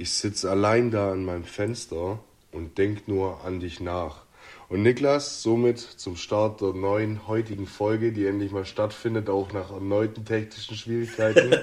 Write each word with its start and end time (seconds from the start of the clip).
Ich 0.00 0.14
sitze 0.14 0.50
allein 0.50 0.90
da 0.90 1.12
an 1.12 1.26
meinem 1.26 1.44
Fenster 1.44 2.20
und 2.52 2.78
denk 2.78 3.06
nur 3.06 3.44
an 3.44 3.60
dich 3.60 3.80
nach. 3.80 4.22
Und 4.70 4.82
Niklas, 4.82 5.42
somit 5.42 5.78
zum 5.78 6.16
Start 6.16 6.62
der 6.62 6.72
neuen 6.72 7.28
heutigen 7.28 7.66
Folge, 7.66 8.10
die 8.10 8.24
endlich 8.24 8.50
mal 8.50 8.64
stattfindet, 8.64 9.28
auch 9.28 9.52
nach 9.52 9.70
erneuten 9.70 10.24
technischen 10.24 10.74
Schwierigkeiten, 10.74 11.54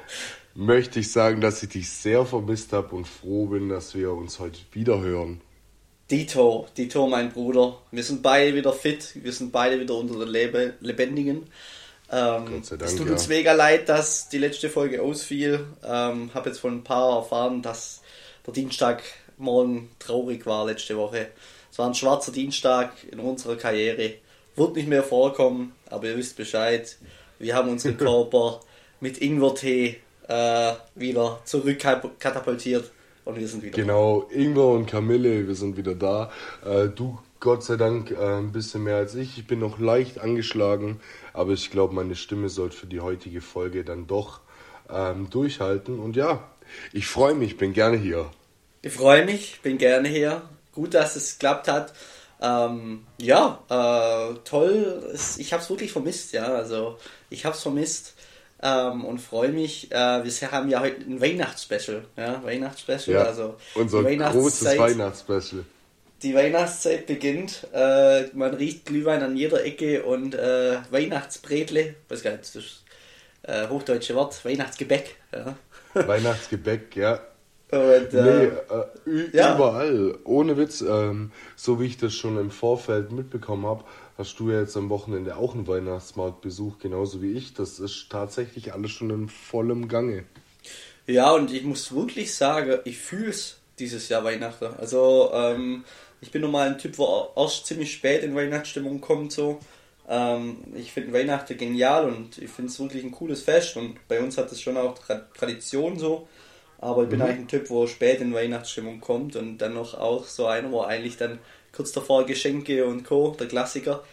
möchte 0.56 0.98
ich 0.98 1.12
sagen, 1.12 1.40
dass 1.40 1.62
ich 1.62 1.68
dich 1.68 1.88
sehr 1.88 2.26
vermisst 2.26 2.72
habe 2.72 2.92
und 2.96 3.06
froh 3.06 3.46
bin, 3.46 3.68
dass 3.68 3.94
wir 3.94 4.10
uns 4.14 4.40
heute 4.40 4.58
wieder 4.72 4.98
hören. 5.00 5.40
Dito, 6.10 6.66
Dito, 6.76 7.06
mein 7.06 7.30
Bruder. 7.30 7.78
Wir 7.92 8.02
sind 8.02 8.20
beide 8.20 8.56
wieder 8.56 8.72
fit, 8.72 9.12
wir 9.22 9.32
sind 9.32 9.52
beide 9.52 9.78
wieder 9.78 9.94
unter 9.94 10.18
den 10.18 10.28
Lebe 10.28 10.74
Lebendigen. 10.80 11.44
Ähm, 12.10 12.62
Dank, 12.62 12.82
es 12.82 12.96
tut 12.96 13.10
uns 13.10 13.28
mega 13.28 13.52
leid, 13.52 13.88
dass 13.88 14.28
die 14.28 14.38
letzte 14.38 14.70
Folge 14.70 15.02
ausfiel. 15.02 15.66
Ähm, 15.84 16.30
habe 16.34 16.50
jetzt 16.50 16.60
von 16.60 16.74
ein 16.74 16.84
paar 16.84 17.16
erfahren, 17.16 17.62
dass 17.62 18.02
der 18.46 18.54
Dienstagmorgen 18.54 19.90
traurig 19.98 20.46
war 20.46 20.66
letzte 20.66 20.96
Woche. 20.96 21.28
Es 21.70 21.78
war 21.78 21.88
ein 21.88 21.94
schwarzer 21.94 22.32
Dienstag 22.32 22.92
in 23.10 23.18
unserer 23.18 23.56
Karriere. 23.56 24.14
Wird 24.54 24.76
nicht 24.76 24.88
mehr 24.88 25.02
vorkommen, 25.02 25.72
aber 25.90 26.06
ihr 26.06 26.16
wisst 26.16 26.36
Bescheid. 26.36 26.96
Wir 27.38 27.54
haben 27.54 27.68
unseren 27.68 27.96
Körper 27.98 28.60
mit 29.00 29.18
Ingwertee 29.18 29.98
äh, 30.28 30.72
wieder 30.94 31.40
zurückkatapultiert 31.44 32.90
und 33.24 33.38
wir 33.38 33.48
sind 33.48 33.62
wieder 33.62 33.76
Genau, 33.76 34.26
da. 34.30 34.34
Ingwer 34.36 34.68
und 34.68 34.86
Kamille, 34.86 35.46
wir 35.46 35.54
sind 35.54 35.76
wieder 35.76 35.94
da. 35.94 36.30
Äh, 36.64 36.88
du 36.88 37.18
Gott 37.40 37.62
sei 37.62 37.76
Dank 37.76 38.10
äh, 38.10 38.38
ein 38.38 38.52
bisschen 38.52 38.84
mehr 38.84 38.96
als 38.96 39.14
ich. 39.14 39.38
Ich 39.38 39.46
bin 39.46 39.58
noch 39.58 39.78
leicht 39.78 40.18
angeschlagen, 40.18 41.00
aber 41.32 41.52
ich 41.52 41.70
glaube, 41.70 41.94
meine 41.94 42.14
Stimme 42.14 42.48
sollte 42.48 42.76
für 42.76 42.86
die 42.86 43.00
heutige 43.00 43.40
Folge 43.40 43.84
dann 43.84 44.06
doch 44.06 44.40
ähm, 44.90 45.30
durchhalten. 45.30 45.98
Und 45.98 46.16
ja, 46.16 46.48
ich 46.92 47.06
freue 47.06 47.34
mich, 47.34 47.56
bin 47.56 47.72
gerne 47.72 47.96
hier. 47.96 48.30
Ich 48.82 48.92
freue 48.92 49.24
mich, 49.24 49.60
bin 49.62 49.78
gerne 49.78 50.08
hier 50.08 50.42
gut, 50.72 50.94
dass 50.94 51.16
es 51.16 51.38
geklappt 51.38 51.68
hat. 51.68 51.92
Ähm, 52.40 53.06
ja, 53.20 53.58
äh, 53.68 54.34
toll. 54.44 55.14
Ich 55.38 55.52
habe 55.52 55.62
es 55.62 55.70
wirklich 55.70 55.92
vermisst, 55.92 56.32
ja. 56.32 56.44
Also 56.44 56.98
ich 57.30 57.44
habe 57.44 57.56
es 57.56 57.62
vermisst 57.62 58.14
ähm, 58.62 59.04
und 59.04 59.20
freue 59.20 59.48
mich. 59.48 59.90
Äh, 59.90 60.24
wir 60.24 60.52
haben 60.52 60.68
ja 60.68 60.80
heute 60.80 61.00
ein 61.00 61.20
Weihnachtsspecial, 61.20 62.04
ja, 62.16 62.42
Weihnachtsspecial. 62.44 63.16
Ja, 63.16 63.22
also 63.24 63.56
unser 63.74 64.02
großes 64.02 64.78
Weihnachtsspecial. 64.78 65.64
Die 66.22 66.34
Weihnachtszeit 66.34 67.06
beginnt. 67.06 67.66
Äh, 67.72 68.28
man 68.32 68.54
riecht 68.54 68.86
Glühwein 68.86 69.22
an 69.22 69.36
jeder 69.36 69.64
Ecke 69.64 70.02
und 70.02 70.34
äh, 70.34 70.78
Weihnachtsbretle, 70.90 71.94
was 72.08 72.22
gar 72.22 72.32
nicht, 72.32 72.44
das 72.44 72.56
ist 72.56 72.84
äh, 73.42 73.68
hochdeutsche 73.68 74.14
Wort, 74.14 74.44
Weihnachtsgebäck. 74.44 75.16
Ja. 75.32 75.56
Weihnachtsgebäck, 75.94 76.96
ja. 76.96 77.20
Und, 77.70 78.14
äh, 78.14 78.50
nee, 79.04 79.12
äh, 79.12 79.36
ja. 79.36 79.56
überall. 79.56 80.18
Ohne 80.24 80.56
Witz, 80.56 80.82
ähm, 80.82 81.32
so 81.56 81.80
wie 81.80 81.86
ich 81.86 81.96
das 81.96 82.14
schon 82.14 82.38
im 82.38 82.50
Vorfeld 82.50 83.10
mitbekommen 83.10 83.66
habe, 83.66 83.84
hast 84.16 84.38
du 84.38 84.50
ja 84.50 84.60
jetzt 84.60 84.76
am 84.76 84.88
Wochenende 84.88 85.36
auch 85.36 85.54
einen 85.54 85.66
Weihnachtsmarktbesuch, 85.66 86.78
genauso 86.78 87.22
wie 87.22 87.32
ich. 87.32 87.54
Das 87.54 87.80
ist 87.80 88.08
tatsächlich 88.08 88.72
alles 88.72 88.92
schon 88.92 89.10
in 89.10 89.28
vollem 89.28 89.88
Gange. 89.88 90.24
Ja, 91.06 91.32
und 91.32 91.52
ich 91.52 91.64
muss 91.64 91.94
wirklich 91.94 92.34
sagen, 92.34 92.78
ich 92.84 92.98
fühle 92.98 93.30
es 93.30 93.58
dieses 93.78 94.08
Jahr 94.08 94.24
Weihnachten. 94.24 94.66
Also, 94.78 95.30
ähm, 95.34 95.84
ich 96.20 96.30
bin 96.30 96.42
normal 96.42 96.68
ein 96.68 96.78
Typ, 96.78 96.96
der 96.96 97.28
erst 97.36 97.66
ziemlich 97.66 97.92
spät 97.92 98.22
in 98.22 98.34
Weihnachtsstimmung 98.34 99.00
kommt. 99.00 99.32
So. 99.32 99.60
Ähm, 100.08 100.58
ich 100.74 100.92
finde 100.92 101.12
Weihnachten 101.12 101.56
genial 101.56 102.06
und 102.06 102.38
ich 102.38 102.50
finde 102.50 102.70
es 102.70 102.80
wirklich 102.80 103.04
ein 103.04 103.10
cooles 103.10 103.42
Fest 103.42 103.76
und 103.76 103.96
bei 104.08 104.20
uns 104.20 104.38
hat 104.38 104.50
es 104.52 104.60
schon 104.60 104.76
auch 104.76 104.94
Tradition 105.36 105.98
so. 105.98 106.28
Aber 106.78 107.04
ich 107.04 107.08
bin 107.08 107.18
mhm. 107.18 107.24
eigentlich 107.24 107.40
ein 107.40 107.48
Typ, 107.48 107.70
wo 107.70 107.86
spät 107.86 108.20
in 108.20 108.34
Weihnachtsstimmung 108.34 109.00
kommt 109.00 109.34
und 109.36 109.58
dann 109.58 109.74
noch 109.74 109.94
auch 109.94 110.24
so 110.26 110.46
einer, 110.46 110.70
wo 110.70 110.82
eigentlich 110.82 111.16
dann 111.16 111.38
kurz 111.72 111.92
davor 111.92 112.26
Geschenke 112.26 112.86
und 112.86 113.04
Co., 113.04 113.34
der 113.38 113.48
Klassiker. 113.48 114.04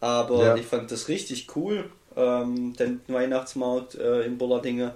Aber 0.00 0.44
ja. 0.44 0.56
ich 0.56 0.66
fand 0.66 0.90
das 0.90 1.08
richtig 1.08 1.54
cool, 1.56 1.90
ähm, 2.16 2.74
den 2.76 3.00
Weihnachtsmarkt 3.08 3.94
äh, 3.96 4.22
in 4.22 4.38
Bollardinge. 4.38 4.94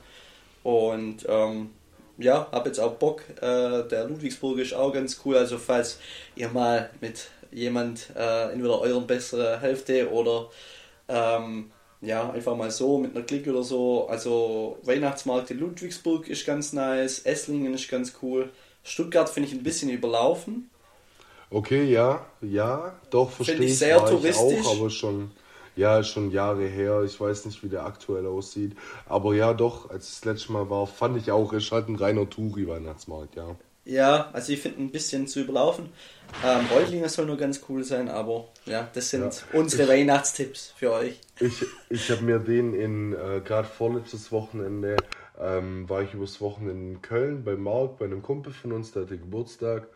Und 0.63 1.27
ähm, 1.29 1.71
ja, 2.19 2.49
habe 2.53 2.69
jetzt 2.69 2.79
auch 2.79 2.95
Bock. 2.95 3.23
Äh, 3.41 3.89
der 3.89 4.07
Ludwigsburg 4.09 4.59
ist 4.59 4.75
auch 4.75 4.93
ganz 4.93 5.21
cool. 5.25 5.37
Also 5.37 5.59
falls 5.59 5.99
ihr 6.37 6.49
mal 6.49 6.91
mit 7.01 7.29
jemand, 7.51 8.09
äh, 8.17 8.53
entweder 8.53 8.81
euren 8.81 9.07
bessere 9.07 9.61
Hälfte 9.61 10.11
oder 10.11 10.49
ähm, 11.09 11.71
ja, 12.01 12.31
einfach 12.31 12.57
mal 12.57 12.71
so 12.71 12.99
mit 12.99 13.17
einer 13.17 13.25
Klick 13.25 13.47
oder 13.47 13.63
so. 13.63 14.07
Also 14.09 14.79
Weihnachtsmarkt 14.83 15.51
in 15.51 15.61
Ludwigsburg 15.61 16.29
ist 16.29 16.47
ganz 16.47 16.73
nice, 16.73 17.21
Esslingen 17.21 17.75
ist 17.75 17.89
ganz 17.89 18.15
cool. 18.23 18.51
Stuttgart 18.83 19.29
finde 19.31 19.49
ich 19.49 19.55
ein 19.55 19.63
bisschen 19.63 19.91
überlaufen. 19.91 20.71
Okay, 21.51 21.85
ja, 21.85 22.27
ja, 22.43 22.99
doch, 23.11 23.31
verstehe 23.31 23.61
ich. 23.61 23.79
Sehr 23.79 24.05
touristisch. 24.05 24.61
Ich 24.61 24.67
auch, 24.67 24.77
aber 24.77 24.91
schon, 24.91 25.31
ja, 25.77 26.03
schon 26.03 26.31
Jahre 26.31 26.67
her. 26.67 27.03
Ich 27.05 27.21
weiß 27.21 27.47
nicht, 27.47 27.63
wie 27.63 27.69
der 27.69 27.85
aktuell 27.85 28.27
aussieht. 28.27 28.77
Aber 29.07 29.35
ja, 29.35 29.55
doch, 29.55 29.91
als 29.91 30.09
es 30.09 30.21
das 30.21 30.25
letzte 30.25 30.53
Mal 30.53 30.71
war, 30.71 30.87
fand 30.87 31.17
ich 31.17 31.31
auch, 31.31 31.53
ist 31.53 31.73
halt 31.73 31.89
ein 31.89 31.97
reiner 31.97 32.29
Touri-Weihnachtsmarkt, 32.29 33.37
ja. 33.37 33.57
Ja, 33.87 34.31
also 34.33 34.53
ich 34.53 34.61
finde 34.61 34.83
ein 34.83 34.91
bisschen 34.91 35.27
zu 35.27 35.41
überlaufen. 35.41 35.91
Ähm, 36.43 36.67
Reutlinger 36.75 37.09
soll 37.09 37.27
nur 37.27 37.37
ganz 37.37 37.61
cool 37.69 37.85
sein, 37.85 38.09
aber 38.09 38.49
ja, 38.65 38.89
das 38.95 39.11
sind 39.11 39.23
ja. 39.23 39.31
unsere 39.53 39.83
ich, 39.83 39.89
Weihnachtstipps 39.89 40.73
für 40.75 40.91
euch. 40.91 41.21
Ich, 41.39 41.65
ich 41.91 42.11
habe 42.11 42.23
mir 42.23 42.39
den 42.39 42.73
in, 42.73 43.13
äh, 43.13 43.43
gerade 43.45 43.69
vorletztes 43.69 44.33
Wochenende, 44.33 44.97
ähm, 45.39 45.89
war 45.89 46.03
ich 46.03 46.15
übers 46.15 46.41
Wochenende 46.41 46.95
in 46.95 47.03
Köln 47.03 47.45
bei 47.45 47.57
Marc, 47.57 47.99
bei 47.99 48.07
einem 48.07 48.23
Kumpel 48.23 48.55
von 48.55 48.73
uns, 48.73 48.93
der 48.93 49.03
hatte 49.03 49.19
Geburtstag. 49.19 49.89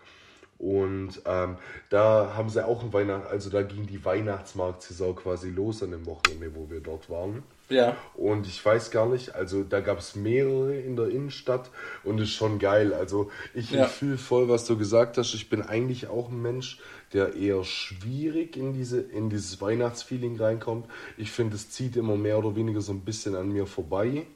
Und 0.59 1.23
ähm, 1.25 1.57
da 1.89 2.35
haben 2.37 2.49
sie 2.49 2.67
auch 2.67 2.83
ein 2.83 2.93
Weihnacht, 2.93 3.29
also 3.29 3.49
da 3.49 3.63
ging 3.63 3.87
die 3.87 4.05
Weihnachtsmarktsaison 4.05 5.15
quasi 5.15 5.51
los 5.51 5.83
an 5.85 5.93
dem 5.93 6.05
Wochenende, 6.07 6.55
wo 6.55 6.69
wir 6.69 6.81
dort 6.81 7.09
waren. 7.09 7.45
Ja. 7.69 7.97
Und 8.15 8.47
ich 8.47 8.65
weiß 8.65 8.91
gar 8.91 9.09
nicht, 9.09 9.35
also 9.35 9.63
da 9.63 9.81
gab 9.81 9.99
es 9.99 10.17
mehrere 10.17 10.75
in 10.77 10.97
der 10.97 11.09
Innenstadt 11.09 11.71
und 12.03 12.19
ist 12.19 12.31
schon 12.31 12.59
geil. 12.59 12.95
Also 12.95 13.31
ich, 13.55 13.71
ja. 13.71 13.85
ich 13.85 13.91
fühle 13.91 14.19
voll, 14.19 14.49
was 14.49 14.65
du 14.65 14.77
gesagt 14.77 15.19
hast. 15.19 15.35
Ich 15.35 15.49
bin 15.49 15.63
eigentlich 15.63 16.09
auch 16.09 16.29
ein 16.29 16.41
Mensch, 16.41 16.81
der 17.13 17.35
eher 17.35 17.65
schwierig 17.65 18.57
in, 18.57 18.73
diese, 18.73 19.01
in 19.01 19.31
dieses 19.31 19.61
Weihnachtsfeeling 19.61 20.37
reinkommt. 20.41 20.87
Ich 21.17 21.31
finde, 21.31 21.57
es 21.57 21.71
zieht 21.71 21.97
immer 21.97 22.17
mehr 22.17 22.39
oder 22.39 22.57
weniger 22.57 22.81
so 22.81 22.93
ein 22.93 23.01
bisschen 23.01 23.35
an 23.35 23.49
mir 23.49 23.67
vorbei. 23.67 24.27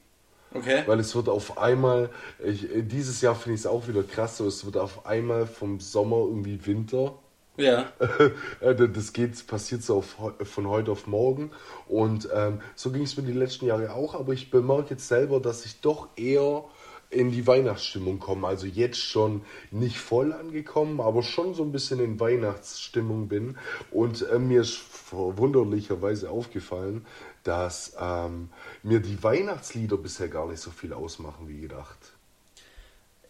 Okay. 0.54 0.82
Weil 0.86 1.00
es 1.00 1.14
wird 1.14 1.28
auf 1.28 1.58
einmal, 1.58 2.10
ich, 2.44 2.66
dieses 2.72 3.20
Jahr 3.20 3.34
finde 3.34 3.54
ich 3.54 3.60
es 3.60 3.66
auch 3.66 3.88
wieder 3.88 4.02
krass, 4.02 4.36
so 4.36 4.46
es 4.46 4.64
wird 4.64 4.76
auf 4.76 5.06
einmal 5.06 5.46
vom 5.46 5.80
Sommer 5.80 6.18
irgendwie 6.18 6.64
Winter. 6.66 7.14
Ja. 7.56 7.92
Äh, 8.60 8.74
das 8.74 9.12
geht, 9.12 9.46
passiert 9.46 9.82
so 9.82 9.96
auf, 9.96 10.16
von 10.42 10.68
heute 10.68 10.92
auf 10.92 11.06
morgen. 11.06 11.50
Und 11.88 12.28
ähm, 12.32 12.60
so 12.76 12.90
ging 12.90 13.02
es 13.02 13.16
mir 13.16 13.24
die 13.24 13.32
letzten 13.32 13.66
Jahre 13.66 13.92
auch, 13.92 14.14
aber 14.14 14.32
ich 14.32 14.50
bemerke 14.50 14.90
jetzt 14.90 15.08
selber, 15.08 15.40
dass 15.40 15.66
ich 15.66 15.80
doch 15.80 16.08
eher 16.16 16.64
in 17.12 17.30
die 17.30 17.46
Weihnachtsstimmung 17.46 18.18
komme. 18.18 18.46
Also 18.46 18.66
jetzt 18.66 18.98
schon 18.98 19.42
nicht 19.70 19.98
voll 19.98 20.32
angekommen, 20.32 21.00
aber 21.00 21.22
schon 21.22 21.54
so 21.54 21.62
ein 21.62 21.72
bisschen 21.72 22.00
in 22.00 22.18
Weihnachtsstimmung 22.18 23.28
bin. 23.28 23.58
Und 23.90 24.26
äh, 24.28 24.38
mir 24.38 24.62
ist 24.62 24.76
verwunderlicherweise 24.76 26.30
aufgefallen, 26.30 27.04
dass 27.44 27.96
ähm, 28.00 28.48
mir 28.82 29.00
die 29.00 29.22
Weihnachtslieder 29.22 29.96
bisher 29.96 30.28
gar 30.28 30.46
nicht 30.48 30.60
so 30.60 30.70
viel 30.70 30.92
ausmachen 30.92 31.48
wie 31.48 31.60
gedacht. 31.60 31.98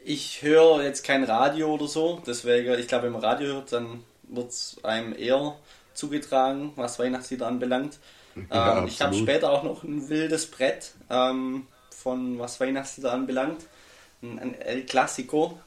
Ich 0.05 0.43
höre 0.43 0.83
jetzt 0.83 1.05
kein 1.05 1.25
Radio 1.25 1.75
oder 1.75 1.87
so, 1.87 2.21
deswegen, 2.27 2.79
ich 2.79 2.89
glaube, 2.89 3.05
wenn 3.05 3.13
man 3.13 3.23
Radio 3.23 3.55
hört, 3.55 3.73
dann 3.73 4.03
wird 4.25 4.51
es 4.51 4.77
einem 4.83 5.15
eher 5.15 5.57
zugetragen, 5.95 6.73
was 6.77 6.99
Weihnachtslieder 6.99 7.47
anbelangt. 7.47 7.99
Ja, 8.51 8.79
ähm, 8.79 8.87
ich 8.87 9.03
habe 9.03 9.15
später 9.15 9.51
auch 9.51 9.63
noch 9.63 9.83
ein 9.83 10.09
wildes 10.09 10.51
Brett 10.51 10.95
ähm, 11.11 11.67
von 11.95 12.39
was 12.39 12.59
Weihnachtslieder 12.61 13.13
anbelangt, 13.13 13.67
ein, 14.23 14.39
ein 14.39 14.55
El 14.55 14.87
Clasico. 14.87 15.59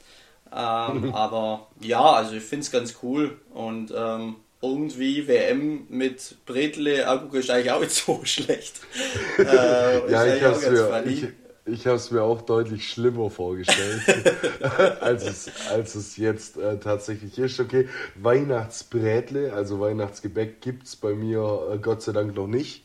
Ähm, 0.51 1.13
aber 1.13 1.67
ja, 1.79 2.01
also 2.01 2.33
ich 2.33 2.43
finde 2.43 2.63
es 2.63 2.71
ganz 2.71 2.95
cool 3.03 3.39
und 3.53 3.93
ähm, 3.95 4.37
irgendwie 4.61 5.27
WM 5.27 5.85
mit 5.89 6.37
Bretle, 6.45 7.07
Akku 7.07 7.37
ist 7.37 7.49
eigentlich 7.49 7.71
auch 7.71 7.81
nicht 7.81 7.91
so 7.91 8.21
schlecht. 8.23 8.81
Äh, 9.37 10.11
ja, 10.11 10.35
ich 10.35 10.43
habe 10.43 10.55
es 10.55 10.69
mir, 10.69 11.03
ich, 11.05 11.27
ich 11.65 12.11
mir 12.11 12.23
auch 12.23 12.41
deutlich 12.41 12.87
schlimmer 12.87 13.29
vorgestellt, 13.29 14.01
als, 15.01 15.25
es, 15.25 15.51
als 15.69 15.95
es 15.95 16.17
jetzt 16.17 16.57
äh, 16.57 16.77
tatsächlich 16.77 17.37
ist. 17.37 17.59
Okay, 17.59 17.87
Weihnachtsbrätle, 18.15 19.53
also 19.53 19.79
Weihnachtsgebäck, 19.79 20.61
gibt 20.61 20.87
es 20.87 20.95
bei 20.95 21.13
mir 21.13 21.69
äh, 21.73 21.77
Gott 21.77 22.01
sei 22.01 22.11
Dank 22.11 22.35
noch 22.35 22.47
nicht. 22.47 22.83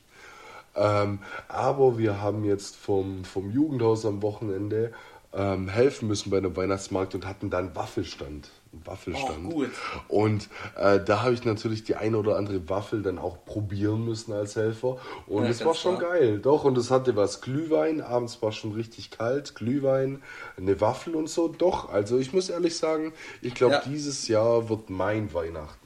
Ähm, 0.76 1.19
aber 1.49 1.99
wir 1.99 2.20
haben 2.20 2.44
jetzt 2.44 2.76
vom, 2.76 3.25
vom 3.25 3.50
Jugendhaus 3.50 4.06
am 4.06 4.22
Wochenende 4.22 4.93
ähm, 5.32 5.69
helfen 5.69 6.08
müssen 6.08 6.31
bei 6.31 6.38
einem 6.38 6.56
Weihnachtsmarkt 6.56 7.14
und 7.14 7.26
hatten 7.26 7.50
da 7.50 7.58
einen 7.58 7.75
Waffelstand. 7.75 8.50
Waffelstand. 8.72 9.46
Oh, 9.46 9.50
gut. 9.50 9.70
Und 10.08 10.49
äh, 10.76 11.00
da 11.00 11.22
habe 11.22 11.34
ich 11.34 11.44
natürlich 11.44 11.84
die 11.84 11.96
eine 11.96 12.17
oder 12.17 12.37
andere 12.37 12.69
Waffel 12.69 13.02
dann 13.02 13.19
auch 13.19 13.44
probieren 13.44 14.05
müssen 14.05 14.32
als 14.32 14.56
Helfer. 14.56 14.99
Und 15.26 15.44
es 15.44 15.61
ja, 15.61 15.67
war 15.67 15.75
schon 15.75 15.99
klar. 15.99 16.12
geil. 16.12 16.38
Doch, 16.38 16.64
und 16.64 16.78
es 16.78 16.90
hatte 16.90 17.17
was 17.17 17.40
Glühwein. 17.40 18.00
Abends 18.00 18.40
war 18.43 18.52
schon 18.52 18.72
richtig 18.72 19.11
kalt. 19.11 19.55
Glühwein, 19.55 20.22
eine 20.56 20.81
Waffel 20.81 21.17
und 21.17 21.28
so. 21.28 21.49
Doch, 21.49 21.93
also 21.93 22.19
ich 22.19 22.32
muss 22.32 22.49
ehrlich 22.49 22.76
sagen, 22.76 23.12
ich 23.43 23.55
glaube, 23.55 23.75
ja. 23.75 23.82
dieses 23.84 24.28
Jahr 24.28 24.69
wird 24.69 24.88
mein 24.88 25.34
Weihnachten. 25.34 25.80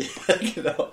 Ja, 0.00 0.34
genau. 0.54 0.88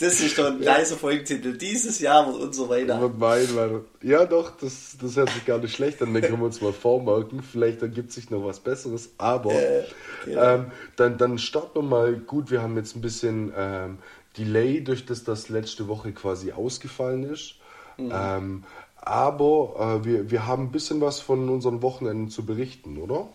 das 0.00 0.20
ist 0.20 0.38
doch 0.38 0.46
ein 0.46 0.60
leiser 0.60 0.96
Folgentitel. 0.96 1.56
Dieses 1.56 2.00
Jahr 2.00 2.26
wird 2.26 2.42
unser 2.42 2.68
Weihnachten. 2.68 3.18
Mein 3.18 3.56
Weihnachten. 3.56 3.84
Ja, 4.02 4.24
doch, 4.24 4.56
das, 4.56 4.96
das 5.00 5.16
hört 5.16 5.30
sich 5.30 5.44
gar 5.44 5.58
nicht 5.58 5.74
schlecht 5.74 6.02
an. 6.02 6.12
Dann 6.12 6.22
können 6.22 6.40
wir 6.40 6.46
uns 6.46 6.60
mal 6.60 6.72
vormerken. 6.72 7.42
Vielleicht 7.42 7.82
ergibt 7.82 8.12
sich 8.12 8.30
noch 8.30 8.44
was 8.44 8.60
Besseres. 8.60 9.10
Aber 9.18 9.52
äh, 9.52 9.84
genau. 10.24 10.42
ähm, 10.42 10.72
dann, 10.96 11.18
dann 11.18 11.38
starten 11.38 11.78
wir 11.78 11.82
mal. 11.82 12.14
Gut, 12.14 12.50
wir 12.50 12.62
haben 12.62 12.76
jetzt 12.76 12.96
ein 12.96 13.02
bisschen 13.02 13.52
ähm, 13.56 13.98
Delay, 14.38 14.82
durch 14.82 15.06
das 15.06 15.24
das 15.24 15.48
letzte 15.48 15.88
Woche 15.88 16.12
quasi 16.12 16.52
ausgefallen 16.52 17.24
ist. 17.24 17.56
Mhm. 17.98 18.12
Ähm, 18.12 18.64
aber 18.96 20.00
äh, 20.00 20.04
wir, 20.04 20.30
wir 20.30 20.46
haben 20.46 20.64
ein 20.64 20.72
bisschen 20.72 21.00
was 21.00 21.20
von 21.20 21.48
unseren 21.48 21.82
Wochenenden 21.82 22.30
zu 22.30 22.46
berichten, 22.46 22.98
oder? 22.98 23.28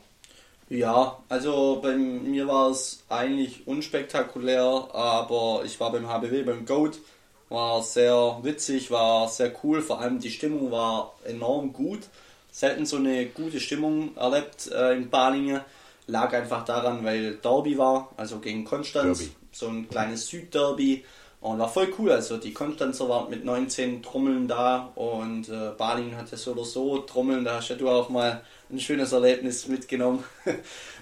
Ja, 0.69 1.17
also 1.29 1.79
bei 1.81 1.95
mir 1.95 2.47
war 2.47 2.71
es 2.71 3.03
eigentlich 3.07 3.65
unspektakulär, 3.67 4.89
aber 4.91 5.61
ich 5.65 5.79
war 5.79 5.91
beim 5.91 6.07
HBW, 6.09 6.43
beim 6.43 6.65
Goat, 6.65 6.99
war 7.49 7.81
sehr 7.81 8.39
witzig, 8.41 8.91
war 8.91 9.29
sehr 9.29 9.53
cool, 9.63 9.81
vor 9.81 10.01
allem 10.01 10.19
die 10.19 10.29
Stimmung 10.29 10.71
war 10.71 11.13
enorm 11.25 11.71
gut. 11.71 12.01
Selten 12.51 12.85
so 12.85 12.97
eine 12.97 13.27
gute 13.27 13.59
Stimmung 13.59 14.17
erlebt 14.17 14.69
äh, 14.71 14.93
in 14.97 15.09
Balingen. 15.09 15.61
Lag 16.07 16.33
einfach 16.33 16.65
daran, 16.65 17.03
weil 17.03 17.35
Derby 17.35 17.77
war, 17.77 18.11
also 18.17 18.39
gegen 18.39 18.65
Konstanz, 18.65 19.19
Derby. 19.19 19.31
so 19.51 19.67
ein 19.67 19.87
kleines 19.89 20.27
Südderby. 20.27 21.03
Und 21.39 21.59
war 21.59 21.69
voll 21.69 21.93
cool. 21.99 22.11
Also 22.11 22.37
die 22.37 22.53
Konstanzer 22.53 23.07
waren 23.09 23.29
mit 23.29 23.45
19 23.45 24.01
Trommeln 24.01 24.47
da 24.47 24.91
und 24.95 25.47
äh, 25.49 25.71
Balingen 25.77 26.17
hatte 26.17 26.35
so 26.35 26.51
oder 26.51 26.65
so 26.65 26.97
Trommeln. 26.99 27.45
Da 27.45 27.57
hast 27.57 27.69
ja 27.69 27.75
du 27.75 27.89
auch 27.89 28.09
mal 28.09 28.41
ein 28.69 28.79
schönes 28.79 29.11
Erlebnis 29.11 29.67
mitgenommen. 29.67 30.23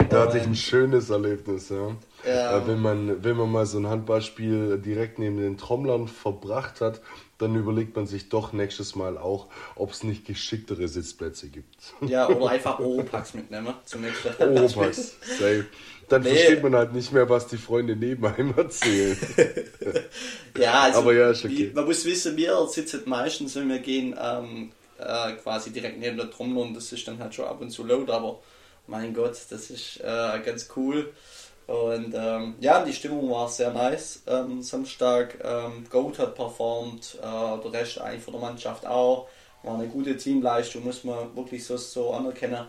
Da 0.09 0.21
hatte 0.21 0.37
ich 0.37 0.43
ein 0.43 0.55
schönes 0.55 1.09
Erlebnis, 1.09 1.69
ja. 1.69 1.95
ja. 2.27 2.57
Äh, 2.57 2.67
wenn, 2.67 2.79
man, 2.79 3.23
wenn 3.23 3.35
man 3.35 3.51
mal 3.51 3.65
so 3.65 3.79
ein 3.79 3.87
Handballspiel 3.87 4.77
direkt 4.77 5.17
neben 5.17 5.37
den 5.37 5.57
Trommlern 5.57 6.07
verbracht 6.07 6.79
hat, 6.79 7.01
dann 7.39 7.55
überlegt 7.55 7.95
man 7.95 8.05
sich 8.05 8.29
doch 8.29 8.53
nächstes 8.53 8.95
Mal 8.95 9.17
auch, 9.17 9.47
ob 9.75 9.91
es 9.91 10.03
nicht 10.03 10.25
geschicktere 10.25 10.87
Sitzplätze 10.87 11.49
gibt. 11.49 11.75
Ja, 12.01 12.29
oder 12.29 12.49
einfach 12.49 12.79
Oropax 12.79 13.33
mitnehmen 13.33 13.73
zum 13.83 14.01
nächsten 14.01 14.29
Oropax, 14.39 15.17
safe. 15.21 15.65
Dann 16.07 16.21
nee. 16.21 16.29
versteht 16.29 16.63
man 16.63 16.75
halt 16.75 16.93
nicht 16.93 17.11
mehr, 17.11 17.29
was 17.29 17.47
die 17.47 17.57
Freunde 17.57 17.95
neben 17.95 18.25
einem 18.25 18.53
erzählen. 18.55 19.17
ja, 20.57 20.81
also 20.81 20.99
Aber 20.99 21.13
ja, 21.13 21.31
ist 21.31 21.45
okay. 21.45 21.69
wie, 21.69 21.73
man 21.73 21.85
muss 21.85 22.05
wissen, 22.05 22.37
wir 22.37 22.67
sitzen 22.67 23.01
meistens, 23.05 23.55
wenn 23.55 23.69
wir 23.69 23.79
gehen, 23.79 24.15
ähm, 24.21 24.71
äh, 24.99 25.33
quasi 25.33 25.71
direkt 25.71 25.99
neben 25.99 26.17
der 26.17 26.29
Trommel 26.29 26.63
und 26.63 26.73
das 26.75 26.91
ist 26.91 27.07
dann 27.07 27.19
halt 27.19 27.33
schon 27.33 27.45
ab 27.45 27.59
und 27.59 27.71
zu 27.71 27.83
laut, 27.85 28.09
aber 28.09 28.39
mein 28.87 29.13
Gott, 29.13 29.37
das 29.49 29.69
ist 29.69 29.99
äh, 30.01 30.39
ganz 30.45 30.69
cool. 30.75 31.11
Und 31.67 32.13
ähm, 32.15 32.55
ja, 32.59 32.83
die 32.83 32.93
Stimmung 32.93 33.29
war 33.31 33.49
sehr 33.49 33.71
nice. 33.71 34.21
Ähm, 34.27 34.61
Samstag, 34.61 35.39
ähm, 35.43 35.85
Goat 35.89 36.19
hat 36.19 36.35
performt, 36.35 37.17
äh, 37.19 37.23
der 37.23 37.73
Rest 37.73 37.99
eigentlich 37.99 38.23
von 38.23 38.33
der 38.33 38.41
Mannschaft 38.41 38.85
auch. 38.85 39.27
War 39.63 39.79
eine 39.79 39.87
gute 39.87 40.15
Teamleistung, 40.15 40.83
muss 40.83 41.03
man 41.03 41.35
wirklich 41.35 41.65
so, 41.65 41.75
so 41.77 42.13
anerkennen. 42.13 42.67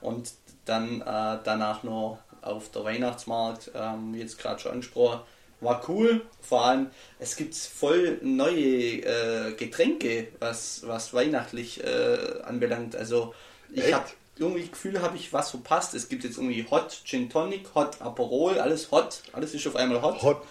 Und 0.00 0.30
dann 0.64 1.00
äh, 1.00 1.38
danach 1.42 1.82
noch 1.82 2.18
auf 2.46 2.70
der 2.70 2.84
Weihnachtsmarkt, 2.84 3.70
ähm, 3.74 4.14
wie 4.14 4.20
jetzt 4.20 4.38
gerade 4.38 4.60
schon 4.60 4.72
angesprochen, 4.72 5.20
war 5.60 5.82
cool. 5.88 6.22
Vor 6.40 6.64
allem, 6.64 6.90
es 7.18 7.36
gibt 7.36 7.54
voll 7.54 8.18
neue 8.22 9.00
äh, 9.02 9.52
Getränke, 9.52 10.28
was, 10.38 10.82
was 10.86 11.14
weihnachtlich 11.14 11.82
äh, 11.82 12.42
anbelangt. 12.42 12.94
Also 12.94 13.34
ich 13.72 13.92
habe 13.92 14.06
irgendwie 14.38 14.68
Gefühl, 14.68 15.00
habe 15.00 15.16
ich 15.16 15.32
was 15.32 15.50
verpasst. 15.50 15.94
Es 15.94 16.08
gibt 16.08 16.24
jetzt 16.24 16.36
irgendwie 16.36 16.66
Hot 16.70 17.00
Gin 17.04 17.30
Tonic, 17.30 17.74
Hot 17.74 18.00
Aperol, 18.00 18.58
alles 18.58 18.90
hot, 18.90 19.22
alles 19.32 19.54
ist 19.54 19.66
auf 19.66 19.76
einmal 19.76 20.02
hot. 20.02 20.22
Hot, 20.22 20.42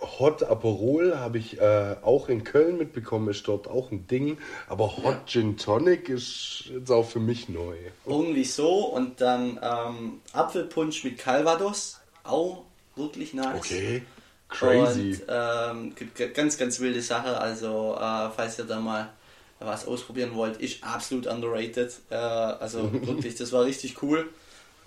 Hot 0.00 0.42
Aperol 0.42 1.18
habe 1.18 1.38
ich 1.38 1.60
äh, 1.60 1.96
auch 2.02 2.28
in 2.28 2.44
Köln 2.44 2.76
mitbekommen, 2.76 3.28
ist 3.28 3.48
dort 3.48 3.66
auch 3.66 3.90
ein 3.90 4.06
Ding. 4.06 4.38
Aber 4.68 4.96
Hot 4.98 5.04
ja. 5.04 5.22
Gin 5.26 5.56
Tonic 5.56 6.08
ist 6.08 6.64
jetzt 6.70 6.90
auch 6.90 7.08
für 7.08 7.20
mich 7.20 7.48
neu. 7.48 7.76
Irgendwie 8.04 8.44
so 8.44 8.86
und 8.86 9.20
dann 9.20 9.58
ähm, 9.62 10.20
Apfelpunsch 10.32 11.02
mit 11.04 11.18
Calvados, 11.18 12.00
auch 12.24 12.64
wirklich 12.94 13.32
nice. 13.34 13.56
Okay. 13.56 14.02
Crazy. 14.48 15.12
Und 15.12 15.22
ähm, 15.28 15.94
gibt 15.94 16.34
ganz, 16.34 16.56
ganz 16.56 16.78
wilde 16.78 17.02
Sache. 17.02 17.38
Also, 17.38 17.96
äh, 17.98 18.30
falls 18.30 18.58
ihr 18.58 18.64
da 18.64 18.78
mal 18.78 19.10
was 19.58 19.86
ausprobieren 19.86 20.34
wollt, 20.34 20.58
ist 20.58 20.84
absolut 20.84 21.26
underrated. 21.26 21.92
Äh, 22.10 22.14
also 22.14 22.90
wirklich, 23.06 23.34
das 23.34 23.52
war 23.52 23.64
richtig 23.64 24.02
cool. 24.02 24.28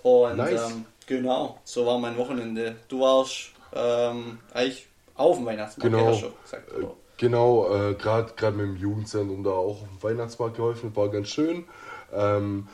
Und 0.02 0.36
nice. 0.36 0.70
ähm, 0.70 0.86
genau, 1.06 1.58
so 1.64 1.84
war 1.84 1.98
mein 1.98 2.16
Wochenende. 2.16 2.76
Du 2.88 3.00
warst 3.00 3.50
ähm, 3.74 4.38
eigentlich 4.54 4.86
auf 5.20 5.36
dem 5.36 5.46
Weihnachtsmarkt, 5.46 5.92
genau. 5.92 6.14
Schon 6.14 6.32
gesagt, 6.42 6.72
äh, 6.72 6.86
genau, 7.18 7.74
äh, 7.74 7.94
gerade 7.94 8.56
mit 8.56 8.66
dem 8.66 8.76
Jugendzentrum 8.76 9.44
da 9.44 9.50
auch 9.50 9.82
auf 9.82 9.88
dem 9.88 10.02
Weihnachtsmarkt 10.02 10.56
geholfen, 10.56 10.94
war 10.96 11.08
ganz 11.08 11.28
schön. 11.28 11.64
Ähm, 12.12 12.68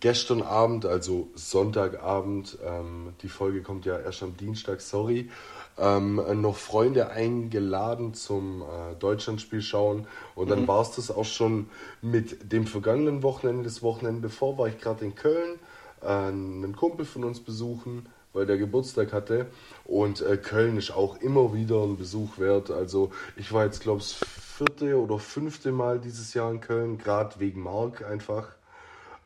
gestern 0.00 0.42
Abend, 0.42 0.84
also 0.84 1.28
Sonntagabend, 1.34 2.58
ähm, 2.64 3.14
die 3.22 3.28
Folge 3.28 3.62
kommt 3.62 3.86
ja 3.86 3.98
erst 3.98 4.22
am 4.22 4.36
Dienstag, 4.36 4.80
sorry, 4.80 5.30
ähm, 5.78 6.20
noch 6.40 6.56
Freunde 6.56 7.10
eingeladen 7.10 8.14
zum 8.14 8.62
äh, 8.62 8.94
Deutschlandspiel 8.98 9.62
schauen. 9.62 10.06
Und 10.34 10.50
dann 10.50 10.62
mhm. 10.62 10.68
war 10.68 10.82
es 10.82 10.92
das 10.92 11.10
auch 11.10 11.24
schon 11.24 11.70
mit 12.02 12.52
dem 12.52 12.66
vergangenen 12.66 13.22
Wochenende. 13.22 13.64
Das 13.64 13.82
Wochenende 13.82 14.20
bevor 14.22 14.58
war 14.58 14.68
ich 14.68 14.78
gerade 14.78 15.04
in 15.04 15.14
Köln, 15.14 15.58
äh, 16.02 16.06
einen 16.06 16.74
Kumpel 16.74 17.06
von 17.06 17.24
uns 17.24 17.40
besuchen, 17.40 18.08
weil 18.36 18.46
der 18.46 18.58
Geburtstag 18.58 19.12
hatte. 19.12 19.46
Und 19.84 20.20
äh, 20.20 20.36
Köln 20.36 20.76
ist 20.76 20.92
auch 20.92 21.20
immer 21.20 21.54
wieder 21.54 21.82
ein 21.82 21.96
Besuch 21.96 22.38
wert. 22.38 22.70
Also 22.70 23.10
ich 23.36 23.52
war 23.52 23.64
jetzt, 23.64 23.80
glaube 23.80 24.00
ich, 24.00 24.14
vierte 24.14 25.00
oder 25.00 25.18
fünfte 25.18 25.72
Mal 25.72 25.98
dieses 25.98 26.34
Jahr 26.34 26.50
in 26.50 26.60
Köln, 26.60 26.98
gerade 26.98 27.40
wegen 27.40 27.62
Mark 27.62 28.04
einfach. 28.04 28.48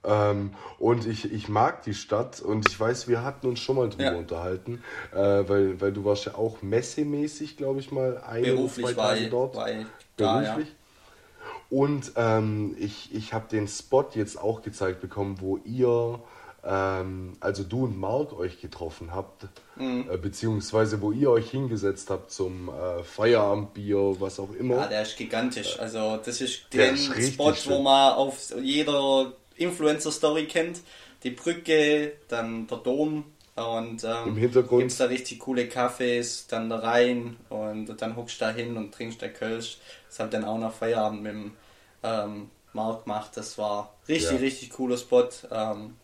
Ähm, 0.03 0.53
und 0.79 1.07
ich, 1.07 1.31
ich 1.31 1.49
mag 1.49 1.83
die 1.83 1.93
Stadt 1.93 2.41
und 2.41 2.67
ich 2.69 2.81
weiß, 2.81 3.07
wir 3.07 3.23
hatten 3.23 3.49
uns 3.49 3.61
schon 3.61 3.77
mal 3.77 3.91
drüber 3.91 4.05
ja. 4.05 4.17
unterhalten, 4.17 4.83
äh, 5.13 5.19
weil, 5.19 5.81
weil 5.81 5.93
du 5.93 6.05
warst 6.07 6.25
ja 6.25 6.37
auch 6.37 6.63
messemäßig, 6.63 7.59
glaube 7.59 7.81
ich 7.81 7.93
mal, 7.93 8.23
ein 8.27 8.45
Beruflich 8.45 8.87
oder 8.87 8.95
zwei 8.95 9.15
Tage 9.17 9.29
dort. 9.29 9.57
War 9.57 9.69
da, 10.17 10.41
Beruflich. 10.41 10.69
Ja. 10.69 10.75
Und 11.69 12.13
ähm, 12.17 12.75
ich, 12.79 13.15
ich 13.15 13.33
habe 13.35 13.47
den 13.49 13.69
Spot 13.69 14.07
jetzt 14.15 14.41
auch 14.41 14.63
gezeigt 14.63 15.01
bekommen, 15.01 15.37
wo 15.41 15.59
ihr, 15.59 16.21
ähm, 16.65 17.37
also 17.41 17.65
du 17.65 17.85
und 17.85 17.99
Mark 17.99 18.33
euch 18.33 18.61
getroffen 18.61 19.15
habt, 19.15 19.47
mhm. 19.77 20.09
äh, 20.11 20.17
beziehungsweise 20.17 21.01
wo 21.01 21.13
ihr 21.13 21.31
euch 21.31 21.51
hingesetzt 21.51 22.11
habt 22.11 22.31
zum 22.31 22.69
äh, 22.69 23.03
Feierabendbier, 23.03 24.21
was 24.21 24.39
auch 24.39 24.53
immer. 24.53 24.77
Ja, 24.77 24.87
der 24.87 25.03
ist 25.03 25.17
gigantisch. 25.17 25.79
Also 25.79 26.19
das 26.23 26.41
ist 26.41 26.67
der 26.73 26.97
Spot, 26.97 27.55
wo 27.67 27.83
man 27.83 28.15
auf 28.15 28.53
jeder 28.61 29.33
Influencer-Story 29.57 30.47
kennt. 30.47 30.81
Die 31.23 31.31
Brücke, 31.31 32.13
dann 32.29 32.67
der 32.67 32.79
Dom 32.79 33.25
und 33.57 34.05
ähm, 34.05 34.29
im 34.29 34.37
Hintergrund 34.37 34.81
gibt 34.81 34.93
es 34.93 34.99
da 34.99 35.07
richtig 35.07 35.41
coole 35.41 35.65
Cafés, 35.65 36.45
dann 36.49 36.71
da 36.71 36.79
rein 36.79 37.37
und 37.49 37.95
dann 38.01 38.17
huckst 38.17 38.41
du 38.41 38.45
da 38.47 38.51
hin 38.53 38.77
und 38.77 38.93
trinkst 38.93 39.21
der 39.21 39.33
Kölsch. 39.33 39.79
Das 40.09 40.19
habe 40.21 40.31
dann 40.31 40.45
auch 40.45 40.59
nach 40.59 40.73
Feierabend 40.73 41.23
mit 41.23 41.33
dem 41.33 41.53
ähm, 42.03 42.51
Marc 42.73 43.05
gemacht. 43.05 43.33
Das 43.35 43.59
war 43.59 43.95
richtig, 44.09 44.33
ja. 44.33 44.39
richtig 44.39 44.71
cooler 44.71 44.97
Spot. 44.97 45.29
Ähm, 45.51 45.97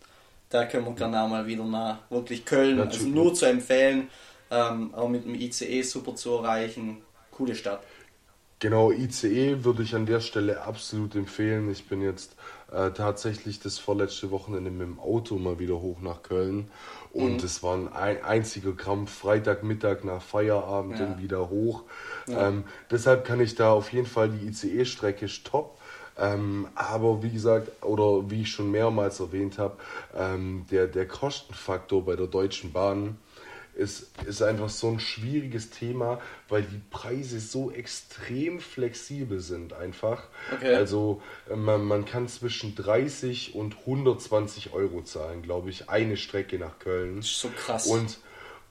da 0.56 0.64
können 0.64 0.86
wir 0.86 0.94
gerne 0.94 1.22
auch 1.22 1.28
mal 1.28 1.46
wieder 1.46 1.64
nach 1.64 1.98
wirklich 2.10 2.44
Köln, 2.44 2.80
also 2.80 3.06
nur 3.06 3.34
zu 3.34 3.44
empfehlen, 3.44 4.08
ähm, 4.50 4.94
auch 4.94 5.08
mit 5.08 5.24
dem 5.24 5.34
ICE 5.34 5.82
super 5.82 6.14
zu 6.14 6.32
erreichen. 6.32 7.02
Coole 7.30 7.54
Stadt. 7.54 7.82
Genau, 8.58 8.90
ICE 8.90 9.64
würde 9.64 9.82
ich 9.82 9.94
an 9.94 10.06
der 10.06 10.20
Stelle 10.20 10.62
absolut 10.62 11.14
empfehlen. 11.14 11.70
Ich 11.70 11.88
bin 11.88 12.00
jetzt 12.00 12.36
äh, 12.72 12.90
tatsächlich 12.90 13.60
das 13.60 13.78
vorletzte 13.78 14.30
Wochenende 14.30 14.70
mit 14.70 14.86
dem 14.86 14.98
Auto 14.98 15.36
mal 15.36 15.58
wieder 15.58 15.74
hoch 15.74 16.00
nach 16.00 16.22
Köln. 16.22 16.70
Und 17.12 17.44
es 17.44 17.60
mhm. 17.60 17.66
war 17.66 17.92
ein 18.00 18.24
einziger 18.24 18.72
Krampf, 18.72 19.12
Freitagmittag 19.12 20.04
nach 20.04 20.22
Feierabend 20.22 20.98
ja. 20.98 21.04
und 21.04 21.22
wieder 21.22 21.50
hoch. 21.50 21.82
Ja. 22.26 22.48
Ähm, 22.48 22.64
deshalb 22.90 23.26
kann 23.26 23.40
ich 23.40 23.56
da 23.56 23.72
auf 23.72 23.92
jeden 23.92 24.06
Fall 24.06 24.30
die 24.30 24.46
ICE-Strecke 24.46 25.26
top. 25.44 25.78
Ähm, 26.18 26.68
aber 26.74 27.22
wie 27.22 27.30
gesagt, 27.30 27.84
oder 27.84 28.30
wie 28.30 28.42
ich 28.42 28.50
schon 28.50 28.70
mehrmals 28.70 29.20
erwähnt 29.20 29.58
habe, 29.58 29.76
ähm, 30.16 30.64
der, 30.70 30.86
der 30.86 31.06
Kostenfaktor 31.06 32.04
bei 32.04 32.16
der 32.16 32.26
Deutschen 32.26 32.72
Bahn 32.72 33.18
ist, 33.76 34.08
ist 34.26 34.42
einfach 34.42 34.70
so 34.70 34.88
ein 34.88 35.00
schwieriges 35.00 35.70
Thema, 35.70 36.20
weil 36.48 36.62
die 36.62 36.80
Preise 36.90 37.40
so 37.40 37.70
extrem 37.70 38.60
flexibel 38.60 39.40
sind 39.40 39.74
einfach. 39.74 40.24
Okay. 40.54 40.74
Also 40.74 41.22
äh, 41.50 41.56
man, 41.56 41.84
man 41.84 42.06
kann 42.06 42.28
zwischen 42.28 42.74
30 42.74 43.54
und 43.54 43.76
120 43.80 44.72
Euro 44.72 45.02
zahlen, 45.02 45.42
glaube 45.42 45.70
ich, 45.70 45.90
eine 45.90 46.16
Strecke 46.16 46.58
nach 46.58 46.78
Köln. 46.78 47.16
Das 47.16 47.26
ist 47.26 47.40
so 47.40 47.50
krass. 47.50 47.86
Und 47.86 48.18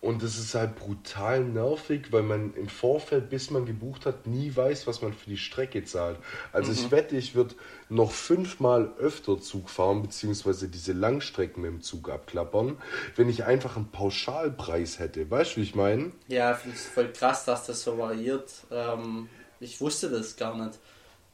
und 0.01 0.21
das 0.21 0.37
ist 0.37 0.53
halt 0.53 0.75
brutal 0.75 1.43
nervig, 1.43 2.11
weil 2.11 2.21
man 2.21 2.53
im 2.53 2.69
Vorfeld, 2.69 3.29
bis 3.29 3.49
man 3.49 3.65
gebucht 3.65 4.05
hat, 4.05 4.27
nie 4.27 4.55
weiß, 4.55 4.85
was 4.87 5.01
man 5.01 5.13
für 5.13 5.29
die 5.29 5.37
Strecke 5.37 5.83
zahlt. 5.83 6.17
Also 6.51 6.71
mhm. 6.71 6.77
ich 6.77 6.91
wette, 6.91 7.17
ich 7.17 7.33
würde 7.33 7.55
noch 7.89 8.11
fünfmal 8.11 8.93
öfter 8.99 9.39
Zug 9.39 9.69
fahren, 9.69 10.01
beziehungsweise 10.03 10.67
diese 10.67 10.93
Langstrecken 10.93 11.63
mit 11.63 11.71
dem 11.71 11.81
Zug 11.81 12.09
abklappern, 12.09 12.77
wenn 13.15 13.29
ich 13.29 13.45
einfach 13.45 13.77
einen 13.77 13.91
Pauschalpreis 13.91 14.99
hätte. 14.99 15.29
Weißt 15.29 15.53
du, 15.53 15.57
wie 15.57 15.63
ich 15.63 15.75
meine? 15.75 16.11
Ja, 16.27 16.51
ich 16.51 16.57
finde 16.57 16.77
es 16.77 16.85
voll 16.85 17.11
krass, 17.11 17.45
dass 17.45 17.65
das 17.65 17.83
so 17.83 17.97
variiert. 17.97 18.51
Ähm, 18.71 19.27
ich 19.59 19.81
wusste 19.81 20.09
das 20.09 20.35
gar 20.35 20.55
nicht. 20.55 20.77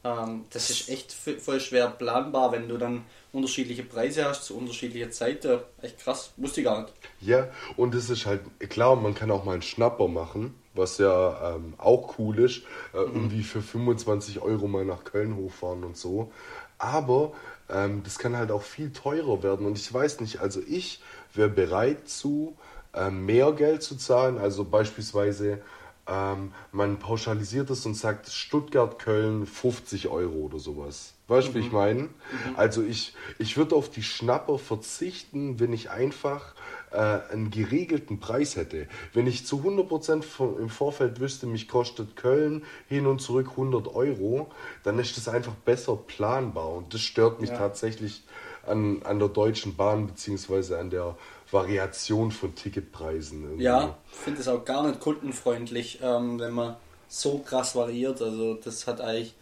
Ähm, 0.04 0.44
das 0.50 0.70
ist 0.70 0.88
echt 0.88 1.12
voll 1.12 1.60
schwer 1.60 1.88
planbar, 1.88 2.52
wenn 2.52 2.68
du 2.68 2.76
dann 2.76 3.04
unterschiedliche 3.32 3.84
Preise 3.84 4.24
hast 4.24 4.44
zu 4.44 4.56
unterschiedlicher 4.56 5.10
Zeit. 5.10 5.46
Echt 5.80 5.98
krass, 6.00 6.32
wusste 6.36 6.60
ich 6.60 6.66
gar 6.66 6.82
nicht. 6.82 6.92
Ja, 7.20 7.48
und 7.76 7.94
es 7.94 8.10
ist 8.10 8.26
halt 8.26 8.42
klar, 8.68 8.96
man 8.96 9.14
kann 9.14 9.30
auch 9.30 9.44
mal 9.44 9.52
einen 9.52 9.62
Schnapper 9.62 10.08
machen, 10.08 10.54
was 10.74 10.98
ja 10.98 11.54
ähm, 11.54 11.74
auch 11.78 12.18
cool 12.18 12.40
ist. 12.40 12.62
Äh, 12.92 12.98
mhm. 12.98 13.14
Irgendwie 13.14 13.42
für 13.42 13.62
25 13.62 14.42
Euro 14.42 14.66
mal 14.66 14.84
nach 14.84 15.04
Köln 15.04 15.36
hochfahren 15.36 15.84
und 15.84 15.96
so. 15.96 16.32
Aber 16.78 17.32
ähm, 17.70 18.02
das 18.02 18.18
kann 18.18 18.36
halt 18.36 18.50
auch 18.50 18.62
viel 18.62 18.92
teurer 18.92 19.42
werden. 19.42 19.66
Und 19.66 19.78
ich 19.78 19.92
weiß 19.92 20.20
nicht, 20.20 20.40
also 20.40 20.60
ich 20.66 21.00
wäre 21.32 21.48
bereit 21.48 22.08
zu, 22.08 22.56
äh, 22.92 23.10
mehr 23.10 23.52
Geld 23.52 23.82
zu 23.82 23.96
zahlen. 23.96 24.38
Also 24.38 24.64
beispielsweise 24.64 25.62
ähm, 26.06 26.52
man 26.72 26.98
pauschalisiert 26.98 27.70
es 27.70 27.86
und 27.86 27.94
sagt 27.94 28.28
Stuttgart, 28.28 28.98
Köln 28.98 29.46
50 29.46 30.08
Euro 30.08 30.34
oder 30.34 30.58
sowas. 30.58 31.14
Weißt 31.28 31.48
du, 31.48 31.50
mhm. 31.52 31.54
wie 31.54 31.60
ich 31.60 31.66
mhm. 31.66 31.72
meine? 31.72 32.02
Mhm. 32.02 32.10
Also 32.56 32.82
ich, 32.82 33.14
ich 33.38 33.56
würde 33.56 33.76
auf 33.76 33.88
die 33.88 34.02
Schnapper 34.02 34.58
verzichten, 34.58 35.60
wenn 35.60 35.72
ich 35.72 35.90
einfach 35.90 36.54
äh, 36.90 36.96
einen 36.96 37.50
geregelten 37.50 38.18
Preis 38.18 38.56
hätte. 38.56 38.88
Wenn 39.12 39.26
ich 39.26 39.46
zu 39.46 39.60
100% 39.60 40.22
von, 40.22 40.58
im 40.58 40.68
Vorfeld 40.68 41.20
wüsste, 41.20 41.46
mich 41.46 41.68
kostet 41.68 42.16
Köln 42.16 42.64
hin 42.88 43.06
und 43.06 43.20
zurück 43.20 43.50
100 43.52 43.94
Euro, 43.94 44.50
dann 44.82 44.98
ist 44.98 45.16
das 45.16 45.28
einfach 45.28 45.54
besser 45.54 45.96
planbar 45.96 46.70
und 46.72 46.92
das 46.94 47.00
stört 47.00 47.40
mich 47.40 47.50
ja. 47.50 47.56
tatsächlich 47.56 48.24
an, 48.66 49.02
an 49.04 49.18
der 49.18 49.28
Deutschen 49.28 49.76
Bahn 49.76 50.06
beziehungsweise 50.06 50.78
an 50.78 50.90
der 50.90 51.16
Variation 51.52 52.30
von 52.30 52.54
Ticketpreisen. 52.54 53.42
Irgendwie. 53.44 53.64
Ja, 53.64 53.96
ich 54.10 54.18
finde 54.18 54.40
es 54.40 54.48
auch 54.48 54.64
gar 54.64 54.86
nicht 54.86 55.00
kundenfreundlich, 55.00 56.00
ähm, 56.02 56.38
wenn 56.38 56.52
man 56.52 56.76
so 57.08 57.38
krass 57.38 57.76
variiert. 57.76 58.22
Also 58.22 58.54
das 58.54 58.86
hat 58.86 59.00
eigentlich, 59.00 59.34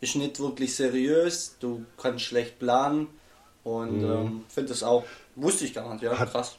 ist 0.00 0.16
nicht 0.16 0.38
wirklich 0.38 0.76
seriös, 0.76 1.56
du 1.58 1.84
kannst 1.96 2.24
schlecht 2.24 2.58
planen 2.58 3.08
und 3.64 4.02
mhm. 4.02 4.10
ähm, 4.10 4.44
finde 4.48 4.72
es 4.72 4.82
auch, 4.82 5.04
wusste 5.34 5.64
ich 5.64 5.74
gar 5.74 5.92
nicht, 5.94 6.02
ja, 6.02 6.18
hat, 6.18 6.30
krass. 6.30 6.58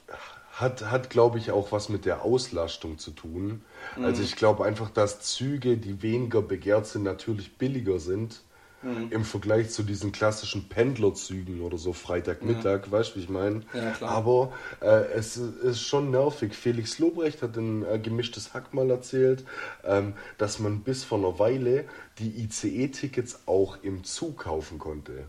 Hat, 0.52 0.82
hat 0.90 1.10
glaube 1.12 1.38
ich, 1.38 1.52
auch 1.52 1.72
was 1.72 1.90
mit 1.90 2.06
der 2.06 2.24
Auslastung 2.24 2.98
zu 2.98 3.12
tun. 3.12 3.62
Also 3.92 4.00
mhm. 4.00 4.06
Also 4.06 4.24
ich 4.24 4.36
glaube 4.36 4.66
einfach, 4.66 4.90
dass 4.90 5.22
Züge, 5.22 5.78
die 5.78 6.02
weniger 6.02 6.42
begehrt 6.42 6.88
sind, 6.88 7.04
natürlich 7.04 7.58
billiger 7.58 8.00
sind 8.00 8.42
Mhm. 8.84 9.08
Im 9.10 9.26
Vergleich 9.26 9.72
zu 9.72 9.82
diesen 9.82 10.12
klassischen 10.12 10.70
Pendlerzügen 10.70 11.62
oder 11.62 11.80
so 11.80 11.94
Freitagmittag, 11.94 12.86
ja. 12.86 12.92
weißt 12.92 13.12
du, 13.12 13.16
wie 13.16 13.24
ich 13.24 13.30
meine? 13.30 13.62
Ja, 13.74 14.08
Aber 14.08 14.54
äh, 14.82 15.12
es 15.14 15.36
ist 15.38 15.82
schon 15.82 16.12
nervig. 16.12 16.54
Felix 16.54 17.00
Lobrecht 17.00 17.42
hat 17.42 17.58
ein 17.58 17.84
äh, 17.84 17.98
gemischtes 17.98 18.54
Hack 18.54 18.76
mal 18.76 18.90
erzählt, 18.92 19.44
ähm, 19.84 20.14
dass 20.38 20.60
man 20.60 20.82
bis 20.82 21.04
vor 21.04 21.18
einer 21.18 21.40
Weile 21.40 21.86
die 22.20 22.44
ICE-Tickets 22.44 23.42
auch 23.48 23.78
im 23.82 24.04
Zug 24.04 24.44
kaufen 24.44 24.78
konnte. 24.78 25.26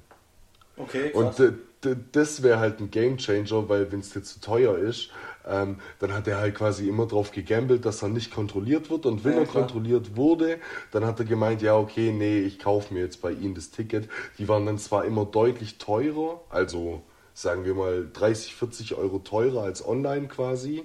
Okay, 0.77 1.11
krass. 1.11 1.41
Und 1.41 1.59
das 2.13 2.43
wäre 2.43 2.59
halt 2.59 2.81
ein 2.81 2.91
Gamechanger, 2.91 3.69
weil 3.69 3.91
wenn 3.93 4.01
es 4.01 4.11
dir 4.11 4.23
zu 4.23 4.41
teuer 4.41 4.77
ist, 4.77 5.11
ähm, 5.49 5.79
dann 5.99 6.13
hat 6.13 6.29
er 6.29 6.39
halt 6.39 6.55
quasi 6.55 6.89
immer 6.89 7.07
drauf 7.07 7.33
gegambelt, 7.33 7.85
dass 7.85 8.03
er 8.03 8.09
nicht 8.09 8.33
kontrolliert 8.33 8.91
wird. 8.91 9.07
Und 9.07 9.25
wenn 9.25 9.33
ja, 9.33 9.39
er 9.41 9.47
klar. 9.47 9.65
kontrolliert 9.65 10.17
wurde, 10.17 10.59
dann 10.91 11.05
hat 11.05 11.19
er 11.19 11.25
gemeint, 11.25 11.63
ja, 11.63 11.77
okay, 11.77 12.13
nee, 12.13 12.41
ich 12.41 12.59
kaufe 12.59 12.93
mir 12.95 13.01
jetzt 13.01 13.23
bei 13.23 13.33
ihnen 13.33 13.55
das 13.55 13.71
Ticket. 13.71 14.09
Die 14.39 14.49
waren 14.49 14.67
dann 14.67 14.79
zwar 14.79 15.05
immer 15.05 15.25
deutlich 15.25 15.79
teurer, 15.79 16.41
also 16.51 17.03
sagen 17.35 17.65
wir 17.65 17.75
mal 17.75 18.09
30, 18.13 18.55
40 18.55 18.95
Euro 18.95 19.21
teurer 19.21 19.63
als 19.63 19.87
online 19.87 20.29
quasi. 20.29 20.85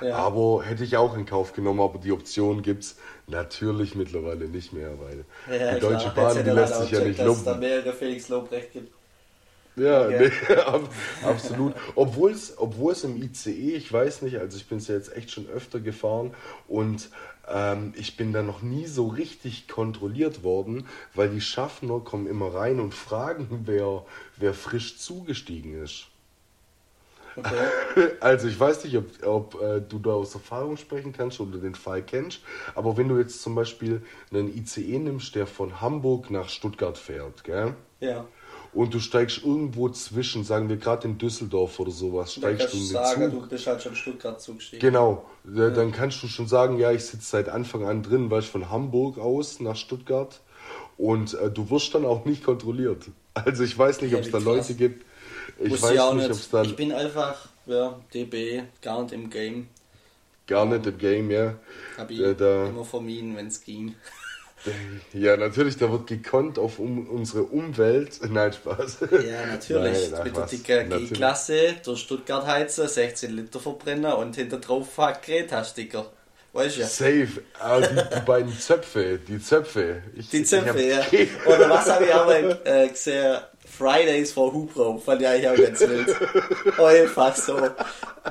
Ja. 0.00 0.16
Aber 0.16 0.62
hätte 0.64 0.84
ich 0.84 0.96
auch 0.96 1.16
in 1.16 1.24
Kauf 1.24 1.52
genommen, 1.52 1.80
aber 1.80 1.98
die 1.98 2.12
Option 2.12 2.62
gibt 2.62 2.84
es 2.84 2.96
natürlich 3.26 3.94
mittlerweile 3.94 4.46
nicht 4.46 4.72
mehr, 4.72 4.90
weil 5.00 5.24
ja, 5.58 5.74
die 5.74 5.80
Deutsche 5.80 6.10
klar. 6.10 6.34
Bahn, 6.34 6.44
die 6.44 6.50
lässt 6.50 6.80
sich 6.80 6.90
ja 6.90 7.00
nicht 7.00 7.18
lumpen. 7.18 7.26
Dass 7.26 7.38
es 7.38 7.44
da 7.44 7.56
mehrere 7.56 7.92
Felix 7.92 8.28
Lobrecht 8.28 8.72
gibt. 8.72 8.92
Ja, 9.76 10.06
okay. 10.06 10.30
nee, 10.48 10.54
absolut. 11.26 11.74
Obwohl 11.96 12.30
es, 12.30 12.56
obwohl 12.58 12.92
es 12.92 13.02
im 13.02 13.20
ICE, 13.20 13.74
ich 13.74 13.92
weiß 13.92 14.22
nicht, 14.22 14.38
also 14.38 14.56
ich 14.56 14.68
bin 14.68 14.78
es 14.78 14.88
ja 14.88 14.94
jetzt 14.94 15.14
echt 15.16 15.30
schon 15.30 15.48
öfter 15.48 15.80
gefahren 15.80 16.32
und 16.68 17.10
ähm, 17.48 17.92
ich 17.96 18.16
bin 18.16 18.32
da 18.32 18.42
noch 18.42 18.62
nie 18.62 18.86
so 18.86 19.08
richtig 19.08 19.66
kontrolliert 19.66 20.44
worden, 20.44 20.86
weil 21.14 21.28
die 21.28 21.40
Schaffner 21.40 22.00
kommen 22.00 22.26
immer 22.28 22.54
rein 22.54 22.78
und 22.78 22.94
fragen, 22.94 23.62
wer, 23.64 24.04
wer 24.36 24.54
frisch 24.54 24.98
zugestiegen 24.98 25.82
ist. 25.82 26.06
Okay. 27.36 27.50
Also 28.20 28.48
ich 28.48 28.58
weiß 28.58 28.84
nicht, 28.84 28.96
ob, 28.96 29.06
ob 29.24 29.60
äh, 29.60 29.80
du 29.80 29.98
da 29.98 30.10
aus 30.10 30.34
Erfahrung 30.34 30.76
sprechen 30.76 31.12
kannst 31.12 31.40
oder 31.40 31.58
den 31.58 31.74
Fall 31.74 32.02
kennst, 32.02 32.40
aber 32.74 32.96
wenn 32.96 33.08
du 33.08 33.18
jetzt 33.18 33.42
zum 33.42 33.54
Beispiel 33.54 34.02
einen 34.32 34.56
ICE 34.56 34.98
nimmst, 34.98 35.34
der 35.34 35.46
von 35.46 35.80
Hamburg 35.80 36.30
nach 36.30 36.48
Stuttgart 36.48 36.96
fährt, 36.96 37.42
gell? 37.44 37.74
Ja 38.00 38.24
und 38.74 38.92
du 38.92 38.98
steigst 38.98 39.44
irgendwo 39.44 39.88
zwischen, 39.88 40.44
sagen 40.44 40.68
wir 40.68 40.76
gerade 40.76 41.06
in 41.06 41.18
Düsseldorf 41.18 41.78
oder 41.78 41.92
sowas, 41.92 42.34
steigst 42.34 42.72
du 42.72 42.76
in 42.76 42.82
den 42.82 42.92
sagen, 42.92 43.30
Zug. 43.30 43.42
Du 43.42 43.48
bist 43.48 43.66
halt 43.66 43.82
schon 43.82 43.94
Stuttgart 43.94 44.40
zugestiegen. 44.40 44.80
Genau, 44.80 45.24
ja. 45.54 45.70
dann 45.70 45.92
kannst 45.92 46.22
du 46.22 46.26
schon 46.26 46.48
sagen, 46.48 46.78
ja, 46.78 46.90
ich 46.90 47.04
sitze 47.04 47.26
seit 47.26 47.48
Anfang 47.48 47.84
an 47.84 48.02
drin, 48.02 48.30
weil 48.30 48.40
ich 48.40 48.48
von 48.48 48.70
Hamburg 48.70 49.18
aus 49.18 49.60
nach 49.60 49.76
Stuttgart 49.76 50.40
und 50.96 51.34
äh, 51.34 51.50
du 51.50 51.70
wirst 51.70 51.94
dann 51.94 52.04
auch 52.04 52.24
nicht 52.24 52.44
kontrolliert. 52.44 53.04
Also 53.34 53.64
ich 53.64 53.76
weiß 53.76 54.00
nicht, 54.02 54.12
ja, 54.12 54.18
ob 54.18 54.24
es 54.24 54.30
da 54.30 54.38
Leute 54.38 54.74
gibt. 54.74 55.04
Ich 55.58 55.68
Muss 55.68 55.82
weiß 55.82 55.90
nicht, 55.90 56.14
nicht. 56.14 56.26
ob 56.26 56.32
es 56.32 56.50
dann. 56.50 56.64
Ich 56.66 56.76
bin 56.76 56.92
einfach, 56.92 57.48
ja, 57.66 57.98
DB, 58.12 58.62
gar 58.80 59.02
nicht 59.02 59.12
im 59.12 59.30
Game. 59.30 59.68
Gar 60.46 60.66
nicht 60.66 60.86
im 60.86 60.98
Game, 60.98 61.30
ja. 61.30 61.54
Hab 61.96 62.10
ich 62.10 62.20
äh, 62.20 62.34
da, 62.34 62.68
immer 62.68 62.84
vermieden, 62.84 63.36
wenn 63.36 63.46
es 63.46 63.62
ging. 63.62 63.94
Ja, 65.12 65.36
natürlich, 65.36 65.76
da 65.76 65.90
wird 65.90 66.06
gekonnt 66.06 66.58
auf 66.58 66.78
um, 66.78 67.08
unsere 67.08 67.44
Umwelt. 67.44 68.20
Nein, 68.30 68.52
Spaß. 68.52 68.98
Ja, 69.10 69.46
natürlich. 69.46 70.10
Nein, 70.10 70.24
Mit 70.24 70.36
der 70.36 70.46
dicken 70.46 70.90
G-Klasse, 70.90 71.74
der 71.86 71.96
Stuttgart 71.96 72.46
heizen, 72.46 72.88
16 72.88 73.30
Liter 73.36 73.60
Verbrenner 73.60 74.18
und 74.18 74.36
hinter 74.36 74.58
drauf 74.58 74.88
Greta-Sticker. 74.96 76.06
Weißt 76.52 76.76
du 76.76 76.80
ja. 76.82 76.86
Safe. 76.86 77.28
Ah, 77.58 77.80
die, 77.80 77.94
die 77.94 78.20
beiden 78.24 78.56
Zöpfe, 78.56 79.18
die 79.18 79.40
Zöpfe. 79.40 80.02
Ich, 80.16 80.30
die 80.30 80.44
Zöpfe, 80.44 80.82
ja. 80.82 81.00
Oder 81.46 81.68
was 81.68 81.90
habe 81.90 82.04
ich 82.04 82.14
auch 82.14 82.26
mal 82.26 82.60
äh, 82.64 82.88
gesehen? 82.88 83.38
Fridays 83.66 84.32
for 84.32 84.52
Hubraum, 84.52 85.00
fand 85.00 85.22
ich 85.22 85.28
eigentlich 85.28 85.48
auch 85.48 85.56
ganz 85.56 85.80
wild. 85.80 86.14
Einfach 86.78 87.34
so. 87.34 87.58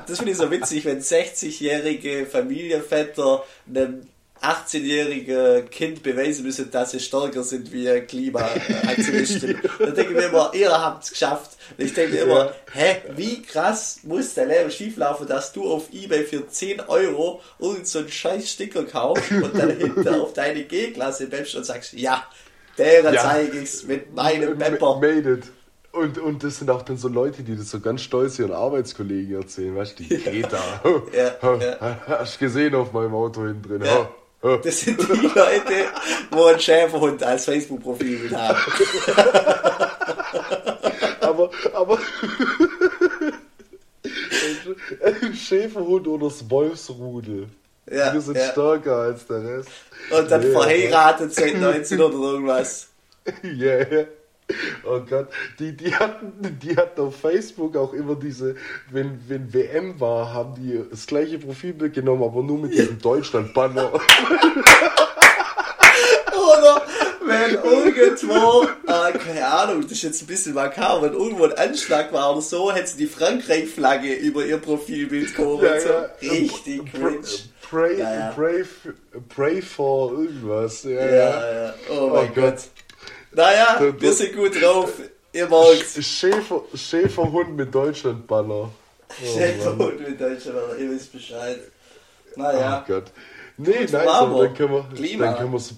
Das 0.06 0.16
finde 0.16 0.32
ich 0.32 0.38
so 0.38 0.50
witzig, 0.50 0.84
wenn 0.86 1.00
60-jährige 1.00 2.24
Familienväter 2.24 3.44
einem 3.68 4.06
18-jährige 4.44 5.64
Kind 5.70 6.02
beweisen 6.02 6.44
müssen, 6.44 6.70
dass 6.70 6.90
sie 6.90 7.00
stärker 7.00 7.42
sind 7.42 7.72
wie 7.72 8.00
Klimaaktivisten. 8.00 9.58
dann 9.78 9.94
denke 9.94 10.12
ich 10.12 10.16
mir 10.16 10.26
immer, 10.26 10.52
ihr 10.54 10.70
habt 10.70 11.04
es 11.04 11.10
geschafft. 11.10 11.52
Und 11.76 11.84
ich 11.84 11.94
denke 11.94 12.14
mir 12.14 12.22
immer, 12.22 12.52
hä, 12.72 12.96
wie 13.16 13.42
krass 13.42 14.00
muss 14.02 14.34
dein 14.34 14.48
Leben 14.48 14.70
schieflaufen, 14.70 15.26
dass 15.26 15.52
du 15.52 15.70
auf 15.70 15.92
Ebay 15.92 16.24
für 16.24 16.46
10 16.46 16.80
Euro 16.88 17.40
irgend 17.58 17.86
so 17.86 18.00
einen 18.00 18.10
scheiß 18.10 18.50
Sticker 18.50 18.84
kaufst 18.84 19.30
und 19.30 19.56
dann 19.56 19.70
hinter 19.78 20.22
auf 20.22 20.32
deine 20.34 20.64
G-Klasse 20.64 21.26
bleibst 21.28 21.54
und 21.54 21.64
sagst, 21.64 21.94
ja, 21.94 22.24
deren 22.76 23.14
ja. 23.14 23.22
zeige 23.22 23.58
ich's 23.58 23.84
mit 23.84 24.14
meinem 24.14 24.58
Pepper. 24.58 24.96
Made 25.00 25.32
it. 25.32 25.44
Und, 25.92 26.18
und 26.18 26.42
das 26.42 26.58
sind 26.58 26.70
auch 26.70 26.82
dann 26.82 26.96
so 26.96 27.06
Leute, 27.06 27.44
die 27.44 27.56
das 27.56 27.70
so 27.70 27.78
ganz 27.78 28.02
stolz 28.02 28.38
ihren 28.40 28.52
Arbeitskollegen 28.52 29.36
erzählen, 29.36 29.76
weißt 29.76 29.98
du, 29.98 30.02
die 30.02 30.18
Greta. 30.18 30.58
Ja, 31.12 31.36
ja. 31.40 31.98
Hast 32.06 32.40
du 32.40 32.46
gesehen 32.46 32.74
auf 32.74 32.92
meinem 32.92 33.14
Auto 33.14 33.46
hinten 33.46 33.62
drin? 33.62 33.82
Ja. 33.84 34.10
Das 34.62 34.80
sind 34.80 35.00
die 35.00 35.26
Leute, 35.26 35.86
wo 36.30 36.44
ein 36.44 36.60
Schäferhund 36.60 37.22
als 37.22 37.46
Facebook-Profil 37.46 38.30
haben. 38.36 38.58
aber, 41.20 41.50
aber. 41.72 41.98
ein 45.02 45.34
Schäferhund 45.34 46.06
oder 46.06 46.26
das 46.26 46.50
Wolfsrudel. 46.50 47.48
Ja, 47.90 48.12
Wir 48.12 48.20
sind 48.20 48.36
ja. 48.36 48.50
stärker 48.50 48.96
als 48.96 49.26
der 49.26 49.44
Rest. 49.44 49.70
Und 50.10 50.30
dann 50.30 50.42
yeah. 50.42 50.60
verheiratet 50.60 51.34
seit 51.34 51.58
19 51.58 52.00
oder 52.00 52.32
irgendwas. 52.32 52.88
Yeah. 53.42 54.06
Oh 54.86 55.00
Gott, 55.00 55.28
die, 55.58 55.74
die, 55.74 55.94
hatten, 55.94 56.58
die 56.62 56.76
hatten 56.76 57.00
auf 57.00 57.16
Facebook 57.18 57.74
auch 57.76 57.94
immer 57.94 58.14
diese, 58.16 58.56
wenn, 58.90 59.18
wenn 59.28 59.52
WM 59.54 59.98
war, 59.98 60.34
haben 60.34 60.54
die 60.56 60.78
das 60.90 61.06
gleiche 61.06 61.38
Profilbild 61.38 61.94
genommen, 61.94 62.22
aber 62.22 62.42
nur 62.42 62.58
mit 62.58 62.74
diesem 62.74 62.98
Deutschland-Banner. 62.98 63.92
Oder 66.34 66.82
wenn 67.26 67.54
irgendwo, 67.54 68.64
äh, 68.86 69.12
keine 69.18 69.46
Ahnung, 69.46 69.82
das 69.82 69.92
ist 69.92 70.02
jetzt 70.02 70.22
ein 70.22 70.26
bisschen 70.26 70.54
makaber, 70.54 71.02
wenn 71.02 71.14
irgendwo 71.14 71.44
ein 71.44 71.52
Anschlag 71.54 72.12
war 72.12 72.32
oder 72.32 72.42
so, 72.42 72.72
hätten 72.72 72.86
sie 72.86 72.98
die 72.98 73.06
Frankreich-Flagge 73.06 74.12
über 74.14 74.44
ihr 74.44 74.58
Profilbild 74.58 75.34
gehoben. 75.34 75.64
Ja, 75.64 75.80
so. 75.80 75.88
ja. 75.88 76.32
Richtig 76.32 76.92
cringe. 76.92 77.20
Pray, 77.70 77.98
Ja, 77.98 78.32
pray, 78.36 78.64
pray 79.34 79.62
for 79.62 80.12
irgendwas. 80.12 80.84
Ja, 80.84 80.90
Ja, 80.90 81.06
ja. 81.06 81.64
ja. 81.64 81.74
Oh 81.90 82.08
mein 82.08 82.28
Oh 82.30 82.34
Gott. 82.34 82.34
Gott. 82.34 82.83
Naja, 83.34 83.92
wir 83.98 84.12
sind 84.12 84.36
gut 84.36 84.60
drauf. 84.60 84.92
Ihr. 85.32 85.48
Sch- 85.50 86.02
Schäfer, 86.02 86.62
Schäferhund 86.74 87.56
mit 87.56 87.74
Deutschland-Banner. 87.74 88.70
Oh, 88.70 88.70
Schäfer 89.22 89.74
Mann. 89.74 89.88
und 89.88 90.00
mit 90.08 90.20
Deutschland, 90.20 90.58
aber 90.58 90.76
ihr 90.78 90.90
wisst 90.90 91.12
Bescheid. 91.12 91.58
Naja. 92.36 92.84
Oh 92.86 92.92
Gott. 92.92 93.04
Nee, 93.56 93.86
bravo. 93.90 94.08
aber 94.36 94.44
dann 94.46 94.54
können 94.54 94.72
wir. 94.72 94.88
Klima. 94.94 95.24
Dann 95.26 95.36
können 95.36 95.52
wir's, 95.52 95.74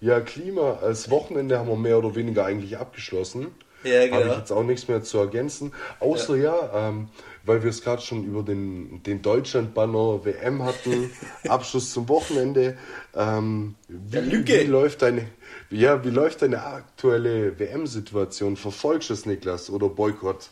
ja, 0.00 0.20
Klima. 0.20 0.78
Als 0.82 1.10
Wochenende 1.10 1.58
haben 1.58 1.68
wir 1.68 1.76
mehr 1.76 1.98
oder 1.98 2.14
weniger 2.14 2.44
eigentlich 2.46 2.78
abgeschlossen. 2.78 3.48
Ja, 3.82 3.94
Habe 4.00 4.04
ich 4.04 4.10
genau. 4.12 4.34
jetzt 4.34 4.52
auch 4.52 4.62
nichts 4.62 4.88
mehr 4.88 5.02
zu 5.02 5.18
ergänzen. 5.18 5.72
Außer 6.00 6.36
ja, 6.36 6.70
ähm, 6.88 7.08
weil 7.44 7.62
wir 7.62 7.70
es 7.70 7.82
gerade 7.82 8.02
schon 8.02 8.24
über 8.24 8.42
den, 8.42 9.02
den 9.04 9.22
Deutschland-Banner 9.22 10.24
WM 10.24 10.62
hatten. 10.64 11.10
Abschluss 11.48 11.90
zum 11.92 12.08
Wochenende. 12.08 12.76
Ähm, 13.16 13.74
wie, 13.88 14.16
Ja, 14.16 14.22
Lücke. 14.22 14.60
wie 14.60 14.64
läuft 14.64 15.00
deine, 15.02 15.26
ja, 15.70 16.04
wie 16.04 16.10
läuft 16.10 16.42
deine 16.42 16.62
aktuelle 16.64 17.58
WM-Situation? 17.58 18.56
Verfolgst 18.56 19.10
du 19.10 19.14
es, 19.14 19.26
Niklas, 19.26 19.70
oder 19.70 19.88
Boykott? 19.88 20.50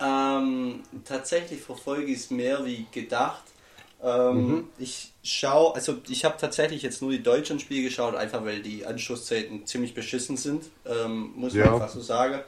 Ähm, 0.00 0.82
tatsächlich 1.04 1.62
verfolge 1.62 2.06
ich 2.12 2.18
es 2.18 2.30
mehr 2.30 2.64
wie 2.64 2.88
gedacht. 2.90 3.44
Ähm, 4.02 4.64
Mhm. 4.64 4.72
Ich 4.76 5.14
schaue, 5.22 5.74
also 5.76 5.98
ich 6.08 6.24
habe 6.24 6.36
tatsächlich 6.38 6.82
jetzt 6.82 7.02
nur 7.02 7.12
die 7.12 7.22
deutschen 7.22 7.60
Spiele 7.60 7.84
geschaut, 7.84 8.14
einfach 8.16 8.44
weil 8.44 8.62
die 8.62 8.84
Anschlusszeiten 8.84 9.64
ziemlich 9.66 9.94
beschissen 9.94 10.36
sind, 10.36 10.64
ähm, 10.84 11.32
muss 11.36 11.58
man 11.58 11.68
Ja. 11.68 11.72
einfach 11.72 11.88
so 11.88 12.00
sagen. 12.00 12.42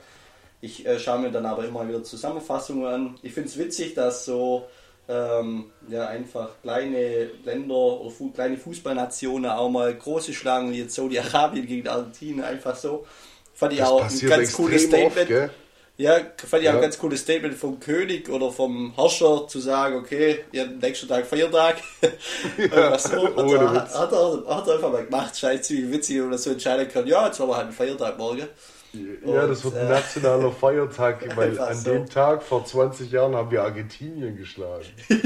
Ich 0.61 0.87
äh, 0.87 0.99
schaue 1.01 1.21
mir 1.21 1.33
dann 1.33 1.47
aber 1.47 1.67
immer 1.67 1.87
wieder 1.89 2.05
Zusammenfassungen 2.05 2.87
an. 2.87 3.19
Ich 3.23 3.35
finde 3.35 3.51
es 3.51 3.59
witzig, 3.59 3.95
dass 3.95 4.25
so 4.27 4.69
ähm, 5.09 5.67
ja 5.89 6.07
einfach 6.09 6.51
kleine 6.63 7.31
Länder 7.45 7.75
oder 7.75 8.11
fu 8.11 8.31
kleine 8.31 8.57
Fußballnationen 8.57 9.51
auch 9.51 9.69
mal 9.69 9.95
große 9.95 10.33
schlagen, 10.33 10.73
wie 10.73 10.79
jetzt 10.81 10.95
Saudi-Arabien 10.95 11.67
gegen 11.67 11.89
Argentinien, 11.89 12.43
einfach 12.45 12.77
so. 12.77 13.07
Fand 13.55 13.73
ich 13.75 13.79
Das 13.81 13.89
auch 13.91 14.03
ein 14.03 14.21
ganz 14.29 14.53
cooles 14.53 14.85
oft, 14.85 14.93
Statement. 14.93 15.29
gell? 15.29 15.51
Ja, 15.97 16.15
fand 16.37 16.63
ich 16.65 16.69
auch 16.69 16.73
Ja. 16.73 16.79
ein 16.79 16.81
ganz 16.83 16.99
cooles 16.99 17.21
Statement 17.21 17.55
vom 17.55 17.79
König 17.79 18.29
oder 18.29 18.51
vom 18.51 18.93
Herrscher 18.97 19.47
zu 19.47 19.61
sagen, 19.61 19.95
okay, 19.97 20.41
ihr 20.51 20.63
habt 20.63 20.83
nächsten 20.83 21.07
Tag 21.07 21.25
Feiertag. 21.25 21.77
Irgendwas 22.59 23.05
so. 23.05 23.23
Hat, 23.37 23.37
er, 23.39 23.73
hat, 24.01 24.13
er, 24.13 24.57
hat 24.57 24.67
er 24.67 24.75
einfach 24.75 24.91
mal 24.91 25.05
gemacht, 25.05 25.39
scheiße, 25.39 25.73
wie 25.75 25.93
witzig, 25.93 26.19
wenn 26.21 26.31
man 26.31 26.39
so 26.39 26.51
entscheiden 26.51 26.89
kann, 26.89 27.07
ja, 27.07 27.27
jetzt 27.27 27.39
haben 27.39 27.49
wir 27.49 27.57
halt 27.57 27.67
einen 27.67 27.75
Feiertag 27.77 28.19
morgen. 28.19 28.49
Ja, 29.25 29.47
das 29.47 29.65
Und, 29.65 29.73
wird 29.75 29.83
ein 29.85 29.91
äh, 29.91 29.95
nationaler 29.95 30.53
Feiertag, 30.61 31.37
weil 31.37 31.59
an 31.59 31.77
so. 31.77 31.91
dem 31.91 32.07
Tag 32.09 32.43
vor 32.43 32.65
20 32.65 33.11
Jahren 33.11 33.35
haben 33.35 33.51
wir 33.51 33.63
Argentinien 33.63 34.37
geschlagen. 34.37 34.87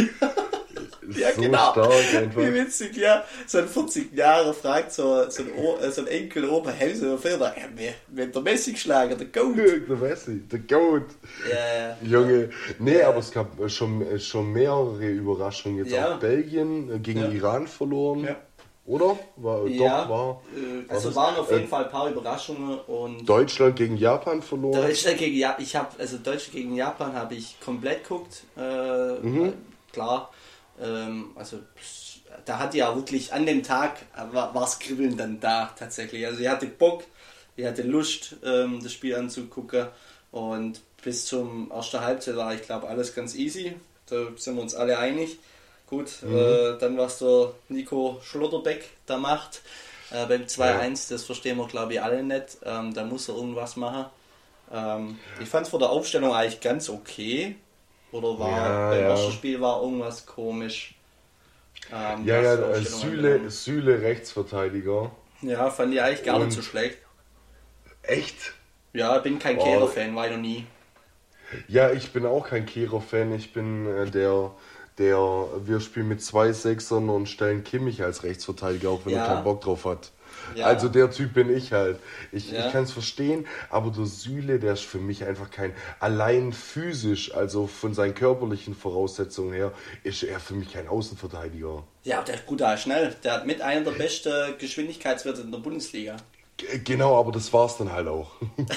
Ja, 1.17 1.33
so 1.33 1.41
genau. 1.41 1.73
stark 1.73 2.15
einfach. 2.17 2.43
Wie 2.43 2.53
witzig, 2.55 2.97
ja. 2.97 3.25
So 3.47 3.59
ein 3.59 3.69
40 3.69 4.13
Jahre 4.15 4.53
fragt 4.53 4.93
so, 4.93 5.29
so, 5.31 5.43
ein, 5.43 5.53
o 5.57 5.79
äh, 5.79 5.91
so 5.91 6.03
ein 6.03 6.07
Enkel 6.07 6.49
Opa, 6.49 6.71
hey, 6.71 6.95
so 6.95 7.13
ein 7.13 7.19
Feiertag, 7.19 7.57
ja, 7.57 7.63
wir, 7.75 7.95
wir 8.09 8.25
haben 8.25 8.33
der 8.33 8.43
Messi 8.43 8.73
geschlagen, 8.73 9.17
der 9.17 9.27
Goat. 9.29 9.57
Der 9.89 9.97
Messi, 9.97 10.41
der 10.41 10.59
Goat. 10.59 11.07
Ja, 11.51 11.89
ja. 11.89 11.97
Junge, 12.03 12.51
nee, 12.79 13.01
aber 13.03 13.19
es 13.19 13.31
gab 13.31 13.59
äh, 13.59 13.69
schon, 13.69 14.03
äh, 14.03 14.19
schon 14.19 14.53
mehrere 14.53 15.09
Überraschungen. 15.09 15.79
Jetzt 15.79 15.93
Ja. 15.93 16.15
auch 16.17 16.21
Belgien 16.21 16.91
äh, 16.95 16.99
gegen 16.99 17.21
Ja. 17.21 17.29
Iran 17.31 17.67
verloren. 17.67 18.25
Ja. 18.25 18.37
Oder? 18.89 19.19
War, 19.37 19.67
Ja, 19.67 20.05
Doch, 20.05 20.09
war. 20.09 20.43
äh, 20.57 20.91
also 20.91 21.15
waren 21.15 21.37
auf 21.37 21.51
jeden 21.51 21.65
äh, 21.65 21.69
Fall 21.69 21.85
ein 21.85 21.91
paar 21.91 22.09
Überraschungen 22.09 22.79
und 22.81 23.29
Deutschland 23.29 23.77
gegen 23.77 23.99
Japan 23.99 24.41
verloren. 24.41 24.81
Deutschland 24.81 25.19
gegen 25.19 25.37
Japan, 25.37 25.63
ich 25.63 25.77
habe 25.77 25.89
also 25.99 26.17
Deutschland 26.17 26.53
gegen 26.55 26.75
Japan 26.75 27.13
habe 27.13 27.35
ich 27.35 27.61
komplett 27.61 28.03
geguckt. 28.05 28.45
Äh, 28.57 29.19
Mhm. 29.21 29.53
Klar, 29.93 30.31
ähm, 30.83 31.33
also 31.35 31.59
da 32.47 32.59
hat 32.59 32.75
ja 32.75 32.95
wirklich 32.97 33.31
an 33.33 33.45
dem 33.45 33.63
Tag 33.63 33.99
äh, 34.17 34.35
war 34.35 34.55
war's 34.55 34.79
Kribbeln 34.79 35.19
dann 35.19 35.39
da 35.39 35.71
tatsächlich. 35.79 36.25
Also 36.25 36.41
ich 36.41 36.49
hatte 36.49 36.67
Bock, 36.67 37.05
ich 37.57 37.67
hatte 37.67 37.83
Lust, 37.83 38.37
ähm, 38.43 38.81
das 38.83 38.93
Spiel 38.95 39.15
anzugucken 39.17 39.89
und 40.31 40.81
bis 41.05 41.27
zum 41.27 41.71
ersten 41.71 42.01
Halbzeit 42.01 42.37
war 42.37 42.55
ich 42.55 42.63
glaube 42.63 42.89
alles 42.89 43.15
ganz 43.15 43.35
easy. 43.35 43.75
Da 44.07 44.17
sind 44.37 44.57
wir 44.57 44.63
uns 44.63 44.75
alle 44.75 44.99
einig. 44.99 45.39
Gut, 45.89 46.11
Mhm. 46.23 46.37
äh, 46.37 46.79
dann 46.79 46.99
was 46.99 47.19
der 47.19 47.53
Nico 47.69 48.21
Schlotterbeck 48.23 48.85
da 49.07 49.17
macht. 49.17 49.63
Äh, 50.11 50.27
beim 50.27 50.47
2-1, 50.47 51.09
das 51.11 51.25
verstehen 51.25 51.57
wir 51.59 51.67
glaube 51.67 51.95
ich 51.95 52.03
alle 52.03 52.23
nicht. 52.23 52.59
Ähm, 52.65 52.93
da 52.95 53.05
muss 53.05 53.29
er 53.29 53.37
irgendwas 53.37 53.77
machen. 53.77 54.07
Ähm, 54.73 55.19
ich 55.41 55.49
fand 55.49 55.65
es 55.67 55.71
vor 55.71 55.79
der 55.79 55.91
Aufstellung 55.91 56.35
eigentlich 56.35 56.61
ganz 56.61 56.89
okay. 56.91 57.57
Oder 58.13 58.39
war 58.39 58.51
Ja, 58.51 58.91
beim 58.91 59.01
ja. 59.01 59.09
ersten 59.11 59.33
Spiel 59.33 59.61
war 59.61 59.83
irgendwas 59.83 60.25
komisch. 60.27 60.95
Ähm, 61.93 62.27
ja, 62.27 62.41
ja, 62.43 62.55
äh, 62.55 62.83
Süle. 62.83 63.51
Süle 63.51 64.01
Rechtsverteidiger. 64.03 65.11
Ja, 65.43 65.71
fand 65.71 65.95
ich 65.95 66.03
eigentlich 66.03 66.25
gar 66.25 66.37
Und- 66.37 66.47
nicht 66.47 66.55
so 66.57 66.63
schlecht. 66.63 66.99
Echt? 68.03 68.53
Ja, 68.93 69.19
bin 69.19 69.39
kein 69.39 69.57
Boah. 69.57 69.65
Kehler-Fan, 69.65 70.15
war 70.17 70.27
ich 70.27 70.33
noch 70.33 70.41
nie. 70.41 70.67
Ja, 71.67 71.91
ich 71.93 72.13
bin 72.13 72.27
auch 72.27 72.47
kein 72.49 72.67
Kero-Fan. 72.67 73.33
Ich 73.35 73.53
bin 73.53 73.87
äh, 73.87 74.11
der, 74.11 74.51
der, 74.99 75.47
wir 75.65 75.81
spielen 75.81 76.09
mit 76.09 76.23
zwei 76.23 76.53
Sechsern 76.53 77.09
und 77.09 77.29
stellen 77.29 77.65
Kimmich 77.65 78.03
als 78.03 78.23
Rechtsverteidiger, 78.23 78.91
auch 78.91 79.05
wenn 79.05 79.13
Ja. 79.15 79.25
er 79.25 79.35
keinen 79.35 79.45
Bock 79.45 79.61
drauf 79.61 79.85
hat. 79.85 80.11
Ja. 80.55 80.67
Also 80.67 80.89
der 80.89 81.11
Typ 81.11 81.35
bin 81.35 81.55
ich 81.55 81.73
halt. 81.73 81.99
Ich, 82.33 82.51
Ja. 82.51 82.67
ich 82.67 82.73
kann 82.73 82.85
es 82.85 82.93
verstehen, 82.93 83.47
aber 83.71 83.91
der 83.91 84.07
Süle, 84.07 84.59
der 84.59 84.75
ist 84.75 84.85
für 84.85 84.99
mich 84.99 85.25
einfach 85.25 85.51
kein, 85.51 85.73
allein 86.01 86.53
physisch, 86.53 87.35
also 87.35 87.67
von 87.67 87.93
seinen 87.93 88.15
körperlichen 88.15 88.75
Voraussetzungen 88.75 89.53
her, 89.53 89.73
ist 90.05 90.23
er 90.23 90.41
für 90.41 90.55
mich 90.55 90.73
kein 90.73 90.89
Außenverteidiger. 90.89 91.83
Ja, 92.05 92.23
der 92.23 92.37
ist 92.37 92.47
brutal 92.47 92.79
schnell. 92.79 93.15
Der 93.25 93.33
hat 93.35 93.47
mit 93.47 93.61
einer 93.61 93.83
der 93.83 93.91
besten 93.93 94.33
Geschwindigkeitswerte 94.59 95.43
in 95.43 95.51
der 95.53 95.59
Bundesliga. 95.59 96.17
Genau, 96.85 97.19
aber 97.19 97.31
das 97.33 97.53
war's 97.53 97.77
dann 97.79 97.93
halt 97.93 98.09
auch. 98.09 98.31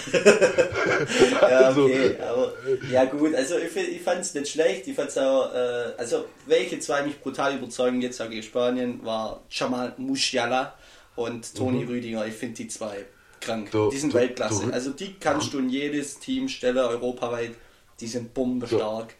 Ja, 1.41 1.47
Also, 1.67 1.85
okay, 1.85 2.15
aber 2.19 2.53
ja 2.91 3.05
gut, 3.05 3.33
also 3.35 3.57
ich, 3.57 3.75
ich 3.75 4.01
fand 4.01 4.21
es 4.21 4.33
nicht 4.33 4.49
schlecht, 4.49 4.87
ich 4.87 4.95
fand's 4.95 5.17
auch, 5.17 5.53
äh, 5.53 5.93
also 5.97 6.25
welche 6.45 6.79
zwei 6.79 7.03
mich 7.03 7.19
brutal 7.19 7.55
überzeugen, 7.57 8.01
jetzt 8.01 8.17
sage 8.17 8.35
ich 8.35 8.45
Spanien, 8.45 9.03
war 9.03 9.41
Jamal 9.49 9.93
Musiala 9.97 10.75
und 11.15 11.55
Toni 11.55 11.83
Rüdiger, 11.83 12.25
ich 12.27 12.33
finde 12.35 12.55
die 12.57 12.67
zwei 12.67 13.05
krank, 13.39 13.67
Mhm. 13.73 13.77
Der- 13.77 13.89
die 13.89 13.97
sind 13.97 14.13
der- 14.13 14.21
Weltklasse, 14.21 14.65
der 14.65 14.73
also 14.75 14.91
die 14.91 15.15
kannst 15.19 15.53
du 15.53 15.59
in 15.59 15.69
jedes 15.69 16.19
Team 16.19 16.47
stellen, 16.49 16.77
europaweit, 16.77 17.51
die 17.99 18.07
sind 18.07 18.33
bombenstark. 18.33 19.15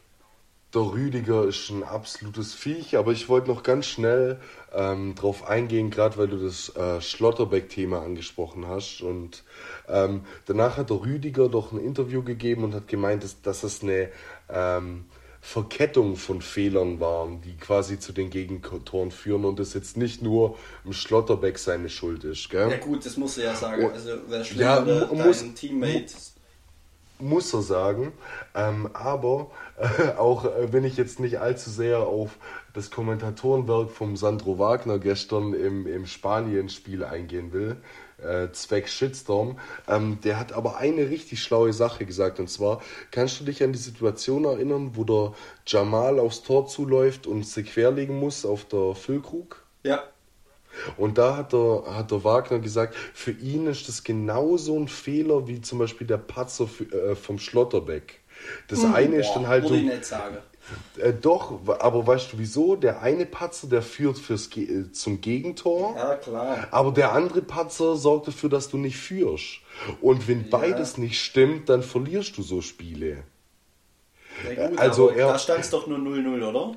Der 0.74 0.82
Rüdiger 0.84 1.44
ist 1.46 1.70
ein 1.70 1.84
absolutes 1.84 2.54
Viech, 2.54 2.96
aber 2.96 3.12
ich 3.12 3.28
wollte 3.28 3.50
noch 3.50 3.62
ganz 3.62 3.88
schnell 3.88 4.40
ähm, 4.74 5.16
drauf 5.16 5.46
eingehen, 5.46 5.90
gerade 5.90 6.18
weil 6.18 6.30
du 6.30 6.38
das 6.38 6.74
äh, 6.78 7.02
Schlotterbeck-Thema 7.02 8.02
angesprochen 8.02 8.66
hast. 8.68 9.02
Und 9.02 9.44
ähm, 9.90 10.22
danach 10.46 10.78
hat 10.78 10.90
der 10.90 11.02
Rüdiger 11.02 11.50
doch 11.50 11.74
ein 11.74 11.80
Interview 11.80 12.24
gegeben 12.24 12.64
und 12.64 12.74
hat 12.74 12.88
gemeint, 12.88 13.24
dass, 13.26 13.42
dass 13.42 13.64
es 13.64 13.84
eine 13.84 14.10
ähm, 14.50 15.06
Verkettung 15.42 16.16
von 16.16 16.42
Fehlern 16.42 17.02
waren, 17.02 17.42
die 17.42 17.58
quasi 17.58 18.00
zu 18.00 18.14
den 18.14 18.30
Gegentoren 18.30 19.12
führen 19.12 19.44
und 19.44 19.60
das 19.60 19.74
jetzt 19.74 19.98
nicht 19.98 20.22
nur 20.22 20.56
im 20.86 20.94
Schlotterbeck 20.94 21.58
seine 21.58 21.90
Schuld 21.90 22.24
ist. 22.24 22.50
Gell? 22.50 22.70
Ja 22.72 22.78
gut, 22.78 23.06
das 23.06 23.18
musst 23.18 23.36
du 23.38 23.42
ja 23.42 23.54
sagen, 23.56 23.84
Oh, 23.84 23.90
also 23.90 24.12
wäre 24.30 24.46
schlimm, 24.46 24.62
ja, 24.62 24.80
mu- 24.80 24.88
dein 25.16 25.28
muss- 25.28 25.44
Teammate... 25.54 26.14
muss 27.22 27.54
er 27.54 27.62
sagen. 27.62 28.12
Ähm, 28.56 28.90
aber 28.94 29.52
äh, 29.78 30.12
auch 30.18 30.46
äh, 30.46 30.72
wenn 30.74 30.84
ich 30.84 30.98
jetzt 30.98 31.20
nicht 31.20 31.40
allzu 31.40 31.70
sehr 31.70 32.00
auf 32.00 32.38
das 32.74 32.92
Kommentatorenwerk 32.92 33.90
vom 33.92 34.16
Sandro 34.16 34.58
Wagner 34.60 35.00
gestern 35.00 35.54
im, 35.54 35.88
im 35.88 36.06
Spanien-Spiel 36.06 37.04
eingehen 37.04 37.52
will, 37.52 37.78
äh, 38.22 38.52
zwecks 38.52 38.94
Shitstorm, 38.94 39.60
ähm, 39.88 40.20
der 40.24 40.40
hat 40.40 40.54
aber 40.54 40.78
eine 40.78 41.10
richtig 41.10 41.42
schlaue 41.42 41.74
Sache 41.74 42.06
gesagt. 42.06 42.40
Und 42.40 42.50
zwar, 42.50 42.82
kannst 43.12 43.40
du 43.40 43.46
dich 43.46 43.64
an 43.64 43.74
die 43.74 43.80
Situation 43.80 44.46
erinnern, 44.46 44.92
wo 44.94 45.04
der 45.04 45.34
Jamal 45.66 46.20
aufs 46.20 46.44
Tor 46.44 46.68
zuläuft 46.68 47.28
und 47.28 47.46
sich 47.46 47.74
querlegen 47.74 48.20
muss 48.20 48.46
auf 48.46 48.66
der 48.66 48.96
Füllkrug? 48.96 49.64
Ja, 49.84 50.04
Und 50.98 51.18
da 51.18 51.38
hat 51.38 51.54
der, 51.54 51.84
hat 51.96 52.12
der 52.12 52.24
Wagner 52.24 52.60
gesagt, 52.60 52.96
für 53.14 53.32
ihn 53.32 53.68
ist 53.68 53.88
das 53.88 54.04
genauso 54.04 54.78
ein 54.80 54.88
Fehler 54.88 55.48
wie 55.48 55.62
zum 55.62 55.80
Beispiel 55.80 56.08
der 56.08 56.18
Patzer 56.18 56.68
für, 56.68 56.86
äh, 56.86 57.16
vom 57.16 57.40
Schlotterbeck. 57.40 58.20
Das 58.70 58.84
eine 58.84 59.18
ist 59.18 59.28
Boah, 59.28 59.34
dann 59.36 59.48
halt 59.48 59.64
würde 59.64 59.76
so. 59.76 59.82
ich 59.82 59.86
nicht 59.88 60.06
sagen. 60.06 60.38
Äh, 60.98 61.14
doch, 61.14 61.60
aber 61.80 62.08
weißt 62.08 62.34
du 62.34 62.38
wieso? 62.40 62.76
Der 62.76 63.02
eine 63.02 63.26
Patzer, 63.26 63.68
der 63.68 63.82
führt 63.82 64.18
fürs 64.18 64.50
Ge 64.50 64.64
äh, 64.64 64.92
zum 64.92 65.20
Gegentor. 65.22 65.96
Ja, 65.98 66.16
klar. 66.16 66.68
Aber 66.72 66.92
der 66.92 67.12
andere 67.14 67.42
Patzer 67.42 67.96
sorgt 67.98 68.28
dafür, 68.28 68.50
dass 68.50 68.70
du 68.70 68.78
nicht 68.78 68.98
führst. 68.98 69.60
Und 70.02 70.28
wenn 70.28 70.42
Ja. 70.50 70.58
beides 70.58 70.98
nicht 70.98 71.20
stimmt, 71.22 71.68
dann 71.70 71.84
verlierst 71.84 72.38
du 72.38 72.42
so 72.44 72.62
Spiele. 72.62 73.24
Ja, 74.56 74.68
gut, 74.70 74.80
Also 74.80 75.10
aber 75.10 75.18
er- 75.20 75.28
da 75.28 75.40
stand 75.40 75.60
es 75.60 75.70
doch 75.70 75.88
nur 75.88 75.98
0-0, 76.00 76.42
oder? 76.44 76.76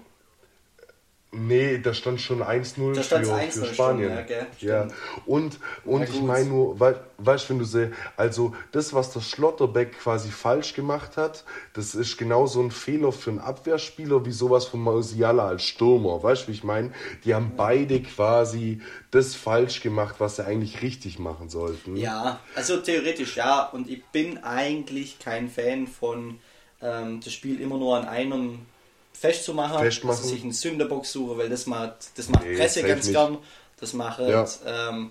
Nee, 1.35 1.79
da 1.79 1.93
stand 1.95 2.21
schon 2.21 2.43
1-0 2.43 2.95
Da 2.95 3.01
für, 3.03 3.07
stand's 3.07 3.29
1-0, 3.31 3.51
für 3.53 3.65
stimmt, 3.65 3.75
Spanien. 3.75 4.11
ja, 4.11 4.23
gell, 4.23 4.47
ja. 4.61 4.83
stimmt. 4.87 4.95
Und, 5.27 5.59
und 5.85 6.03
Ja, 6.03 6.09
ich 6.15 6.23
meine 6.23 6.49
nur, 6.49 6.81
wei- 6.81 6.95
weißt 7.19 7.45
du, 7.47 7.51
wenn 7.51 7.59
du 7.59 7.65
sie, 7.65 7.91
also 8.17 8.55
das, 8.73 8.95
was 8.95 9.13
der 9.13 9.21
Schlotterbeck 9.21 9.99
quasi 9.99 10.31
falsch 10.31 10.75
gemacht 10.75 11.17
hat, 11.17 11.45
das 11.73 11.95
ist 11.95 12.17
genauso 12.17 12.61
ein 12.63 12.71
Fehler 12.71 13.13
für 13.13 13.31
einen 13.31 13.39
Abwehrspieler 13.41 14.25
wie 14.27 14.33
sowas 14.33 14.67
von 14.67 14.81
Musiala 14.81 15.49
als 15.49 15.65
Stürmer. 15.65 16.23
Weißt 16.23 16.45
du, 16.45 16.49
wie 16.49 16.53
ich 16.53 16.65
meine? 16.65 16.93
Die 17.25 17.35
haben 17.35 17.53
beide 17.57 18.01
quasi 18.03 18.81
das 19.11 19.35
falsch 19.35 19.81
gemacht, 19.81 20.17
was 20.19 20.37
sie 20.37 20.45
eigentlich 20.47 20.83
richtig 20.83 21.19
machen 21.19 21.49
sollten. 21.49 21.97
Ja, 21.97 22.41
also 22.55 22.77
theoretisch 22.79 23.37
ja. 23.37 23.65
Und 23.69 23.89
ich 23.89 24.05
bin 24.07 24.39
eigentlich 24.45 25.19
kein 25.19 25.49
Fan 25.49 25.87
von 25.87 26.39
ähm, 26.81 27.21
das 27.23 27.33
Spiel 27.33 27.61
immer 27.61 27.79
nur 27.79 27.97
an 27.97 28.07
einem 28.07 28.61
festzumachen, 29.19 29.79
Festmachen. 29.79 30.23
dass 30.23 30.31
ich 30.33 30.43
einen 30.43 30.53
Sünderbox 30.53 31.13
suche, 31.13 31.39
weil 31.39 31.49
das 31.49 31.67
macht, 31.67 31.95
das 32.17 32.29
macht 32.29 32.45
Nee, 32.45 32.57
Presse 32.57 32.83
ganz 32.83 33.07
nicht. 33.07 33.15
gern. 33.15 33.39
Das 33.81 33.93
machen 33.95 34.29
Ja. 34.29 34.47
ähm, 34.67 35.11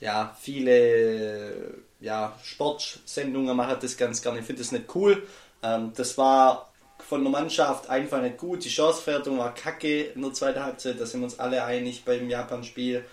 ja, 0.00 0.36
viele 0.40 1.74
ja, 2.00 2.38
Sportsendungen 2.44 3.56
machen 3.56 3.76
das 3.80 3.96
ganz 3.96 4.22
gerne. 4.22 4.40
Ich 4.40 4.46
finde 4.46 4.62
das 4.62 4.72
nicht 4.72 4.94
cool. 4.94 5.22
Ähm, 5.62 5.92
das 5.96 6.16
war 6.18 6.70
von 7.08 7.22
der 7.22 7.30
Mannschaft 7.32 7.88
einfach 7.88 8.20
nicht 8.20 8.38
gut. 8.38 8.64
Die 8.64 8.70
Chanceverwertung 8.70 9.38
war 9.38 9.54
kacke 9.54 10.02
in 10.02 10.22
der 10.22 10.32
zweiten 10.32 10.62
Halbzeit. 10.62 11.00
Da 11.00 11.06
sind 11.06 11.20
wir 11.20 11.24
uns 11.24 11.38
alle 11.38 11.64
einig 11.64 12.04
beim 12.04 12.28
Japan-Spiel. 12.28 13.04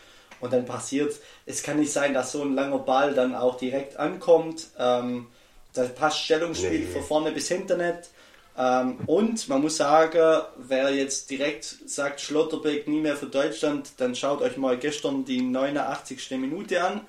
Und 0.41 0.53
dann 0.53 0.65
passiert 0.65 1.15
es 1.45 1.63
kann 1.63 1.79
nicht 1.79 1.91
sein, 1.91 2.13
dass 2.13 2.33
so 2.33 2.41
ein 2.43 2.53
langer 2.55 2.79
Ball 2.79 3.13
dann 3.13 3.33
auch 3.35 3.57
direkt 3.57 3.97
ankommt. 3.97 4.67
Ähm, 4.77 5.27
da 5.73 5.83
passt 5.85 6.19
Stellungsspiel 6.19 6.79
Nee. 6.81 6.85
von 6.87 7.03
vorne 7.03 7.31
bis 7.31 7.47
hinten 7.47 7.77
nicht. 7.79 8.09
Ähm, 8.57 8.99
und 9.05 9.49
man 9.49 9.61
muss 9.61 9.77
sagen, 9.77 10.41
wer 10.57 10.89
jetzt 10.93 11.29
direkt 11.29 11.65
sagt, 11.87 12.21
Schlotterbeck 12.21 12.87
nie 12.87 13.01
mehr 13.01 13.17
für 13.17 13.25
Deutschland, 13.25 13.91
dann 13.97 14.15
schaut 14.15 14.41
euch 14.41 14.55
mal 14.57 14.77
gestern 14.77 15.25
die 15.25 15.41
89. 15.41 16.31
Minute 16.39 16.81
an. 16.83 17.01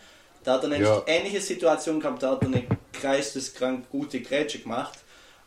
Da 0.42 0.54
hat 0.54 0.62
er 0.64 0.68
nämlich 0.70 0.88
Ja. 0.88 1.02
ähnliche 1.06 1.40
Situation 1.40 2.00
gehabt, 2.00 2.22
da 2.22 2.32
hat 2.32 2.42
er 2.42 2.48
eine 2.48 2.64
geisteskrank 3.00 3.88
gute 3.90 4.20
Grätsche 4.20 4.59
gemacht. 4.61 4.98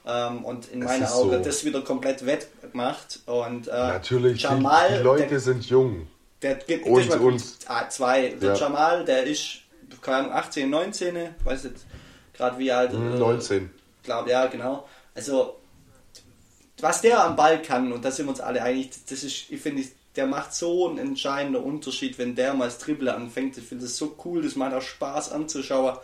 Ähm, 0.06 0.46
und 0.46 0.70
in 0.72 0.80
meinen 0.80 1.06
Augen 1.06 1.32
so. 1.32 1.44
das 1.44 1.66
wieder 1.66 1.82
komplett 1.82 2.26
wettgemacht. 2.26 3.20
Und 3.26 3.68
äh, 3.68 3.72
Natürlich, 3.72 4.38
die, 4.38 4.44
Jamal, 4.44 4.98
die 4.98 5.04
Leute 5.04 5.28
der, 5.28 5.40
sind 5.40 5.66
jung. 5.70 6.08
der 6.42 6.56
gibt 6.56 6.86
Und- 6.86 7.18
gut. 7.20 7.42
Ah, 7.68 7.88
zwei. 7.90 8.30
Der 8.30 8.54
Ja. 8.54 8.56
Jamal, 8.56 9.04
der 9.04 9.24
ist 9.26 9.60
keine 10.02 10.18
Ahnung, 10.20 10.32
18, 10.34 10.70
19, 10.70 11.18
weiß 11.44 11.66
jetzt 11.66 11.86
gerade 12.34 12.58
wie 12.58 12.72
alt. 12.72 12.92
Hm, 12.94 13.16
äh, 13.16 13.20
19. 13.20 13.70
glaube 14.04 14.30
ja, 14.30 14.46
genau. 14.48 14.88
Also 15.14 15.59
was 16.84 17.02
der 17.02 17.24
am 17.24 17.36
Ball 17.36 17.62
kann, 17.62 17.92
und 17.92 18.04
da 18.04 18.12
sind 18.12 18.26
wir 18.26 18.32
uns 18.32 18.42
alle 18.42 18.62
einig, 18.62 18.92
das 19.10 19.24
ist, 19.24 19.50
ich 19.50 19.62
finde, 19.62 19.84
der 20.16 20.28
macht 20.28 20.54
so 20.54 20.88
einen 20.88 20.98
entscheidenden 20.98 21.64
Unterschied, 21.64 22.18
wenn 22.18 22.36
der 22.36 22.54
mal 22.54 22.66
das 22.66 22.80
Dribbeln 22.80 23.10
anfängt. 23.10 23.58
Ich 23.58 23.64
finde 23.66 23.86
das 23.86 23.98
so 23.98 24.16
cool, 24.26 24.42
das 24.42 24.56
macht 24.56 24.74
auch 24.74 24.82
Spaß 24.82 25.32
anzuschauen. 25.32 25.98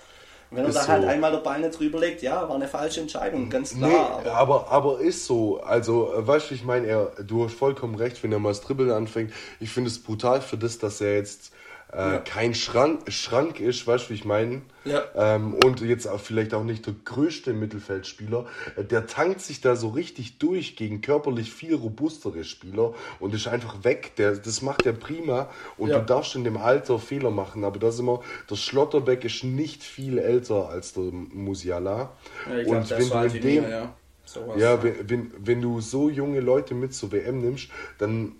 Und 0.52 0.58
wenn 0.58 0.66
er 0.66 0.72
da 0.72 0.88
halt 0.88 1.04
so. 1.04 1.08
einmal 1.10 1.32
der 1.32 1.40
Ball 1.40 1.60
nicht 1.60 1.78
drüber 1.78 2.00
legt, 2.00 2.22
ja, 2.22 2.48
war 2.48 2.56
eine 2.56 2.68
falsche 2.68 3.02
Entscheidung, 3.02 3.50
ganz 3.50 3.76
klar. 3.76 4.22
Nee, 4.24 4.30
aber, 4.30 4.36
aber, 4.36 4.72
aber 4.72 5.00
ist 5.00 5.26
so. 5.26 5.60
Also, 5.62 6.14
äh, 6.14 6.26
weißt 6.26 6.52
du, 6.52 6.56
ich 6.56 6.64
meine, 6.64 6.88
er, 6.88 7.12
du 7.24 7.44
hast 7.44 7.56
vollkommen 7.56 7.96
recht, 7.96 8.22
wenn 8.24 8.32
er 8.32 8.40
mal 8.40 8.50
das 8.50 8.62
Dribbeln 8.62 8.92
anfängt. 8.92 9.34
Ich 9.60 9.72
finde 9.72 9.90
es 9.90 10.02
brutal 10.02 10.42
für 10.42 10.58
das, 10.58 10.78
dass 10.78 11.02
er 11.02 11.16
jetzt 11.16 11.52
äh, 11.96 12.12
Ja. 12.14 12.18
kein 12.20 12.54
Schrank, 12.54 13.12
Schrank 13.12 13.60
ist, 13.60 13.88
weißt 13.88 14.06
du, 14.06 14.10
wie 14.10 14.14
ich 14.16 14.26
meine? 14.26 14.62
Ja. 14.84 15.04
Ähm, 15.16 15.54
und 15.56 15.82
jetzt 15.82 16.06
auch 16.08 16.20
vielleicht 16.20 16.54
auch 16.54 16.64
nicht 16.64 16.86
der 16.86 16.94
größte 17.06 17.54
Mittelfeldspieler. 17.54 18.46
Äh, 18.76 18.84
Der 18.84 19.08
tankt 19.08 19.42
sich 19.42 19.62
da 19.62 19.76
so 19.76 19.90
richtig 19.90 20.38
durch 20.38 20.76
gegen 20.76 21.02
körperlich 21.02 21.52
viel 21.52 21.74
robustere 21.76 22.44
Spieler 22.44 22.94
und 23.20 23.34
ist 23.34 23.48
einfach 23.48 23.84
weg. 23.84 24.16
Der, 24.18 24.34
das 24.36 24.62
macht 24.62 24.86
er 24.86 24.94
prima 24.94 25.50
und 25.78 25.90
Ja. 25.90 26.00
du 26.00 26.06
darfst 26.06 26.36
in 26.36 26.44
dem 26.44 26.58
Alter 26.58 27.00
Fehler 27.00 27.32
machen. 27.32 27.64
Aber 27.64 27.80
da 27.80 27.92
sind 27.92 28.06
wir, 28.06 28.20
der 28.50 28.56
Schlotterbeck 28.56 29.24
ist 29.26 29.44
nicht 29.44 29.84
viel 29.84 30.18
älter 30.20 30.70
als 30.70 30.94
der 30.94 31.04
Musiala. 31.06 32.12
ja, 32.48 32.58
ich 32.60 32.64
glaube, 32.66 32.78
und 32.78 32.92
das 32.92 33.12
wenn 33.12 33.30
du 33.30 33.36
in 33.38 33.42
dem, 33.42 33.64
mir, 33.64 33.70
ja. 33.70 33.94
Sowas, 34.28 34.60
ja, 34.60 34.82
wenn, 34.84 35.10
wenn, 35.10 35.32
wenn 35.38 35.62
du 35.62 35.82
so 35.82 36.10
junge 36.10 36.40
Leute 36.40 36.74
mit 36.74 36.94
zur 36.96 37.12
WM 37.12 37.42
nimmst, 37.42 37.70
dann 38.00 38.34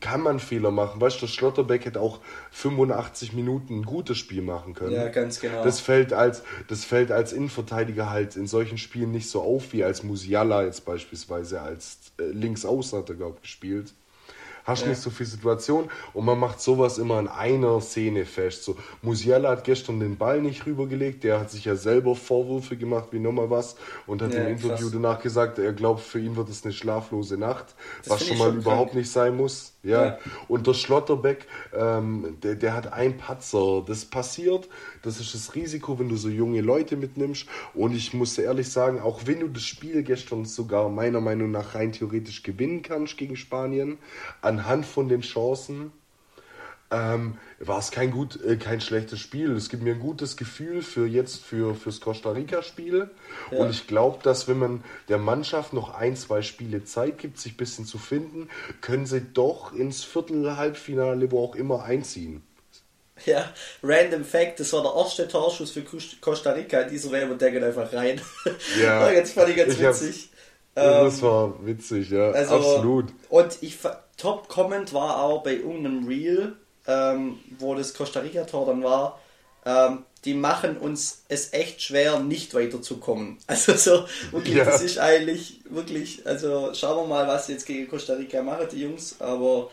kann 0.00 0.20
man 0.22 0.38
Fehler 0.40 0.70
machen. 0.70 1.00
Weißt 1.00 1.20
du, 1.22 1.26
Schlotterbeck 1.26 1.84
hätte 1.84 2.00
auch 2.00 2.20
85 2.50 3.32
Minuten 3.32 3.80
ein 3.80 3.84
gutes 3.84 4.18
Spiel 4.18 4.42
machen 4.42 4.74
können. 4.74 4.92
ja, 4.94 5.08
ganz 5.08 5.40
genau. 5.40 5.62
Das 5.62 5.80
fällt 5.80 6.12
als, 6.12 6.42
das 6.68 6.84
fällt 6.84 7.10
als 7.12 7.32
Innenverteidiger 7.32 8.10
halt 8.10 8.36
in 8.36 8.46
solchen 8.46 8.78
Spielen 8.78 9.10
nicht 9.12 9.28
so 9.30 9.42
auf 9.42 9.72
wie 9.72 9.84
als 9.84 10.02
Musiala 10.02 10.62
jetzt 10.64 10.84
beispielsweise 10.84 11.60
als 11.60 11.98
äh, 12.18 12.24
Linksaußen 12.24 12.98
hat 12.98 13.08
er, 13.10 13.16
glaube 13.16 13.36
ich, 13.36 13.42
gespielt. 13.42 13.94
Hast 14.64 14.82
Ja. 14.82 14.88
nicht 14.90 15.00
so 15.00 15.08
viel 15.10 15.24
Situation 15.26 15.90
und 16.12 16.24
man 16.26 16.38
macht 16.38 16.60
sowas 16.60 16.98
immer 16.98 17.18
in 17.20 17.28
einer 17.28 17.80
Szene 17.80 18.26
fest. 18.26 18.64
So, 18.64 18.76
Musiala 19.00 19.50
hat 19.50 19.64
gestern 19.64 19.98
den 19.98 20.18
Ball 20.18 20.42
nicht 20.42 20.66
rübergelegt, 20.66 21.24
der 21.24 21.40
hat 21.40 21.50
sich 21.50 21.64
ja 21.64 21.74
selber 21.74 22.14
Vorwürfe 22.14 22.76
gemacht 22.76 23.08
wie 23.12 23.18
nochmal 23.18 23.48
was 23.50 23.76
und 24.06 24.20
hat 24.20 24.34
Ja, 24.34 24.40
im 24.42 24.46
Interview 24.46 24.90
krass. 24.90 24.92
danach 24.92 25.22
gesagt, 25.22 25.58
er 25.58 25.72
glaubt, 25.72 26.00
für 26.00 26.20
ihn 26.20 26.36
wird 26.36 26.50
es 26.50 26.64
eine 26.64 26.74
schlaflose 26.74 27.38
Nacht, 27.38 27.74
Das 28.04 28.10
was 28.10 28.26
schon 28.26 28.36
mal 28.36 28.50
schon 28.50 28.58
überhaupt 28.58 28.92
krank. 28.92 28.94
nicht 28.94 29.10
sein 29.10 29.36
muss. 29.36 29.74
Ja. 29.82 30.04
Ja. 30.04 30.18
Und 30.48 30.66
der 30.66 30.74
Schlotterbeck, 30.74 31.46
ähm, 31.72 32.36
der, 32.42 32.56
der 32.56 32.74
hat 32.74 32.92
ein 32.92 33.16
Patzer. 33.16 33.84
Das 33.86 34.04
passiert. 34.04 34.68
Das 35.02 35.20
ist 35.20 35.34
das 35.34 35.54
Risiko, 35.54 35.98
wenn 35.98 36.08
du 36.08 36.16
so 36.16 36.28
junge 36.28 36.60
Leute 36.60 36.96
mitnimmst. 36.96 37.46
Und 37.74 37.94
ich 37.94 38.12
muss 38.12 38.36
ehrlich 38.38 38.70
sagen, 38.70 39.00
auch 39.00 39.22
wenn 39.26 39.40
du 39.40 39.48
das 39.48 39.62
Spiel 39.62 40.02
gestern 40.02 40.44
sogar 40.44 40.88
meiner 40.88 41.20
Meinung 41.20 41.50
nach 41.50 41.74
rein 41.74 41.92
theoretisch 41.92 42.42
gewinnen 42.42 42.82
kannst 42.82 43.16
gegen 43.16 43.36
Spanien, 43.36 43.98
anhand 44.42 44.84
von 44.84 45.08
den 45.08 45.20
Chancen, 45.20 45.92
ähm, 46.90 47.38
war 47.58 47.78
es 47.78 47.90
kein 47.90 48.10
gut, 48.10 48.42
äh, 48.44 48.56
kein 48.56 48.80
schlechtes 48.80 49.20
Spiel. 49.20 49.54
Es 49.56 49.68
gibt 49.68 49.82
mir 49.82 49.94
ein 49.94 50.00
gutes 50.00 50.36
Gefühl 50.36 50.80
für 50.82 51.06
jetzt 51.06 51.42
für 51.44 51.74
fürs 51.74 52.00
Costa 52.00 52.30
Rica 52.32 52.62
Spiel 52.62 53.10
Ja. 53.50 53.58
und 53.58 53.70
ich 53.70 53.86
glaube, 53.86 54.20
dass 54.22 54.48
wenn 54.48 54.58
man 54.58 54.84
der 55.08 55.18
Mannschaft 55.18 55.72
noch 55.74 55.94
ein, 55.94 56.16
zwei 56.16 56.40
Spiele 56.42 56.84
Zeit 56.84 57.18
gibt, 57.18 57.38
sich 57.38 57.52
ein 57.54 57.56
bisschen 57.58 57.84
zu 57.84 57.98
finden, 57.98 58.48
können 58.80 59.04
sie 59.06 59.20
doch 59.20 59.72
ins 59.74 60.02
Viertel, 60.04 60.56
Halbfinale, 60.56 61.30
wo 61.30 61.44
auch 61.44 61.54
immer 61.56 61.84
einziehen. 61.84 62.42
Ja, 63.26 63.52
random 63.82 64.24
Fact, 64.24 64.60
das 64.60 64.72
war 64.72 64.82
der 64.82 64.92
erste 64.94 65.26
Torschuss 65.26 65.72
für 65.72 65.82
Costa 66.20 66.52
Rica 66.52 66.80
in 66.82 66.90
dieser 66.90 67.10
WM 67.10 67.32
und 67.32 67.40
der 67.42 67.50
geht 67.50 67.64
einfach 67.64 67.92
rein. 67.92 68.20
Ja. 68.80 69.00
war 69.00 69.12
ganz 69.12 69.32
fand 69.32 69.48
ich 69.50 69.56
ganz 69.56 69.74
Ich 69.74 69.80
witzig. 69.80 70.30
Ja, 70.76 71.00
Ähm, 71.00 71.04
das 71.06 71.20
war 71.22 71.66
witzig, 71.66 72.10
ja, 72.10 72.30
also, 72.30 72.54
absolut. 72.54 73.06
Und 73.28 73.58
ich 73.62 73.76
fa- 73.76 74.04
Top 74.16 74.48
Comment 74.48 74.92
war 74.94 75.20
auch 75.22 75.42
bei 75.42 75.54
irgendeinem 75.54 76.06
Reel, 76.06 76.56
ähm, 76.88 77.40
wo 77.58 77.76
das 77.76 77.94
Costa 77.94 78.20
Rica 78.20 78.44
Tor 78.44 78.66
dann 78.66 78.84
war. 78.84 79.20
Ähm, 79.66 80.04
die 80.24 80.34
machen 80.34 80.78
uns 80.78 81.24
es 81.28 81.52
echt 81.54 81.82
schwer, 81.82 82.20
nicht 82.20 82.54
weiterzukommen. 82.54 83.38
Also 83.48 83.74
so, 83.76 84.06
wirklich, 84.32 84.56
Ja. 84.56 84.64
das 84.64 84.82
ist 84.82 84.98
eigentlich 84.98 85.60
wirklich, 85.70 86.26
also 86.26 86.74
schauen 86.74 87.04
wir 87.04 87.08
mal, 87.16 87.28
was 87.28 87.48
jetzt 87.48 87.66
gegen 87.66 87.88
Costa 87.88 88.14
Rica 88.14 88.42
machen, 88.42 88.68
die 88.72 88.82
Jungs, 88.82 89.16
aber 89.20 89.70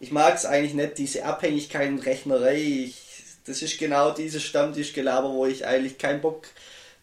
ich 0.00 0.12
mag 0.12 0.34
es 0.36 0.44
eigentlich 0.46 0.74
nicht, 0.74 0.98
diese 0.98 1.24
Abhängigkeit 1.24 1.88
und 1.90 2.00
Rechnerei. 2.06 2.56
Ich, 2.56 3.02
das 3.46 3.62
ist 3.62 3.78
genau 3.78 4.10
dieses 4.12 4.42
Stammtischgelaber, 4.42 5.30
wo 5.30 5.46
ich 5.46 5.66
eigentlich 5.66 5.98
keinen 5.98 6.20
Bock 6.20 6.46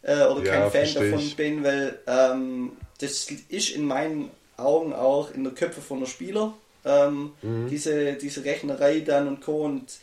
äh, 0.04 0.26
oder 0.26 0.44
Ja, 0.44 0.70
kein 0.70 0.72
Fan 0.72 0.94
davon 0.94 1.20
ich. 1.20 1.36
bin, 1.36 1.64
weil 1.64 2.00
ähm, 2.08 2.74
das 3.00 3.28
ist 3.50 3.70
in 3.72 3.86
meinen 3.88 4.32
Augen 4.58 4.94
auch 4.94 5.32
in 5.34 5.44
der 5.44 5.54
Köpfe 5.54 5.82
von 5.82 6.00
der 6.02 6.08
Spieler. 6.08 6.54
Ähm, 6.86 7.34
Mhm. 7.42 7.68
diese, 7.70 8.14
diese 8.14 8.44
Rechnerei 8.44 9.00
dann 9.02 9.28
und 9.28 9.42
Co. 9.42 9.64
Und 9.66 10.00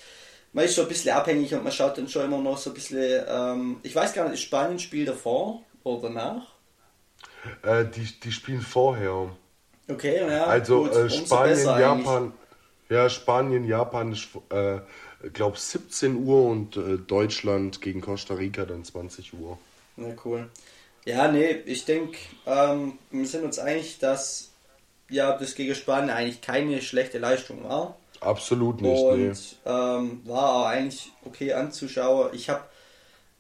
man 0.53 0.65
ist 0.65 0.75
so 0.77 0.83
ein 0.83 0.89
bisschen 0.89 1.13
abhängig 1.13 1.55
und 1.55 1.63
man 1.65 1.73
schaut 1.73 1.99
dann 1.99 2.09
schon 2.09 2.25
immer 2.25 2.39
noch 2.39 2.59
so 2.59 2.71
ein 2.71 2.75
bisschen. 2.75 3.25
Ähm, 3.29 3.77
ich 3.83 3.95
weiß 3.95 4.13
gar 4.15 4.25
nicht, 4.25 4.35
ist 4.35 4.43
Spanien 4.43 4.79
Spiel 4.79 5.05
davor 5.05 5.63
oder 5.85 6.09
danach? 6.09 6.47
Äh, 7.63 7.85
die, 7.87 8.07
die 8.21 8.33
spielen 8.33 8.61
vorher. 8.61 9.31
Okay, 9.89 10.19
ja. 10.29 10.45
Also 10.47 10.83
gut, 10.85 10.95
äh, 10.95 11.11
Spanien, 11.11 11.57
besser 11.57 11.75
eigentlich. 11.75 12.07
Japan. 12.07 12.33
Ja, 12.89 13.09
Spanien, 13.09 13.65
Japan 13.67 14.13
ist, 14.13 14.29
äh, 14.51 14.81
glaube 15.33 15.57
17 15.59 16.17
Uhr 16.27 16.45
und 16.45 16.77
äh, 16.77 16.99
Deutschland 16.99 17.81
gegen 17.81 18.01
Costa 18.01 18.35
Rica 18.35 18.65
dann 18.65 18.85
20 18.85 19.33
Uhr. 19.35 19.59
Ja, 19.97 20.15
cool. 20.25 20.49
Ja, 21.05 21.31
nee, 21.31 21.51
ich 21.67 21.85
denke, 21.85 22.19
ähm, 22.47 22.99
wir 23.11 23.27
sind 23.27 23.45
uns 23.45 23.59
einig, 23.59 23.99
dass 23.99 24.50
ja, 25.11 25.37
das 25.37 25.55
gegen 25.55 25.75
Spanien 25.75 26.11
eigentlich 26.11 26.41
keine 26.41 26.81
schlechte 26.81 27.19
Leistung 27.19 27.65
war. 27.65 27.97
Absolut 28.21 28.83
nicht, 28.83 29.03
und 29.03 29.19
nee. 29.19 29.33
ähm, 29.65 30.21
war 30.25 30.55
auch 30.55 30.67
eigentlich 30.67 31.11
okay 31.25 31.55
anzuschauen. 31.55 32.31
Ich 32.35 32.51
habe 32.51 32.65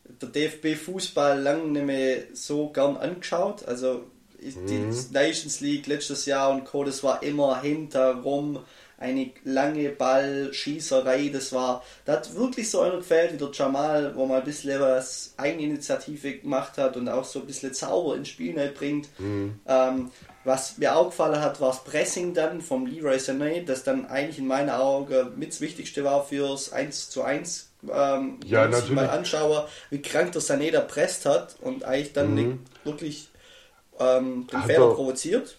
der 0.04 0.30
DFB 0.30 0.74
Fußball 0.74 1.38
lang 1.40 1.72
nicht 1.72 1.85
mehr 1.85 2.22
so 2.33 2.68
gern 2.70 2.96
angeschaut. 2.96 3.66
Also 3.66 4.04
die 4.40 4.78
mhm. 4.78 4.94
Nations 5.12 5.61
League 5.61 5.87
letztes 5.87 6.24
Jahr 6.26 6.50
und 6.50 6.64
Co. 6.64 6.85
Das 6.85 7.02
war 7.04 7.22
immer 7.22 7.61
hinterrum 7.61 8.61
eine 9.01 9.31
lange 9.45 9.89
Ballschießerei. 9.89 11.31
Das 11.33 11.53
war, 11.53 11.83
da 12.05 12.13
hat 12.13 12.35
wirklich 12.35 12.71
so 12.71 12.81
einer 12.81 12.99
gefällt 12.99 13.33
wie 13.33 13.39
der 13.39 13.51
Jamal, 13.53 14.15
wo 14.15 14.27
mal 14.27 14.41
ein 14.41 14.45
bisschen 14.45 14.79
was 14.79 15.35
Eigeninitiative 15.39 16.39
gemacht 16.39 16.79
hat 16.79 16.97
und 16.97 17.09
auch 17.09 17.25
so 17.25 17.41
ein 17.41 17.47
bisschen 17.47 17.73
Zauber 17.73 18.15
ins 18.15 18.29
Spiel 18.29 18.55
bringt. 18.79 19.09
Mhm. 19.19 19.59
Ähm, 19.67 20.11
was 20.45 20.79
mir 20.79 20.97
auch 20.97 21.07
gefallen 21.07 21.41
hat, 21.41 21.61
war 21.61 21.71
das 21.71 21.85
Pressing 21.85 22.35
dann 22.35 22.61
vom 22.61 22.87
Leroy 22.87 23.17
Sané, 23.17 23.65
das 23.65 23.85
dann 23.85 24.07
eigentlich 24.07 24.39
in 24.39 24.47
meinen 24.47 24.71
Augen 24.71 25.39
mit 25.39 25.51
das 25.51 25.61
Wichtigste 25.61 26.05
war 26.05 26.25
fürs 26.25 26.73
1 26.73 27.11
zu 27.11 27.23
1. 27.23 27.71
Ähm, 27.91 28.39
ja, 28.45 28.71
wenn 28.71 28.79
ich 28.79 28.91
mal 28.91 29.09
anschaue, 29.09 29.67
wie 29.89 30.03
krank 30.03 30.33
der 30.33 30.43
Sané 30.43 30.71
da 30.71 30.81
presst 30.81 31.25
hat 31.25 31.57
und 31.63 31.85
eigentlich 31.85 32.13
dann 32.13 32.35
mhm. 32.35 32.59
wirklich 32.85 33.31
ähm, 33.99 34.47
den 34.47 34.59
hat 34.59 34.67
Fehler 34.67 34.89
er, 34.89 34.95
provoziert. 34.95 35.57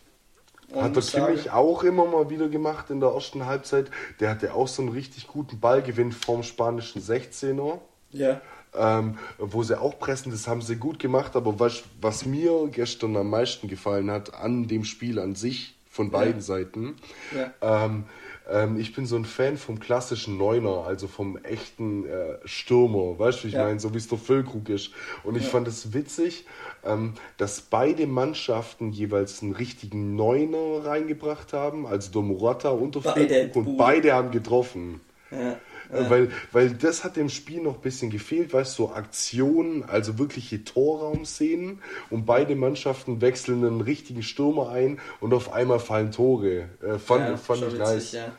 Hat 0.75 0.95
der 0.95 1.03
Kimmich 1.03 1.51
auch 1.51 1.83
immer 1.83 2.05
mal 2.05 2.29
wieder 2.29 2.47
gemacht 2.47 2.89
in 2.89 2.99
der 2.99 3.09
ersten 3.09 3.45
Halbzeit. 3.45 3.91
Der 4.19 4.29
hatte 4.29 4.53
auch 4.53 4.67
so 4.67 4.81
einen 4.81 4.91
richtig 4.91 5.27
guten 5.27 5.59
Ballgewinn 5.59 6.11
vom 6.11 6.43
spanischen 6.43 7.01
16er. 7.01 7.79
Ja. 8.11 8.41
Ähm, 8.73 9.17
wo 9.37 9.63
sie 9.63 9.79
auch 9.79 9.99
pressen, 9.99 10.31
das 10.31 10.47
haben 10.47 10.61
sie 10.61 10.77
gut 10.77 10.97
gemacht, 10.97 11.35
aber 11.35 11.59
was, 11.59 11.83
was 11.99 12.25
mir 12.25 12.69
gestern 12.71 13.17
am 13.17 13.29
meisten 13.29 13.67
gefallen 13.67 14.09
hat 14.09 14.33
an 14.33 14.69
dem 14.69 14.85
Spiel 14.85 15.19
an 15.19 15.35
sich 15.35 15.75
von 15.89 16.09
beiden 16.09 16.35
ja. 16.35 16.41
Seiten, 16.41 16.95
ja. 17.35 17.51
Ähm, 17.61 18.05
ähm, 18.51 18.79
ich 18.79 18.93
bin 18.93 19.05
so 19.05 19.15
ein 19.15 19.25
Fan 19.25 19.57
vom 19.57 19.79
klassischen 19.79 20.37
Neuner, 20.37 20.85
also 20.85 21.07
vom 21.07 21.37
echten 21.37 22.05
äh, 22.05 22.37
Stürmer, 22.45 23.17
weißt 23.17 23.39
du, 23.39 23.43
wie 23.43 23.47
ich 23.49 23.53
ja. 23.53 23.63
meine, 23.63 23.79
so 23.79 23.93
wie 23.93 23.97
es 23.97 24.07
der 24.07 24.17
Füllkrug 24.17 24.69
ist. 24.69 24.91
Und 25.23 25.37
ich 25.37 25.47
fand 25.47 25.67
es 25.67 25.93
witzig, 25.93 26.45
ähm, 26.83 27.13
dass 27.37 27.61
beide 27.61 28.07
Mannschaften 28.07 28.91
jeweils 28.91 29.41
einen 29.41 29.53
richtigen 29.53 30.15
Neuner 30.15 30.85
reingebracht 30.85 31.53
haben, 31.53 31.85
also 31.85 32.11
der 32.11 32.21
Morata 32.21 32.69
und 32.69 32.95
der 32.95 33.01
Füllkrug, 33.01 33.55
und 33.55 33.77
beide 33.77 34.13
haben 34.13 34.31
getroffen. 34.31 35.01
Ja. 35.31 35.57
Ja. 35.93 36.09
Weil, 36.09 36.31
weil 36.51 36.69
das 36.69 37.03
hat 37.03 37.17
dem 37.17 37.29
Spiel 37.29 37.61
noch 37.61 37.75
ein 37.75 37.81
bisschen 37.81 38.09
gefehlt, 38.11 38.53
weißt 38.53 38.79
du, 38.79 38.83
so 38.83 38.93
Aktionen, 38.93 39.83
also 39.83 40.17
wirkliche 40.17 40.63
Torraumszenen 40.63 41.81
und 42.09 42.25
beide 42.25 42.55
Mannschaften 42.55 43.19
wechseln 43.19 43.65
einen 43.65 43.81
richtigen 43.81 44.23
Stürmer 44.23 44.69
ein 44.69 44.99
und 45.19 45.33
auf 45.33 45.51
einmal 45.51 45.79
fallen 45.79 46.11
Tore. 46.11 46.69
Äh, 46.81 46.97
fand 46.97 47.27
ja, 47.27 47.37
fand 47.37 47.61
ich 47.63 47.67
witzig, 47.67 47.79
nice. 47.79 48.11
Ja, 48.13 48.31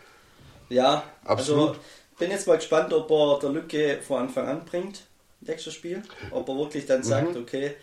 ja 0.73 1.05
Absolut. 1.25 1.69
also 1.71 1.81
bin 2.19 2.31
jetzt 2.31 2.47
mal 2.47 2.57
gespannt, 2.57 2.93
ob 2.93 3.11
er 3.11 3.39
der 3.41 3.51
Lücke 3.51 3.99
vor 4.01 4.21
Anfang 4.21 4.47
an 4.47 4.65
bringt, 4.65 5.03
nächstes 5.41 5.75
Spiel. 5.75 6.03
Ob 6.31 6.49
er 6.49 6.57
wirklich 6.57 6.87
dann 6.87 7.03
sagt, 7.03 7.35
mhm. 7.35 7.43
okay, 7.43 7.75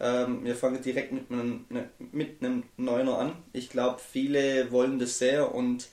ähm, 0.00 0.44
wir 0.44 0.54
fangen 0.54 0.80
direkt 0.80 1.12
mit 1.12 1.30
einem, 1.30 1.64
ne, 1.68 1.88
mit 2.12 2.40
einem 2.40 2.64
Neuner 2.76 3.18
an. 3.18 3.32
Ich 3.52 3.70
glaube, 3.70 3.98
viele 3.98 4.70
wollen 4.70 4.98
das 4.98 5.18
sehr 5.18 5.52
und 5.52 5.88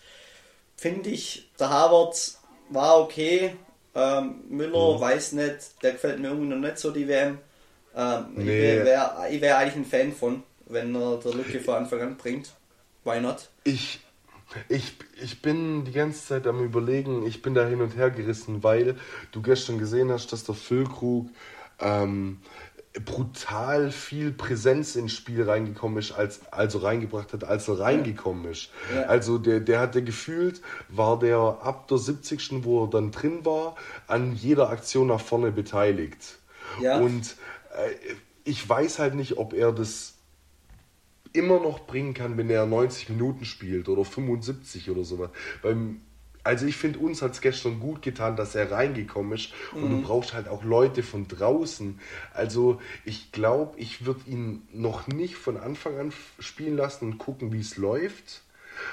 finde 0.78 1.10
ich, 1.10 1.50
der 1.60 1.70
Harvard 1.70 2.16
war 2.70 3.00
okay. 3.00 3.56
Ähm, 3.96 4.44
Müller, 4.50 4.98
mhm. 4.98 5.02
weiß 5.02 5.32
nicht, 5.32 5.82
der 5.82 5.94
gefällt 5.94 6.20
mir 6.20 6.28
irgendwie 6.28 6.48
noch 6.48 6.58
nicht 6.58 6.78
so, 6.78 6.92
die 6.92 7.08
WM. 7.08 7.40
Ähm, 7.96 8.26
nee. 8.36 8.42
Ich 8.42 8.86
wäre 8.86 9.42
wär 9.42 9.58
eigentlich 9.58 9.76
ein 9.78 9.86
Fan 9.86 10.14
von, 10.14 10.44
wenn 10.68 10.94
er 10.94 11.18
der 11.18 11.34
Lücke 11.34 11.60
von 11.60 11.76
Anfang 11.76 12.02
an 12.02 12.18
bringt. 12.18 12.52
Why 13.04 13.22
not? 13.22 13.50
Ich, 13.64 14.00
ich, 14.70 14.98
ich 15.22 15.42
bin 15.42 15.86
die 15.86 15.92
ganze 15.92 16.26
Zeit 16.26 16.48
am 16.48 16.64
Überlegen, 16.64 17.26
ich 17.26 17.42
bin 17.42 17.54
da 17.54 17.66
hin 17.66 17.82
und 17.82 17.96
her 17.96 18.10
gerissen, 18.10 18.64
weil 18.64 18.96
du 19.32 19.42
gestern 19.42 19.78
gesehen 19.78 20.12
hast, 20.12 20.32
dass 20.32 20.44
der 20.44 20.56
Füllkrug 20.56 21.30
ähm, 21.80 22.40
brutal 23.04 23.92
viel 23.92 24.32
Präsenz 24.32 24.96
ins 24.96 25.14
Spiel 25.14 25.44
reingekommen 25.44 25.98
ist, 25.98 26.14
als, 26.14 26.42
also 26.52 26.80
reingebracht 26.80 27.34
hat, 27.34 27.44
als 27.44 27.68
er 27.68 27.80
reingekommen 27.80 28.50
ist. 28.52 28.70
Ja. 28.94 29.04
Also 29.04 29.38
der, 29.38 29.60
der 29.60 29.80
hatte 29.80 30.04
gefühlt, 30.04 30.62
war 30.88 31.20
der 31.20 31.38
ab 31.38 31.88
der 31.90 31.98
70. 31.98 32.64
wo 32.64 32.86
er 32.86 32.90
dann 32.90 33.12
drin 33.12 33.46
war, 33.46 33.76
an 34.08 34.34
jeder 34.36 34.70
Aktion 34.70 35.08
nach 35.08 35.20
vorne 35.20 35.52
beteiligt. 35.52 36.38
Ja. 36.82 37.00
Und 37.00 37.36
äh, 37.76 38.16
ich 38.46 38.68
weiß 38.68 39.00
halt 39.00 39.16
nicht, 39.16 39.38
ob 39.38 39.54
er 39.54 39.72
das 39.74 40.15
immer 41.36 41.60
noch 41.60 41.86
bringen 41.86 42.14
kann, 42.14 42.38
wenn 42.38 42.50
er 42.50 42.66
90 42.66 43.10
Minuten 43.10 43.46
spielt 43.46 43.90
oder 43.90 44.06
75 44.06 44.90
oder 44.90 45.04
sowas. 45.04 45.30
Beim 45.62 46.02
also 46.46 46.68
ich 46.68 46.78
finde, 46.78 47.00
uns 47.00 47.24
hat 47.24 47.32
es 47.32 47.42
gestern 47.42 47.80
gut 47.80 48.04
getan, 48.04 48.36
dass 48.36 48.54
er 48.54 48.72
reingekommen 48.72 49.34
ist. 49.34 49.50
Und 49.74 49.86
mhm. 49.86 49.90
du 49.90 50.08
brauchst 50.08 50.36
halt 50.36 50.48
auch 50.48 50.64
Leute 50.64 51.02
von 51.02 51.28
draußen. 51.28 52.00
Also 52.36 52.80
ich 53.04 53.32
glaube, 53.32 53.80
ich 53.80 54.06
würde 54.06 54.22
ihn 54.28 54.62
noch 54.72 55.08
nicht 55.08 55.36
von 55.36 55.58
Anfang 55.58 55.98
an 55.98 56.14
spielen 56.38 56.78
lassen 56.78 57.06
und 57.06 57.18
gucken, 57.18 57.52
wie 57.52 57.62
es 57.62 57.78
läuft. 57.78 58.44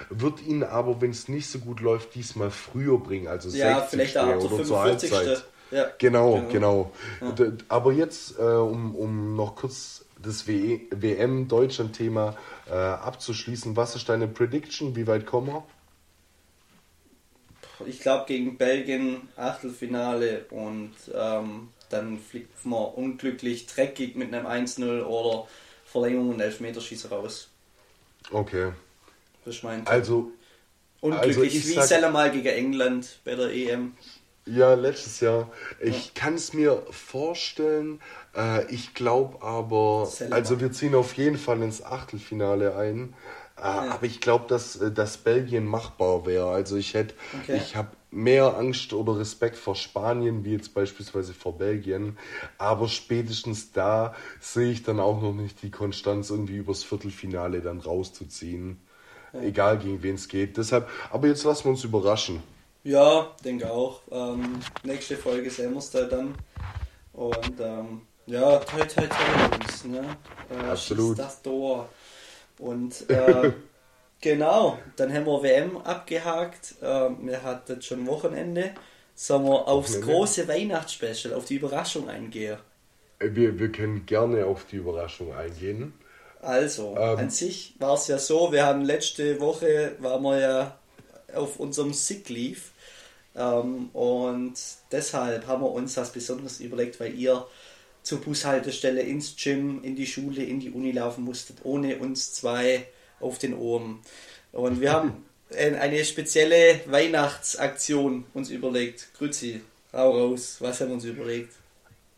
Wird 0.08 0.42
ihn 0.46 0.62
aber, 0.62 1.02
wenn 1.02 1.10
es 1.10 1.28
nicht 1.28 1.46
so 1.46 1.58
gut 1.58 1.80
läuft, 1.80 2.14
diesmal 2.14 2.50
früher 2.50 2.98
bringen. 2.98 3.28
Also 3.28 3.50
ja, 3.50 3.80
60. 3.80 3.90
vielleicht 3.90 4.18
auch 4.18 4.50
oder 4.50 4.64
zur 4.64 4.80
Halbzeit. 4.80 5.44
Ja, 5.70 5.90
genau, 5.98 6.44
genau. 6.50 6.92
genau. 7.20 7.36
Ja. 7.38 7.52
Aber 7.68 7.92
jetzt, 7.92 8.38
äh, 8.38 8.42
um, 8.42 8.94
um 8.94 9.36
noch 9.36 9.56
kurz 9.56 10.01
das 10.22 10.46
WM-Deutschland-Thema 10.46 12.36
äh, 12.68 12.72
abzuschließen, 12.72 13.76
was 13.76 13.96
ist 13.96 14.08
deine 14.08 14.28
Prediction? 14.28 14.96
Wie 14.96 15.06
weit 15.06 15.26
kommen 15.26 15.48
wir? 15.48 15.64
ich 17.86 18.00
glaube 18.00 18.24
gegen 18.26 18.56
Belgien 18.56 19.28
Achtelfinale 19.36 20.46
und 20.50 20.94
ähm, 21.14 21.68
dann 21.88 22.18
fliegt 22.18 22.64
man 22.64 22.84
unglücklich 22.84 23.66
dreckig 23.66 24.16
mit 24.16 24.32
einem 24.32 24.46
1-0 24.46 25.02
oder 25.02 25.46
Verlängerung 25.84 26.30
und 26.30 26.40
Elfmeterschießer 26.40 27.10
raus. 27.10 27.48
Okay. 28.30 28.72
Das 29.44 29.56
ist 29.56 29.64
mein 29.64 29.86
Also 29.86 30.32
unglücklich 31.00 31.38
also 31.38 31.68
wie 31.68 31.74
sag, 31.74 31.84
Seller 31.84 32.10
mal 32.10 32.30
gegen 32.30 32.46
England 32.46 33.18
bei 33.24 33.34
der 33.34 33.50
EM. 33.50 33.94
Ja, 34.44 34.74
letztes 34.74 35.20
Jahr. 35.20 35.50
Ich 35.80 36.14
kann 36.14 36.34
es 36.34 36.52
mir 36.52 36.82
vorstellen. 36.90 38.00
Äh, 38.36 38.72
ich 38.72 38.92
glaube 38.94 39.40
aber, 39.44 40.06
Selber. 40.06 40.34
also 40.34 40.60
wir 40.60 40.72
ziehen 40.72 40.94
auf 40.94 41.14
jeden 41.14 41.38
Fall 41.38 41.62
ins 41.62 41.82
Achtelfinale 41.82 42.76
ein. 42.76 43.14
Ah, 43.54 43.86
ja. 43.86 43.92
Aber 43.92 44.06
ich 44.06 44.20
glaube, 44.20 44.46
dass, 44.48 44.76
äh, 44.76 44.90
dass 44.90 45.18
Belgien 45.18 45.64
machbar 45.64 46.26
wäre. 46.26 46.48
Also 46.48 46.76
ich 46.76 46.94
hätte, 46.94 47.14
okay. 47.40 47.56
ich 47.56 47.76
habe 47.76 47.90
mehr 48.10 48.56
Angst 48.56 48.92
oder 48.92 49.18
Respekt 49.18 49.56
vor 49.56 49.76
Spanien, 49.76 50.44
wie 50.44 50.52
jetzt 50.52 50.74
beispielsweise 50.74 51.34
vor 51.34 51.56
Belgien. 51.58 52.18
Aber 52.58 52.88
spätestens 52.88 53.70
da 53.70 54.14
sehe 54.40 54.72
ich 54.72 54.82
dann 54.82 54.98
auch 54.98 55.22
noch 55.22 55.34
nicht 55.34 55.62
die 55.62 55.70
Konstanz, 55.70 56.30
irgendwie 56.30 56.56
übers 56.56 56.82
Viertelfinale 56.82 57.60
dann 57.60 57.78
rauszuziehen. 57.78 58.80
Ja. 59.32 59.42
Egal 59.42 59.78
gegen 59.78 60.02
wen 60.02 60.16
es 60.16 60.26
geht. 60.26 60.56
Deshalb, 60.56 60.88
aber 61.10 61.28
jetzt 61.28 61.44
lassen 61.44 61.64
wir 61.64 61.70
uns 61.70 61.84
überraschen. 61.84 62.42
Ja, 62.84 63.34
denke 63.44 63.70
auch. 63.70 64.00
Ähm, 64.10 64.60
nächste 64.82 65.16
Folge 65.16 65.50
sehen 65.50 65.72
wir 65.72 65.78
es 65.78 65.90
da 65.90 66.02
dann. 66.02 66.34
Und 67.12 67.60
ähm, 67.60 68.02
ja, 68.26 68.58
toi 68.58 68.84
toi 68.84 69.06
toi 69.06 69.56
uns, 69.56 69.84
ne? 69.84 70.16
Äh, 70.50 70.70
Absolut. 70.70 71.18
Das 71.18 71.42
Tor. 71.42 71.88
Und 72.58 73.08
äh, 73.10 73.52
genau, 74.20 74.78
dann 74.96 75.12
haben 75.12 75.26
wir 75.26 75.42
WM 75.42 75.76
abgehakt. 75.78 76.74
Äh, 76.80 77.10
wir 77.20 77.42
hatten 77.42 77.80
schon 77.82 78.06
Wochenende. 78.06 78.72
Sollen 79.14 79.44
wir 79.44 79.68
aufs 79.68 80.00
große 80.00 80.48
Weihnachtsspecial, 80.48 81.34
auf 81.34 81.44
die 81.44 81.56
Überraschung 81.56 82.08
eingehen? 82.08 82.58
Äh, 83.18 83.28
wir, 83.32 83.58
wir 83.58 83.70
können 83.70 84.06
gerne 84.06 84.46
auf 84.46 84.64
die 84.64 84.76
Überraschung 84.76 85.34
eingehen. 85.34 85.92
Also, 86.40 86.96
ähm, 86.98 87.18
an 87.18 87.30
sich 87.30 87.74
war 87.78 87.94
es 87.94 88.08
ja 88.08 88.18
so, 88.18 88.50
wir 88.50 88.66
haben 88.66 88.82
letzte 88.82 89.38
Woche, 89.40 89.92
waren 90.00 90.22
wir 90.24 90.40
ja 90.40 90.78
auf 91.34 91.60
unserem 91.60 91.92
Sick 91.92 92.28
Leave. 92.28 92.60
Ähm, 93.34 93.88
und 93.92 94.54
deshalb 94.90 95.46
haben 95.46 95.62
wir 95.62 95.70
uns 95.70 95.94
das 95.94 96.12
besonders 96.12 96.60
überlegt, 96.60 97.00
weil 97.00 97.14
ihr 97.14 97.46
zur 98.02 98.20
Bushaltestelle, 98.20 99.02
ins 99.02 99.36
Gym, 99.36 99.82
in 99.82 99.96
die 99.96 100.06
Schule, 100.06 100.42
in 100.42 100.60
die 100.60 100.70
Uni 100.70 100.92
laufen 100.92 101.24
musstet, 101.24 101.58
ohne 101.62 101.98
uns 101.98 102.32
zwei 102.34 102.86
auf 103.20 103.38
den 103.38 103.54
Ohren. 103.54 104.00
Und 104.52 104.80
wir 104.80 104.92
haben 104.92 105.24
eine 105.56 106.04
spezielle 106.04 106.80
Weihnachtsaktion 106.86 108.24
uns 108.34 108.50
überlegt. 108.50 109.08
Grüezi, 109.16 109.60
hau 109.92 110.10
raus, 110.10 110.56
was 110.60 110.80
haben 110.80 110.88
wir 110.88 110.94
uns 110.94 111.04
überlegt? 111.04 111.54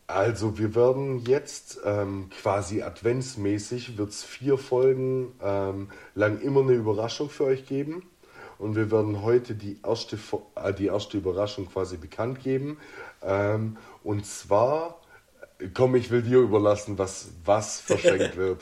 Also 0.07 0.59
wir 0.59 0.75
werden 0.75 1.25
jetzt 1.25 1.79
ähm, 1.83 2.29
quasi 2.41 2.83
adventsmäßig, 2.83 3.97
wird 3.97 4.09
es 4.09 4.23
vier 4.23 4.57
Folgen 4.59 5.33
ähm, 5.41 5.89
lang 6.13 6.39
immer 6.41 6.61
eine 6.61 6.73
Überraschung 6.73 7.29
für 7.29 7.45
euch 7.45 7.65
geben. 7.65 8.03
Und 8.57 8.75
wir 8.75 8.91
werden 8.91 9.21
heute 9.21 9.55
die 9.55 9.79
erste, 9.85 10.17
äh, 10.55 10.73
die 10.73 10.87
erste 10.87 11.17
Überraschung 11.17 11.67
quasi 11.67 11.97
bekannt 11.97 12.41
geben. 12.43 12.77
Ähm, 13.21 13.77
und 14.03 14.25
zwar 14.25 14.99
Komm, 15.73 15.95
ich 15.95 16.11
will 16.11 16.21
dir 16.21 16.39
überlassen, 16.39 16.97
was, 16.97 17.27
was 17.45 17.79
verschenkt 17.79 18.35
wird. 18.35 18.61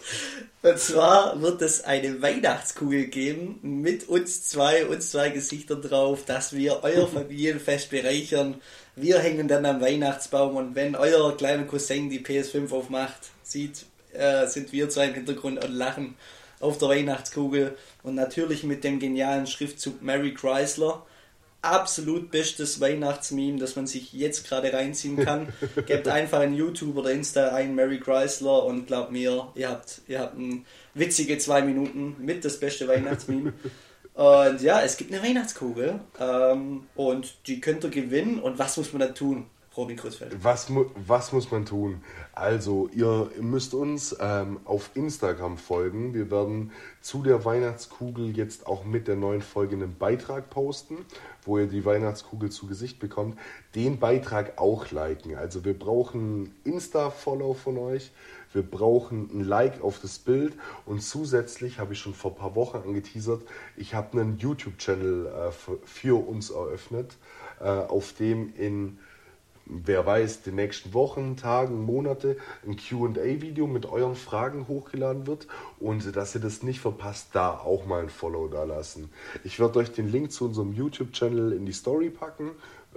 Und 0.61 0.77
zwar 0.77 1.41
wird 1.41 1.61
es 1.63 1.83
eine 1.83 2.21
Weihnachtskugel 2.21 3.07
geben 3.07 3.59
mit 3.63 4.07
uns 4.07 4.47
zwei, 4.47 4.85
uns 4.85 5.09
zwei 5.09 5.29
Gesichtern 5.29 5.81
drauf, 5.81 6.23
dass 6.25 6.53
wir 6.53 6.83
euer 6.83 7.07
Familienfest 7.13 7.89
bereichern. 7.89 8.61
Wir 8.95 9.17
hängen 9.19 9.47
dann 9.47 9.65
am 9.65 9.81
Weihnachtsbaum 9.81 10.55
und 10.55 10.75
wenn 10.75 10.95
euer 10.95 11.35
kleiner 11.35 11.63
Cousin 11.63 12.11
die 12.11 12.19
PS5 12.19 12.71
aufmacht, 12.71 13.31
sieht, 13.41 13.85
äh, 14.13 14.45
sind 14.45 14.71
wir 14.71 14.87
zwei 14.89 15.07
im 15.07 15.15
Hintergrund 15.15 15.63
und 15.63 15.73
lachen. 15.73 16.15
Auf 16.63 16.77
der 16.77 16.89
Weihnachtskugel 16.89 17.77
und 18.03 18.15
natürlich 18.15 18.63
mit 18.63 18.83
dem 18.83 18.99
genialen 18.99 19.47
Schriftzug 19.47 20.01
Mary 20.01 20.33
Chrysler. 20.33 21.05
Absolut 21.61 22.29
bestes 22.31 22.81
Weihnachtsmeme, 22.81 23.57
das 23.57 23.75
man 23.75 23.87
sich 23.87 24.11
jetzt 24.11 24.47
gerade 24.47 24.73
reinziehen 24.73 25.17
kann. 25.17 25.47
Gebt 25.85 26.07
einfach 26.07 26.41
in 26.41 26.53
YouTube 26.53 26.97
oder 26.97 27.11
Insta 27.11 27.49
ein 27.49 27.75
Mary 27.75 27.99
Chrysler 27.99 28.65
und 28.65 28.87
glaubt 28.87 29.11
mir, 29.11 29.47
ihr 29.55 29.69
habt, 29.69 30.01
ihr 30.07 30.19
habt 30.19 30.37
ein 30.37 30.65
witzige 30.93 31.37
zwei 31.37 31.61
Minuten 31.61 32.15
mit 32.19 32.43
das 32.43 32.59
beste 32.59 32.87
Weihnachtsmeme. 32.87 33.53
Und 34.15 34.61
ja, 34.61 34.79
es 34.81 34.97
gibt 34.97 35.11
eine 35.11 35.23
Weihnachtskugel 35.23 35.99
ähm, 36.19 36.83
und 36.93 37.33
die 37.47 37.59
könnt 37.59 37.83
ihr 37.83 37.89
gewinnen. 37.89 38.39
Und 38.39 38.59
was 38.59 38.77
muss 38.77 38.93
man 38.93 38.99
da 38.99 39.07
tun? 39.07 39.47
Robin 39.75 39.97
Kreuzfeld. 39.97 40.35
Was, 40.43 40.71
was 41.07 41.33
muss 41.33 41.51
man 41.51 41.65
tun? 41.65 42.03
Also, 42.33 42.89
ihr 42.93 43.31
müsst 43.41 43.73
uns 43.73 44.15
ähm, 44.19 44.59
auf 44.65 44.91
Instagram 44.93 45.57
folgen. 45.57 46.13
Wir 46.13 46.29
werden 46.29 46.71
zu 47.01 47.23
der 47.23 47.43
Weihnachtskugel 47.43 48.37
jetzt 48.37 48.67
auch 48.67 48.83
mit 48.85 49.07
der 49.07 49.15
neuen 49.15 49.41
Folge 49.41 49.75
einen 49.75 49.95
Beitrag 49.97 50.49
posten, 50.49 50.97
wo 51.43 51.57
ihr 51.57 51.67
die 51.67 51.85
Weihnachtskugel 51.85 52.51
zu 52.51 52.67
Gesicht 52.67 52.99
bekommt. 52.99 53.39
Den 53.73 53.99
Beitrag 53.99 54.59
auch 54.59 54.91
liken. 54.91 55.35
Also, 55.35 55.65
wir 55.65 55.77
brauchen 55.77 56.53
Insta-Follow 56.63 57.55
von 57.55 57.77
euch. 57.79 58.11
Wir 58.53 58.61
brauchen 58.61 59.31
ein 59.33 59.43
Like 59.43 59.81
auf 59.81 59.99
das 59.99 60.19
Bild 60.19 60.53
und 60.85 61.01
zusätzlich 61.01 61.79
habe 61.79 61.93
ich 61.93 61.99
schon 61.99 62.13
vor 62.13 62.31
ein 62.31 62.37
paar 62.37 62.55
Wochen 62.55 62.77
angeteasert, 62.77 63.41
ich 63.75 63.95
habe 63.95 64.21
einen 64.21 64.37
YouTube-Channel 64.37 65.25
äh, 65.25 65.51
für, 65.51 65.79
für 65.83 66.27
uns 66.27 66.51
eröffnet, 66.51 67.17
äh, 67.59 67.63
auf 67.65 68.13
dem 68.13 68.53
in 68.55 68.99
wer 69.65 70.05
weiß, 70.05 70.43
den 70.43 70.55
nächsten 70.55 70.93
Wochen, 70.93 71.37
Tagen, 71.37 71.83
Monate 71.83 72.37
ein 72.65 72.75
QA-Video 72.75 73.67
mit 73.67 73.85
euren 73.85 74.15
Fragen 74.15 74.67
hochgeladen 74.67 75.27
wird 75.27 75.47
und 75.79 76.15
dass 76.15 76.35
ihr 76.35 76.41
das 76.41 76.63
nicht 76.63 76.79
verpasst, 76.79 77.29
da 77.33 77.51
auch 77.51 77.85
mal 77.85 78.01
ein 78.01 78.09
Follow 78.09 78.47
da 78.47 78.63
lassen. 78.63 79.09
Ich 79.43 79.59
werde 79.59 79.79
euch 79.79 79.91
den 79.91 80.11
Link 80.11 80.31
zu 80.31 80.45
unserem 80.45 80.73
YouTube-Channel 80.73 81.53
in 81.53 81.65
die 81.65 81.73
Story 81.73 82.09
packen 82.09 82.51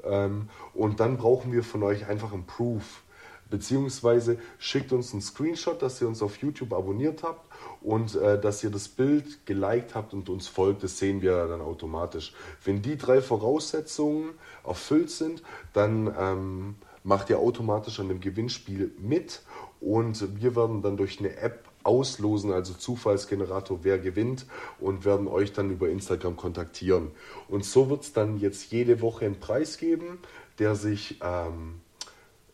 ähm, 0.04 0.48
und 0.74 1.00
dann 1.00 1.16
brauchen 1.16 1.52
wir 1.52 1.62
von 1.62 1.82
euch 1.82 2.06
einfach 2.06 2.32
ein 2.32 2.44
Proof. 2.44 3.02
Beziehungsweise 3.48 4.38
schickt 4.58 4.92
uns 4.92 5.12
einen 5.12 5.22
Screenshot, 5.22 5.80
dass 5.80 6.00
ihr 6.00 6.08
uns 6.08 6.22
auf 6.22 6.36
YouTube 6.38 6.72
abonniert 6.72 7.22
habt 7.22 7.46
und 7.80 8.14
äh, 8.16 8.40
dass 8.40 8.64
ihr 8.64 8.70
das 8.70 8.88
Bild 8.88 9.46
geliked 9.46 9.94
habt 9.94 10.14
und 10.14 10.28
uns 10.28 10.48
folgt, 10.48 10.82
das 10.82 10.98
sehen 10.98 11.22
wir 11.22 11.46
dann 11.46 11.60
automatisch. 11.60 12.32
Wenn 12.64 12.82
die 12.82 12.96
drei 12.96 13.22
Voraussetzungen 13.22 14.30
erfüllt 14.64 15.10
sind, 15.10 15.42
dann 15.72 16.12
ähm, 16.18 16.74
macht 17.04 17.30
ihr 17.30 17.38
automatisch 17.38 18.00
an 18.00 18.08
dem 18.08 18.20
Gewinnspiel 18.20 18.92
mit 18.98 19.42
und 19.80 20.40
wir 20.40 20.56
werden 20.56 20.82
dann 20.82 20.96
durch 20.96 21.20
eine 21.20 21.36
App 21.36 21.64
auslosen, 21.84 22.52
also 22.52 22.74
Zufallsgenerator, 22.74 23.78
wer 23.82 23.98
gewinnt 23.98 24.46
und 24.80 25.04
werden 25.04 25.28
euch 25.28 25.52
dann 25.52 25.70
über 25.70 25.88
Instagram 25.88 26.36
kontaktieren. 26.36 27.12
Und 27.48 27.64
so 27.64 27.88
wird 27.88 28.02
es 28.02 28.12
dann 28.12 28.38
jetzt 28.38 28.72
jede 28.72 29.00
Woche 29.00 29.24
einen 29.24 29.38
Preis 29.38 29.78
geben, 29.78 30.18
der 30.58 30.74
sich 30.74 31.20
ähm, 31.22 31.80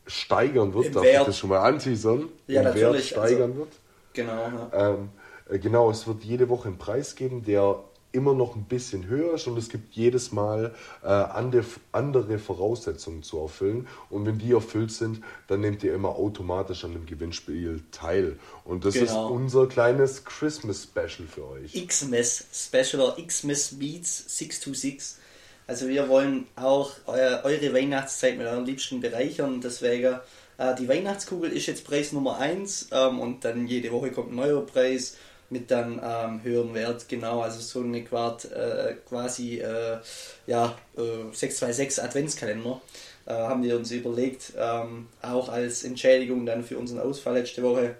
steigern 0.06 0.74
wird, 0.74 0.86
Im 0.86 0.92
darf 0.94 1.04
Wert. 1.04 1.20
ich 1.22 1.26
das 1.26 1.38
schon 1.38 1.50
mal 1.50 1.60
anteasern? 1.60 2.28
Ja, 2.46 2.60
Im 2.60 2.64
Wert 2.66 2.76
natürlich, 2.76 3.08
steigern 3.08 3.42
also- 3.50 3.56
wird. 3.56 3.72
Genau. 4.14 4.32
Ja. 4.72 4.90
Ähm, 4.90 5.08
äh, 5.48 5.58
genau, 5.58 5.90
es 5.90 6.06
wird 6.06 6.22
jede 6.24 6.48
Woche 6.48 6.68
einen 6.68 6.78
Preis 6.78 7.14
geben, 7.14 7.44
der 7.44 7.82
immer 8.14 8.34
noch 8.34 8.56
ein 8.56 8.64
bisschen 8.64 9.06
höher 9.06 9.32
ist 9.36 9.46
und 9.46 9.56
es 9.56 9.70
gibt 9.70 9.94
jedes 9.94 10.32
Mal 10.32 10.74
äh, 11.02 11.06
ande, 11.06 11.64
andere 11.92 12.38
Voraussetzungen 12.38 13.22
zu 13.22 13.38
erfüllen. 13.38 13.88
Und 14.10 14.26
wenn 14.26 14.36
die 14.38 14.52
erfüllt 14.52 14.92
sind, 14.92 15.22
dann 15.48 15.60
nehmt 15.62 15.82
ihr 15.82 15.94
immer 15.94 16.10
automatisch 16.10 16.84
an 16.84 16.92
dem 16.92 17.06
Gewinnspiel 17.06 17.80
teil. 17.90 18.38
Und 18.64 18.84
das 18.84 18.96
ist 18.96 19.08
Genau. 19.12 19.30
unser 19.30 19.66
kleines 19.66 20.26
Christmas 20.26 20.82
Special 20.82 21.26
für 21.26 21.48
euch. 21.48 21.72
Xmas 21.88 22.44
Special 22.52 23.00
oder 23.02 23.16
Xmas 23.26 23.78
Beats 23.78 24.24
626. 24.36 25.21
Also 25.66 25.88
wir 25.88 26.08
wollen 26.08 26.46
auch 26.56 26.92
eu 27.06 27.12
eure 27.44 27.72
Weihnachtszeit 27.74 28.36
mit 28.36 28.46
euren 28.46 28.66
Liebsten 28.66 29.00
bereichern. 29.00 29.60
Deswegen 29.60 30.18
äh, 30.58 30.74
die 30.74 30.88
Weihnachtskugel 30.88 31.50
ist 31.52 31.66
jetzt 31.66 31.84
Preis 31.84 32.12
Nummer 32.12 32.38
1 32.38 32.88
ähm, 32.92 33.20
und 33.20 33.44
dann 33.44 33.66
jede 33.66 33.90
Woche 33.92 34.10
kommt 34.10 34.32
ein 34.32 34.36
neuer 34.36 34.66
Preis 34.66 35.16
mit 35.50 35.70
dann 35.70 36.00
ähm, 36.02 36.42
höheren 36.42 36.74
Wert. 36.74 37.08
Genau, 37.08 37.40
also 37.42 37.60
so 37.60 37.80
eine 37.86 38.02
Quart, 38.04 38.50
äh, 38.50 38.94
quasi 39.08 39.58
äh, 39.60 39.98
ja, 40.46 40.76
äh, 40.96 41.32
626 41.32 42.02
Adventskalender. 42.02 42.80
Äh, 43.26 43.32
haben 43.34 43.62
wir 43.62 43.76
uns 43.76 43.90
überlegt, 43.92 44.52
ähm, 44.58 45.08
auch 45.20 45.48
als 45.48 45.84
Entschädigung 45.84 46.44
dann 46.44 46.64
für 46.64 46.78
unseren 46.78 47.00
Ausfall 47.00 47.34
letzte 47.34 47.62
Woche. 47.62 47.96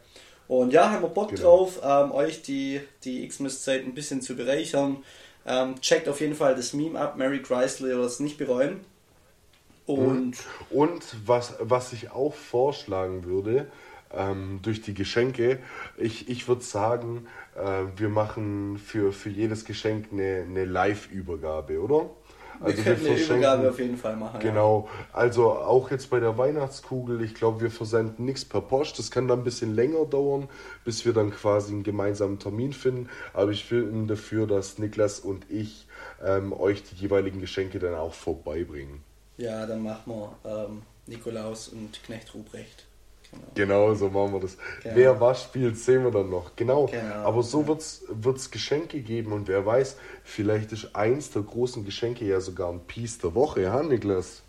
Und 0.49 0.73
ja, 0.73 0.91
haben 0.91 1.03
wir 1.03 1.09
Bock 1.09 1.31
Genau. 1.31 1.43
drauf, 1.43 1.81
ähm, 1.85 2.11
euch 2.13 2.43
die, 2.43 2.81
die 3.05 3.27
Xmas-Zeit 3.29 3.85
ein 3.85 3.95
bisschen 3.95 4.21
zu 4.21 4.35
bereichern. 4.35 5.05
Ähm, 5.47 5.81
checkt 5.81 6.09
auf 6.09 6.21
jeden 6.21 6.35
Fall 6.35 6.55
das 6.55 6.73
Meme 6.73 6.99
ab, 6.99 7.17
Mary 7.17 7.43
Chrysler, 7.43 7.89
werdet 7.89 8.07
es 8.07 8.21
nicht 8.21 8.39
bereuen. 8.39 8.81
Und 9.87 10.37
Und 10.71 11.05
was, 11.27 11.55
was 11.59 11.93
ich 11.93 12.11
auch 12.13 12.35
vorschlagen 12.35 13.25
würde, 13.25 13.67
ähm, 14.15 14.61
durch 14.63 14.83
die 14.83 14.95
Geschenke, 14.95 15.59
ich, 15.97 16.29
ich 16.29 16.47
würde 16.47 16.63
sagen, 16.63 17.27
äh, 17.57 17.85
wir 17.97 18.09
machen 18.09 18.79
für, 18.79 19.13
für 19.13 19.31
jedes 19.31 19.65
Geschenk 19.65 20.09
eine, 20.13 20.45
eine 20.49 20.65
Live-Übergabe, 20.65 21.81
oder? 21.81 22.11
Wir 22.65 22.75
können 22.75 23.07
eine 23.07 23.19
Übergabe 23.21 23.71
auf 23.71 23.79
jeden 23.79 23.97
Fall 23.97 24.17
machen. 24.17 24.41
Genau, 24.41 24.89
also 25.13 25.53
auch 25.53 25.91
jetzt 25.91 26.11
bei 26.11 26.21
der 26.21 26.39
Weihnachtskugel, 26.39 27.23
ich 27.23 27.35
glaube, 27.35 27.61
wir 27.61 27.71
versenden 27.71 28.25
nichts 28.25 28.45
per 28.45 28.61
Post. 28.61 28.99
Das 28.99 29.11
kann 29.11 29.29
dann 29.29 29.41
ein 29.41 29.45
bisschen 29.45 29.75
länger 29.75 30.05
dauern, 30.07 30.49
bis 30.85 31.05
wir 31.05 31.13
dann 31.13 31.31
quasi 31.31 31.73
einen 31.73 31.83
gemeinsamen 31.83 32.39
Termin 32.39 32.73
finden. 32.73 33.09
Aber 33.33 33.51
ich 33.51 33.69
bin 33.69 34.07
dafür, 34.07 34.47
dass 34.47 34.79
Niklas 34.79 35.21
und 35.21 35.51
ich 35.51 35.87
ähm, 36.25 36.53
euch 36.53 36.83
die 36.83 36.97
jeweiligen 36.97 37.41
Geschenke 37.41 37.79
dann 37.79 37.95
auch 37.95 38.15
vorbeibringen. 38.15 39.03
Ja, 39.37 39.61
ja 39.61 39.67
dann 39.67 39.83
machen 39.83 40.13
wir 40.13 40.37
ähm, 40.45 40.83
Nikolaus 41.07 41.69
und 41.69 42.03
Knecht 42.05 42.35
Ruprecht. 42.35 42.87
Genau. 43.55 43.95
So 43.95 44.09
machen 44.09 44.33
wir 44.33 44.41
das. 44.41 44.57
Genau. 44.83 44.97
Wer 44.97 45.21
was 45.21 45.43
spielt, 45.43 45.79
sehen 45.79 46.05
wir 46.05 46.11
dann 46.11 46.31
noch. 46.31 46.57
Genau. 46.57 46.87
Genau, 46.87 47.15
Aber 47.27 47.43
so 47.43 47.63
ja. 47.63 47.69
wird 47.69 48.37
es 48.39 48.51
Geschenke 48.51 49.01
geben 49.01 49.33
und 49.33 49.49
wer 49.49 49.65
weiß, 49.65 49.97
vielleicht 50.25 50.73
ist 50.73 50.95
eins 50.95 51.31
der 51.31 51.43
großen 51.43 51.85
Geschenke 51.85 52.25
ja 52.25 52.41
sogar 52.41 52.71
ein 52.73 52.81
Piece 52.87 53.19
der 53.19 53.35
Woche, 53.35 53.63
ja, 53.63 53.83
Niklas? 53.83 54.43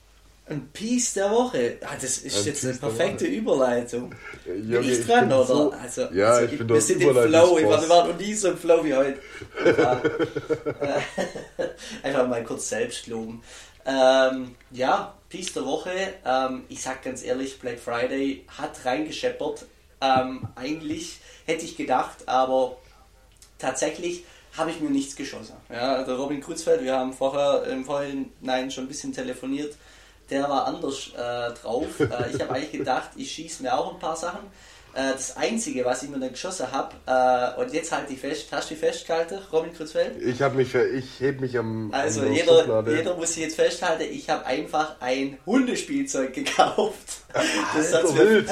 Ein 0.46 0.68
Piece 0.74 1.14
der 1.14 1.32
Woche. 1.32 1.78
Ah, 1.86 1.94
das 1.96 2.18
ist 2.18 2.38
Ein 2.40 2.46
jetzt 2.46 2.64
eine 2.66 2.74
Piece 2.74 2.82
der 2.82 2.88
perfekte 2.90 3.26
Überleitung. 3.26 4.14
Ja, 4.46 4.54
Bin 4.54 4.78
okay, 4.78 4.92
ich 4.92 5.00
ich 5.00 5.06
dran, 5.08 5.30
bin 5.30 5.38
oder? 5.38 5.46
so- 5.46 5.72
also, 5.72 6.02
ja, 6.14 6.28
also, 6.34 6.52
ich 6.52 6.58
bin 6.58 6.70
Wir 6.70 6.82
sind 6.82 7.02
im 7.02 7.10
Flow. 7.12 7.58
Ich 7.58 7.66
war, 7.66 7.82
wir 7.82 7.90
waren 7.90 8.10
noch 8.10 8.20
nie 8.20 8.34
so 8.34 8.50
im 8.50 8.58
Flow 8.58 8.84
wie 8.84 8.94
heute. 8.94 9.20
Ja. 9.66 10.02
Einfach 12.04 12.28
mal 12.28 12.44
kurz 12.44 12.70
selbst 12.70 13.08
loben. 13.08 13.42
Ähm, 13.86 14.56
ja, 14.72 15.14
Piece 15.34 15.54
der 15.54 15.66
Woche. 15.66 16.14
Ähm, 16.24 16.66
ich 16.70 16.84
sag 16.84 17.02
ganz 17.02 17.24
ehrlich, 17.24 17.60
Black 17.60 17.80
Friday 17.80 18.46
hat 18.56 18.86
reingescheppert. 18.86 19.66
Ähm, 20.00 20.48
eigentlich 20.54 21.18
hätte 21.48 21.66
ich 21.66 21.76
gedacht, 21.76 22.28
aber 22.28 22.78
tatsächlich 23.58 24.26
habe 24.56 24.70
ich 24.70 24.80
mir 24.80 24.92
nichts 24.92 25.16
geschossen. 25.16 25.56
Ja, 25.72 26.04
der 26.04 26.14
Robin 26.18 26.40
Kruzfeld, 26.40 26.84
wir 26.84 26.96
haben 26.96 27.14
vorher 27.14 27.64
im 27.64 27.84
Vorhinein 27.84 28.70
schon 28.70 28.84
ein 28.84 28.88
bisschen 28.88 29.12
telefoniert, 29.12 29.76
der 30.30 30.48
war 30.48 30.68
anders 30.68 31.10
äh, 31.18 31.52
drauf. 31.60 32.00
Äh, 32.00 32.30
ich 32.32 32.40
habe 32.40 32.54
eigentlich 32.54 32.72
gedacht, 32.72 33.10
ich 33.16 33.32
schieße 33.32 33.64
mir 33.64 33.76
auch 33.76 33.92
ein 33.92 34.00
paar 34.00 34.16
Sachen. 34.16 34.42
Äh, 34.96 35.14
das 35.14 35.36
Einzige, 35.38 35.86
was 35.86 36.04
ich 36.04 36.10
mir 36.10 36.20
dann 36.20 36.30
geschossen 36.32 36.72
habe, 36.72 36.94
äh, 37.08 37.60
und 37.60 37.74
jetzt 37.74 37.92
halt 37.92 38.10
die 38.10 38.16
fest, 38.16 38.48
hast 38.52 38.70
du 38.70 38.76
die 38.76 38.80
festgehalten, 38.80 39.40
Robin 39.52 39.74
Kruzfeld? 39.74 40.22
Ich 40.22 40.42
habe 40.42 40.56
mich, 40.56 40.76
ich 40.76 41.20
heb 41.20 41.42
mich 41.42 41.58
am 41.58 41.92
Also 41.92 42.22
der 42.22 42.32
jeder, 42.32 42.60
Schublade. 42.60 42.96
jeder 42.96 43.16
muss 43.16 43.34
sich 43.34 43.44
jetzt 43.44 43.56
festhalten, 43.56 44.04
ich 44.12 44.30
habe 44.30 44.46
einfach 44.46 44.98
ein 45.00 45.40
Hundespielzeug 45.46 46.34
gekauft. 46.34 47.22
Das 47.76 47.92
hat's 47.92 48.14
mir, 48.14 48.46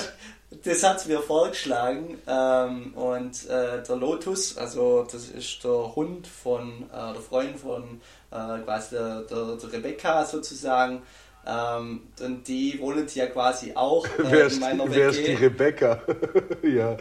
das 0.64 0.84
hat's 0.84 1.06
mir 1.06 1.20
vorgeschlagen. 1.20 2.18
Ähm, 2.26 2.96
und 2.96 3.48
äh, 3.48 3.84
der 3.84 3.96
Lotus, 3.96 4.58
also 4.58 5.04
das 5.12 5.28
ist 5.28 5.64
der 5.64 5.96
Hund 5.96 6.26
von, 6.26 6.90
der 6.92 7.22
Freund 7.22 7.60
von 7.60 8.02
quasi 8.32 8.96
der, 8.96 9.22
der, 9.22 9.58
der 9.58 9.74
Rebecca 9.74 10.26
sozusagen. 10.26 11.04
Ähm, 11.44 12.02
und 12.20 12.48
die 12.48 12.80
wohnen 12.80 13.08
ja 13.14 13.26
quasi 13.26 13.74
auch 13.74 14.06
äh, 14.32 14.48
in 14.48 14.60
meiner 14.60 14.94
wer 14.94 15.10
ist 15.10 15.20
die 15.20 15.30
WG. 15.30 15.36
Rebecca? 15.38 16.02
ja, 16.64 16.96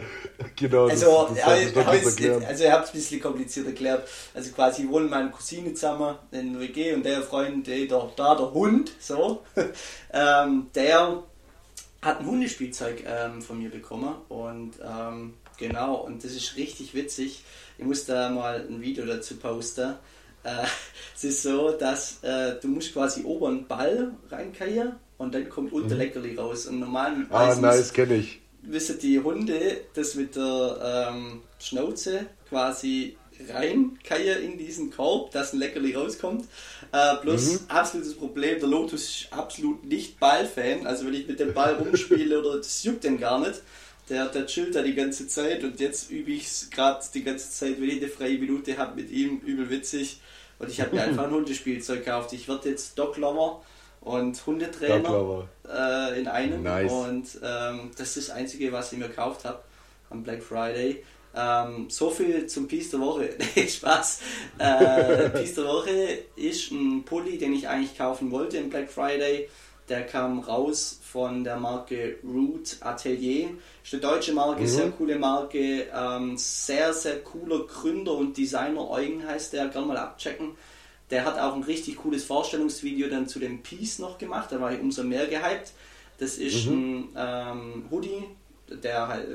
genau. 0.55 0.87
Also, 0.87 1.27
das, 1.29 1.37
das 1.37 1.37
ja, 1.37 1.83
darf 1.83 1.93
ich 1.93 2.25
ich 2.25 2.47
also 2.47 2.63
ihr 2.63 2.71
habt 2.71 2.85
es 2.85 2.89
ein 2.89 2.93
bisschen 2.93 3.21
kompliziert 3.21 3.67
erklärt. 3.67 4.07
Also 4.33 4.51
quasi 4.51 4.87
wohnen 4.89 5.09
meine 5.09 5.29
Cousine 5.29 5.73
zusammen 5.75 6.15
in 6.31 6.53
der 6.53 6.61
WG 6.61 6.93
und 6.93 7.05
der 7.05 7.21
Freund, 7.21 7.67
der, 7.67 7.85
der, 7.85 8.11
da 8.15 8.35
der 8.35 8.51
Hund, 8.51 8.91
so, 8.99 9.43
ähm, 10.13 10.67
der 10.73 11.21
hat 12.01 12.19
ein 12.19 12.25
Hundespielzeug 12.25 13.03
ähm, 13.05 13.43
von 13.43 13.59
mir 13.59 13.69
bekommen 13.69 14.15
und 14.27 14.71
ähm, 14.83 15.35
genau, 15.57 15.97
und 15.97 16.23
das 16.23 16.31
ist 16.31 16.57
richtig 16.57 16.95
witzig. 16.95 17.43
Ich 17.77 17.85
muss 17.85 18.05
da 18.05 18.29
mal 18.29 18.65
ein 18.67 18.81
Video 18.81 19.05
dazu 19.05 19.37
posten. 19.37 19.93
Äh, 20.43 20.65
es 21.15 21.23
ist 21.23 21.43
so, 21.43 21.71
dass 21.71 22.23
äh, 22.23 22.55
du 22.61 22.67
musst 22.67 22.93
quasi 22.93 23.23
oben 23.23 23.45
einen 23.47 23.67
Ball 23.67 24.13
reinkriegen 24.29 24.93
und 25.17 25.35
dann 25.35 25.49
kommt 25.49 25.71
unter 25.73 25.95
Leckerli 25.95 26.35
raus. 26.35 26.65
Und 26.65 26.77
Mhm. 26.77 26.83
Ah, 26.83 26.87
normalerweise 26.87 27.61
nice, 27.61 27.93
kenne 27.93 28.15
ich. 28.15 28.41
wissen 28.63 28.99
die 28.99 29.19
Hunde 29.19 29.81
das 29.93 30.15
mit 30.15 30.35
der 30.35 31.09
ähm, 31.13 31.41
Schnauze 31.59 32.27
quasi 32.49 33.17
reinkeihe 33.49 34.35
in 34.35 34.57
diesen 34.57 34.91
Korb, 34.91 35.31
dass 35.31 35.53
ein 35.53 35.59
Leckerli 35.59 35.95
rauskommt. 35.95 36.45
Äh, 36.91 37.15
bloß 37.21 37.53
mhm. 37.53 37.59
absolutes 37.69 38.15
Problem, 38.15 38.59
der 38.59 38.69
Lotus 38.69 39.03
ist 39.03 39.27
absolut 39.31 39.83
nicht 39.85 40.19
Ballfan. 40.19 40.85
Also 40.85 41.05
wenn 41.05 41.13
ich 41.13 41.27
mit 41.27 41.39
dem 41.39 41.53
Ball 41.53 41.75
rumspiele 41.75 42.39
oder 42.39 42.57
das 42.57 42.83
juckt 42.83 43.03
den 43.03 43.19
gar 43.19 43.39
nicht. 43.39 43.61
Der, 44.09 44.27
der 44.27 44.45
chillt 44.45 44.75
da 44.75 44.81
die 44.81 44.95
ganze 44.95 45.27
Zeit 45.27 45.63
und 45.63 45.79
jetzt 45.79 46.11
übe 46.11 46.31
ich 46.31 46.45
es 46.45 46.69
gerade 46.69 47.03
die 47.13 47.23
ganze 47.23 47.49
Zeit, 47.49 47.79
wenn 47.79 47.89
ich 47.89 47.97
eine 47.97 48.09
freie 48.09 48.37
Minute 48.37 48.77
habe 48.77 48.99
mit 48.99 49.09
ihm, 49.09 49.39
übel 49.45 49.69
witzig. 49.69 50.19
Und 50.61 50.69
ich 50.69 50.79
habe 50.79 50.95
mir 50.95 51.03
einfach 51.03 51.23
ein 51.23 51.31
Hundespielzeug 51.31 52.05
gekauft. 52.05 52.33
Ich 52.33 52.47
werde 52.47 52.69
jetzt 52.69 52.97
Dog 52.97 53.17
Lover 53.17 53.63
und 54.01 54.45
Hundetrainer 54.45 55.47
äh, 55.67 56.19
in 56.19 56.27
einem. 56.27 56.61
Nice. 56.61 56.91
Und 56.91 57.39
ähm, 57.43 57.91
das 57.97 58.15
ist 58.15 58.29
das 58.29 58.35
Einzige, 58.35 58.71
was 58.71 58.91
ich 58.91 58.99
mir 58.99 59.07
gekauft 59.07 59.43
habe 59.43 59.59
am 60.11 60.21
Black 60.21 60.43
Friday. 60.43 61.03
Ähm, 61.35 61.89
so 61.89 62.11
viel 62.11 62.45
zum 62.45 62.67
Piece 62.67 62.91
der 62.91 62.99
Woche. 62.99 63.29
Spaß. 63.67 64.19
Äh, 64.59 65.29
Piece 65.29 65.55
der 65.55 65.65
Woche 65.65 66.19
ist 66.35 66.71
ein 66.71 67.03
Pulli, 67.05 67.39
den 67.39 67.53
ich 67.53 67.67
eigentlich 67.67 67.97
kaufen 67.97 68.29
wollte 68.29 68.57
im 68.57 68.69
Black 68.69 68.91
Friday. 68.91 69.49
Der 69.91 70.05
kam 70.05 70.39
raus 70.39 71.01
von 71.03 71.43
der 71.43 71.57
Marke 71.57 72.15
Root 72.23 72.77
Atelier. 72.79 73.49
Ist 73.83 73.91
eine 73.91 74.01
deutsche 74.01 74.31
Marke, 74.31 74.61
mhm. 74.61 74.67
sehr 74.67 74.89
coole 74.91 75.19
Marke. 75.19 75.89
Ähm, 75.93 76.37
sehr, 76.37 76.93
sehr 76.93 77.19
cooler 77.19 77.67
Gründer 77.67 78.13
und 78.13 78.37
Designer. 78.37 78.89
Eugen 78.89 79.27
heißt 79.27 79.51
der, 79.51 79.67
gerne 79.67 79.87
mal 79.87 79.97
abchecken. 79.97 80.51
Der 81.09 81.25
hat 81.25 81.37
auch 81.37 81.55
ein 81.55 81.63
richtig 81.63 81.97
cooles 81.97 82.23
Vorstellungsvideo 82.23 83.09
dann 83.09 83.27
zu 83.27 83.39
dem 83.39 83.63
Piece 83.63 83.99
noch 83.99 84.17
gemacht. 84.17 84.53
Da 84.53 84.61
war 84.61 84.71
ich 84.71 84.79
umso 84.79 85.03
mehr 85.03 85.27
gehypt. 85.27 85.73
Das 86.19 86.37
ist 86.37 86.67
mhm. 86.67 87.09
ein 87.13 87.17
ähm, 87.17 87.85
Hoodie, 87.91 88.23
der, 88.69 89.25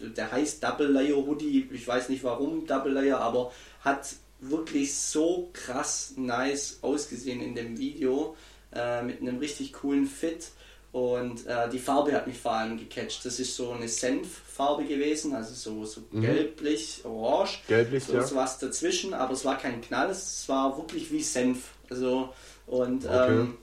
der 0.00 0.32
heißt 0.32 0.64
Double 0.64 0.88
Layer 0.88 1.24
Hoodie. 1.24 1.68
Ich 1.70 1.86
weiß 1.86 2.08
nicht 2.08 2.24
warum 2.24 2.66
Double 2.66 2.90
Layer, 2.90 3.20
aber 3.20 3.52
hat 3.84 4.08
wirklich 4.40 4.92
so 4.92 5.50
krass 5.52 6.14
nice 6.16 6.80
ausgesehen 6.82 7.40
in 7.40 7.54
dem 7.54 7.78
Video 7.78 8.34
äh, 8.72 9.02
mit 9.02 9.20
einem 9.20 9.38
richtig 9.38 9.72
coolen 9.72 10.06
Fit. 10.06 10.48
Und 10.92 11.46
äh, 11.46 11.68
die 11.68 11.78
Farbe 11.78 12.12
hat 12.12 12.26
mich 12.26 12.38
vor 12.38 12.52
allem 12.52 12.76
gecatcht. 12.76 13.24
Das 13.24 13.38
ist 13.38 13.54
so 13.54 13.70
eine 13.70 13.86
Senffarbe 13.88 14.84
gewesen, 14.84 15.34
also 15.34 15.54
so, 15.54 15.84
so 15.84 16.02
mhm. 16.10 16.22
gelblich, 16.22 17.02
orange. 17.04 17.60
Gelblich, 17.68 18.04
so, 18.04 18.14
ja. 18.14 18.22
So 18.24 18.34
was 18.34 18.58
dazwischen, 18.58 19.14
aber 19.14 19.34
es 19.34 19.44
war 19.44 19.56
kein 19.56 19.80
Knall, 19.80 20.10
es 20.10 20.48
war 20.48 20.76
wirklich 20.76 21.12
wie 21.12 21.22
Senf. 21.22 21.68
Also, 21.88 22.34
und 22.66 23.04
okay. 23.04 23.28
ähm, 23.28 23.58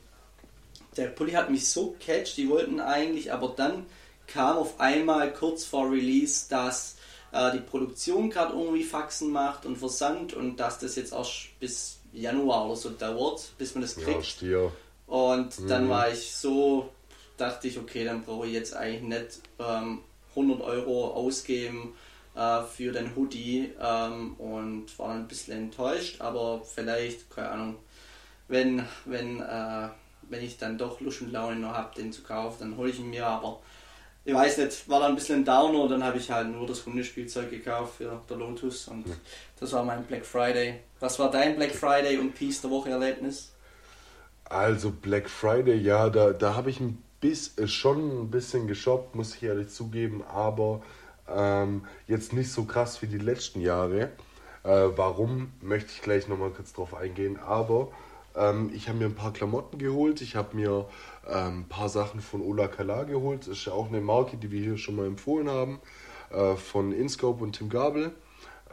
der 0.95 1.07
Pulli 1.07 1.33
hat 1.33 1.49
mich 1.49 1.67
so 1.67 1.95
catcht, 1.99 2.37
die 2.37 2.49
wollten 2.49 2.79
eigentlich, 2.79 3.31
aber 3.33 3.53
dann 3.55 3.85
kam 4.25 4.57
auf 4.57 4.79
einmal 4.79 5.31
kurz 5.33 5.65
vor 5.65 5.91
Release, 5.91 6.47
dass 6.49 6.95
äh, 7.31 7.51
die 7.51 7.59
Produktion 7.59 8.29
gerade 8.29 8.53
irgendwie 8.53 8.83
Faxen 8.83 9.31
macht 9.31 9.65
und 9.65 9.77
Versand 9.77 10.33
und 10.33 10.57
dass 10.57 10.79
das 10.79 10.95
jetzt 10.95 11.13
auch 11.13 11.29
bis 11.59 11.99
Januar 12.13 12.65
oder 12.65 12.75
so 12.75 12.89
dauert, 12.89 13.51
bis 13.57 13.75
man 13.75 13.81
das 13.81 13.95
kriegt. 13.95 14.41
Ja, 14.41 14.71
und 15.07 15.59
mhm. 15.59 15.67
dann 15.67 15.89
war 15.89 16.11
ich 16.11 16.35
so 16.35 16.89
dachte 17.37 17.67
ich, 17.67 17.77
okay, 17.77 18.03
dann 18.03 18.23
brauche 18.23 18.47
ich 18.47 18.53
jetzt 18.53 18.75
eigentlich 18.75 19.03
nicht 19.03 19.41
ähm, 19.59 19.99
100 20.31 20.61
Euro 20.61 21.13
ausgeben 21.13 21.95
äh, 22.35 22.63
für 22.63 22.91
den 22.91 23.15
Hoodie 23.15 23.71
ähm, 23.79 24.33
und 24.35 24.97
war 24.99 25.11
ein 25.11 25.27
bisschen 25.27 25.57
enttäuscht, 25.57 26.19
aber 26.19 26.61
vielleicht, 26.63 27.29
keine 27.29 27.49
Ahnung, 27.49 27.75
wenn, 28.47 28.83
wenn, 29.05 29.41
äh, 29.41 29.89
wenn 30.23 30.43
ich 30.43 30.57
dann 30.57 30.77
doch 30.77 30.99
Lust 30.99 31.21
und 31.21 31.31
Laune 31.31 31.57
noch 31.57 31.73
habe, 31.73 31.95
den 31.95 32.11
zu 32.11 32.23
kaufen, 32.23 32.57
dann 32.59 32.77
hole 32.77 32.89
ich 32.89 32.99
ihn 32.99 33.09
mir, 33.09 33.25
aber 33.25 33.59
ich 34.25 34.33
weiß 34.33 34.57
nicht, 34.57 34.89
war 34.89 34.99
dann 34.99 35.11
ein 35.11 35.15
bisschen 35.15 35.41
ein 35.41 35.45
Downer, 35.45 35.87
dann 35.87 36.03
habe 36.03 36.17
ich 36.17 36.29
halt 36.29 36.49
nur 36.49 36.67
das 36.67 36.85
Hundespielzeug 36.85 37.49
gekauft 37.49 37.97
für 37.97 38.21
der 38.29 38.37
Lotus 38.37 38.89
und 38.89 39.05
das 39.59 39.71
war 39.71 39.85
mein 39.85 40.03
Black 40.03 40.25
Friday. 40.25 40.81
Was 40.99 41.17
war 41.17 41.31
dein 41.31 41.55
Black 41.55 41.71
Friday 41.71 42.17
und 42.17 42.35
Peace 42.35 42.59
der 42.59 42.69
Woche 42.69 42.89
Erlebnis? 42.89 43.53
Also 44.49 44.91
Black 44.91 45.29
Friday, 45.29 45.77
ja, 45.77 46.09
da, 46.09 46.31
da 46.31 46.55
habe 46.55 46.69
ich 46.69 46.79
ein 46.79 47.03
bis, 47.19 47.57
äh, 47.57 47.67
schon 47.67 48.21
ein 48.21 48.31
bisschen 48.31 48.67
geshoppt, 48.67 49.15
muss 49.15 49.35
ich 49.35 49.43
ehrlich 49.43 49.69
zugeben, 49.69 50.23
aber 50.23 50.81
ähm, 51.27 51.83
jetzt 52.07 52.31
nicht 52.31 52.51
so 52.51 52.63
krass 52.63 53.01
wie 53.01 53.07
die 53.07 53.17
letzten 53.17 53.59
Jahre. 53.59 54.11
Äh, 54.63 54.89
warum, 54.95 55.51
möchte 55.61 55.91
ich 55.91 56.01
gleich 56.01 56.27
nochmal 56.29 56.51
kurz 56.51 56.71
drauf 56.73 56.93
eingehen, 56.93 57.37
aber 57.37 57.89
ähm, 58.35 58.71
ich 58.73 58.87
habe 58.87 58.99
mir 58.99 59.05
ein 59.05 59.15
paar 59.15 59.33
Klamotten 59.33 59.79
geholt, 59.79 60.21
ich 60.21 60.35
habe 60.37 60.55
mir 60.55 60.85
ähm, 61.27 61.61
ein 61.61 61.67
paar 61.67 61.89
Sachen 61.89 62.21
von 62.21 62.41
Ola 62.41 62.67
Kala 62.67 63.03
geholt, 63.03 63.47
ist 63.47 63.65
ja 63.65 63.73
auch 63.73 63.87
eine 63.87 63.99
Marke, 63.99 64.37
die 64.37 64.51
wir 64.51 64.61
hier 64.61 64.77
schon 64.77 64.95
mal 64.95 65.07
empfohlen 65.07 65.49
haben, 65.49 65.79
äh, 66.31 66.55
von 66.55 66.93
Inscope 66.93 67.43
und 67.43 67.53
Tim 67.53 67.69
Gabel. 67.69 68.13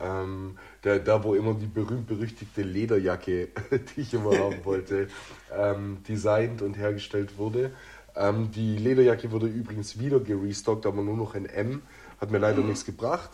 Ähm, 0.01 0.59
da, 0.82 0.99
da, 0.99 1.22
wo 1.22 1.34
immer 1.34 1.55
die 1.55 1.66
berühmt-berüchtigte 1.66 2.62
Lederjacke, 2.62 3.49
die 3.97 4.01
ich 4.01 4.14
immer 4.14 4.36
haben 4.38 4.64
wollte, 4.64 5.09
ähm, 5.57 5.99
designt 6.09 6.62
und 6.62 6.76
hergestellt 6.76 7.38
wurde. 7.38 7.70
Ähm, 8.16 8.51
die 8.51 8.76
Lederjacke 8.76 9.30
wurde 9.30 9.47
übrigens 9.47 9.99
wieder 9.99 10.20
gerestockt, 10.20 10.86
aber 10.86 11.03
nur 11.03 11.16
noch 11.16 11.34
in 11.34 11.47
M. 11.47 11.82
Hat 12.20 12.30
mir 12.30 12.38
leider 12.38 12.61
mhm. 12.61 12.68
nichts 12.68 12.84
gebracht. 12.84 13.30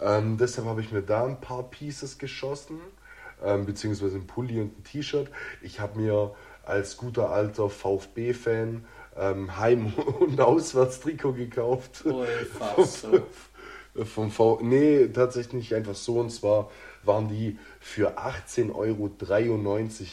Ähm, 0.00 0.36
deshalb 0.36 0.66
habe 0.66 0.80
ich 0.80 0.92
mir 0.92 1.02
da 1.02 1.24
ein 1.24 1.40
paar 1.40 1.64
Pieces 1.64 2.18
geschossen, 2.18 2.78
ähm, 3.42 3.66
beziehungsweise 3.66 4.16
ein 4.16 4.26
Pulli 4.26 4.60
und 4.60 4.78
ein 4.78 4.84
T-Shirt. 4.84 5.30
Ich 5.62 5.80
habe 5.80 5.98
mir 5.98 6.34
als 6.64 6.96
guter 6.96 7.30
alter 7.30 7.70
VfB-Fan 7.70 8.84
ähm, 9.16 9.56
Heim- 9.56 9.94
und 10.20 10.40
Auswärtstrikot 10.40 11.32
gekauft. 11.32 12.04
Oh, 12.04 12.24
fast 12.58 13.00
so. 13.02 13.22
Vom 14.04 14.30
v 14.30 14.60
nee, 14.62 15.08
tatsächlich 15.08 15.54
nicht 15.54 15.74
einfach 15.74 15.94
so. 15.94 16.18
Und 16.20 16.30
zwar 16.30 16.70
waren 17.04 17.28
die 17.28 17.58
für 17.80 18.18
18,93 18.18 18.74
Euro 18.74 19.10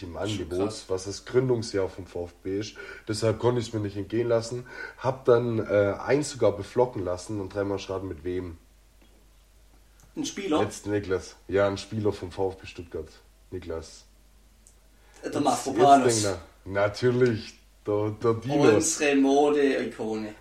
im 0.01 0.17
Angebot, 0.17 0.83
was 0.87 1.05
das 1.05 1.25
Gründungsjahr 1.25 1.89
vom 1.89 2.05
VfB 2.05 2.59
ist. 2.59 2.75
Deshalb 3.07 3.39
konnte 3.39 3.59
ich 3.59 3.67
es 3.67 3.73
mir 3.73 3.79
nicht 3.79 3.97
entgehen 3.97 4.27
lassen. 4.27 4.65
Hab 4.97 5.25
dann 5.25 5.59
äh, 5.59 5.95
eins 6.05 6.31
sogar 6.31 6.51
beflocken 6.55 7.03
lassen 7.03 7.41
und 7.41 7.53
dreimal 7.53 7.79
schreiben 7.79 8.07
mit 8.07 8.23
wem. 8.23 8.57
Ein 10.15 10.25
Spieler? 10.25 10.61
Jetzt 10.61 10.85
Niklas. 10.85 11.35
Ja, 11.47 11.67
ein 11.67 11.77
Spieler 11.77 12.13
vom 12.13 12.31
VfB 12.31 12.67
Stuttgart. 12.67 13.09
Niklas. 13.51 14.05
Der 15.25 15.41
Mafropanus. 15.41 16.27
Natürlich, 16.65 17.55
der, 17.87 18.15
der. 18.21 18.75
Unsere 18.75 19.15
Mode-Ikone 19.15 20.35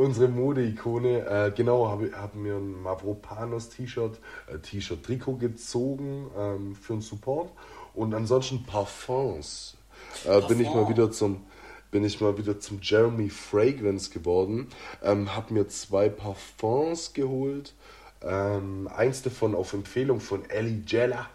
unsere 0.00 0.28
Mode-Ikone. 0.28 1.26
Äh, 1.26 1.52
genau, 1.54 1.88
habe 1.88 2.10
hab 2.12 2.34
mir 2.34 2.56
ein 2.56 2.82
Mavropanos-T-Shirt, 2.82 4.18
äh, 4.46 4.58
T-Shirt-Trikot 4.58 5.36
gezogen 5.36 6.30
ähm, 6.36 6.74
für 6.74 6.94
den 6.94 7.02
Support. 7.02 7.52
Und 7.94 8.14
ansonsten 8.14 8.64
Parfums. 8.64 9.76
Äh. 10.24 10.40
Bin 10.42 10.60
ich 10.60 10.72
mal 10.72 10.88
wieder 10.88 11.10
zum 11.10 11.44
bin 11.90 12.04
ich 12.04 12.20
mal 12.20 12.38
wieder 12.38 12.60
zum 12.60 12.78
Jeremy 12.80 13.30
Fragrance 13.30 14.10
geworden. 14.10 14.68
Ähm, 15.02 15.34
habe 15.34 15.52
mir 15.52 15.66
zwei 15.66 16.08
Parfums 16.08 17.14
geholt. 17.14 17.74
Ähm, 18.22 18.88
eins 18.94 19.22
davon 19.22 19.56
auf 19.56 19.72
Empfehlung 19.72 20.20
von 20.20 20.48
Ellie 20.50 20.84
Jella. 20.86 21.28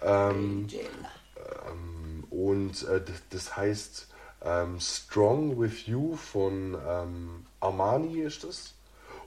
Ähm, 0.00 0.68
ähm, 1.36 2.24
und 2.30 2.86
äh, 2.86 3.00
das 3.30 3.56
heißt 3.56 4.06
ähm, 4.44 4.78
Strong 4.80 5.60
With 5.60 5.86
You 5.86 6.16
von 6.16 6.76
ähm, 6.86 7.46
Armani 7.60 8.20
ist 8.20 8.44
das. 8.44 8.74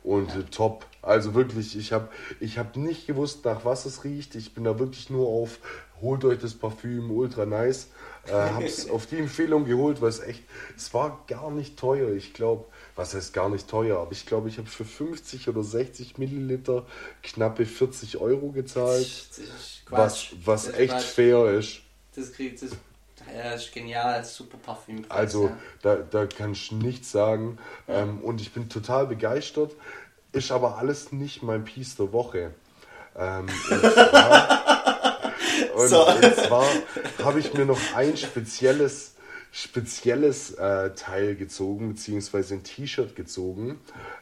Und 0.04 0.34
ja. 0.34 0.42
top. 0.50 0.86
Also 1.02 1.36
wirklich, 1.36 1.78
ich 1.78 1.94
habe 1.94 2.10
ich 2.40 2.58
hab 2.58 2.76
nicht 2.76 3.08
gewusst, 3.08 3.46
nach 3.46 3.66
was 3.66 3.86
es 3.86 4.04
riecht. 4.04 4.36
Ich 4.36 4.54
bin 4.54 4.64
da 4.64 4.80
wirklich 4.80 5.10
nur 5.10 5.28
auf, 5.28 5.60
holt 6.02 6.26
euch 6.26 6.40
das 6.40 6.54
Parfüm, 6.56 7.12
ultra 7.12 7.46
nice. 7.46 7.90
Äh, 8.26 8.32
hab's 8.32 8.90
auf 8.90 9.06
die 9.06 9.18
Empfehlung 9.18 9.66
geholt, 9.66 10.02
weil 10.02 10.10
es 10.10 10.20
echt, 10.20 10.44
es 10.76 10.94
war 10.94 11.24
gar 11.28 11.52
nicht 11.52 11.78
teuer. 11.78 12.12
Ich 12.16 12.34
glaube, 12.34 12.66
was 12.96 13.14
heißt 13.14 13.34
gar 13.34 13.50
nicht 13.50 13.68
teuer, 13.68 14.00
aber 14.00 14.12
ich 14.12 14.26
glaube, 14.26 14.50
ich 14.50 14.58
habe 14.58 14.68
für 14.68 14.86
50 14.86 15.50
oder 15.50 15.64
60 15.64 16.18
Milliliter 16.18 16.86
knappe 17.22 17.66
40 17.66 18.18
Euro 18.18 18.52
gezahlt. 18.52 19.30
was 19.90 20.30
was 20.44 20.68
echt 20.68 20.94
Quatsch. 20.94 21.04
fair 21.04 21.46
ist. 21.60 21.82
Das 22.16 22.32
kriegt 22.34 22.62
das 22.62 22.72
ja, 23.36 23.54
ist 23.54 23.74
genial, 23.74 24.24
super 24.24 24.58
Parfüm. 24.58 25.06
Also, 25.10 25.48
ja. 25.48 25.58
da, 25.82 25.96
da 25.96 26.26
kann 26.26 26.54
ich 26.54 26.72
nichts 26.72 27.12
sagen. 27.12 27.58
Ja. 27.88 28.02
Ähm, 28.02 28.20
und 28.22 28.42
ich 28.42 28.54
bin 28.54 28.70
total 28.70 29.08
begeistert. 29.08 29.74
Ist 30.32 30.52
aber 30.52 30.78
alles 30.78 31.12
nicht 31.12 31.44
mein 31.44 31.64
Piece 31.66 31.96
der 31.96 32.14
Woche. 32.14 32.54
Ähm, 33.16 33.48
und 35.76 35.90
zwar, 35.90 36.22
so. 36.22 36.42
zwar 36.48 36.66
habe 37.24 37.40
ich 37.40 37.54
mir 37.54 37.66
noch 37.66 37.80
ein 37.96 38.16
spezielles, 38.16 39.16
spezielles 39.52 40.52
äh, 40.52 40.94
Teil 40.96 41.36
gezogen, 41.36 41.90
beziehungsweise 41.90 42.54
ein 42.56 42.64
T-Shirt 42.64 43.16
gezogen. 43.16 43.82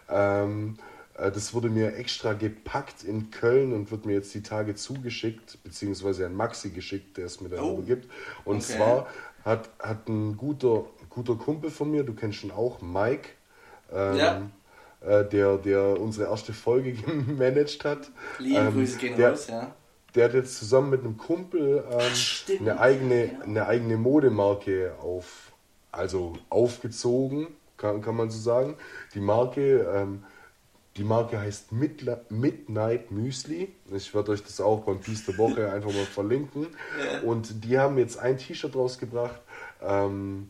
Ähm, 0.09 0.77
äh, 0.79 0.88
das 1.19 1.53
wurde 1.53 1.69
mir 1.69 1.95
extra 1.95 2.33
gepackt 2.33 3.03
in 3.03 3.31
Köln 3.31 3.73
und 3.73 3.91
wird 3.91 4.05
mir 4.05 4.13
jetzt 4.13 4.33
die 4.33 4.43
Tage 4.43 4.75
zugeschickt, 4.75 5.61
beziehungsweise 5.63 6.25
an 6.25 6.33
Maxi 6.33 6.69
geschickt, 6.69 7.17
der 7.17 7.25
es 7.25 7.41
mir 7.41 7.49
dann 7.49 7.59
oh. 7.59 7.73
übergibt. 7.73 8.09
Und 8.45 8.57
okay. 8.57 8.77
zwar 8.77 9.07
hat, 9.43 9.69
hat 9.79 10.07
ein 10.07 10.37
guter, 10.37 10.85
guter 11.09 11.35
Kumpel 11.35 11.69
von 11.71 11.91
mir, 11.91 12.03
du 12.03 12.13
kennst 12.13 12.43
ihn 12.43 12.51
auch, 12.51 12.81
Mike. 12.81 13.29
Ähm, 13.91 14.15
ja. 14.17 14.41
äh, 15.01 15.27
der, 15.27 15.57
der 15.57 15.99
unsere 15.99 16.29
erste 16.29 16.53
Folge 16.53 16.93
gemanagt 17.25 17.83
hat. 17.83 18.11
Liebe 18.37 18.59
ähm, 18.59 18.73
Grüße 18.73 18.97
gehen 18.97 19.17
der, 19.17 19.31
raus, 19.31 19.47
ja. 19.47 19.73
Der 20.15 20.25
hat 20.25 20.33
jetzt 20.33 20.57
zusammen 20.57 20.89
mit 20.89 21.01
einem 21.01 21.17
Kumpel 21.17 21.83
ähm, 21.91 22.59
eine, 22.59 22.79
eigene, 22.79 23.25
ja. 23.25 23.39
eine 23.41 23.65
eigene 23.67 23.97
Modemarke 23.97 24.95
auf, 25.01 25.51
also 25.91 26.33
aufgezogen, 26.49 27.47
kann, 27.77 28.01
kann 28.01 28.15
man 28.15 28.29
so 28.29 28.39
sagen. 28.39 28.75
Die 29.13 29.19
Marke, 29.19 29.87
ähm, 29.93 30.23
die 30.97 31.03
Marke 31.03 31.39
heißt 31.39 31.71
Midnight 31.71 33.11
Müsli. 33.11 33.73
Ich 33.95 34.13
werde 34.13 34.31
euch 34.31 34.43
das 34.43 34.59
auch 34.59 34.81
beim 34.81 34.99
Piece 34.99 35.25
der 35.25 35.37
Woche 35.37 35.71
einfach 35.71 35.93
mal 35.93 36.05
verlinken. 36.05 36.67
Und 37.23 37.63
die 37.63 37.77
haben 37.77 37.97
jetzt 37.97 38.17
ein 38.17 38.37
T-Shirt 38.37 38.75
rausgebracht. 38.75 39.39
Ähm, 39.81 40.49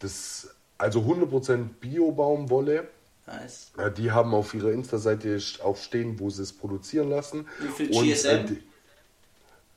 das, 0.00 0.54
also 0.76 1.00
100% 1.00 1.68
Bio-Baumwolle. 1.80 2.88
Nice. 3.26 3.72
Die 3.96 4.10
haben 4.10 4.34
auf 4.34 4.54
ihrer 4.54 4.70
Insta-Seite 4.72 5.38
auch 5.64 5.76
stehen, 5.76 6.18
wo 6.20 6.30
sie 6.30 6.42
es 6.42 6.52
produzieren 6.52 7.10
lassen. 7.10 7.46
Wie 7.58 7.68
viel 7.68 7.88
GSM? 7.88 8.28
Und, 8.28 8.50
äh, 8.50 8.56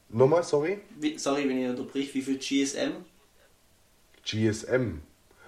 nochmal, 0.10 0.43
sorry? 0.43 0.80
Wie, 0.99 1.18
sorry, 1.18 1.47
wenn 1.49 1.64
ich 1.64 1.70
unterbrich. 1.70 2.14
Wie 2.14 2.22
viel 2.22 2.38
GSM? 2.38 2.91
GSM? 4.24 5.01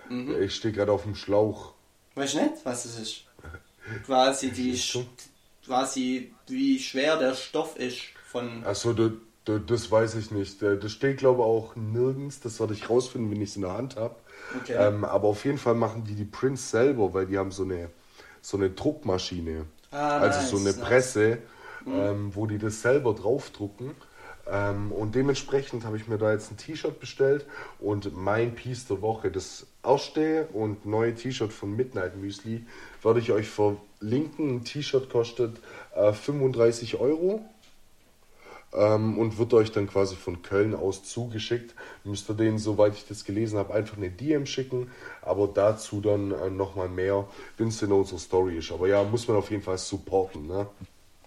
Mhm. 0.10 0.42
Ich 0.42 0.56
stehe 0.56 0.74
gerade 0.74 0.92
auf 0.92 1.04
dem 1.04 1.16
Schlauch. 1.16 1.74
Weißt 2.16 2.34
du 2.34 2.42
nicht, 2.42 2.54
was 2.64 2.84
das 2.84 3.00
ist? 3.00 3.26
Quasi 4.06 4.52
die 4.52 4.80
quasi 5.66 6.34
wie 6.48 6.80
schwer 6.80 7.18
der 7.18 7.34
Stoff 7.34 7.78
ist 7.78 8.00
von. 8.28 8.64
Achso, 8.66 8.94
das, 8.94 9.12
das 9.66 9.92
weiß 9.92 10.16
ich 10.16 10.32
nicht. 10.32 10.62
Das 10.62 10.92
steht 10.92 11.18
glaube 11.18 11.42
ich 11.42 11.46
auch 11.46 11.76
nirgends. 11.76 12.40
Das 12.40 12.60
werde 12.60 12.74
ich 12.74 12.90
rausfinden, 12.90 13.32
wenn 13.32 13.42
ich 13.42 13.50
es 13.50 13.56
in 13.56 13.64
der 13.64 13.74
Hand 13.74 13.96
habe. 13.96 14.16
Okay. 14.60 14.76
Ähm, 14.78 15.06
aber 15.06 15.28
auf 15.28 15.46
jeden 15.46 15.58
Fall 15.58 15.76
machen 15.76 16.04
die 16.04 16.16
die 16.16 16.26
Prints 16.26 16.72
selber, 16.72 17.14
weil 17.14 17.26
die 17.28 17.38
haben 17.38 17.52
so 17.52 17.64
eine, 17.64 17.90
so 18.42 18.58
eine 18.58 18.70
Druckmaschine. 18.70 19.66
Ah, 19.92 20.18
also 20.18 20.40
nice, 20.40 20.50
so 20.50 20.58
eine 20.58 20.74
Presse, 20.74 21.38
nice. 21.86 22.12
ähm, 22.12 22.32
wo 22.36 22.48
die 22.48 22.58
das 22.58 22.82
selber 22.82 23.14
draufdrucken. 23.14 23.92
Ähm, 24.52 24.92
und 24.92 25.16
dementsprechend 25.16 25.86
habe 25.86 25.96
ich 25.96 26.08
mir 26.10 26.18
da 26.18 26.34
jetzt 26.34 26.52
ein 26.52 26.58
T-Shirt 26.58 27.00
bestellt 27.00 27.46
und 27.80 28.16
mein 28.16 28.54
Piece 28.54 28.86
der 28.86 29.02
Woche, 29.02 29.32
das 29.32 29.66
erste 29.82 30.48
und 30.52 30.86
neue 30.86 31.16
T-Shirt 31.16 31.54
von 31.54 31.74
Midnight 31.74 32.18
Müsli, 32.18 32.66
werde 33.02 33.22
ich 33.22 33.32
euch 33.32 33.48
verlinken. 33.48 34.58
Ein 34.58 34.64
T-Shirt 34.66 35.10
kostet 35.10 35.58
äh, 35.96 36.12
35 36.12 37.00
Euro 37.00 37.46
ähm, 38.74 39.18
und 39.18 39.38
wird 39.38 39.54
euch 39.54 39.72
dann 39.72 39.88
quasi 39.88 40.16
von 40.16 40.42
Köln 40.42 40.76
aus 40.76 41.06
zugeschickt. 41.06 41.74
Müsst 42.04 42.30
ihr 42.30 42.36
denen, 42.36 42.58
soweit 42.58 42.94
ich 42.96 43.08
das 43.08 43.24
gelesen 43.24 43.58
habe, 43.58 43.74
einfach 43.74 43.96
eine 43.96 44.10
DM 44.10 44.46
schicken, 44.46 44.92
aber 45.22 45.48
dazu 45.48 46.02
dann 46.02 46.32
äh, 46.32 46.50
nochmal 46.50 46.90
mehr, 46.90 47.26
wenn 47.58 47.70
es 47.70 47.82
in 47.82 47.94
unserer 47.94 48.20
Story 48.20 48.58
ist. 48.58 48.74
Aber 48.74 48.90
ja, 48.90 49.02
muss 49.04 49.30
man 49.30 49.38
auf 49.38 49.50
jeden 49.50 49.64
Fall 49.64 49.78
supporten. 49.78 50.48
Ne? 50.48 50.68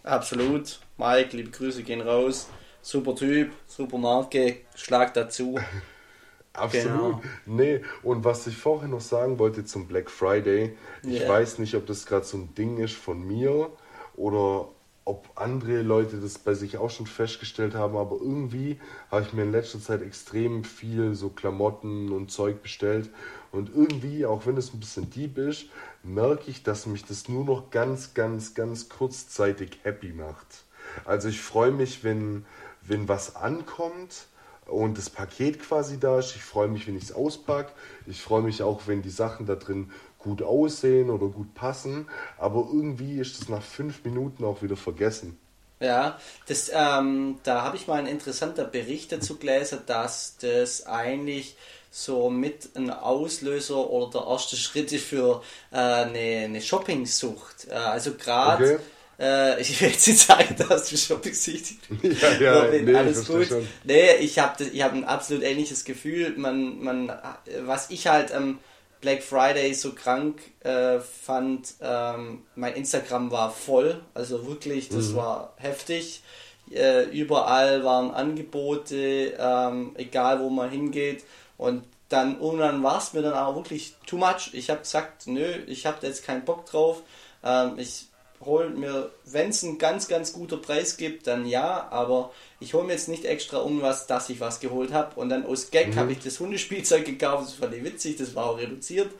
Absolut. 0.02 0.78
Mike, 0.98 1.34
liebe 1.34 1.50
Grüße 1.50 1.82
gehen 1.82 2.02
raus. 2.02 2.48
Super 2.84 3.14
Typ, 3.14 3.50
super 3.66 3.96
Marke, 3.96 4.56
Schlag 4.74 5.14
dazu. 5.14 5.58
Absolut. 6.52 6.84
Genau. 6.84 7.22
Nee, 7.46 7.80
und 8.02 8.24
was 8.24 8.46
ich 8.46 8.58
vorher 8.58 8.88
noch 8.88 9.00
sagen 9.00 9.38
wollte 9.38 9.64
zum 9.64 9.88
Black 9.88 10.10
Friday, 10.10 10.76
ich 11.02 11.20
yeah. 11.22 11.28
weiß 11.30 11.58
nicht, 11.60 11.74
ob 11.76 11.86
das 11.86 12.04
gerade 12.04 12.26
so 12.26 12.36
ein 12.36 12.54
Ding 12.54 12.76
ist 12.76 12.92
von 12.92 13.26
mir 13.26 13.70
oder 14.16 14.68
ob 15.06 15.30
andere 15.34 15.80
Leute 15.80 16.18
das 16.18 16.38
bei 16.38 16.52
sich 16.52 16.76
auch 16.76 16.90
schon 16.90 17.06
festgestellt 17.06 17.74
haben, 17.74 17.96
aber 17.96 18.16
irgendwie 18.16 18.78
habe 19.10 19.22
ich 19.22 19.32
mir 19.32 19.44
in 19.44 19.52
letzter 19.52 19.80
Zeit 19.80 20.02
extrem 20.02 20.62
viel 20.62 21.14
so 21.14 21.30
Klamotten 21.30 22.12
und 22.12 22.30
Zeug 22.30 22.62
bestellt 22.62 23.08
und 23.50 23.70
irgendwie, 23.74 24.26
auch 24.26 24.44
wenn 24.44 24.58
es 24.58 24.74
ein 24.74 24.80
bisschen 24.80 25.08
deep 25.08 25.38
ist, 25.38 25.70
merke 26.02 26.50
ich, 26.50 26.62
dass 26.62 26.84
mich 26.84 27.06
das 27.06 27.30
nur 27.30 27.46
noch 27.46 27.70
ganz, 27.70 28.12
ganz, 28.12 28.52
ganz 28.52 28.90
kurzzeitig 28.90 29.78
happy 29.84 30.12
macht. 30.12 30.64
Also 31.04 31.28
ich 31.28 31.40
freue 31.40 31.70
mich, 31.70 32.04
wenn, 32.04 32.44
wenn 32.86 33.08
was 33.08 33.36
ankommt 33.36 34.26
und 34.66 34.96
das 34.98 35.10
Paket 35.10 35.60
quasi 35.60 35.98
da 35.98 36.18
ist. 36.18 36.34
Ich 36.36 36.42
freue 36.42 36.68
mich, 36.68 36.86
wenn 36.86 36.96
ich 36.96 37.04
es 37.04 37.12
auspacke. 37.12 37.72
Ich 38.06 38.22
freue 38.22 38.42
mich 38.42 38.62
auch, 38.62 38.82
wenn 38.86 39.02
die 39.02 39.10
Sachen 39.10 39.46
da 39.46 39.54
drin 39.56 39.90
gut 40.18 40.42
aussehen 40.42 41.10
oder 41.10 41.26
gut 41.26 41.54
passen, 41.54 42.08
aber 42.38 42.66
irgendwie 42.72 43.20
ist 43.20 43.40
es 43.40 43.48
nach 43.50 43.62
fünf 43.62 44.04
Minuten 44.04 44.44
auch 44.44 44.62
wieder 44.62 44.76
vergessen. 44.76 45.38
Ja, 45.80 46.18
das, 46.46 46.70
ähm, 46.72 47.38
da 47.42 47.62
habe 47.62 47.76
ich 47.76 47.86
mal 47.86 47.98
einen 47.98 48.06
interessanten 48.06 48.70
Bericht 48.70 49.12
dazu 49.12 49.36
gelesen, 49.36 49.80
dass 49.86 50.36
das 50.38 50.86
eigentlich 50.86 51.56
so 51.90 52.30
mit 52.30 52.70
ein 52.74 52.90
Auslöser 52.90 53.90
oder 53.90 54.20
der 54.20 54.28
erste 54.28 54.56
Schritt 54.56 54.92
ist 54.92 55.04
für 55.04 55.42
äh, 55.70 55.76
eine, 55.76 56.44
eine 56.44 56.60
Shopping-Sucht. 56.62 57.68
Äh, 57.68 57.74
also 57.74 58.14
gerade 58.14 58.74
okay. 58.74 58.82
Äh, 59.18 59.60
ich 59.60 59.80
will 59.80 59.88
jetzt 59.88 60.06
nicht 60.06 60.20
sagen, 60.20 60.56
dass 60.56 60.88
du 60.88 60.96
schon 60.96 61.20
besichtigt 61.20 61.80
Ja, 62.02 62.32
ja, 62.40 62.60
Robin, 62.62 62.84
nee, 62.84 62.94
alles 62.94 63.26
gut. 63.26 63.46
Schon. 63.46 63.66
Nee, 63.84 64.16
ich 64.16 64.38
habe 64.38 64.64
ich 64.64 64.82
hab 64.82 64.92
ein 64.92 65.04
absolut 65.04 65.42
ähnliches 65.42 65.84
Gefühl. 65.84 66.34
Man, 66.36 66.82
man, 66.82 67.12
was 67.60 67.90
ich 67.90 68.06
halt 68.06 68.32
ähm, 68.34 68.58
Black 69.00 69.22
Friday 69.22 69.74
so 69.74 69.92
krank 69.92 70.40
äh, 70.60 70.98
fand, 70.98 71.74
ähm, 71.80 72.42
mein 72.54 72.74
Instagram 72.74 73.30
war 73.30 73.50
voll, 73.50 74.00
also 74.14 74.46
wirklich, 74.46 74.88
das 74.88 75.10
mhm. 75.10 75.16
war 75.16 75.52
heftig. 75.56 76.22
Äh, 76.70 77.04
überall 77.10 77.84
waren 77.84 78.10
Angebote, 78.10 79.34
ähm, 79.38 79.92
egal 79.96 80.40
wo 80.40 80.48
man 80.48 80.70
hingeht. 80.70 81.22
Und 81.58 81.84
dann 82.08 82.40
irgendwann 82.40 82.82
war 82.82 82.98
es 82.98 83.12
mir 83.12 83.20
dann 83.20 83.34
auch 83.34 83.54
wirklich 83.56 83.94
too 84.06 84.16
much. 84.16 84.54
Ich 84.54 84.70
habe 84.70 84.80
gesagt, 84.80 85.26
nö, 85.26 85.46
ich 85.66 85.84
habe 85.84 86.06
jetzt 86.06 86.24
keinen 86.24 86.46
Bock 86.46 86.64
drauf. 86.64 87.02
Ähm, 87.44 87.74
ich 87.76 88.06
hole 88.44 88.70
mir, 88.70 89.10
wenn 89.24 89.50
es 89.50 89.64
einen 89.64 89.78
ganz, 89.78 90.08
ganz 90.08 90.32
guter 90.32 90.56
Preis 90.56 90.96
gibt, 90.96 91.26
dann 91.26 91.46
ja, 91.46 91.88
aber 91.90 92.32
ich 92.60 92.74
hole 92.74 92.84
mir 92.84 92.92
jetzt 92.92 93.08
nicht 93.08 93.24
extra 93.24 93.58
irgendwas, 93.58 94.06
dass 94.06 94.30
ich 94.30 94.40
was 94.40 94.60
geholt 94.60 94.92
habe. 94.92 95.18
Und 95.20 95.28
dann 95.28 95.46
aus 95.46 95.70
Gag 95.70 95.88
mhm. 95.88 95.96
habe 95.96 96.12
ich 96.12 96.20
das 96.20 96.40
Hundespielzeug 96.40 97.04
gekauft, 97.04 97.48
das 97.48 97.54
fand 97.54 97.74
ich 97.74 97.84
witzig, 97.84 98.16
das 98.16 98.34
war 98.34 98.46
auch 98.46 98.58
reduziert 98.58 99.10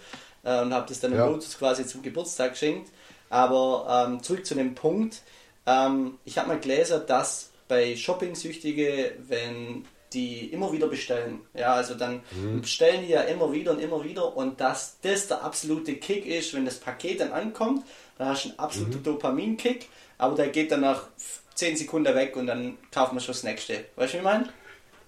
äh, 0.44 0.60
und 0.60 0.72
habe 0.72 0.86
das 0.88 1.00
dann 1.00 1.12
ja. 1.12 1.26
im 1.26 1.32
Lotus 1.32 1.58
quasi 1.58 1.86
zum 1.86 2.02
Geburtstag 2.02 2.52
geschenkt. 2.52 2.90
Aber 3.30 4.06
ähm, 4.08 4.22
zurück 4.22 4.46
zu 4.46 4.54
dem 4.54 4.74
Punkt, 4.74 5.22
ähm, 5.66 6.18
ich 6.24 6.38
habe 6.38 6.48
mal 6.48 6.60
gelesen, 6.60 7.02
dass 7.06 7.50
bei 7.66 7.96
Shopping-Süchtige, 7.96 9.16
wenn 9.26 9.84
die 10.14 10.46
immer 10.46 10.72
wieder 10.72 10.86
bestellen. 10.86 11.40
Ja, 11.54 11.74
also 11.74 11.94
dann 11.94 12.22
mhm. 12.30 12.60
bestellen 12.60 13.02
die 13.04 13.12
ja 13.12 13.22
immer 13.22 13.52
wieder 13.52 13.72
und 13.72 13.80
immer 13.80 14.04
wieder 14.04 14.36
und 14.36 14.60
dass 14.60 14.98
das 15.02 15.28
der 15.28 15.42
absolute 15.42 15.96
Kick 15.96 16.24
ist, 16.26 16.54
wenn 16.54 16.64
das 16.64 16.78
Paket 16.78 17.20
dann 17.20 17.32
ankommt, 17.32 17.84
dann 18.18 18.28
hast 18.28 18.44
du 18.44 18.48
einen 18.50 18.58
absoluten 18.58 18.98
mhm. 18.98 19.02
Dopamin-Kick, 19.04 19.88
aber 20.18 20.36
der 20.36 20.48
geht 20.48 20.70
dann 20.70 20.80
nach 20.80 21.08
10 21.54 21.76
Sekunden 21.76 22.14
weg 22.14 22.36
und 22.36 22.46
dann 22.46 22.78
kaufen 22.90 23.16
wir 23.16 23.20
schon 23.20 23.34
das 23.34 23.42
nächste. 23.42 23.84
Weißt 23.96 24.14
du, 24.14 24.18
wie 24.18 24.18
ich 24.18 24.24
meine? 24.24 24.48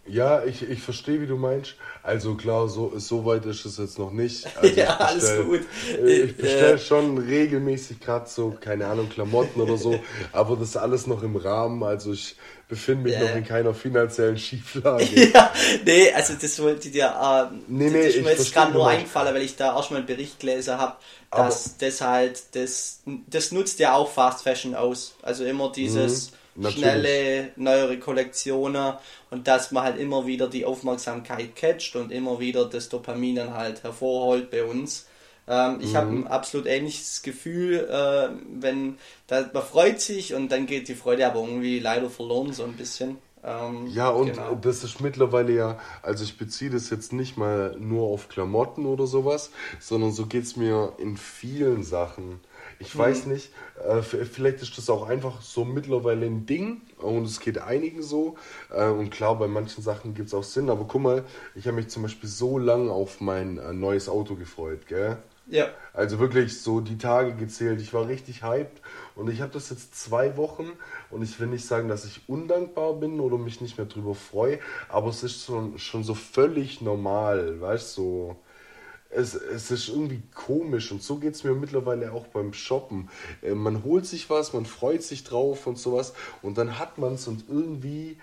Ja, 0.08 0.44
ich, 0.44 0.62
ich 0.68 0.80
verstehe, 0.80 1.20
wie 1.20 1.26
du 1.26 1.36
meinst. 1.36 1.74
Also 2.02 2.34
klar, 2.34 2.68
so, 2.68 2.92
so 2.96 3.24
weit 3.24 3.44
ist 3.46 3.64
es 3.64 3.78
jetzt 3.78 3.98
noch 3.98 4.12
nicht. 4.12 4.46
Also 4.56 4.74
ja, 4.74 4.92
bestell, 4.92 5.06
alles 5.06 5.46
gut. 5.46 5.60
Ich 6.06 6.36
bestelle 6.36 6.74
äh, 6.74 6.78
schon 6.78 7.18
regelmäßig 7.18 8.00
gerade 8.00 8.28
so, 8.28 8.56
keine 8.60 8.86
Ahnung, 8.86 9.08
Klamotten 9.08 9.60
oder 9.60 9.76
so, 9.76 9.98
aber 10.32 10.56
das 10.56 10.70
ist 10.70 10.76
alles 10.76 11.06
noch 11.06 11.22
im 11.22 11.36
Rahmen. 11.36 11.82
Also 11.82 12.12
ich 12.12 12.36
befinde 12.68 13.04
mich 13.04 13.14
äh. 13.14 13.24
noch 13.24 13.34
in 13.34 13.44
keiner 13.44 13.74
finanziellen 13.74 14.38
Schieflage. 14.38 15.30
ja, 15.34 15.52
nee, 15.84 16.12
also 16.12 16.34
das 16.40 16.60
wollte 16.60 16.88
ich 16.88 16.92
dir, 16.92 17.06
äh, 17.06 17.54
nee, 17.68 17.90
nee, 17.90 18.06
das 18.06 18.14
ist 18.14 18.24
mir 18.24 18.30
jetzt 18.30 18.52
gerade 18.52 18.72
nur 18.72 18.88
eingefallen, 18.88 19.34
weil 19.34 19.42
ich 19.42 19.56
da 19.56 19.74
auch 19.74 19.84
schon 19.84 19.94
mal 19.94 19.98
einen 19.98 20.06
Bericht 20.06 20.40
gelesen 20.40 20.78
habe, 20.78 20.96
dass 21.30 21.66
aber 21.66 21.74
das 21.80 22.00
halt, 22.00 22.42
das, 22.54 23.02
das 23.26 23.52
nutzt 23.52 23.78
ja 23.78 23.94
auch 23.94 24.10
Fast 24.10 24.42
Fashion 24.42 24.74
aus. 24.74 25.16
Also 25.22 25.44
immer 25.44 25.70
dieses... 25.72 26.30
Mhm 26.30 26.36
Natürlich. 26.56 26.78
schnelle, 26.78 27.50
neuere 27.56 27.98
Kollektionen 27.98 28.94
und 29.30 29.46
dass 29.46 29.72
man 29.72 29.84
halt 29.84 29.98
immer 29.98 30.26
wieder 30.26 30.48
die 30.48 30.64
Aufmerksamkeit 30.64 31.54
catcht 31.54 31.96
und 31.96 32.10
immer 32.10 32.40
wieder 32.40 32.64
das 32.64 32.88
Dopamin 32.88 33.36
dann 33.36 33.54
halt 33.54 33.82
hervorholt 33.82 34.50
bei 34.50 34.64
uns. 34.64 35.06
Ähm, 35.48 35.78
ich 35.80 35.92
mhm. 35.92 35.96
habe 35.96 36.10
ein 36.10 36.26
absolut 36.26 36.66
ähnliches 36.66 37.22
Gefühl, 37.22 37.88
äh, 37.88 38.28
wenn 38.60 38.98
da, 39.26 39.48
man 39.52 39.62
freut 39.62 40.00
sich 40.00 40.34
und 40.34 40.50
dann 40.50 40.66
geht 40.66 40.88
die 40.88 40.94
Freude 40.94 41.26
aber 41.26 41.40
irgendwie 41.40 41.78
leider 41.78 42.10
verloren 42.10 42.52
so 42.52 42.64
ein 42.64 42.72
bisschen. 42.72 43.18
Ähm, 43.44 43.86
ja, 43.86 44.08
und 44.08 44.32
genau. 44.32 44.56
das 44.56 44.82
ist 44.82 45.00
mittlerweile 45.00 45.54
ja, 45.54 45.78
also 46.02 46.24
ich 46.24 46.36
beziehe 46.36 46.70
das 46.70 46.90
jetzt 46.90 47.12
nicht 47.12 47.36
mal 47.36 47.76
nur 47.78 48.08
auf 48.08 48.28
Klamotten 48.28 48.86
oder 48.86 49.06
sowas, 49.06 49.52
sondern 49.78 50.10
so 50.10 50.26
geht 50.26 50.42
es 50.42 50.56
mir 50.56 50.94
in 50.98 51.16
vielen 51.16 51.84
Sachen. 51.84 52.40
Ich 52.78 52.94
mhm. 52.94 52.98
weiß 52.98 53.26
nicht, 53.26 53.50
äh, 53.86 54.02
vielleicht 54.02 54.62
ist 54.62 54.76
das 54.76 54.90
auch 54.90 55.08
einfach 55.08 55.40
so 55.42 55.64
mittlerweile 55.64 56.26
ein 56.26 56.46
Ding 56.46 56.82
und 56.98 57.24
es 57.24 57.40
geht 57.40 57.58
einigen 57.58 58.02
so. 58.02 58.36
Äh, 58.70 58.88
und 58.88 59.10
klar, 59.10 59.38
bei 59.38 59.48
manchen 59.48 59.82
Sachen 59.82 60.14
gibt 60.14 60.28
es 60.28 60.34
auch 60.34 60.44
Sinn, 60.44 60.70
aber 60.70 60.84
guck 60.84 61.02
mal, 61.02 61.24
ich 61.54 61.66
habe 61.66 61.76
mich 61.76 61.88
zum 61.88 62.02
Beispiel 62.02 62.28
so 62.28 62.58
lange 62.58 62.90
auf 62.90 63.20
mein 63.20 63.58
äh, 63.58 63.72
neues 63.72 64.08
Auto 64.08 64.34
gefreut, 64.34 64.86
gell? 64.86 65.18
Ja. 65.48 65.68
Also 65.92 66.18
wirklich 66.18 66.60
so 66.60 66.80
die 66.80 66.98
Tage 66.98 67.34
gezählt. 67.34 67.80
Ich 67.80 67.94
war 67.94 68.08
richtig 68.08 68.42
hyped 68.42 68.82
und 69.14 69.30
ich 69.30 69.40
habe 69.40 69.52
das 69.52 69.70
jetzt 69.70 69.94
zwei 69.94 70.36
Wochen 70.36 70.72
und 71.10 71.22
ich 71.22 71.38
will 71.38 71.46
nicht 71.46 71.64
sagen, 71.64 71.88
dass 71.88 72.04
ich 72.04 72.28
undankbar 72.28 72.94
bin 72.94 73.20
oder 73.20 73.38
mich 73.38 73.60
nicht 73.60 73.78
mehr 73.78 73.86
drüber 73.86 74.14
freue, 74.14 74.58
aber 74.88 75.08
es 75.08 75.22
ist 75.22 75.44
schon, 75.44 75.78
schon 75.78 76.02
so 76.02 76.14
völlig 76.14 76.80
normal, 76.80 77.60
weißt 77.60 77.96
du? 77.96 78.02
So 78.02 78.36
es, 79.10 79.34
es 79.34 79.70
ist 79.70 79.88
irgendwie 79.88 80.22
komisch 80.34 80.92
und 80.92 81.02
so 81.02 81.16
geht 81.16 81.34
es 81.34 81.44
mir 81.44 81.54
mittlerweile 81.54 82.12
auch 82.12 82.26
beim 82.26 82.52
Shoppen. 82.52 83.08
Äh, 83.42 83.54
man 83.54 83.84
holt 83.84 84.06
sich 84.06 84.28
was, 84.30 84.52
man 84.52 84.66
freut 84.66 85.02
sich 85.02 85.24
drauf 85.24 85.66
und 85.66 85.78
sowas 85.78 86.14
und 86.42 86.58
dann 86.58 86.78
hat 86.78 86.98
man 86.98 87.14
es 87.14 87.26
und 87.28 87.44
irgendwie, 87.48 88.18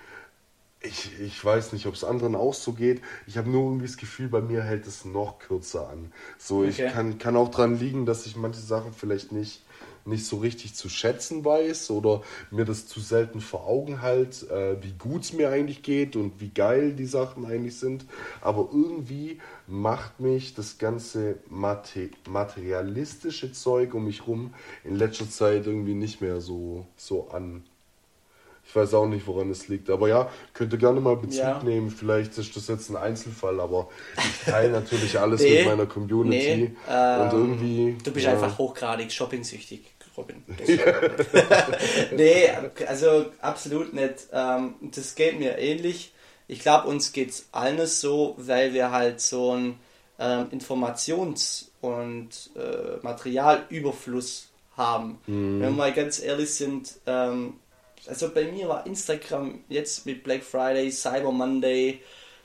ich, 0.81 1.19
ich 1.21 1.43
weiß 1.43 1.73
nicht, 1.73 1.85
ob 1.85 1.93
es 1.93 2.03
anderen 2.03 2.35
auch 2.35 2.53
so 2.53 2.73
geht, 2.73 3.01
ich 3.27 3.37
habe 3.37 3.49
nur 3.49 3.63
irgendwie 3.63 3.87
das 3.87 3.97
Gefühl, 3.97 4.27
bei 4.27 4.41
mir 4.41 4.63
hält 4.63 4.85
es 4.85 5.05
noch 5.05 5.39
kürzer 5.39 5.89
an. 5.89 6.11
So, 6.37 6.59
okay. 6.59 6.69
ich 6.69 6.77
kann, 6.93 7.17
kann 7.17 7.37
auch 7.37 7.49
dran 7.49 7.79
liegen, 7.79 8.05
dass 8.05 8.25
ich 8.25 8.35
manche 8.35 8.61
Sachen 8.61 8.93
vielleicht 8.93 9.31
nicht 9.31 9.61
nicht 10.05 10.25
so 10.25 10.37
richtig 10.37 10.75
zu 10.75 10.89
schätzen 10.89 11.45
weiß 11.45 11.91
oder 11.91 12.21
mir 12.51 12.65
das 12.65 12.87
zu 12.87 12.99
selten 12.99 13.41
vor 13.41 13.67
Augen 13.67 14.01
halt, 14.01 14.49
äh, 14.49 14.81
wie 14.81 14.93
gut 14.93 15.23
es 15.23 15.33
mir 15.33 15.49
eigentlich 15.49 15.81
geht 15.81 16.15
und 16.15 16.39
wie 16.39 16.49
geil 16.49 16.93
die 16.93 17.05
Sachen 17.05 17.45
eigentlich 17.45 17.77
sind. 17.77 18.05
Aber 18.41 18.69
irgendwie 18.71 19.39
macht 19.67 20.19
mich 20.19 20.53
das 20.53 20.77
ganze 20.77 21.37
Mate 21.49 22.09
materialistische 22.27 23.51
Zeug 23.51 23.93
um 23.93 24.05
mich 24.05 24.27
rum 24.27 24.53
in 24.83 24.95
letzter 24.95 25.29
Zeit 25.29 25.65
irgendwie 25.67 25.95
nicht 25.95 26.21
mehr 26.21 26.41
so, 26.41 26.85
so 26.97 27.29
an. 27.29 27.63
Ich 28.65 28.73
weiß 28.75 28.93
auch 28.93 29.07
nicht, 29.07 29.27
woran 29.27 29.49
es 29.51 29.67
liegt. 29.67 29.89
Aber 29.89 30.07
ja, 30.07 30.29
könnte 30.53 30.77
gerne 30.77 31.01
mal 31.01 31.17
Bezug 31.17 31.39
ja. 31.39 31.61
nehmen. 31.63 31.89
Vielleicht 31.89 32.37
ist 32.37 32.55
das 32.55 32.67
jetzt 32.69 32.89
ein 32.89 32.95
Einzelfall, 32.95 33.59
aber 33.59 33.89
ich 34.17 34.45
teile 34.51 34.71
natürlich 34.71 35.19
alles 35.19 35.41
nee, 35.41 35.59
mit 35.59 35.67
meiner 35.67 35.85
Community. 35.85 36.55
Nee, 36.55 36.71
ähm, 36.89 37.21
und 37.21 37.33
irgendwie. 37.33 37.97
Du 38.03 38.11
bist 38.11 38.25
ja, 38.25 38.31
einfach 38.31 38.57
hochgradig 38.57 39.11
shoppingsüchtig. 39.11 39.92
Robin. 40.15 40.43
nee, 42.11 42.49
also 42.87 43.25
absolut 43.41 43.93
nicht. 43.93 44.27
Ähm, 44.31 44.75
das 44.81 45.15
geht 45.15 45.39
mir 45.39 45.57
ähnlich. 45.57 46.13
Ich 46.47 46.59
glaube, 46.59 46.87
uns 46.87 47.13
geht 47.13 47.29
es 47.29 47.47
allen 47.51 47.85
so, 47.87 48.35
weil 48.37 48.73
wir 48.73 48.91
halt 48.91 49.21
so 49.21 49.51
einen 49.51 49.79
ähm, 50.19 50.47
Informations- 50.51 51.65
und 51.81 52.51
äh, 52.55 52.97
Materialüberfluss 53.01 54.49
haben. 54.77 55.19
Mhm. 55.25 55.61
Wenn 55.61 55.69
wir 55.69 55.77
mal 55.77 55.93
ganz 55.93 56.21
ehrlich 56.21 56.53
sind, 56.53 56.93
ähm, 57.05 57.55
also 58.07 58.29
bei 58.29 58.45
mir 58.45 58.67
war 58.67 58.85
Instagram 58.85 59.63
jetzt 59.69 60.05
mit 60.05 60.23
Black 60.23 60.43
Friday, 60.43 60.91
Cyber 60.91 61.31
Monday, 61.31 62.01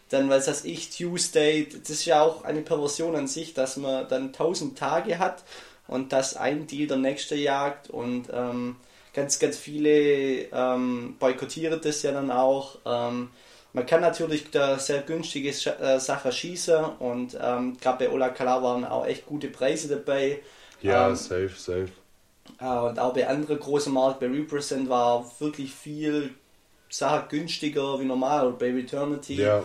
dann 0.09 0.31
was 0.31 0.49
weiß 0.49 0.65
ich, 0.65 0.91
Tuesday, 0.91 1.69
das 1.69 1.91
ist 1.91 2.05
ja 2.07 2.23
auch 2.23 2.45
eine 2.45 2.63
Perversion 2.63 3.15
an 3.15 3.27
sich, 3.27 3.55
dass 3.55 3.77
man 3.77 4.09
dann 4.09 4.27
1000 4.27 4.79
Tage 4.79 5.19
hat 5.19 5.45
und 5.89 6.13
dass 6.13 6.37
ein 6.37 6.67
Deal 6.67 6.87
der 6.87 6.99
nächste 6.99 7.35
jagt 7.35 7.91
und 7.91 8.29
ähm, 8.33 8.77
ganz, 9.15 9.39
ganz 9.41 9.57
viele 9.57 10.45
ähm, 10.53 11.17
boykottieren 11.19 11.81
das 11.83 12.03
ja 12.03 12.13
dann 12.13 12.31
auch. 12.31 12.77
Ähm, 12.87 13.31
man 13.73 13.87
kann 13.87 14.01
natürlich 14.01 14.51
da 14.51 14.79
sehr 14.79 15.03
günstige 15.03 15.49
äh, 15.49 15.99
Sachen 15.99 16.33
schießen 16.33 16.85
und 17.01 17.37
ähm, 17.41 17.77
gerade 17.81 18.07
bei 18.07 18.13
Ola 18.13 18.29
Kala 18.29 18.63
waren 18.63 18.85
auch 18.85 19.07
echt 19.07 19.27
gute 19.27 19.49
Preise 19.49 19.89
dabei. 19.89 20.41
Ja, 20.81 21.09
ähm, 21.09 21.17
safe, 21.17 21.51
safe. 21.57 21.89
Äh, 22.61 22.65
und 22.65 22.99
auch 22.99 23.13
bei 23.13 23.27
anderen 23.27 23.59
großen 23.59 23.93
Markt, 23.93 24.21
bei 24.21 24.27
Represent 24.27 24.89
war 24.89 25.31
wirklich 25.39 25.75
viel 25.75 26.35
Sache 26.89 27.27
günstiger 27.29 28.01
wie 28.01 28.05
normal 28.05 28.47
oder 28.47 28.57
bei 28.57 28.73
Returnity. 28.73 29.35
Ja. 29.35 29.63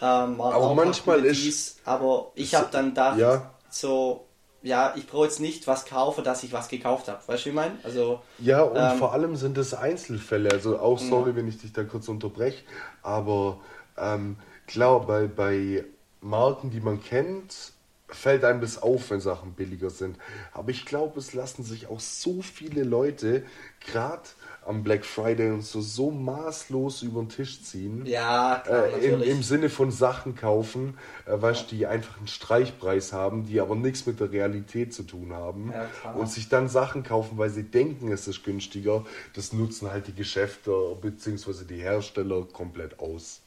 Ähm, 0.00 0.40
aber 0.40 0.74
manchmal 0.74 1.24
ist. 1.24 1.80
Aber 1.84 2.32
ich 2.34 2.54
habe 2.54 2.68
dann 2.70 2.88
gedacht, 2.90 3.18
ja. 3.18 3.50
so 3.70 4.26
ja, 4.64 4.94
ich 4.96 5.06
brauche 5.06 5.24
jetzt 5.24 5.40
nicht 5.40 5.66
was 5.66 5.84
kaufen, 5.84 6.24
dass 6.24 6.42
ich 6.42 6.52
was 6.52 6.68
gekauft 6.68 7.08
habe. 7.08 7.20
Weißt 7.26 7.42
du, 7.42 7.46
wie 7.46 7.48
ich 7.50 7.54
meine? 7.54 7.78
Also, 7.82 8.22
ja, 8.38 8.62
und 8.62 8.76
ähm, 8.76 8.98
vor 8.98 9.12
allem 9.12 9.36
sind 9.36 9.58
es 9.58 9.74
Einzelfälle. 9.74 10.50
Also 10.50 10.78
auch 10.78 10.98
sorry, 10.98 11.30
ja. 11.30 11.36
wenn 11.36 11.46
ich 11.46 11.58
dich 11.58 11.72
da 11.72 11.84
kurz 11.84 12.08
unterbreche, 12.08 12.64
aber 13.02 13.60
ähm, 13.98 14.36
klar, 14.66 15.06
bei, 15.06 15.26
bei 15.26 15.84
Marken, 16.22 16.70
die 16.70 16.80
man 16.80 17.02
kennt, 17.02 17.72
fällt 18.08 18.44
einem 18.44 18.62
das 18.62 18.82
auf, 18.82 19.10
wenn 19.10 19.20
Sachen 19.20 19.52
billiger 19.52 19.90
sind. 19.90 20.16
Aber 20.52 20.70
ich 20.70 20.86
glaube, 20.86 21.18
es 21.18 21.34
lassen 21.34 21.62
sich 21.62 21.88
auch 21.88 22.00
so 22.00 22.40
viele 22.40 22.84
Leute, 22.84 23.44
gerade 23.86 24.22
am 24.66 24.82
Black 24.82 25.04
Friday 25.04 25.50
und 25.50 25.62
so, 25.62 25.80
so 25.80 26.10
maßlos 26.10 27.02
über 27.02 27.20
den 27.20 27.28
Tisch 27.28 27.62
ziehen. 27.62 28.06
Ja, 28.06 28.62
klar, 28.64 28.86
äh, 28.88 29.06
im, 29.06 29.22
Im 29.22 29.42
Sinne 29.42 29.68
von 29.70 29.90
Sachen 29.90 30.34
kaufen, 30.34 30.98
äh, 31.26 31.40
weißt, 31.40 31.72
ja. 31.72 31.78
die 31.78 31.86
einfach 31.86 32.18
einen 32.18 32.28
Streichpreis 32.28 33.12
haben, 33.12 33.46
die 33.46 33.60
aber 33.60 33.74
nichts 33.74 34.06
mit 34.06 34.20
der 34.20 34.32
Realität 34.32 34.94
zu 34.94 35.02
tun 35.02 35.32
haben. 35.32 35.72
Ja, 35.72 36.12
und 36.12 36.30
sich 36.30 36.48
dann 36.48 36.68
Sachen 36.68 37.02
kaufen, 37.02 37.38
weil 37.38 37.50
sie 37.50 37.64
denken, 37.64 38.10
es 38.12 38.26
ist 38.28 38.44
günstiger. 38.44 39.04
Das 39.34 39.52
nutzen 39.52 39.90
halt 39.90 40.06
die 40.06 40.14
Geschäfte 40.14 40.72
bzw. 41.00 41.64
die 41.68 41.82
Hersteller 41.82 42.44
komplett 42.52 42.98
aus. 43.00 43.40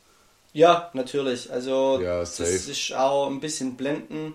Ja, 0.54 0.90
natürlich. 0.94 1.52
Also 1.52 2.00
ja, 2.02 2.20
das 2.20 2.40
ist 2.40 2.94
auch 2.94 3.28
ein 3.28 3.40
bisschen 3.40 3.76
blenden 3.76 4.34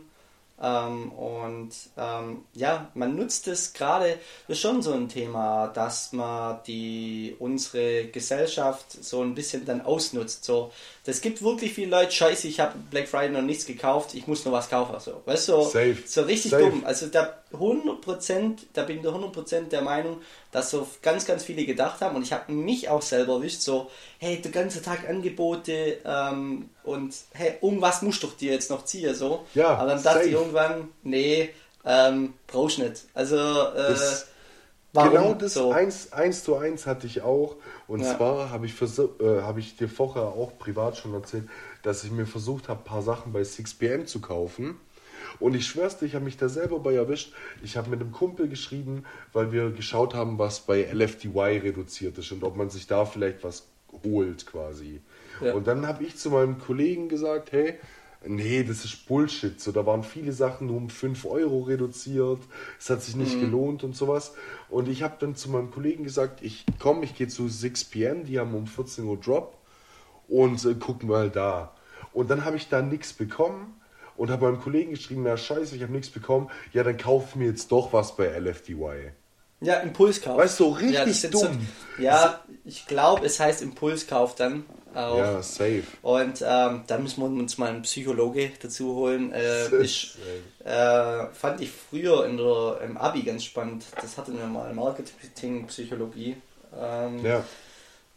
ähm, 0.63 1.11
und 1.13 1.71
ähm, 1.97 2.45
ja, 2.55 2.91
man 2.95 3.17
nutzt 3.17 3.49
es 3.49 3.73
gerade, 3.73 4.19
das 4.47 4.59
ist 4.59 4.63
schon 4.63 4.81
so 4.81 4.93
ein 4.93 5.09
Thema, 5.09 5.67
dass 5.69 6.13
man 6.13 6.61
die 6.67 7.35
unsere 7.41 8.07
Gesellschaft 8.07 8.93
so 8.93 9.23
ein 9.23 9.35
bisschen 9.35 9.65
dann 9.65 9.81
ausnutzt. 9.81 10.45
So, 10.45 10.71
das 11.05 11.21
gibt 11.21 11.43
wirklich 11.43 11.75
viele 11.75 11.91
Leute, 11.91 12.13
scheiße, 12.13 12.47
ich 12.47 12.61
habe 12.61 12.75
Black 12.91 13.09
Friday 13.09 13.31
noch 13.31 13.43
nichts 13.43 13.67
gekauft, 13.67 14.15
ich 14.15 14.29
muss 14.29 14.45
noch 14.45 14.53
was 14.53 14.71
kaufen. 14.71 14.95
So, 15.01 15.21
weißt 15.25 15.49
du, 15.49 15.63
so, 15.63 15.73
so 16.07 16.23
richtig 16.23 16.53
Safe. 16.53 16.63
dumm. 16.63 16.85
Also 16.85 17.09
da 17.09 17.43
100%, 17.53 18.59
da 18.73 18.85
bin 18.85 19.01
ich 19.01 19.05
100% 19.05 19.69
der 19.69 19.83
Meinung, 19.83 20.21
dass 20.53 20.71
so 20.71 20.87
ganz, 21.03 21.27
ganz 21.27 21.43
viele 21.43 21.65
gedacht 21.65 22.01
haben 22.01 22.15
und 22.15 22.23
ich 22.23 22.33
habe 22.33 22.53
mich 22.53 22.89
auch 22.89 23.03
selber 23.03 23.35
erwischt, 23.35 23.63
so, 23.63 23.91
hey, 24.19 24.41
der 24.41 24.53
ganze 24.53 24.81
Tag 24.81 25.09
Angebote 25.09 25.99
ähm, 26.05 26.71
und 26.85 27.13
hey, 27.33 27.55
irgendwas 27.61 28.03
musst 28.03 28.23
du 28.23 28.29
dir 28.29 28.53
jetzt 28.53 28.71
noch 28.71 28.85
ziehen, 28.85 29.13
so. 29.17 29.45
Ja, 29.55 29.71
Aber 29.75 29.89
dann 29.89 30.03
dachte 30.03 30.19
safe. 30.19 30.29
ich 30.29 30.35
irgendwann, 30.35 30.89
nee, 31.03 31.51
ähm, 31.85 32.35
brauchst 32.47 32.79
nicht. 32.79 33.07
Also, 33.13 33.37
äh, 33.37 33.97
Warum? 34.95 35.11
Genau 35.11 35.35
das 35.35 35.55
so? 35.55 35.73
eins, 35.73 36.13
eins 36.13 36.45
zu 36.45 36.57
eins 36.57 36.87
hatte 36.87 37.07
ich 37.07 37.23
auch. 37.23 37.57
Und 37.93 38.01
ja. 38.01 38.17
zwar 38.17 38.49
habe 38.49 38.65
ich, 38.65 38.73
äh, 38.81 39.43
hab 39.43 39.59
ich 39.59 39.77
dir 39.77 39.87
vorher 39.87 40.23
auch 40.23 40.57
privat 40.59 40.97
schon 40.97 41.13
erzählt, 41.13 41.47
dass 41.83 42.05
ich 42.05 42.11
mir 42.11 42.25
versucht 42.25 42.71
habe, 42.71 42.81
ein 42.81 42.85
paar 42.85 43.03
Sachen 43.03 43.35
bei 43.35 43.43
6pm 43.43 44.07
zu 44.07 44.23
kaufen. 44.23 44.77
Und 45.41 45.55
ich 45.55 45.67
schwör's 45.67 45.99
dir, 45.99 46.07
ich 46.07 46.15
habe 46.15 46.25
mich 46.25 46.39
da 46.39 46.49
selber 46.49 46.79
bei 46.79 46.95
erwischt. 46.95 47.35
Ich 47.63 47.77
habe 47.77 47.91
mit 47.91 48.01
einem 48.01 48.11
Kumpel 48.11 48.49
geschrieben, 48.49 49.05
weil 49.35 49.53
wir 49.53 49.73
geschaut 49.73 50.15
haben, 50.15 50.39
was 50.39 50.61
bei 50.61 50.91
LFDY 50.91 51.59
reduziert 51.59 52.17
ist 52.17 52.33
und 52.33 52.45
ob 52.45 52.57
man 52.57 52.71
sich 52.71 52.87
da 52.87 53.05
vielleicht 53.05 53.45
was 53.45 53.67
holt 54.03 54.47
quasi. 54.47 55.03
Ja. 55.43 55.53
Und 55.53 55.67
dann 55.67 55.87
habe 55.87 56.03
ich 56.03 56.17
zu 56.17 56.31
meinem 56.31 56.59
Kollegen 56.59 57.11
gesagt, 57.11 57.53
hey, 57.53 57.79
nee, 58.27 58.63
das 58.63 58.85
ist 58.85 59.07
Bullshit. 59.07 59.61
So, 59.61 59.73
da 59.73 59.87
waren 59.87 60.03
viele 60.03 60.33
Sachen 60.33 60.67
nur 60.69 60.77
um 60.77 60.91
5 60.91 61.25
Euro 61.27 61.63
reduziert. 61.63 62.41
Es 62.79 62.91
hat 62.91 63.03
sich 63.03 63.17
nicht 63.17 63.37
mhm. 63.37 63.41
gelohnt 63.41 63.85
und 63.85 63.97
sowas. 63.97 64.35
Und 64.69 64.89
ich 64.89 65.03
habe 65.03 65.17
dann 65.19 65.37
zu 65.37 65.51
meinem 65.51 65.71
Kollegen 65.71 66.05
gesagt, 66.05 66.43
ich 66.43 66.65
komm, 66.79 67.03
ich 67.03 67.15
gehe 67.15 67.29
zu 67.29 67.45
6pm, 67.45 68.25
die 68.25 68.39
haben 68.39 68.55
um 68.55 68.67
14 68.67 69.05
Uhr 69.05 69.19
Drop 69.19 69.57
und 70.29 70.65
äh, 70.65 70.75
gucken 70.75 71.09
mal 71.09 71.31
da. 71.31 71.75
Und 72.13 72.31
dann 72.31 72.45
habe 72.45 72.57
ich 72.57 72.69
da 72.69 72.83
nichts 72.83 73.13
bekommen 73.13 73.75
und 74.17 74.31
habe 74.31 74.47
meinem 74.47 74.61
Kollegen 74.61 74.91
geschrieben, 74.91 75.23
na 75.25 75.37
scheiße, 75.37 75.77
ich 75.77 75.83
habe 75.83 75.93
nichts 75.93 76.11
bekommen. 76.11 76.51
Ja, 76.73 76.83
dann 76.83 76.97
kauf 76.97 77.35
mir 77.37 77.47
jetzt 77.47 77.73
doch 77.73 77.93
was 77.93 78.17
bei 78.17 78.27
LFDY. 78.39 79.13
Ja, 79.61 79.77
Impulskauf. 79.77 80.39
Weißt 80.39 80.59
du, 80.61 80.71
richtig 80.71 81.23
ja, 81.23 81.31
dumm. 81.31 81.67
So, 81.97 82.03
ja, 82.03 82.41
ich 82.65 82.87
glaube, 82.87 83.25
es 83.25 83.39
heißt 83.39 83.63
Impulskauf 83.63 84.35
dann. 84.35 84.65
Auch. 84.95 85.19
Ja, 85.19 85.43
safe. 85.43 85.85
Und 86.03 86.43
ähm, 86.47 86.83
da 86.87 86.99
müssen 86.99 87.21
wir 87.21 87.27
uns 87.27 87.59
mal 87.59 87.71
einen 87.71 87.83
Psychologe 87.83 88.53
dazu 88.61 88.95
holen. 88.95 89.33
Äh, 89.33 89.75
ich, 89.83 90.17
äh, 90.65 91.27
fand 91.33 91.61
ich 91.61 91.71
früher 91.71 92.27
in 92.27 92.37
der, 92.37 92.81
im 92.85 92.97
Abi 92.97 93.23
ganz 93.23 93.45
spannend. 93.45 93.85
Das 94.01 94.19
hatten 94.19 94.39
wir 94.39 94.47
mal 94.47 94.73
Marketing-Psychologie. 94.75 96.37
Ähm, 96.79 97.25
ja. 97.25 97.45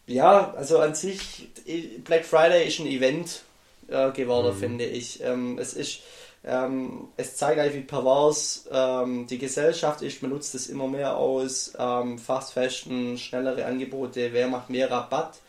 Ja, 0.08 0.54
also 0.54 0.78
an 0.78 0.94
sich, 0.94 1.48
Black 2.04 2.24
Friday 2.24 2.68
ist 2.68 2.78
ein 2.78 2.86
Event 2.86 3.42
äh, 3.88 4.12
geworden, 4.12 4.54
mhm. 4.54 4.58
finde 4.58 4.84
ich. 4.84 5.20
Ähm, 5.22 5.58
es 5.58 5.74
ist 5.74 6.00
ähm, 6.46 7.08
es 7.16 7.34
zeigt 7.34 7.58
eigentlich, 7.58 7.82
wie 7.82 7.86
pervers 7.86 8.68
ähm, 8.70 9.26
die 9.26 9.38
Gesellschaft 9.38 10.02
ist. 10.02 10.22
Man 10.22 10.30
nutzt 10.30 10.54
es 10.54 10.68
immer 10.68 10.86
mehr 10.86 11.16
aus. 11.16 11.72
Ähm, 11.76 12.18
Fast 12.18 12.52
Fashion, 12.52 13.18
schnellere 13.18 13.66
Angebote, 13.66 14.32
wer 14.32 14.46
macht 14.46 14.70
mehr 14.70 14.88
Rabatt. 14.88 15.40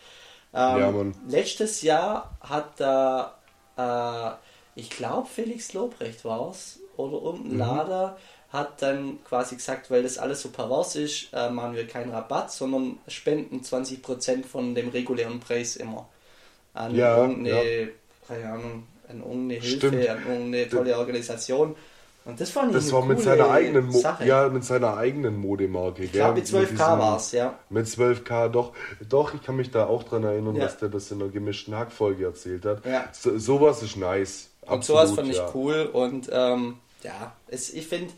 Ähm, 0.58 0.80
ja, 0.80 0.93
letztes 1.30 1.84
Jahr 1.84 2.36
hat 2.41 2.80
da, 2.80 3.38
äh, 3.78 4.80
ich 4.80 4.89
glaube, 4.89 5.28
Felix 5.28 5.74
Lobrecht 5.74 6.26
war 6.26 6.49
es, 6.49 6.80
oder 6.97 7.22
irgendein 7.22 7.53
mhm. 7.53 7.60
Lader, 7.60 8.18
hat 8.49 8.82
dann 8.82 9.20
quasi 9.24 9.55
gesagt, 9.55 9.91
weil 9.91 10.03
das 10.03 10.18
alles 10.18 10.41
so 10.41 10.49
pervers 10.49 10.95
ist, 10.95 11.28
äh, 11.34 11.49
machen 11.49 11.76
wir 11.76 11.86
keinen 11.86 12.12
Rabatt, 12.12 12.51
sondern 12.51 12.97
spenden 13.08 13.62
20% 13.62 14.45
von 14.45 14.74
dem 14.74 14.89
regulären 14.89 15.39
Preis 15.39 15.76
immer 15.76 16.08
an 16.74 16.95
ja, 16.95 17.18
irgendeine, 17.18 17.82
ja. 17.82 17.88
keine 18.28 18.49
Ahnung, 18.51 18.88
an 19.10 19.20
irgendeine 19.20 19.62
Hilfe, 19.62 19.88
Stimmt. 19.88 20.10
an 20.10 20.28
irgendeine 20.28 20.70
tolle 20.70 20.97
Organisation. 20.97 21.76
Und 22.28 22.40
das 22.42 22.50
fand 22.50 22.70
ich 22.72 22.76
Das 22.76 22.92
war 22.92 23.06
mit 23.06 23.22
seiner 23.22 23.50
eigenen 23.50 23.86
Mo 23.88 24.00
Sache. 24.00 24.26
ja, 24.26 24.50
mit 24.50 24.64
seiner 24.66 24.98
eigenen 24.98 25.38
Modemarke. 25.38 26.04
Ich 26.04 26.12
glaube, 26.12 26.36
mit 26.36 26.46
12K 26.46 26.78
war's, 27.00 27.32
ja. 27.32 27.58
Mit 27.70 27.86
12K, 27.88 28.50
doch. 28.50 28.74
Doch, 29.08 29.34
ich 29.34 29.42
kann 29.42 29.56
mich 29.56 29.72
da 29.72 29.86
auch 29.88 30.04
dran 30.04 30.24
erinnern, 30.26 30.56
Ja. 30.56 30.66
dass 30.66 30.78
der 30.78 30.90
das 30.90 31.10
in 31.12 31.22
einer 31.22 31.32
gemischten 31.32 31.74
Hackfolge 31.76 32.26
erzählt 32.26 32.66
hat. 32.66 32.86
Ja. 32.86 33.06
So, 33.14 33.38
sowas 33.40 33.82
ist 33.82 33.96
nice. 33.96 34.50
Und 34.62 34.84
sowas 34.84 35.12
fand 35.14 35.34
ja. 35.34 35.48
ich 35.48 35.56
cool 35.56 35.90
und 35.94 36.30
ähm, 36.34 36.76
ja, 37.04 37.32
es, 37.48 37.74
ich 37.74 37.88
finde, 37.88 38.12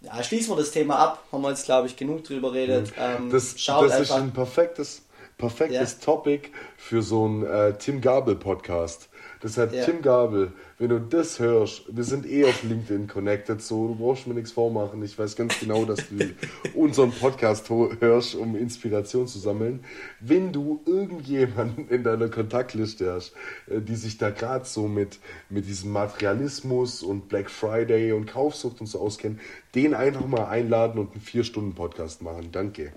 ja, 0.00 0.20
schließen 0.24 0.50
wir 0.50 0.56
das 0.56 0.72
Thema 0.72 0.96
ab, 0.98 1.22
haben 1.30 1.42
wir 1.42 1.50
jetzt 1.50 1.66
glaube 1.66 1.86
ich 1.86 1.96
genug 1.96 2.24
drüber 2.24 2.50
geredet. 2.50 2.92
Ähm, 2.98 3.26
Mhm. 3.26 3.30
Das, 3.30 3.54
schaut 3.60 3.88
das 3.88 4.00
ist 4.00 4.10
ein 4.10 4.32
perfektes, 4.32 5.02
perfektes 5.38 5.98
Topic 6.00 6.48
für 6.76 7.02
so 7.02 7.24
einen 7.26 7.46
äh, 7.46 7.74
Tim 7.78 8.00
Gabel 8.00 8.34
Podcast. 8.34 9.08
Deshalb, 9.42 9.72
Ja. 9.72 9.84
Tim 9.84 10.02
Gabel, 10.02 10.52
wenn 10.78 10.90
du 10.90 11.00
das 11.00 11.38
hörst, 11.38 11.84
wir 11.94 12.04
sind 12.04 12.26
eh 12.26 12.44
auf 12.44 12.62
LinkedIn 12.62 13.08
connected, 13.08 13.62
so 13.62 13.88
du 13.88 13.94
brauchst 13.94 14.26
mir 14.26 14.34
nichts 14.34 14.52
vormachen. 14.52 15.02
Ich 15.02 15.18
weiß 15.18 15.34
ganz 15.34 15.58
genau, 15.58 15.86
dass 15.86 16.00
du 16.08 16.18
unseren 16.74 17.10
Podcast 17.10 17.70
hörst, 17.70 18.34
um 18.34 18.54
Inspiration 18.54 19.26
zu 19.26 19.38
sammeln. 19.38 19.82
Wenn 20.20 20.52
du 20.52 20.82
irgendjemanden 20.84 21.88
in 21.88 22.04
deiner 22.04 22.28
Kontaktliste 22.28 23.12
hast, 23.12 23.32
äh, 23.66 23.80
die 23.80 23.96
sich 23.96 24.18
da 24.18 24.30
gerade 24.30 24.66
so 24.66 24.88
mit, 24.88 25.18
mit 25.48 25.66
diesem 25.66 25.92
Materialismus 25.92 27.02
und 27.02 27.28
Black 27.28 27.50
Friday 27.50 28.12
und 28.12 28.26
Kaufsucht 28.26 28.80
und 28.80 28.86
so 28.88 29.00
auskennen, 29.00 29.40
den 29.74 29.94
einfach 29.94 30.26
mal 30.26 30.46
einladen 30.48 30.98
und 30.98 31.12
einen 31.12 31.22
4-Stunden-Podcast 31.22 32.20
machen. 32.22 32.50
Danke. 32.52 32.92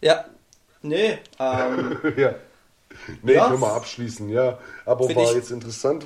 ja, 0.00 0.24
nee, 0.82 1.18
ähm, 1.38 1.96
ja. 2.16 2.34
Nee, 3.22 3.34
Ja. 3.34 3.48
können 3.48 3.60
wir 3.60 3.72
abschließen, 3.72 4.28
ja. 4.28 4.58
Aber 4.84 5.06
Find 5.06 5.16
war 5.18 5.34
jetzt 5.34 5.50
interessant. 5.50 6.04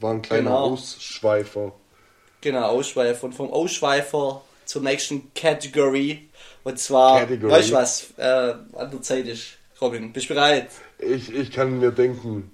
War 0.00 0.12
ein 0.12 0.22
kleiner 0.22 0.42
Genau. 0.50 0.72
Ausschweifer. 0.72 1.72
genau, 2.40 2.66
Ausschweifer. 2.66 3.24
Und 3.24 3.34
vom 3.34 3.50
Ausschweifer 3.52 4.42
zur 4.64 4.82
nächsten 4.82 5.32
Category. 5.34 6.28
Und 6.64 6.78
zwar, 6.78 7.20
Category. 7.20 7.52
weißt 7.52 7.70
du 7.70 7.74
was, 7.74 8.06
äh, 8.16 8.22
an 8.76 8.90
der 8.90 9.02
Zeit 9.02 9.26
ist, 9.26 9.58
Robin, 9.80 10.12
bist 10.12 10.28
du 10.30 10.34
bereit? 10.34 10.68
Ich, 10.98 11.32
ich 11.34 11.50
kann 11.50 11.78
mir 11.78 11.90
denken, 11.92 12.50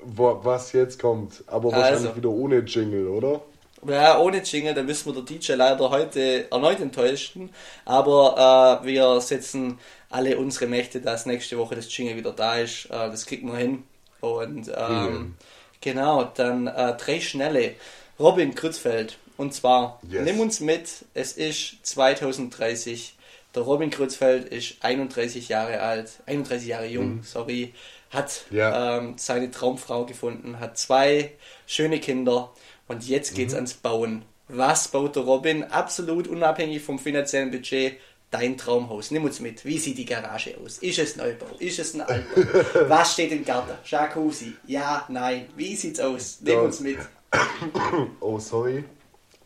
wo, 0.00 0.40
was 0.42 0.72
jetzt 0.72 1.00
kommt. 1.00 1.44
Aber 1.46 1.70
wahrscheinlich 1.72 2.06
Also. 2.08 2.16
wieder 2.16 2.30
ohne 2.30 2.58
Jingle, 2.60 3.08
oder? 3.08 3.40
Ja, 3.86 4.18
ohne 4.18 4.42
Jingle, 4.42 4.74
dann 4.74 4.86
müssen 4.86 5.06
wir 5.12 5.22
der 5.22 5.24
DJ 5.36 5.52
leider 5.54 5.90
heute 5.90 6.50
erneut 6.50 6.80
enttäuschen. 6.80 7.50
Aber 7.84 8.80
äh, 8.82 8.86
wir 8.86 9.20
setzen 9.20 9.78
alle 10.08 10.36
unsere 10.38 10.66
Mächte, 10.66 11.00
dass 11.00 11.26
nächste 11.26 11.58
Woche 11.58 11.74
das 11.74 11.94
Jingle 11.96 12.16
wieder 12.16 12.32
da 12.32 12.58
ist. 12.58 12.86
Äh, 12.86 12.90
das 13.10 13.26
kriegen 13.26 13.50
wir 13.50 13.58
hin. 13.58 13.82
Und 14.20 14.68
ähm, 14.76 15.12
Mhm. 15.12 15.34
genau, 15.80 16.24
dann 16.24 16.68
äh, 16.68 16.96
drei 16.96 17.20
schnelle. 17.20 17.74
Robin 18.20 18.54
Krützfeld. 18.54 19.18
Und 19.36 19.52
zwar, 19.54 19.98
Yes. 20.08 20.22
nimm 20.24 20.38
uns 20.38 20.60
mit, 20.60 20.88
es 21.14 21.32
ist 21.32 21.84
2030. 21.84 23.14
Der 23.54 23.62
Robin 23.62 23.90
Krützfeld 23.90 24.46
ist 24.48 24.76
31 24.82 25.48
Jahre 25.48 25.80
alt, 25.80 26.10
31 26.26 26.68
Jahre 26.68 26.86
jung, 26.86 27.22
sorry, 27.24 27.74
hat 28.10 28.44
Mhm. 28.50 28.56
Ja. 28.58 28.98
ähm, 28.98 29.14
seine 29.16 29.50
Traumfrau 29.50 30.04
gefunden, 30.06 30.60
hat 30.60 30.78
zwei 30.78 31.32
schöne 31.66 31.98
Kinder 31.98 32.50
und 32.92 33.08
jetzt 33.08 33.32
Mhm. 33.32 33.36
geht's 33.36 33.54
ans 33.54 33.74
Bauen. 33.74 34.22
Was 34.48 34.88
baut 34.88 35.16
der 35.16 35.22
Robin? 35.24 35.64
Absolut 35.64 36.28
unabhängig 36.28 36.82
vom 36.82 36.98
finanziellen 36.98 37.50
Budget. 37.50 37.96
Dein 38.30 38.56
Traumhaus. 38.56 39.10
Nimm 39.10 39.24
uns 39.24 39.40
mit. 39.40 39.64
Wie 39.66 39.78
sieht 39.78 39.98
die 39.98 40.06
Garage 40.06 40.56
aus? 40.64 40.78
Ist 40.78 40.98
es 40.98 41.16
Neubau? 41.16 41.46
Ist 41.58 41.78
es 41.78 41.92
ein 41.94 42.00
Altbau? 42.00 42.40
Was 42.88 43.12
steht 43.12 43.30
im 43.30 43.44
Garten? 43.44 43.72
Jacuzzi? 43.84 44.54
Ja, 44.66 45.04
nein. 45.08 45.46
Wie 45.54 45.76
sieht's 45.76 46.00
aus? 46.00 46.38
Nimm 46.40 46.60
uns 46.60 46.80
mit. 46.80 46.98
Oh, 48.20 48.38
sorry. 48.38 48.84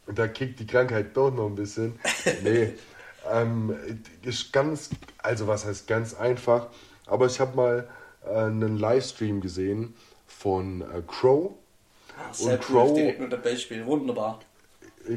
Da 0.06 0.28
kickt 0.28 0.60
die 0.60 0.66
Krankheit 0.66 1.16
doch 1.16 1.30
noch 1.32 1.46
ein 1.46 1.54
bisschen. 1.56 1.98
Nee. 2.44 2.74
ähm, 3.32 3.76
ist 4.22 4.52
ganz, 4.52 4.90
also 5.18 5.46
was 5.48 5.64
heißt 5.64 5.86
ganz 5.88 6.14
einfach. 6.14 6.68
Aber 7.06 7.26
ich 7.26 7.40
habe 7.40 7.56
mal 7.56 7.88
äh, 8.24 8.30
einen 8.36 8.76
Livestream 8.78 9.40
gesehen 9.40 9.94
von 10.26 10.82
äh, 10.82 11.02
Crow. 11.06 11.52
Sehr 12.32 12.54
Und 12.54 12.70
cool. 12.70 12.76
Crow- 12.76 12.94
Direkt. 12.94 13.86
Wunderbar. 13.86 14.40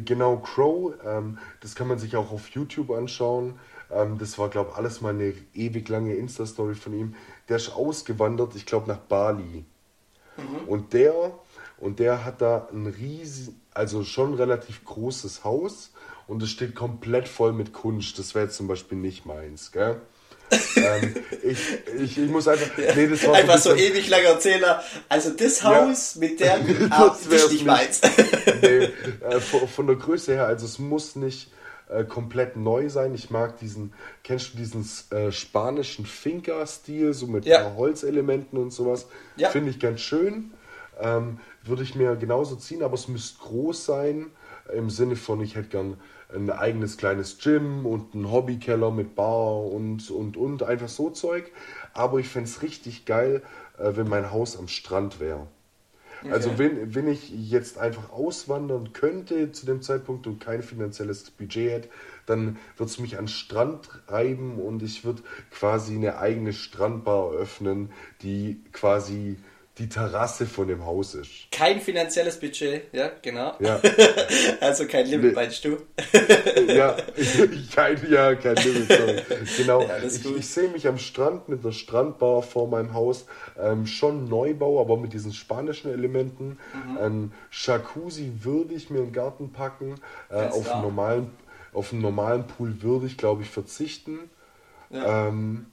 Genau, 0.05 0.37
Crow, 0.37 0.93
ähm, 1.03 1.39
das 1.61 1.73
kann 1.75 1.87
man 1.87 1.97
sich 1.97 2.15
auch 2.15 2.31
auf 2.31 2.49
YouTube 2.49 2.91
anschauen. 2.91 3.59
Ähm, 3.91 4.17
das 4.19 4.37
war, 4.37 4.49
glaube 4.49 4.71
ich, 4.71 4.77
alles 4.77 5.01
mal 5.01 5.09
eine 5.09 5.33
ewig 5.53 5.89
lange 5.89 6.13
Insta-Story 6.13 6.75
von 6.75 6.93
ihm. 6.93 7.15
Der 7.47 7.57
ist 7.57 7.69
ausgewandert, 7.75 8.55
ich 8.55 8.65
glaube, 8.67 8.87
nach 8.87 8.99
Bali. 8.99 9.65
Und 10.67 10.93
der, 10.93 11.31
und 11.77 11.99
der 11.99 12.23
hat 12.23 12.41
da 12.41 12.69
ein 12.71 12.87
riesen, 12.87 13.59
also 13.73 14.03
schon 14.03 14.35
relativ 14.35 14.85
großes 14.85 15.43
Haus 15.43 15.91
und 16.27 16.41
es 16.43 16.49
steht 16.49 16.75
komplett 16.75 17.27
voll 17.27 17.51
mit 17.51 17.73
Kunst. 17.73 18.19
Das 18.19 18.35
wäre 18.35 18.45
jetzt 18.45 18.55
zum 18.57 18.67
Beispiel 18.67 18.97
nicht 18.97 19.25
meins, 19.25 19.71
gell? 19.71 20.01
Ähm, 20.75 21.15
ich, 21.43 21.57
ich, 22.01 22.17
ich 22.17 22.29
muss 22.29 22.47
einfach. 22.47 22.69
Nee, 22.95 23.07
das 23.07 23.25
war 23.25 23.35
Einfach 23.35 23.55
ein 23.55 23.59
so 23.61 23.73
bisschen- 23.73 23.91
ewig 23.93 24.09
langer 24.09 24.29
Erzähler. 24.29 24.83
Also 25.07 25.31
das 25.31 25.61
Ja. 25.61 25.87
Haus 25.87 26.15
mit 26.15 26.39
der 26.39 26.59
ah, 26.89 27.15
Das 27.29 27.51
nicht 27.51 27.65
meins. 27.65 28.01
nee, 28.61 28.89
äh, 29.27 29.39
von, 29.39 29.67
von 29.67 29.87
der 29.87 29.95
Größe 29.95 30.33
her, 30.33 30.45
also 30.47 30.65
es 30.65 30.79
muss 30.79 31.15
nicht 31.15 31.51
äh, 31.89 32.03
komplett 32.03 32.55
neu 32.55 32.89
sein. 32.89 33.13
Ich 33.15 33.29
mag 33.29 33.57
diesen, 33.59 33.93
kennst 34.23 34.53
du 34.53 34.57
diesen 34.57 34.87
äh, 35.11 35.31
spanischen 35.31 36.05
Finca-Stil, 36.05 37.13
so 37.13 37.27
mit 37.27 37.45
Ja. 37.45 37.61
paar 37.63 37.75
Holzelementen 37.75 38.59
und 38.59 38.71
sowas? 38.71 39.07
Ja. 39.37 39.49
Finde 39.49 39.71
ich 39.71 39.79
ganz 39.79 40.01
schön. 40.01 40.51
Ähm, 41.01 41.39
Würde 41.63 41.83
ich 41.83 41.95
mir 41.95 42.15
genauso 42.15 42.55
ziehen, 42.57 42.83
aber 42.83 42.95
es 42.95 43.07
müsste 43.07 43.39
groß 43.39 43.85
sein, 43.85 44.27
im 44.75 44.89
Sinne 44.89 45.15
von, 45.15 45.41
ich 45.41 45.55
hätte 45.55 45.69
gern 45.69 45.97
ein 46.33 46.49
eigenes 46.49 46.97
kleines 46.97 47.37
Gym 47.39 47.85
und 47.85 48.13
einen 48.13 48.31
Hobbykeller 48.31 48.91
mit 48.91 49.15
Bar 49.15 49.63
und, 49.63 50.09
und, 50.11 50.37
und, 50.37 50.63
einfach 50.63 50.89
so 50.89 51.09
Zeug. 51.09 51.51
Aber 51.93 52.19
ich 52.19 52.27
fände 52.29 52.49
es 52.49 52.61
richtig 52.61 53.05
geil, 53.05 53.41
äh, 53.77 53.91
wenn 53.95 54.07
mein 54.07 54.31
Haus 54.31 54.57
am 54.57 54.67
Strand 54.67 55.19
wäre. 55.19 55.47
Also 56.29 56.57
wenn, 56.57 56.95
wenn 56.95 57.07
ich 57.07 57.29
jetzt 57.29 57.77
einfach 57.77 58.11
auswandern 58.11 58.91
könnte 58.93 59.51
zu 59.51 59.65
dem 59.65 59.81
Zeitpunkt 59.81 60.27
und 60.27 60.39
kein 60.39 60.61
finanzielles 60.61 61.31
Budget 61.31 61.71
hätte, 61.71 61.89
dann 62.25 62.57
würde 62.77 62.91
es 62.91 62.99
mich 62.99 63.17
an 63.17 63.25
den 63.25 63.29
Strand 63.29 63.89
reiben 64.07 64.59
und 64.59 64.83
ich 64.83 65.05
würde 65.05 65.23
quasi 65.49 65.95
eine 65.95 66.17
eigene 66.17 66.53
Strandbar 66.53 67.31
öffnen, 67.31 67.91
die 68.21 68.61
quasi 68.73 69.37
die 69.79 69.87
Terrasse 69.89 70.45
von 70.45 70.67
dem 70.67 70.85
Haus 70.85 71.15
ist. 71.15 71.29
Kein 71.51 71.79
finanzielles 71.79 72.37
Budget, 72.39 72.93
ja, 72.93 73.09
genau. 73.21 73.53
Ja, 73.59 73.79
Also 74.61 74.85
kein 74.85 75.07
Limit, 75.07 75.29
Nee. 75.29 75.35
meinst 75.35 75.63
du? 75.65 75.77
ja, 76.67 76.97
kein, 77.75 78.11
ja, 78.11 78.35
kein 78.35 78.55
Limit, 78.57 78.87
sorry. 78.91 79.21
Genau, 79.57 79.81
Ja, 79.83 79.97
ich, 79.99 80.25
ich 80.25 80.47
sehe 80.49 80.67
mich 80.69 80.87
am 80.87 80.97
Strand 80.97 81.47
mit 81.49 81.63
einer 81.63 81.71
Strandbar 81.71 82.41
vor 82.43 82.67
meinem 82.67 82.93
Haus. 82.93 83.25
Ähm, 83.57 83.87
schon 83.87 84.27
Neubau, 84.27 84.81
aber 84.81 84.97
mit 84.97 85.13
diesen 85.13 85.33
spanischen 85.33 85.91
Elementen. 85.91 86.59
Mhm. 86.73 86.97
Ein 86.97 87.31
Jacuzzi 87.51 88.31
würde 88.41 88.73
ich 88.73 88.89
mir 88.89 88.99
den 88.99 89.13
Garten 89.13 89.51
packen. 89.53 89.95
Äh, 90.29 90.47
auf, 90.47 90.63
klar. 90.65 90.75
einen 90.75 90.83
normalen, 90.83 91.31
auf 91.73 91.93
einen 91.93 92.01
normalen 92.01 92.45
Pool 92.47 92.81
würde 92.81 93.05
ich, 93.05 93.17
glaube 93.17 93.43
ich, 93.43 93.49
verzichten. 93.49 94.19
Ja. 94.89 95.27
Ähm, 95.29 95.67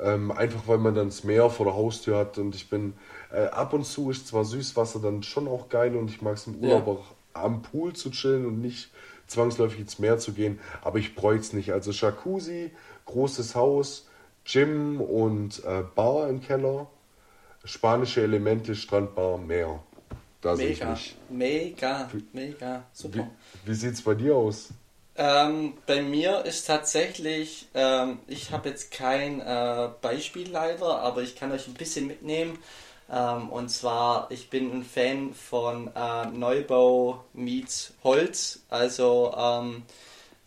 ähm, 0.00 0.30
einfach 0.30 0.66
weil 0.66 0.78
man 0.78 0.94
dann 0.94 1.08
das 1.08 1.24
Meer 1.24 1.50
vor 1.50 1.66
der 1.66 1.74
Haustür 1.74 2.18
hat 2.18 2.38
und 2.38 2.54
ich 2.54 2.68
bin 2.70 2.94
äh, 3.32 3.46
ab 3.46 3.72
und 3.72 3.84
zu 3.84 4.10
ist 4.10 4.26
zwar 4.28 4.44
Süßwasser 4.44 5.00
dann 5.00 5.22
schon 5.22 5.48
auch 5.48 5.68
geil 5.68 5.96
und 5.96 6.10
ich 6.10 6.22
mag 6.22 6.34
es 6.36 6.46
im 6.46 6.56
Urlaub 6.56 6.86
Ja. 6.86 6.92
auch 6.92 7.04
am 7.32 7.62
Pool 7.62 7.92
zu 7.94 8.10
chillen 8.10 8.46
und 8.46 8.60
nicht 8.60 8.90
zwangsläufig 9.26 9.80
ins 9.80 9.98
Meer 9.98 10.18
zu 10.18 10.32
gehen, 10.32 10.58
aber 10.82 10.98
ich 10.98 11.14
bräuchte 11.14 11.42
es 11.42 11.52
nicht. 11.52 11.72
Also 11.72 11.90
Jacuzzi, 11.90 12.70
großes 13.06 13.54
Haus, 13.54 14.08
Gym 14.44 15.00
und 15.00 15.64
äh, 15.64 15.82
Bar 15.94 16.28
im 16.28 16.40
Keller, 16.40 16.86
spanische 17.64 18.22
Elemente, 18.22 18.74
Strandbar, 18.74 19.38
Meer. 19.38 19.82
Da 20.40 20.56
sehe 20.56 20.68
ich 20.68 20.78
Mega, 20.78 20.90
mich. 20.90 21.16
mega, 21.28 22.10
mega, 22.32 22.76
Wie, 22.76 22.92
super. 22.92 23.30
wie 23.64 23.74
sieht 23.74 23.94
es 23.94 24.02
bei 24.02 24.14
dir 24.14 24.36
aus? 24.36 24.68
Ähm, 25.18 25.74
bei 25.86 26.02
mir 26.02 26.44
ist 26.44 26.66
tatsächlich, 26.66 27.68
ähm, 27.74 28.18
ich 28.26 28.50
habe 28.50 28.68
jetzt 28.68 28.90
kein 28.90 29.40
äh, 29.40 29.88
Beispiel 30.02 30.50
leider, 30.50 31.00
aber 31.00 31.22
ich 31.22 31.36
kann 31.36 31.52
euch 31.52 31.66
ein 31.66 31.74
bisschen 31.74 32.06
mitnehmen. 32.06 32.58
Ähm, 33.10 33.48
und 33.48 33.70
zwar, 33.70 34.30
ich 34.30 34.50
bin 34.50 34.70
ein 34.72 34.84
Fan 34.84 35.32
von 35.32 35.90
äh, 35.94 36.26
Neubau 36.26 37.24
meets 37.32 37.94
Holz. 38.04 38.60
Also 38.68 39.32
ähm, 39.36 39.84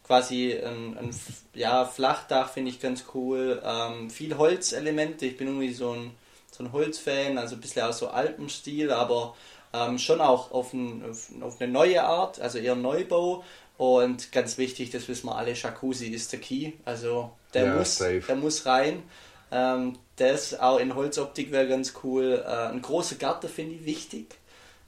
quasi 0.05 0.53
ein, 0.53 0.97
ein 0.97 1.15
ja, 1.55 1.85
Flachdach 1.85 2.49
finde 2.49 2.71
ich 2.71 2.79
ganz 2.79 3.05
cool. 3.15 3.61
Ähm, 3.65 4.09
viel 4.11 4.37
Holzelemente. 4.37 5.25
Ich 5.25 5.37
bin 5.37 5.47
irgendwie 5.47 5.73
so 5.73 5.93
ein, 5.93 6.11
so 6.51 6.63
ein 6.63 6.71
Holzfan, 6.73 7.37
also 7.39 7.55
ein 7.55 7.61
bisschen 7.61 7.83
aus 7.83 7.99
so 7.99 8.09
Alpenstil, 8.09 8.91
aber 8.91 9.35
ähm, 9.73 9.97
schon 9.99 10.21
auch 10.21 10.51
auf, 10.51 10.73
ein, 10.73 11.03
auf 11.41 11.61
eine 11.61 11.71
neue 11.71 12.03
Art, 12.03 12.39
also 12.39 12.57
eher 12.57 12.75
Neubau. 12.75 13.43
Und 13.79 14.33
ganz 14.33 14.57
wichtig, 14.57 14.91
das 14.91 15.07
wissen 15.07 15.27
wir 15.27 15.37
alle, 15.37 15.53
Jacuzzi 15.53 16.07
ist 16.09 16.33
der 16.33 16.41
Key. 16.41 16.73
Also 16.85 17.31
der, 17.53 17.65
Ja, 17.65 17.75
muss, 17.77 17.97
safe. 17.97 18.23
der 18.27 18.35
muss 18.35 18.65
rein. 18.65 19.03
Ähm, 19.51 19.97
das 20.17 20.59
auch 20.59 20.79
in 20.79 20.95
Holzoptik 20.95 21.51
wäre 21.51 21.67
ganz 21.69 21.93
cool. 22.03 22.43
Äh, 22.45 22.67
ein 22.73 22.81
großer 22.81 23.15
Garten 23.15 23.47
finde 23.49 23.75
ich 23.75 23.85
wichtig. 23.85 24.35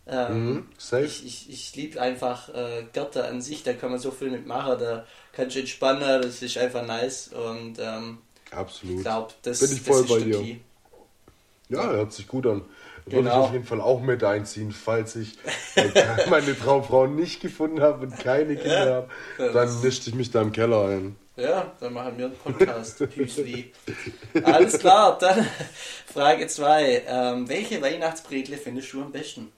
Ähm, 0.07 0.55
mhm, 0.55 0.69
ich 1.05 1.25
ich, 1.25 1.49
ich 1.49 1.75
liebe 1.75 2.01
einfach 2.01 2.49
äh, 2.53 2.85
Gärte 2.91 3.25
an 3.25 3.41
sich, 3.41 3.63
da 3.63 3.73
kann 3.73 3.91
man 3.91 3.99
so 3.99 4.11
viel 4.11 4.31
mitmachen, 4.31 4.79
da 4.79 5.05
kannst 5.31 5.55
du 5.55 5.61
entspannen, 5.61 6.21
das 6.21 6.41
ist 6.41 6.57
einfach 6.57 6.85
nice 6.85 7.29
und 7.29 7.77
ähm, 7.79 8.17
Absolut. 8.51 8.97
ich 8.97 9.01
glaube, 9.03 9.33
das, 9.43 9.59
Bin 9.59 9.71
ich 9.73 9.81
voll 9.81 10.01
das 10.01 10.11
ist 10.11 10.17
bei 10.17 10.19
dir. 10.25 10.39
Key. 10.39 10.55
Ja, 11.69 11.89
hört 11.91 12.13
sich 12.13 12.27
gut 12.27 12.45
an. 12.47 12.63
Würde 13.12 13.24
genau. 13.24 13.41
ich 13.41 13.47
auf 13.47 13.53
jeden 13.53 13.66
Fall 13.66 13.82
auch 13.82 14.01
mit 14.01 14.24
einziehen, 14.24 14.72
falls 14.72 15.16
ich 15.16 15.38
meine 16.30 16.57
Traumfrau 16.57 17.07
nicht 17.07 17.41
gefunden 17.41 17.82
habe 17.82 18.05
und 18.05 18.18
keine 18.18 18.55
Kinder 18.55 18.88
ja, 18.88 18.95
habe, 18.95 19.53
dann 19.53 19.82
nischte 19.82 20.09
ich 20.09 20.16
mich 20.16 20.32
da 20.32 20.41
im 20.41 20.51
Keller 20.51 20.86
ein. 20.88 21.16
Ja, 21.36 21.72
dann 21.80 21.93
machen 21.93 22.18
wir 22.18 22.26
einen 22.26 22.36
Podcast. 22.36 22.99
Püsli. 23.09 23.72
Alles 24.43 24.78
klar, 24.78 25.18
dann 25.18 25.47
Frage 26.14 26.47
2. 26.47 27.03
Ähm, 27.07 27.49
welche 27.49 27.82
Weihnachtsbredle 27.82 28.57
findest 28.57 28.93
du 28.93 29.01
am 29.01 29.12
besten? 29.12 29.51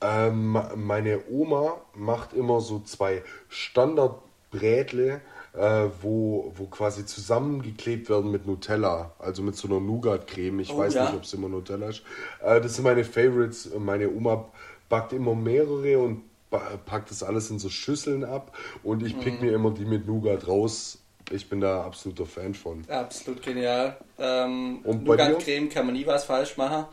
Ähm, 0.00 0.60
meine 0.74 1.22
Oma 1.30 1.80
macht 1.94 2.34
immer 2.34 2.60
so 2.60 2.80
zwei 2.80 3.22
Standardbrätle, 3.48 5.22
äh, 5.56 5.88
wo, 6.02 6.52
wo 6.56 6.66
quasi 6.66 7.06
zusammengeklebt 7.06 8.10
werden 8.10 8.30
mit 8.30 8.46
Nutella, 8.46 9.12
also 9.18 9.42
mit 9.42 9.56
so 9.56 9.68
einer 9.68 9.80
Nougat-Creme. 9.80 10.60
Ich 10.60 10.72
oh, 10.72 10.78
weiß 10.78 10.94
ja. 10.94 11.04
nicht, 11.04 11.14
ob 11.14 11.22
es 11.22 11.32
immer 11.32 11.48
Nutella 11.48 11.88
ist. 11.88 12.02
Äh, 12.42 12.60
das 12.60 12.74
sind 12.74 12.84
meine 12.84 13.04
Favorites. 13.04 13.70
Meine 13.78 14.10
Oma 14.10 14.48
backt 14.88 15.12
immer 15.12 15.34
mehrere 15.34 15.98
und 15.98 16.22
packt 16.50 17.10
das 17.10 17.22
alles 17.22 17.50
in 17.50 17.58
so 17.58 17.68
Schüsseln 17.68 18.24
ab 18.24 18.56
und 18.82 19.04
ich 19.04 19.18
pick 19.18 19.40
mhm. 19.40 19.46
mir 19.46 19.54
immer 19.54 19.70
die 19.72 19.84
mit 19.84 20.06
Nougat 20.06 20.46
raus. 20.46 20.98
Ich 21.30 21.48
bin 21.48 21.60
da 21.60 21.82
absoluter 21.82 22.24
Fan 22.24 22.54
von. 22.54 22.84
Absolut 22.88 23.42
genial. 23.42 23.96
Ähm, 24.18 24.82
Nougat-Creme 24.84 25.68
kann 25.68 25.86
man 25.86 25.96
nie 25.96 26.06
was 26.06 26.24
falsch 26.24 26.56
machen. 26.56 26.84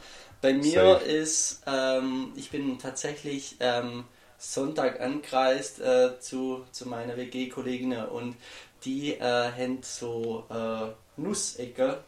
Bei 0.41 0.53
mir 0.53 0.81
Safe. 0.81 1.05
ist, 1.05 1.61
ähm, 1.67 2.33
ich 2.35 2.49
bin 2.49 2.79
tatsächlich 2.79 3.57
ähm, 3.59 4.05
Sonntag 4.43 4.99
angereist 4.99 5.79
äh, 5.79 6.19
zu, 6.19 6.65
zu 6.71 6.87
meiner 6.89 7.15
WG-Kollegin 7.15 7.93
und 7.93 8.35
die 8.83 9.13
äh, 9.13 9.21
haben 9.21 9.79
so 9.81 10.45
äh, 10.49 11.21
Nussecke 11.21 11.99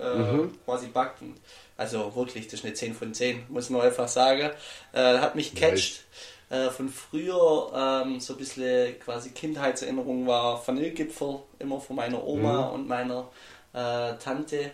äh, 0.00 0.14
mhm. 0.14 0.58
quasi 0.64 0.86
backen. 0.86 1.34
Also 1.76 2.16
wirklich, 2.16 2.46
das 2.46 2.60
ist 2.60 2.64
eine 2.64 2.72
10 2.72 2.94
von 2.94 3.12
10, 3.12 3.44
muss 3.48 3.68
man 3.68 3.82
einfach 3.82 4.08
sagen. 4.08 4.50
Äh, 4.92 5.18
hat 5.18 5.34
mich 5.34 5.54
catcht. 5.54 6.04
Äh, 6.48 6.70
von 6.70 6.88
früher 6.88 7.72
ähm, 7.74 8.20
so 8.20 8.34
ein 8.34 8.38
bisschen 8.38 8.98
quasi 9.00 9.30
Kindheitserinnerung 9.30 10.26
war 10.26 10.66
Vanillegipfel 10.66 11.40
immer 11.58 11.80
von 11.80 11.96
meiner 11.96 12.24
Oma 12.24 12.68
mhm. 12.68 12.74
und 12.74 12.88
meiner 12.88 13.28
äh, 13.74 14.14
Tante. 14.16 14.70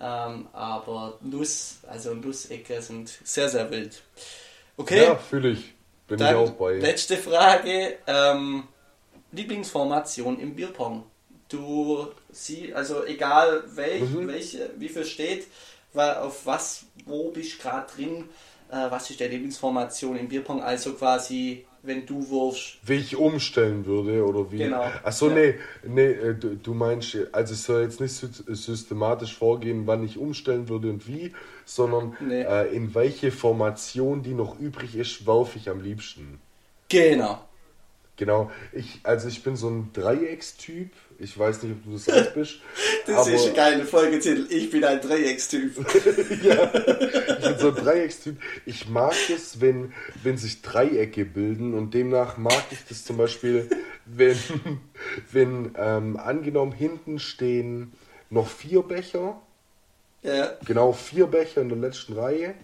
Ähm, 0.00 0.48
aber 0.52 1.18
Nuss, 1.20 1.78
also 1.86 2.14
Nussecke 2.14 2.82
sind 2.82 3.08
sehr, 3.22 3.48
sehr 3.48 3.70
wild. 3.70 4.02
Okay. 4.76 5.04
Ja, 5.04 5.16
fühle 5.16 5.50
ich. 5.50 5.74
Bin 6.10 6.18
Dann 6.18 6.34
ich 6.34 6.34
auch 6.34 6.50
bei. 6.50 6.72
Letzte 6.74 7.16
Frage. 7.16 7.98
Ähm, 8.08 8.64
Lieblingsformation 9.30 10.40
im 10.40 10.56
Bierpong. 10.56 11.04
Du 11.48 12.08
siehst, 12.32 12.72
also 12.72 13.04
egal 13.06 13.62
welch, 13.76 14.10
mhm. 14.10 14.26
welche, 14.26 14.70
wie 14.76 14.88
viel 14.88 15.04
steht, 15.04 15.46
auf 15.94 16.46
was, 16.46 16.86
wo 17.06 17.30
bist 17.30 17.58
du 17.58 17.62
gerade 17.62 17.86
drin, 17.94 18.28
äh, 18.70 18.90
was 18.90 19.08
ist 19.10 19.20
der 19.20 19.28
Lieblingsformation 19.28 20.16
im 20.16 20.28
Bierpong, 20.28 20.60
also 20.60 20.94
quasi 20.94 21.64
wenn 21.82 22.04
du 22.04 22.28
wirfst. 22.28 22.78
Wie 22.84 22.94
ich 22.94 23.16
umstellen 23.16 23.86
würde 23.86 24.24
oder 24.24 24.50
wie. 24.52 24.58
Genau. 24.58 24.84
Achso, 25.02 25.28
ja. 25.28 25.34
nee, 25.34 25.54
nee, 25.84 26.10
äh, 26.10 26.34
du, 26.34 26.56
du 26.56 26.74
meinst, 26.74 27.16
also 27.32 27.54
ich 27.54 27.60
soll 27.60 27.82
jetzt 27.82 28.00
nicht 28.00 28.12
systematisch 28.12 29.36
vorgehen, 29.36 29.86
wann 29.86 30.04
ich 30.04 30.18
umstellen 30.18 30.68
würde 30.68 30.90
und 30.90 31.06
wie, 31.06 31.32
sondern 31.70 32.16
nee. 32.20 32.42
äh, 32.42 32.74
in 32.74 32.94
welche 32.94 33.30
Formation, 33.30 34.22
die 34.22 34.34
noch 34.34 34.58
übrig 34.58 34.96
ist, 34.96 35.26
werfe 35.26 35.58
ich 35.58 35.70
am 35.70 35.80
liebsten. 35.80 36.40
Genau. 36.88 37.40
Genau, 38.16 38.50
ich, 38.72 39.00
also 39.02 39.28
ich 39.28 39.42
bin 39.42 39.56
so 39.56 39.70
ein 39.70 39.92
Dreieckstyp. 39.94 40.90
Ich 41.18 41.38
weiß 41.38 41.62
nicht, 41.62 41.72
ob 41.72 41.84
du 41.84 41.92
das 41.92 42.08
auch 42.10 42.34
bist. 42.34 42.56
das 43.06 43.28
ist 43.28 43.46
ein 43.46 43.54
geiler 43.54 43.84
Folgetitel. 43.84 44.46
Ich 44.50 44.68
bin 44.68 44.84
ein 44.84 45.00
Dreieckstyp. 45.00 45.74
ja, 46.42 46.70
ich 46.74 47.44
bin 47.44 47.58
so 47.58 47.68
ein 47.68 47.74
Dreieckstyp. 47.76 48.36
Ich 48.66 48.88
mag 48.90 49.14
es, 49.34 49.62
wenn, 49.62 49.94
wenn 50.22 50.36
sich 50.36 50.60
Dreiecke 50.60 51.24
bilden 51.24 51.72
und 51.72 51.94
demnach 51.94 52.36
mag 52.36 52.64
ich 52.70 52.84
das 52.86 53.06
zum 53.06 53.16
Beispiel, 53.16 53.70
wenn, 54.04 54.36
wenn 55.32 55.74
ähm, 55.78 56.18
angenommen 56.18 56.72
hinten 56.72 57.20
stehen 57.20 57.92
noch 58.28 58.48
vier 58.48 58.82
Becher. 58.82 59.40
Ja. 60.22 60.52
Genau, 60.64 60.92
vier 60.92 61.26
Becher 61.26 61.62
in 61.62 61.68
der 61.68 61.78
letzten 61.78 62.12
Reihe 62.12 62.54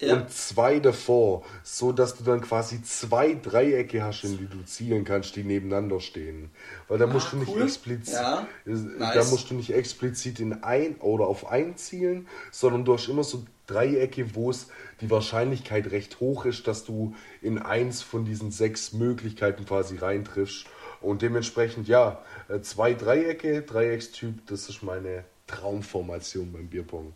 ja. 0.00 0.14
und 0.14 0.30
zwei 0.30 0.80
davor, 0.80 1.44
so 1.62 1.92
dass 1.92 2.16
du 2.16 2.24
dann 2.24 2.40
quasi 2.40 2.82
zwei 2.82 3.34
Dreiecke 3.34 4.02
hast, 4.02 4.24
in 4.24 4.38
die 4.38 4.46
du 4.46 4.64
zielen 4.64 5.04
kannst, 5.04 5.36
die 5.36 5.44
nebeneinander 5.44 6.00
stehen. 6.00 6.50
Weil 6.88 6.98
da 6.98 7.04
ah, 7.04 7.08
musst 7.08 7.32
du 7.32 7.36
nicht 7.36 7.54
cool. 7.54 7.62
explizit, 7.62 8.14
ja. 8.14 8.46
nice. 8.64 9.14
da 9.14 9.24
musst 9.24 9.50
du 9.50 9.54
nicht 9.54 9.72
explizit 9.72 10.40
in 10.40 10.62
ein 10.62 10.96
oder 10.96 11.26
auf 11.26 11.50
ein 11.50 11.76
zielen, 11.76 12.28
sondern 12.50 12.84
du 12.84 12.94
hast 12.94 13.08
immer 13.08 13.24
so 13.24 13.44
Dreiecke, 13.66 14.34
wo 14.34 14.50
es 14.50 14.68
die 15.00 15.10
Wahrscheinlichkeit 15.10 15.90
recht 15.90 16.20
hoch 16.20 16.44
ist, 16.44 16.66
dass 16.66 16.84
du 16.84 17.14
in 17.40 17.58
eins 17.58 18.02
von 18.02 18.24
diesen 18.24 18.50
sechs 18.50 18.92
Möglichkeiten 18.92 19.64
quasi 19.64 19.96
reintriffst. 19.96 20.66
Und 21.00 21.22
dementsprechend, 21.22 21.86
ja, 21.86 22.22
äh, 22.48 22.60
zwei 22.60 22.94
Dreiecke, 22.94 23.62
Dreieckstyp, 23.62 24.46
das 24.46 24.68
ist 24.68 24.82
meine 24.82 25.24
Traumformation 25.54 26.52
beim 26.52 26.66
Bierpong. 26.68 27.12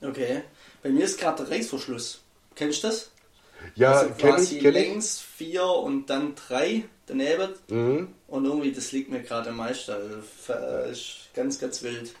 Okay. 0.00 0.42
Bei 0.82 0.90
mir 0.90 1.04
ist 1.04 1.18
gerade 1.18 1.44
der 1.44 1.52
Reißverschluss. 1.52 2.20
Kennst 2.54 2.84
du 2.84 2.88
das? 2.88 3.10
Ja, 3.74 3.92
also 3.92 4.14
kenn 4.16 4.42
ich, 4.42 4.60
kenn 4.60 4.72
längs 4.72 5.20
vier 5.20 5.64
und 5.64 6.06
dann 6.06 6.34
drei 6.34 6.84
daneben. 7.06 7.50
Mhm. 7.68 8.08
Und 8.28 8.44
irgendwie, 8.44 8.72
das 8.72 8.92
liegt 8.92 9.10
mir 9.10 9.22
gerade 9.22 9.50
am 9.50 9.56
meisten. 9.56 9.92
Also, 9.92 10.90
ist 10.90 11.28
ganz, 11.34 11.58
ganz 11.58 11.82
wild. 11.82 12.14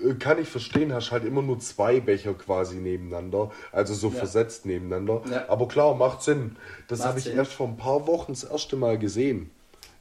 Äh, 0.00 0.14
kann 0.14 0.40
ich 0.40 0.48
verstehen, 0.48 0.92
hast 0.92 1.10
halt 1.10 1.24
immer 1.24 1.42
nur 1.42 1.58
zwei 1.60 2.00
Becher 2.00 2.34
quasi 2.34 2.76
nebeneinander, 2.76 3.50
also 3.70 3.94
so 3.94 4.08
ja. 4.08 4.14
versetzt 4.14 4.66
nebeneinander. 4.66 5.22
Ja. 5.30 5.48
Aber 5.48 5.68
klar, 5.68 5.94
macht 5.94 6.22
Sinn. 6.22 6.56
Das 6.88 7.04
habe 7.04 7.18
ich 7.18 7.28
erst 7.28 7.52
vor 7.52 7.68
ein 7.68 7.76
paar 7.76 8.06
Wochen 8.06 8.32
das 8.32 8.44
erste 8.44 8.76
Mal 8.76 8.98
gesehen. 8.98 9.50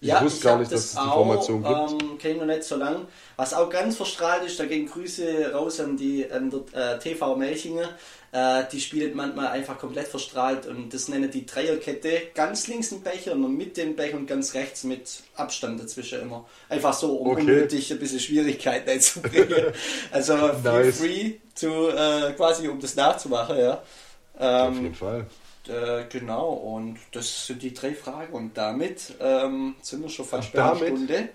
Ich 0.02 0.08
ja, 0.08 0.20
wusste 0.20 0.40
ich 0.40 0.44
gar 0.44 0.58
nicht, 0.58 0.72
dass 0.72 0.86
es 0.86 0.92
die 0.94 0.98
Formation 0.98 1.64
gibt. 1.64 2.02
Ähm, 2.02 2.18
kenne 2.18 2.34
ich 2.34 2.40
noch 2.40 2.48
nicht 2.48 2.64
so 2.64 2.76
lange. 2.76 3.06
Was 3.36 3.54
auch 3.54 3.70
ganz 3.70 3.96
verstrahlt 3.96 4.44
ist, 4.44 4.60
da 4.60 4.66
gehen 4.66 4.88
Grüße 4.88 5.54
raus 5.54 5.80
an 5.80 5.96
die 5.96 6.30
an 6.30 6.50
der, 6.50 6.96
äh, 6.96 7.00
TV 7.00 7.36
Melchinger. 7.36 7.88
Äh, 8.32 8.64
die 8.72 8.82
spielt 8.82 9.14
manchmal 9.14 9.50
einfach 9.50 9.78
komplett 9.78 10.08
verstrahlt 10.08 10.66
und 10.66 10.92
das 10.92 11.08
nennen 11.08 11.30
die 11.30 11.46
Dreierkette. 11.46 12.30
Ganz 12.34 12.68
links 12.68 12.92
ein 12.92 13.04
Becher 13.04 13.34
und 13.34 13.56
mit 13.56 13.78
dem 13.78 13.96
Becher 13.96 14.18
und 14.18 14.26
ganz 14.26 14.56
rechts 14.56 14.84
mit 14.86 15.22
Abstand 15.36 15.80
dazwischen 15.80 16.22
immer. 16.22 16.46
Einfach 16.68 16.94
so, 16.94 17.18
um 17.18 17.32
okay. 17.32 17.42
unnötig 17.42 17.92
ein 17.92 18.00
bisschen 18.00 18.20
Schwierigkeiten 18.20 18.90
einzubringen. 18.90 19.66
also 20.12 20.36
nice. 20.36 20.64
feel 20.64 20.94
free 20.94 21.34
to, 21.60 21.90
äh, 21.90 22.34
quasi 22.34 22.68
um 22.68 22.80
das 22.80 22.96
nachzumachen, 22.96 23.60
ja. 23.60 23.84
Ähm, 24.40 24.68
Auf 24.68 24.82
jeden 24.82 24.96
Fall. 24.96 25.28
Äh, 25.72 26.06
genau, 26.10 26.50
und 26.50 26.98
das 27.14 27.48
sind 27.48 27.64
die 27.64 27.74
drei 27.74 27.94
Fragen. 27.94 28.34
Und 28.34 28.58
damit 28.58 29.16
ähm, 29.20 29.76
sind 29.82 30.02
wir 30.02 30.10
schon 30.10 30.26
fast 30.26 30.52
bei 30.52 30.64
einer 30.64 30.76
Stunde. 30.76 31.30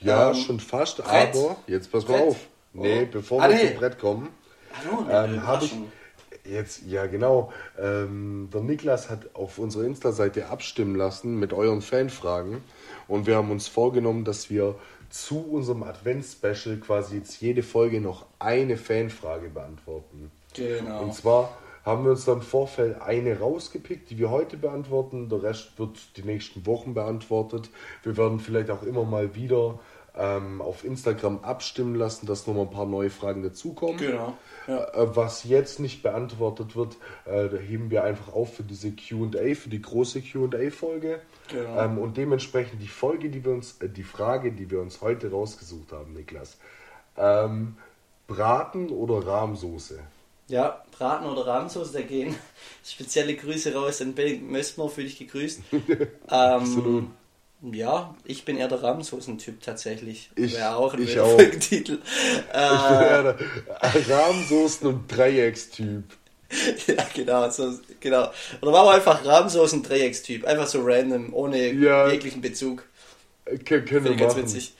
Ja, 0.00 0.30
ähm, 0.30 0.34
schon 0.34 0.60
fast, 0.60 0.98
Brett. 0.98 1.34
aber 1.34 1.56
jetzt 1.66 1.90
pass 1.90 2.06
mal 2.06 2.18
Brett. 2.18 2.28
auf. 2.28 2.36
Nee, 2.74 3.02
oh. 3.02 3.08
bevor 3.10 3.42
ah, 3.42 3.48
wir 3.48 3.56
nee. 3.56 3.68
zum 3.68 3.76
Brett 3.76 3.98
kommen, 3.98 4.28
Hallo, 4.84 5.06
ähm, 5.08 5.46
habe 5.46 5.64
ich 5.64 5.74
jetzt, 6.44 6.82
ja 6.86 7.06
genau, 7.06 7.52
ähm, 7.80 8.50
der 8.52 8.60
Niklas 8.60 9.08
hat 9.08 9.34
auf 9.34 9.58
unserer 9.58 9.84
Insta-Seite 9.84 10.48
abstimmen 10.48 10.96
lassen 10.96 11.38
mit 11.38 11.52
euren 11.52 11.80
Fanfragen 11.80 12.62
und 13.06 13.26
wir 13.26 13.36
haben 13.36 13.50
uns 13.50 13.68
vorgenommen, 13.68 14.24
dass 14.24 14.50
wir 14.50 14.74
zu 15.10 15.38
unserem 15.38 15.84
Advents-Special 15.84 16.78
quasi 16.78 17.18
jetzt 17.18 17.40
jede 17.40 17.62
Folge 17.62 18.00
noch 18.00 18.26
eine 18.40 18.76
Fanfrage 18.76 19.48
beantworten. 19.48 20.32
Genau. 20.54 21.02
Und 21.02 21.14
zwar 21.14 21.56
haben 21.84 22.04
wir 22.04 22.12
uns 22.12 22.24
dann 22.24 22.36
im 22.36 22.42
Vorfeld 22.42 23.00
eine 23.02 23.38
rausgepickt, 23.38 24.10
die 24.10 24.18
wir 24.18 24.30
heute 24.30 24.56
beantworten. 24.56 25.28
Der 25.28 25.42
Rest 25.42 25.78
wird 25.78 26.16
die 26.16 26.22
nächsten 26.22 26.66
Wochen 26.66 26.94
beantwortet. 26.94 27.70
Wir 28.02 28.16
werden 28.16 28.40
vielleicht 28.40 28.70
auch 28.70 28.82
immer 28.82 29.04
mal 29.04 29.34
wieder 29.34 29.78
ähm, 30.16 30.62
auf 30.62 30.84
Instagram 30.84 31.40
abstimmen 31.40 31.94
lassen, 31.94 32.26
dass 32.26 32.46
nochmal 32.46 32.64
ein 32.64 32.70
paar 32.70 32.86
neue 32.86 33.10
Fragen 33.10 33.42
dazukommen. 33.42 33.96
Genau. 33.98 34.36
Ja. 34.66 34.84
Äh, 34.94 35.16
was 35.16 35.44
jetzt 35.44 35.80
nicht 35.80 36.02
beantwortet 36.02 36.76
wird, 36.76 36.96
äh, 37.26 37.48
heben 37.58 37.90
wir 37.90 38.04
einfach 38.04 38.32
auf 38.32 38.54
für 38.54 38.62
diese 38.62 38.92
QA, 38.92 39.54
für 39.54 39.68
die 39.68 39.82
große 39.82 40.22
QA-Folge. 40.22 41.20
Genau. 41.48 41.80
Ähm, 41.80 41.98
und 41.98 42.16
dementsprechend 42.16 42.80
die 42.80 42.88
Folge, 42.88 43.28
die 43.28 43.44
wir 43.44 43.52
uns, 43.52 43.80
äh, 43.80 43.88
die 43.88 44.04
Frage, 44.04 44.52
die 44.52 44.70
wir 44.70 44.80
uns 44.80 45.02
heute 45.02 45.30
rausgesucht 45.30 45.92
haben, 45.92 46.12
Niklas. 46.12 46.56
Ähm, 47.16 47.76
Braten 48.26 48.88
oder 48.88 49.26
Rahmsoße? 49.26 49.98
Ja, 50.48 50.82
Braten 50.96 51.26
oder 51.26 51.46
Rahmsoße, 51.46 51.92
da 51.92 52.02
gehen 52.02 52.34
spezielle 52.84 53.34
Grüße 53.34 53.74
raus 53.74 54.00
an 54.02 54.14
Bill 54.14 54.38
Mössmer, 54.40 54.88
für 54.88 55.02
dich 55.02 55.18
gegrüßt. 55.18 55.60
ähm, 55.72 56.08
Absolut. 56.28 57.04
Ja, 57.72 58.14
ich 58.24 58.44
bin 58.44 58.58
eher 58.58 58.68
der 58.68 58.82
Rahmsoßen-Typ 58.82 59.62
tatsächlich. 59.62 60.30
Ich, 60.36 60.54
Wäre 60.54 60.76
auch 60.76 60.92
ein 60.92 61.02
ich 61.02 61.18
auch. 61.18 61.30
Folgetitel. 61.30 61.98
ich 62.02 62.48
bin 62.50 63.00
eher 63.00 63.22
der 63.22 63.36
Rahmsoßen- 64.06 64.84
und 64.86 65.08
Dreieckstyp. 65.08 66.04
ja, 66.86 67.06
genau, 67.14 67.48
so, 67.48 67.72
genau. 68.00 68.30
Oder 68.60 68.72
war 68.72 68.92
einfach 68.94 69.24
Rahmsoßen 69.24 69.82
Dreieckstyp, 69.82 70.44
einfach 70.44 70.66
so 70.66 70.82
random, 70.82 71.32
ohne 71.32 71.72
Ja. 71.72 72.10
jeglichen 72.10 72.42
Bezug. 72.42 72.84
Äh, 73.46 73.56
Können, 73.58 74.04
wir 74.04 74.14
ganz 74.14 74.34
machen. 74.34 74.44
witzig. 74.44 74.74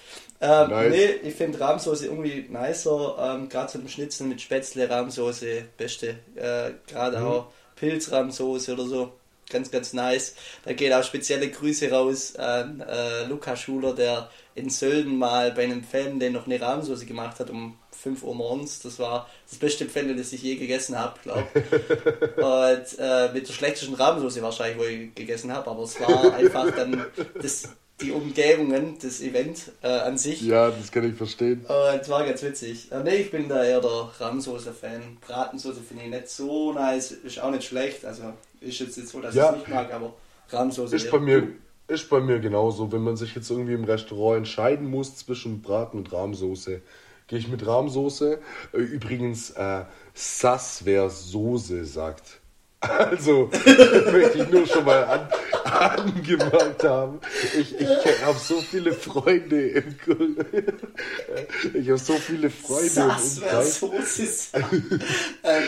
Ähm, 0.47 0.71
Nice. 0.71 0.91
Nee, 0.91 1.29
ich 1.29 1.35
finde 1.35 1.59
Rahmsoße 1.61 2.07
irgendwie 2.07 2.47
nicer. 2.51 3.17
Ähm, 3.19 3.49
Gerade 3.49 3.73
so 3.73 3.79
ein 3.79 3.89
Schnitzel 3.89 4.27
mit 4.27 4.41
Spätzle, 4.43 4.89
Rahmsoße, 4.91 5.65
beste. 5.77 6.17
Äh, 6.37 6.73
Gerade 6.87 7.19
Mhm. 7.19 7.27
auch 7.27 7.47
Pilzrahmsoße 7.77 8.73
oder 8.75 8.85
so. 8.85 9.13
Ganz, 9.51 9.71
ganz 9.71 9.93
nice. 9.93 10.35
Da 10.65 10.73
geht 10.73 10.93
auch 10.93 11.05
spezielle 11.05 11.49
Grüße 11.51 11.91
raus 11.91 12.35
an 12.37 12.81
äh, 12.81 13.25
Luca 13.27 13.57
Schuler, 13.57 13.95
der 13.95 14.31
in 14.55 14.71
Sölden 14.71 15.17
mal 15.19 15.53
bei 15.53 15.65
einem 15.65 15.85
Fan, 15.85 16.19
der 16.19 16.31
noch 16.31 16.47
eine 16.47 16.61
Rahmsoße 16.61 17.05
gemacht 17.07 17.39
hat, 17.41 17.51
um 17.51 17.77
5 18.03 18.23
Uhr 18.23 18.35
morgens. 18.35 18.81
Das 18.81 18.99
war 18.99 19.29
das 19.49 19.59
beste 19.59 19.85
Pfännle, 19.87 20.15
das 20.17 20.33
ich 20.33 20.43
je 20.43 20.57
gegessen 20.57 20.99
habe, 20.99 21.19
glaube 21.23 21.47
Und 22.37 22.99
äh, 22.99 23.33
mit 23.33 23.49
der 23.49 23.53
schlechtesten 23.53 23.95
Rahmsoße 23.95 24.43
wahrscheinlich, 24.43 24.79
wo 24.79 24.85
ich 24.85 25.15
gegessen 25.15 25.53
habe. 25.53 25.71
Aber 25.71 25.83
es 25.85 25.99
war 26.01 26.35
einfach 26.35 26.71
dann 26.75 27.05
das, 27.41 27.69
die 28.01 28.11
Umgebungen, 28.11 28.97
das 29.01 29.21
Event 29.21 29.71
äh, 29.83 29.87
an 29.89 30.19
sich. 30.19 30.43
Ja, 30.43 30.71
das 30.71 30.91
kann 30.91 31.09
ich 31.09 31.15
verstehen. 31.17 31.61
Und 31.65 32.01
es 32.01 32.09
war 32.09 32.25
ganz 32.27 32.43
witzig. 32.43 32.91
Äh, 32.91 33.03
nee, 33.05 33.17
ich 33.17 33.31
bin 33.31 33.49
da 33.49 33.63
eher 33.65 33.81
der 33.81 34.11
Rahmsoße-Fan. 34.19 35.19
Bratensoße 35.21 35.81
finde 35.81 36.05
ich 36.05 36.11
nicht 36.11 36.29
so 36.29 36.73
nice, 36.73 37.13
ist 37.13 37.41
auch 37.41 37.51
nicht 37.53 37.65
schlecht. 37.65 38.05
Also 38.05 38.33
ist 38.61 38.81
jetzt 38.81 38.97
nicht 38.97 39.09
so, 39.09 39.21
dass 39.21 39.35
Ja. 39.35 39.51
ich 39.51 39.51
es 39.51 39.59
nicht 39.59 39.69
mag, 39.75 39.93
aber 39.93 40.13
Rahmsoße 40.49 40.97
Ist 40.97 41.05
eher. 41.07 41.13
bei 41.13 41.21
mir, 41.21 41.49
ist 41.87 42.11
bei 42.11 42.21
mir 42.21 42.41
genauso. 42.41 42.91
Wenn 42.91 43.03
man 43.03 43.17
sich 43.17 43.35
jetzt 43.35 43.49
irgendwie 43.51 43.75
im 43.75 43.85
Restaurant 43.85 44.39
entscheiden 44.39 44.89
muss 44.91 45.17
zwischen 45.17 45.63
Braten 45.63 45.99
und 45.99 46.13
Rahmsoße, 46.13 46.81
gehe 47.29 47.39
ich 47.39 47.49
mit 47.49 47.65
Rahmsoße. 47.65 48.41
Äh, 48.73 48.77
Übrigens, 48.79 49.51
äh, 49.51 49.85
Sass, 50.15 50.81
wer 50.85 51.11
Soße 51.11 51.85
sagt. 51.85 52.41
Also, 52.89 53.51
möchte 54.13 54.39
ich 54.39 54.51
nur 54.51 54.67
schon 54.67 54.85
mal 54.85 55.05
an, 55.05 55.29
angemerkt 55.65 56.85
haben. 56.85 57.21
Ich, 57.59 57.79
ich 57.81 57.89
habe 58.25 58.39
so 58.39 58.61
viele 58.61 58.93
Freunde 58.93 59.69
im 59.69 59.85
Ich 61.75 61.89
habe 61.89 61.99
so 61.99 62.15
viele 62.15 62.51
Freunde 62.51 62.89
Sass, 62.91 63.39
im 63.39 63.45
Umkreis. 63.45 63.83
Ist. 64.19 64.55
äh, 64.57 64.61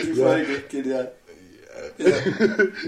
die 0.03 0.19
Ja. 0.19 0.27
Folge, 0.27 0.63
genial. 0.69 1.11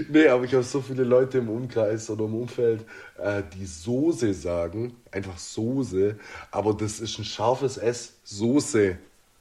Nee, 0.08 0.26
aber 0.28 0.44
ich 0.44 0.52
habe 0.52 0.64
so 0.64 0.80
viele 0.80 1.04
Leute 1.04 1.38
im 1.38 1.48
Umkreis 1.48 2.10
oder 2.10 2.24
im 2.24 2.34
Umfeld, 2.34 2.84
äh, 3.18 3.42
die 3.56 3.64
Soße 3.64 4.34
sagen, 4.34 4.96
einfach 5.10 5.38
Soße, 5.38 6.16
aber 6.50 6.74
das 6.74 7.00
ist 7.00 7.18
ein 7.18 7.24
scharfes 7.24 7.76
S, 7.76 8.14
Soße. 8.24 8.98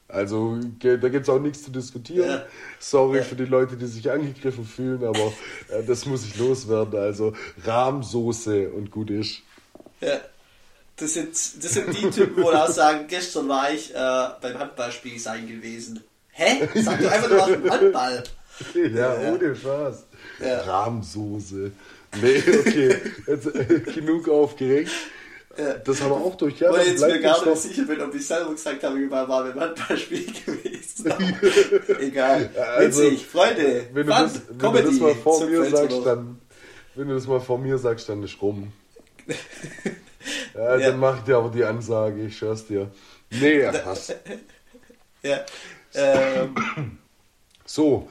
Also 0.10 0.58
da 0.82 0.96
gibt 1.10 1.24
es 1.24 1.30
auch 1.30 1.40
nichts 1.40 1.64
zu 1.64 1.72
diskutieren. 1.72 2.28
Ja. 2.30 2.46
Sorry 2.80 3.20
Ja. 3.20 3.24
für 3.24 3.36
die 3.36 3.46
Leute, 3.46 3.78
die 3.78 3.86
sich 3.86 4.10
angegriffen 4.12 4.66
fühlen, 4.66 5.04
aber 5.04 5.32
äh, 5.70 5.84
das 5.86 6.06
muss 6.08 6.26
ich 6.26 6.38
loswerden. 6.38 7.00
Also 7.00 7.34
Rahmsoße 7.64 8.70
und 8.72 8.90
gut 8.92 9.12
ist. 9.12 9.42
Ja. 10.02 10.20
Das 10.96 11.14
sind, 11.14 11.30
das 11.32 11.74
sind 11.74 11.88
die 11.98 12.10
Typen, 12.10 12.44
wo 12.44 12.50
auch 12.50 12.68
sagen, 12.70 13.06
gestern 13.08 13.48
war 13.48 13.72
ich 13.72 13.94
äh, 13.96 14.28
beim 14.42 14.60
Handballspiel 14.60 15.18
sein 15.20 15.48
gewesen. 15.48 16.04
Hä? 16.32 16.68
Sag 16.76 17.02
doch 17.02 17.12
einfach, 17.12 17.30
du 17.30 17.38
warst 17.38 17.52
im 17.54 17.70
Handball. 17.72 18.24
Ja, 18.74 19.22
Ja. 19.22 19.32
ohne 19.34 19.56
Spaß. 19.56 20.06
Ja. 20.42 20.62
Rahmsoße. 20.64 21.72
Nee, 22.22 22.44
okay. 22.60 22.96
Jetzt, 23.28 23.46
äh, 23.56 23.80
genug 23.94 24.28
aufgeregt. 24.28 24.92
Ja. 25.60 25.74
Das 25.74 26.02
haben 26.02 26.12
wir 26.12 26.18
auch 26.18 26.36
durch. 26.36 26.60
Ja, 26.60 26.72
Weil 26.72 26.88
jetzt 26.88 27.02
mir 27.02 27.20
gar 27.20 27.46
uns 27.46 27.64
nicht 27.66 27.76
sicher 27.76 27.88
bin, 27.88 28.02
ob 28.02 28.14
ich 28.16 28.26
selber 28.26 28.52
gesagt 28.52 28.84
habe, 28.84 29.02
ich 29.02 29.12
war 29.12 29.28
beim 29.28 29.60
Handballspiel 29.60 30.26
gewesen. 30.46 31.14
Egal. 32.00 32.50
Also, 32.78 33.02
Witzig, 33.04 33.26
Freunde. 33.28 33.88
Wenn 33.94 34.08
du, 34.08 34.12
das, 34.14 34.42
wenn 34.50 34.58
Comedy, 34.58 34.84
du 34.84 34.90
das 34.92 35.00
mal 35.00 35.16
vor 35.16 35.46
mir 35.46 35.66
sagst, 35.70 35.92
noch. 35.98 36.04
dann. 36.06 36.40
Wenn 36.96 37.08
du 37.08 37.14
das 37.16 37.28
mal 37.28 37.40
vor 37.42 37.58
mir 37.58 37.78
sagst, 37.78 38.08
dann 38.10 38.24
ist 38.24 38.42
rum. 38.42 38.72
ja, 39.28 39.36
Ja. 40.78 40.90
Dann 40.92 41.00
mach 41.00 41.18
ich 41.20 41.24
dir 41.24 41.38
aber 41.38 41.50
die 41.50 41.64
Ansage, 41.64 42.24
ich 42.26 42.38
schwör's 42.38 42.66
dir. 42.66 42.90
Nee, 43.32 43.64
passt. 43.84 44.16
Ja. 45.22 45.46
Ähm, 45.94 46.56
So, 47.66 48.08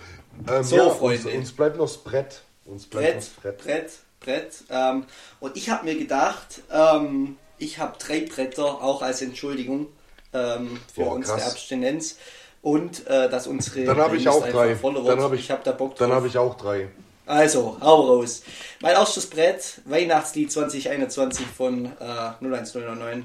ähm, 0.46 0.62
So, 0.62 0.76
ja, 0.76 0.82
uns, 0.84 0.96
Freunde. 0.98 1.28
uns 1.30 1.52
bleibt 1.52 1.78
noch 1.78 1.86
das 1.86 1.96
Brett. 1.98 2.42
Uns 2.66 2.84
bleibt 2.86 3.06
Brett, 3.06 3.14
noch 3.16 3.22
das 3.22 3.42
Brett. 3.42 3.58
Brett, 3.64 3.90
Brett. 4.20 4.64
Ähm, 4.70 5.04
und 5.40 5.56
ich 5.56 5.70
habe 5.70 5.84
mir 5.84 5.96
gedacht, 5.98 6.62
ähm, 6.72 7.36
ich 7.58 7.78
habe 7.78 7.96
drei 7.98 8.20
Bretter, 8.20 8.64
auch 8.64 9.02
als 9.02 9.22
Entschuldigung 9.22 9.86
ähm, 10.32 10.78
für 10.94 11.02
Boah, 11.04 11.12
unsere 11.14 11.38
krass. 11.38 11.52
Abstinenz. 11.52 12.16
Und 12.60 13.06
äh, 13.06 13.30
dass 13.30 13.46
unsere 13.46 13.84
Dann 13.84 13.98
habe 13.98 14.16
ich 14.16 14.28
auch 14.28 14.46
drei. 14.48 14.74
voller 14.74 15.02
Dann 15.04 15.20
habe 15.20 15.36
ich, 15.36 15.50
hab 15.50 15.62
da 15.64 15.72
Bock 15.72 15.90
drauf. 15.90 15.98
dann 15.98 16.12
habe 16.12 16.26
ich 16.26 16.36
auch 16.36 16.56
drei. 16.56 16.88
Also, 17.24 17.76
hau 17.80 18.00
raus. 18.16 18.42
Mein 18.80 18.94
erstes 18.94 19.26
Brett, 19.26 19.80
Weihnachtslied 19.84 20.50
2021 20.50 21.46
von 21.46 21.84
äh, 22.00 22.44
01099. 22.44 23.24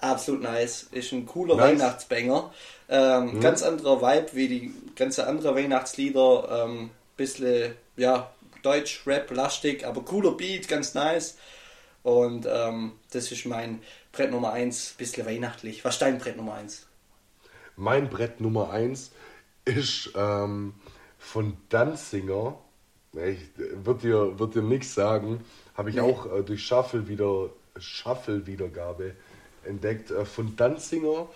Absolut 0.00 0.42
nice. 0.42 0.86
Ist 0.92 1.12
ein 1.12 1.24
cooler 1.26 1.56
Nice. 1.56 1.72
Mhm. 1.74 1.80
Weihnachtsbanger. 1.80 2.52
Ähm, 2.90 3.40
Ganz 3.40 3.62
anderer 3.62 4.00
Vibe 4.02 4.28
wie 4.32 4.48
die 4.48 4.74
ganze 4.96 5.26
andere 5.26 5.54
Weihnachtslieder. 5.54 6.64
Ähm, 6.66 6.90
bisschen, 7.16 7.74
ja, 7.96 8.30
Deutsch, 8.62 9.02
Rap, 9.06 9.30
lastig, 9.30 9.84
aber 9.84 10.02
cooler 10.04 10.32
Beat, 10.32 10.68
ganz 10.68 10.94
nice. 10.94 11.36
Und 12.02 12.46
ähm, 12.50 12.92
das 13.10 13.30
ist 13.32 13.44
mein 13.46 13.82
Brett 14.12 14.30
Nummer 14.30 14.52
1, 14.52 14.94
bisschen 14.98 15.26
weihnachtlich. 15.26 15.84
Was 15.84 15.94
ist 15.94 16.02
dein 16.02 16.18
Brett 16.18 16.36
Nummer 16.36 16.54
1? 16.54 16.86
Mein 17.76 18.08
Brett 18.08 18.40
Nummer 18.40 18.70
1 18.70 19.12
ist 19.64 20.10
ähm, 20.16 20.74
von 21.18 21.56
Danzinger. 21.68 22.58
Ich 23.14 23.40
wird 23.56 24.02
dir, 24.02 24.38
wird 24.38 24.54
dir 24.54 24.62
nichts 24.62 24.94
sagen. 24.94 25.44
Habe 25.74 25.90
ich 25.90 25.96
Nee. 25.96 26.02
auch 26.02 26.26
äh, 26.32 26.42
durch 26.42 26.64
Shuffle 26.64 27.08
wieder 27.08 27.50
Shuffle-Wiedergabe 27.78 29.14
entdeckt. 29.64 30.10
Äh, 30.10 30.24
von 30.24 30.56
Danzinger. 30.56 31.28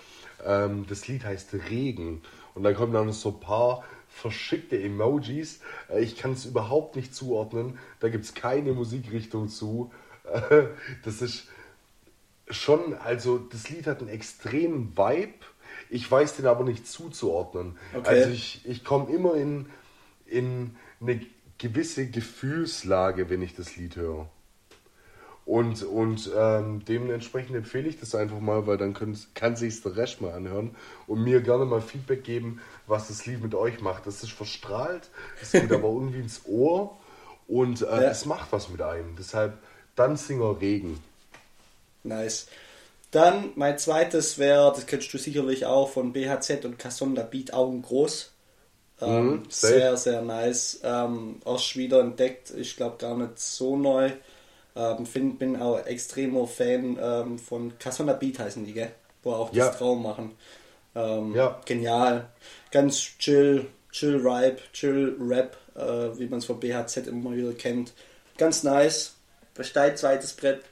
Ähm, 0.45 0.87
das 0.89 1.07
Lied 1.09 1.25
heißt 1.25 1.55
Regen. 1.71 2.23
Und 2.55 2.63
da 2.65 2.73
kommen 2.73 2.93
dann 2.93 3.07
noch 3.07 3.13
so 3.15 3.31
ein 3.31 3.41
paar 3.41 3.85
verschickte 4.13 4.81
Emojis. 4.81 5.61
Äh, 5.89 6.03
ich 6.03 6.17
kann 6.17 6.33
es 6.33 6.45
überhaupt 6.45 6.97
nicht 6.97 7.15
zuordnen. 7.15 7.79
Da 8.01 8.09
gibt 8.09 8.25
es 8.25 8.35
keine 8.35 8.73
Musikrichtung 8.73 9.49
zu. 9.49 9.93
Äh, 10.25 10.65
das 11.05 11.23
ist 11.23 11.49
schon, 12.49 12.95
also 12.95 13.39
das 13.39 13.71
Lied 13.71 13.87
hat 13.87 14.01
einen 14.01 14.09
extremen 14.09 14.97
Vibe. 14.97 15.35
Ich 15.91 16.11
weiß 16.11 16.37
den 16.37 16.47
aber 16.47 16.65
nicht 16.65 16.87
zuzuordnen. 16.87 17.77
Okay. 17.95 18.09
Also 18.09 18.31
ich, 18.31 18.61
ich 18.65 18.85
komme 18.85 19.13
immer 19.13 19.35
in, 19.35 19.67
in 20.27 20.77
eine 21.01 21.21
gewisse 21.59 22.09
Gefühlslage, 22.09 23.31
wenn 23.31 23.43
ich 23.43 23.55
das 23.55 23.77
Lied 23.77 23.97
höre. 23.97 24.29
Und, 25.45 25.83
und 25.83 26.31
ähm, 26.37 26.85
dementsprechend 26.87 27.57
empfehle 27.57 27.89
ich 27.89 27.99
das 27.99 28.15
einfach 28.15 28.39
mal, 28.39 28.67
weil 28.67 28.79
dann 28.79 28.95
können, 28.95 29.19
kann 29.35 29.57
sich 29.57 29.83
der 29.83 29.97
Rest 29.97 30.21
mal 30.21 30.33
anhören 30.33 30.77
und 31.09 31.23
mir 31.25 31.41
gerne 31.41 31.65
mal 31.65 31.81
Feedback 31.81 32.23
geben, 32.25 32.61
was 32.87 33.09
das 33.09 33.27
Lied 33.27 33.43
mit 33.43 33.55
euch 33.55 33.81
macht. 33.81 34.07
Das 34.07 34.23
ist 34.23 34.33
verstrahlt, 34.33 35.11
es 35.41 35.57
geht 35.57 35.73
aber 35.73 35.89
irgendwie 35.89 36.21
ins 36.21 36.43
Ohr 36.47 36.97
und 37.49 37.83
äh, 37.83 38.03
Ja. 38.03 38.11
es 38.11 38.25
macht 38.25 38.53
was 38.53 38.69
mit 38.69 38.83
einem. 38.83 39.17
Deshalb 39.17 39.59
Danzinger 39.97 40.61
Regen. 40.61 41.03
Nice. 42.05 42.47
Dann 43.13 43.53
mein 43.57 43.79
zweites 43.79 44.39
wäre, 44.39 44.73
das 44.75 44.87
kennst 44.87 45.13
du 45.15 45.19
sicherlich 45.19 45.67
auch 45.67 45.91
von 45.91 46.13
BHZ 46.13 46.65
und 46.65 46.79
Cassonda 46.79 47.23
Beat 47.25 47.53
Augen 47.55 47.83
groß. 47.83 48.33
Ähm, 49.01 49.43
Mhm, 49.43 49.45
sehr, 49.51 49.97
sehr 49.97 50.23
nice. 50.23 50.81
Ähm, 50.85 51.41
erst 51.47 51.77
wieder 51.77 52.01
entdeckt, 52.01 52.53
ich 52.57 52.77
glaube 52.77 52.99
gar 52.99 53.17
nicht 53.17 53.39
so 53.39 53.77
neu. 53.77 54.13
Ähm, 54.75 55.05
find, 55.07 55.39
bin 55.39 55.57
auch 55.61 55.85
extremer 55.87 56.47
Fan 56.47 56.99
ähm, 57.01 57.39
von 57.39 57.79
Cassonda 57.79 58.15
Beat 58.15 58.39
heißen 58.39 58.65
die, 58.65 58.73
gell? 58.73 58.93
Wo 59.23 59.33
auch 59.33 59.53
Ja. 59.53 59.69
das 59.69 59.79
Traum 59.79 60.03
machen. 60.03 60.33
Ähm, 60.95 61.35
Ja. 61.35 61.61
Genial. 61.67 62.29
Ganz 62.71 62.97
chill, 63.19 63.67
chill 63.91 64.17
Ripe, 64.27 64.61
chill 64.73 65.17
Rap, 65.21 65.57
äh, 65.75 66.19
wie 66.19 66.27
man 66.27 66.39
es 66.39 66.47
von 66.47 66.59
BHZ 66.61 67.07
immer 67.07 67.33
wieder 67.33 67.53
kennt. 67.53 67.93
Ganz 68.39 68.63
nice. 68.63 69.15
Besteht 69.55 69.99
zweites 69.99 70.33
Brett. 70.33 70.63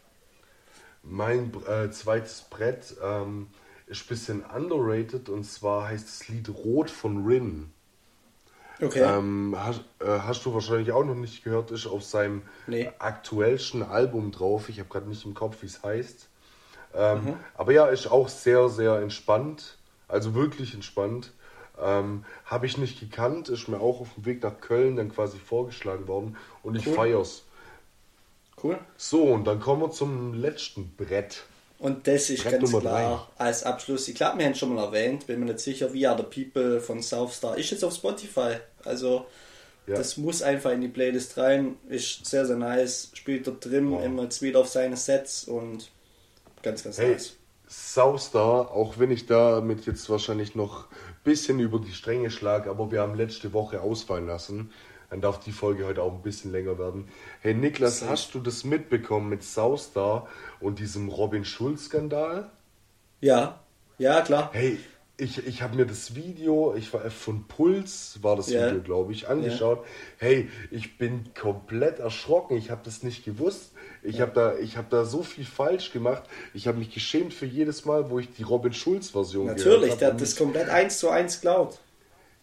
Mein 1.03 1.53
äh, 1.69 1.91
zweites 1.91 2.43
Brett 2.51 2.95
ähm, 3.03 3.49
ist 3.87 4.05
ein 4.05 4.09
bisschen 4.09 4.45
underrated 4.45 5.29
und 5.29 5.45
zwar 5.45 5.89
heißt 5.89 6.07
das 6.07 6.29
Lied 6.29 6.49
Rot 6.49 6.91
von 6.91 7.25
Rin. 7.27 7.73
Okay. 8.83 9.01
Ähm, 9.03 9.55
hast, 9.59 9.81
äh, 10.01 10.07
hast 10.07 10.45
du 10.47 10.55
wahrscheinlich 10.55 10.91
auch 10.93 11.05
noch 11.05 11.15
nicht 11.15 11.45
gehört, 11.45 11.71
ist 11.71 11.87
auf 11.87 12.03
seinem 12.03 12.43
Nee. 12.67 12.91
aktuellsten 12.99 13.83
Album 13.83 14.31
drauf. 14.33 14.69
Ich 14.69 14.79
habe 14.79 14.89
gerade 14.89 15.09
nicht 15.09 15.25
im 15.25 15.35
Kopf, 15.35 15.63
wie 15.63 15.67
es 15.67 15.83
heißt. 15.83 16.29
Ähm, 16.95 17.25
Mhm. 17.25 17.35
Aber 17.55 17.73
ja, 17.73 17.87
ist 17.87 18.07
auch 18.11 18.29
sehr, 18.29 18.69
sehr 18.69 18.97
entspannt. 19.01 19.77
Also 20.09 20.35
wirklich 20.35 20.75
entspannt. 20.75 21.33
Ähm, 21.81 22.25
habe 22.45 22.67
ich 22.67 22.77
nicht 22.79 23.01
gekannt, 23.01 23.49
ist 23.49 23.69
mir 23.69 23.81
auch 23.81 24.01
auf 24.01 24.15
dem 24.15 24.25
Weg 24.27 24.43
nach 24.43 24.61
Köln 24.61 24.97
dann 24.97 25.11
quasi 25.13 25.39
vorgeschlagen 25.39 26.09
worden 26.09 26.37
und 26.63 26.75
ich 26.75 26.87
Cool. 26.87 26.95
feier's. 26.95 27.45
Cool. 28.63 28.79
So, 28.97 29.23
und 29.25 29.45
dann 29.47 29.61
kommen 29.61 29.81
wir 29.81 29.91
zum 29.91 30.35
letzten 30.35 30.95
Brett. 30.97 31.45
Und 31.81 32.07
das 32.07 32.31
ist 32.31 32.43
Brett 32.45 32.61
ganz 32.61 32.71
Nummer 32.71 32.81
klar 32.81 33.29
als 33.37 33.65
Abschluss. 33.65 34.07
Ich 34.07 34.15
glaube, 34.15 34.39
wir 34.39 34.47
haben 34.47 34.55
schon 34.55 34.75
mal 34.75 34.85
erwähnt, 34.85 35.27
bin 35.27 35.41
mir 35.41 35.47
nicht 35.47 35.61
sicher, 35.61 35.87
Are 35.87 36.17
the 36.17 36.45
People 36.45 36.81
von 36.81 37.03
Southstar. 37.03 37.57
Ist 37.59 37.71
jetzt 37.71 37.83
auf 37.83 37.95
Spotify. 37.95 38.57
Also 38.85 39.27
Ja. 39.87 39.97
Das 39.97 40.17
muss 40.17 40.41
einfach 40.43 40.71
in 40.71 40.81
die 40.81 40.89
Playlist 40.89 41.37
rein. 41.37 41.77
Ist 41.89 42.25
sehr, 42.25 42.47
sehr 42.47 42.57
nice. 42.57 43.11
Spielt 43.15 43.47
dort 43.47 43.65
drin 43.65 43.91
wow. 43.91 44.05
immer 44.05 44.23
jetzt 44.25 44.41
wieder 44.41 44.61
auf 44.61 44.69
seine 44.69 44.97
Sets 44.97 45.45
und 45.45 45.91
ganz, 46.63 46.85
ganz 46.85 46.99
hey, 46.99 47.13
nice. 47.13 47.37
Soustar, 47.67 48.71
auch 48.71 48.99
wenn 48.99 49.11
ich 49.11 49.27
damit 49.27 49.87
jetzt 49.87 50.09
wahrscheinlich 50.11 50.55
noch 50.55 50.87
ein 50.87 51.25
bisschen 51.25 51.61
über 51.61 51.81
die 51.81 51.93
Stränge 51.93 52.31
schlage, 52.31 52.69
aber 52.71 52.91
wir 52.91 53.01
haben 53.01 53.15
letzte 53.15 53.53
Woche 53.53 53.81
ausfallen 53.81 54.27
lassen. 54.27 54.73
Dann 55.11 55.21
darf 55.21 55.41
die 55.41 55.53
Folge 55.53 55.87
heute 55.87 56.03
auch 56.03 56.15
ein 56.15 56.23
bisschen 56.23 56.53
länger 56.53 56.79
werden. 56.79 57.09
Hey 57.41 57.53
Niklas, 57.53 58.07
hast 58.09 58.35
du 58.35 58.39
das 58.39 58.65
mitbekommen 58.65 59.29
mit 59.29 59.43
Soustar 59.43 60.29
und 60.61 60.79
diesem 60.79 61.09
Robin 61.09 61.45
Schulz-Skandal? 61.45 62.51
Ja, 63.21 63.61
ja, 63.99 64.21
klar. 64.23 64.51
Hey, 64.53 64.79
ich, 65.19 65.47
ich 65.47 65.63
habe 65.63 65.77
mir 65.77 65.85
das 65.85 66.15
Video, 66.15 66.75
ich 66.75 66.95
war 66.95 67.11
von 67.11 67.45
Puls, 67.47 68.19
war 68.23 68.37
das 68.37 68.51
yeah. 68.51 68.69
Video, 68.69 68.81
glaube 68.81 69.13
ich, 69.13 69.29
angeschaut. 69.29 69.79
Yeah. 69.79 69.87
Hey, 70.17 70.49
ich 70.71 70.97
bin 70.97 71.35
komplett 71.39 71.99
erschrocken. 71.99 72.57
Ich 72.57 72.71
habe 72.71 72.81
das 72.85 73.03
nicht 73.03 73.25
gewusst. 73.25 73.73
Ich 74.03 74.17
ja. 74.17 74.23
habe 74.23 74.33
da, 74.33 74.77
hab 74.77 74.89
da 74.91 75.05
so 75.05 75.23
viel 75.23 75.45
falsch 75.45 75.93
gemacht. 75.93 76.23
Ich 76.55 76.67
habe 76.69 76.79
mich 76.79 76.95
geschämt 76.95 77.35
für 77.35 77.47
jedes 77.47 77.85
Mal, 77.85 78.11
wo 78.11 78.19
ich 78.19 78.33
die 78.33 78.45
Robin 78.45 78.73
Schulz-Version 78.73 79.49
gehört 79.49 79.61
habe. 79.61 79.71
Natürlich, 79.71 79.95
der 79.97 80.13
hat 80.13 80.21
das 80.21 80.37
komplett 80.37 80.71
eins 80.71 80.99
zu 80.99 81.11
eins 81.11 81.41
geklaut. 81.41 81.79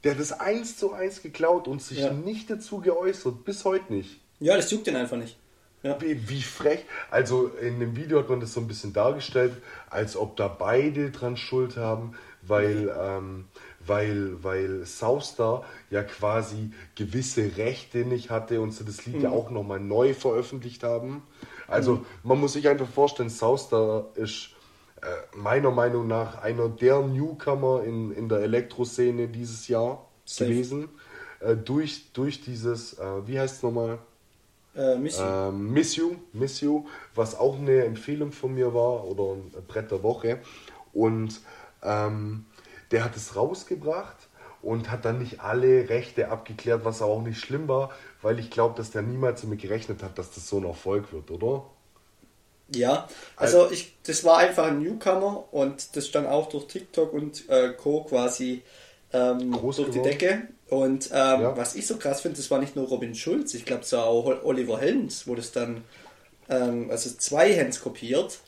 Der 0.03 0.11
hat 0.11 0.19
das 0.19 0.31
eins 0.31 0.77
zu 0.77 0.93
eins 0.93 1.21
geklaut 1.21 1.67
und 1.67 1.81
sich 1.81 1.99
ja. 1.99 2.13
nicht 2.13 2.49
dazu 2.49 2.79
geäußert. 2.79 3.43
Bis 3.45 3.65
heute 3.65 3.93
nicht. 3.93 4.19
Ja, 4.39 4.55
das 4.55 4.69
juckt 4.71 4.87
ihn 4.87 4.95
einfach 4.95 5.17
nicht. 5.17 5.37
Ja. 5.83 5.99
Wie, 6.01 6.29
wie, 6.29 6.41
frech. 6.41 6.85
Also 7.11 7.47
in 7.47 7.79
dem 7.79 7.95
Video 7.95 8.19
hat 8.19 8.29
man 8.29 8.39
das 8.39 8.53
so 8.53 8.59
ein 8.59 8.67
bisschen 8.67 8.93
dargestellt, 8.93 9.53
als 9.89 10.17
ob 10.17 10.35
da 10.35 10.47
beide 10.47 11.11
dran 11.11 11.37
Schuld 11.37 11.77
haben 11.77 12.15
weil, 12.47 12.93
ähm, 12.99 13.45
weil, 13.85 14.43
weil 14.43 14.85
Soustar 14.85 15.65
ja 15.89 16.03
quasi 16.03 16.71
gewisse 16.95 17.57
Rechte 17.57 17.99
nicht 17.99 18.29
hatte 18.29 18.61
und 18.61 18.71
sie 18.71 18.85
das 18.85 19.05
Lied 19.05 19.17
mhm. 19.17 19.23
ja 19.23 19.29
auch 19.31 19.49
nochmal 19.49 19.79
neu 19.79 20.13
veröffentlicht 20.13 20.83
haben. 20.83 21.23
Also 21.67 21.95
mhm. 21.95 22.05
man 22.23 22.39
muss 22.39 22.53
sich 22.53 22.67
einfach 22.67 22.87
vorstellen, 22.87 23.29
Soustar 23.29 24.07
ist 24.15 24.49
äh, 25.01 25.37
meiner 25.37 25.71
Meinung 25.71 26.07
nach 26.07 26.41
einer 26.41 26.69
der 26.69 27.01
Newcomer 27.01 27.83
in, 27.83 28.11
in 28.11 28.29
der 28.29 28.39
Elektroszene 28.39 29.27
dieses 29.27 29.67
Jahr 29.67 30.07
Safe. 30.25 30.49
gewesen. 30.49 30.89
Äh, 31.39 31.55
durch, 31.55 32.11
durch 32.13 32.41
dieses, 32.41 32.93
äh, 32.97 33.27
wie 33.27 33.39
heißt 33.39 33.57
es 33.57 33.63
nochmal? 33.63 33.99
Äh, 34.75 34.95
Miss, 34.97 35.17
you. 35.17 35.25
Ähm, 35.25 35.73
Miss 35.73 35.95
You. 35.95 36.15
Miss 36.33 36.61
You, 36.61 36.85
was 37.15 37.37
auch 37.37 37.57
eine 37.57 37.85
Empfehlung 37.85 38.31
von 38.31 38.53
mir 38.53 38.73
war 38.73 39.05
oder 39.05 39.35
ein 39.35 39.51
Brett 39.67 39.91
der 39.91 40.03
Woche. 40.03 40.39
Und 40.93 41.41
ähm, 41.83 42.45
der 42.91 43.03
hat 43.03 43.15
es 43.15 43.35
rausgebracht 43.35 44.15
und 44.61 44.89
hat 44.91 45.05
dann 45.05 45.19
nicht 45.19 45.41
alle 45.41 45.89
Rechte 45.89 46.29
abgeklärt, 46.29 46.85
was 46.85 47.01
auch 47.01 47.21
nicht 47.21 47.39
schlimm 47.39 47.67
war, 47.67 47.91
weil 48.21 48.39
ich 48.39 48.49
glaube, 48.49 48.75
dass 48.75 48.91
der 48.91 49.01
niemals 49.01 49.41
damit 49.41 49.61
gerechnet 49.61 50.03
hat, 50.03 50.17
dass 50.17 50.31
das 50.31 50.47
so 50.47 50.57
ein 50.57 50.65
Erfolg 50.65 51.13
wird, 51.13 51.31
oder? 51.31 51.65
Ja, 52.75 53.07
also 53.35 53.71
ich, 53.71 53.95
das 54.03 54.23
war 54.23 54.39
einfach 54.39 54.67
ein 54.67 54.79
Newcomer 54.79 55.45
und 55.51 55.95
das 55.95 56.07
stand 56.07 56.27
auch 56.27 56.49
durch 56.49 56.65
TikTok 56.67 57.13
und 57.13 57.47
äh, 57.49 57.69
Co. 57.69 58.03
quasi 58.03 58.61
ähm, 59.13 59.51
durch 59.51 59.77
geworden. 59.77 59.91
die 59.93 60.01
Decke. 60.01 60.47
Und 60.69 61.07
ähm, 61.13 61.41
ja. 61.41 61.57
was 61.57 61.75
ich 61.75 61.87
so 61.87 61.95
krass 61.95 62.21
finde, 62.21 62.37
das 62.37 62.51
war 62.51 62.59
nicht 62.59 62.75
nur 62.75 62.87
Robin 62.87 63.15
Schulz, 63.15 63.53
ich 63.53 63.63
glaube, 63.63 63.83
es 63.83 63.93
war 63.93 64.05
auch 64.05 64.43
Oliver 64.43 64.79
Hens, 64.79 65.25
wo 65.25 65.33
das 65.33 65.53
dann, 65.53 65.85
ähm, 66.49 66.89
also 66.91 67.09
zwei 67.11 67.53
Hens 67.53 67.79
kopiert 67.79 68.39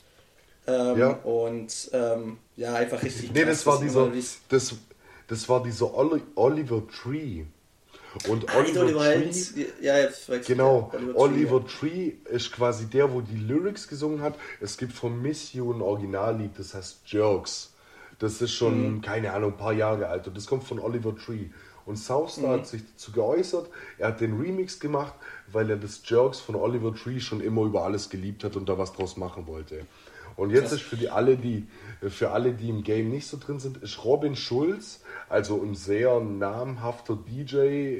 ähm, 0.66 0.98
ja. 0.98 1.10
Und 1.10 1.90
ähm, 1.92 2.38
ja, 2.56 2.74
einfach 2.74 3.02
richtig. 3.02 3.32
Nee, 3.32 3.44
das 3.44 3.66
war 3.66 3.80
dieser, 3.80 4.10
das, 4.48 4.74
das 5.26 5.48
war 5.48 5.62
dieser 5.62 5.92
Oliver 5.94 6.82
Tree. 6.88 7.44
Und 8.28 8.54
Oliver, 8.54 8.82
Oliver 8.82 9.22
Tree, 9.22 9.66
ja, 9.80 9.94
genau, 10.46 10.90
Oliver, 10.92 11.16
Oliver 11.16 11.66
Tree, 11.66 12.06
ja. 12.06 12.12
Tree, 12.24 12.34
ist 12.36 12.52
quasi 12.52 12.86
der, 12.86 13.12
wo 13.12 13.20
die 13.20 13.36
Lyrics 13.36 13.86
gesungen 13.86 14.20
hat. 14.20 14.34
Es 14.60 14.76
gibt 14.76 14.92
von 14.92 15.22
Miss 15.22 15.52
You 15.52 15.72
ein 15.72 15.80
Originallied, 15.80 16.58
das 16.58 16.74
heißt 16.74 17.02
Jerks. 17.06 17.72
Das 18.18 18.42
ist 18.42 18.52
schon, 18.52 18.96
mhm. 18.96 19.00
keine 19.00 19.32
Ahnung, 19.32 19.52
ein 19.52 19.56
paar 19.56 19.72
Jahre 19.72 20.08
alt 20.08 20.26
und 20.26 20.36
das 20.36 20.46
kommt 20.46 20.64
von 20.64 20.80
Oliver 20.80 21.16
Tree. 21.16 21.46
Und 21.86 21.96
Southstar 21.96 22.48
mhm. 22.48 22.60
hat 22.60 22.66
sich 22.66 22.82
dazu 22.92 23.12
geäußert, 23.12 23.70
er 23.98 24.08
hat 24.08 24.20
den 24.20 24.38
Remix 24.38 24.80
gemacht, 24.80 25.14
weil 25.50 25.70
er 25.70 25.76
das 25.76 26.02
Jerks 26.04 26.40
von 26.40 26.56
Oliver 26.56 26.94
Tree 26.94 27.20
schon 27.20 27.40
immer 27.40 27.62
über 27.62 27.84
alles 27.84 28.10
geliebt 28.10 28.44
hat 28.44 28.56
und 28.56 28.68
da 28.68 28.76
was 28.76 28.92
draus 28.92 29.16
machen 29.16 29.46
wollte. 29.46 29.86
Und 30.36 30.50
jetzt 30.50 30.72
ist 30.72 30.82
für 30.82 30.96
die 30.96 31.10
alle, 31.10 31.36
die 31.36 31.66
für 32.08 32.30
alle, 32.30 32.52
die 32.52 32.70
im 32.70 32.82
Game 32.82 33.10
nicht 33.10 33.26
so 33.26 33.36
drin 33.36 33.60
sind, 33.60 33.78
ist 33.78 34.04
Robin 34.04 34.36
Schulz, 34.36 35.02
also 35.28 35.62
ein 35.62 35.74
sehr 35.74 36.20
namhafter 36.20 37.16
DJ, 37.16 37.98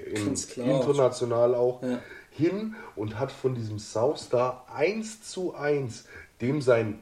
international 0.56 1.54
auch, 1.54 1.82
ja. 1.82 1.98
hin 2.30 2.74
und 2.96 3.18
hat 3.18 3.30
von 3.30 3.54
diesem 3.54 3.78
Southstar 3.78 4.66
eins 4.74 5.22
zu 5.22 5.54
eins 5.54 6.06
dem 6.40 6.62
sein 6.62 7.00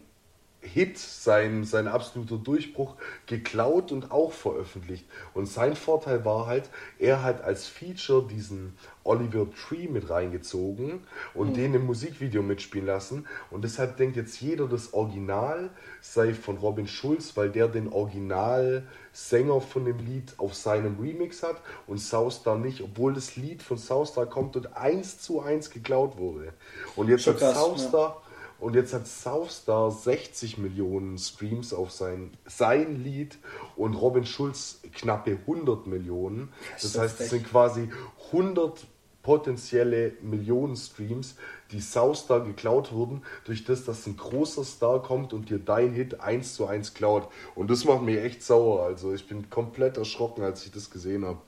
Hit, 0.60 0.98
sein, 0.98 1.62
sein 1.62 1.86
absoluter 1.86 2.36
Durchbruch 2.36 2.96
geklaut 3.26 3.92
und 3.92 4.10
auch 4.10 4.32
veröffentlicht. 4.32 5.06
Und 5.32 5.46
sein 5.46 5.76
Vorteil 5.76 6.24
war 6.24 6.46
halt, 6.46 6.68
er 6.98 7.22
hat 7.22 7.42
als 7.42 7.68
Feature 7.68 8.26
diesen 8.26 8.76
Oliver 9.04 9.46
Tree 9.52 9.86
mit 9.86 10.10
reingezogen 10.10 11.04
und 11.32 11.50
mhm. 11.50 11.54
den 11.54 11.74
im 11.74 11.86
Musikvideo 11.86 12.42
mitspielen 12.42 12.88
lassen. 12.88 13.28
Und 13.52 13.62
deshalb 13.62 13.98
denkt 13.98 14.16
jetzt 14.16 14.40
jeder, 14.40 14.66
das 14.66 14.94
Original 14.94 15.70
sei 16.00 16.34
von 16.34 16.58
Robin 16.58 16.88
Schulz, 16.88 17.36
weil 17.36 17.50
der 17.50 17.68
den 17.68 17.92
Originalsänger 17.92 19.60
von 19.60 19.84
dem 19.84 19.98
Lied 19.98 20.34
auf 20.38 20.54
seinem 20.54 20.98
Remix 20.98 21.44
hat 21.44 21.62
und 21.86 21.98
Southstar 21.98 22.58
nicht, 22.58 22.82
obwohl 22.82 23.14
das 23.14 23.36
Lied 23.36 23.62
von 23.62 23.78
Southstar 23.78 24.26
kommt 24.26 24.56
und 24.56 24.76
eins 24.76 25.20
zu 25.20 25.40
eins 25.40 25.70
geklaut 25.70 26.18
wurde. 26.18 26.52
Und 26.96 27.08
jetzt 27.08 27.28
hat 27.28 27.38
Southstar. 27.38 28.22
Ja 28.22 28.27
und 28.60 28.74
jetzt 28.74 28.92
hat 28.92 29.06
Southstar 29.06 29.90
60 29.90 30.58
Millionen 30.58 31.16
Streams 31.18 31.72
auf 31.72 31.92
sein, 31.92 32.32
sein 32.46 33.02
Lied 33.02 33.38
und 33.76 33.94
Robin 33.94 34.26
Schulz 34.26 34.80
knappe 34.94 35.38
100 35.46 35.86
Millionen. 35.86 36.52
Das, 36.72 36.92
das 36.92 36.98
heißt, 36.98 37.20
es 37.20 37.30
sind 37.30 37.48
quasi 37.48 37.88
100 38.26 38.86
potenzielle 39.22 40.12
Millionen 40.22 40.74
Streams, 40.74 41.36
die 41.70 41.80
Southstar 41.80 42.40
geklaut 42.40 42.92
wurden, 42.92 43.22
durch 43.44 43.64
das, 43.64 43.84
dass 43.84 44.06
ein 44.06 44.16
großer 44.16 44.64
Star 44.64 45.02
kommt 45.02 45.32
und 45.32 45.50
dir 45.50 45.58
dein 45.58 45.92
Hit 45.92 46.20
eins 46.20 46.54
zu 46.54 46.66
eins 46.66 46.94
klaut. 46.94 47.28
Und 47.54 47.70
das 47.70 47.84
macht 47.84 48.02
mich 48.02 48.18
echt 48.18 48.42
sauer. 48.42 48.84
Also 48.84 49.12
ich 49.12 49.28
bin 49.28 49.50
komplett 49.50 49.98
erschrocken, 49.98 50.42
als 50.42 50.64
ich 50.64 50.72
das 50.72 50.90
gesehen 50.90 51.24
habe. 51.24 51.38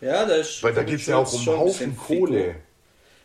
Ja, 0.00 0.24
das 0.24 0.62
Weil 0.62 0.72
da 0.72 0.82
geht 0.82 1.00
es 1.00 1.06
ja 1.06 1.18
auch 1.18 1.32
um 1.32 1.46
Haufen 1.46 1.96
Kohle. 1.96 2.56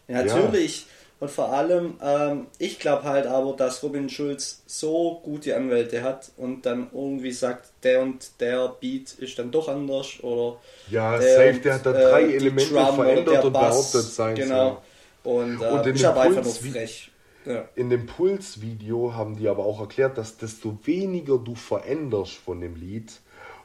Ja, 0.07 0.23
natürlich. 0.23 0.81
Ja. 0.81 0.87
Und 1.23 1.31
vor 1.31 1.53
allem, 1.53 1.93
ähm, 2.03 2.47
ich 2.59 2.79
glaube 2.79 3.03
halt 3.03 3.27
aber, 3.27 3.53
dass 3.53 3.81
Robin 3.81 4.09
Schulz 4.09 4.61
so 4.65 5.21
gute 5.23 5.55
Anwälte 5.55 6.03
hat 6.03 6.33
und 6.35 6.65
dann 6.65 6.89
irgendwie 6.93 7.31
sagt, 7.31 7.69
der 7.83 8.01
und 8.01 8.41
der 8.41 8.67
Beat 8.81 9.13
ist 9.13 9.39
dann 9.39 9.49
doch 9.49 9.69
anders 9.69 10.21
oder. 10.21 10.57
Ja, 10.89 11.17
der 11.17 11.33
safe, 11.33 11.55
und, 11.55 11.63
der 11.63 11.73
hat 11.75 11.85
da 11.85 11.93
drei 11.93 12.23
äh, 12.23 12.35
Elemente 12.35 12.73
verändert 12.73 13.45
und 13.45 13.53
Bass, 13.53 13.69
behauptet 13.69 14.13
sein. 14.13 14.35
Genau. 14.35 14.81
Und, 15.23 15.61
äh, 15.61 15.65
und 15.65 15.87
in 15.87 15.95
ich 15.95 16.05
aber 16.05 16.23
einfach 16.23 16.43
nur 16.43 16.53
frech. 16.53 17.09
Ja. 17.45 17.69
In 17.75 17.89
dem 17.89 18.05
Puls-Video 18.05 19.13
haben 19.13 19.37
die 19.37 19.47
aber 19.47 19.65
auch 19.65 19.79
erklärt, 19.79 20.17
dass 20.17 20.35
desto 20.35 20.77
weniger 20.83 21.37
du 21.37 21.55
veränderst 21.55 22.33
von 22.33 22.59
dem 22.59 22.75
Lied, 22.75 23.13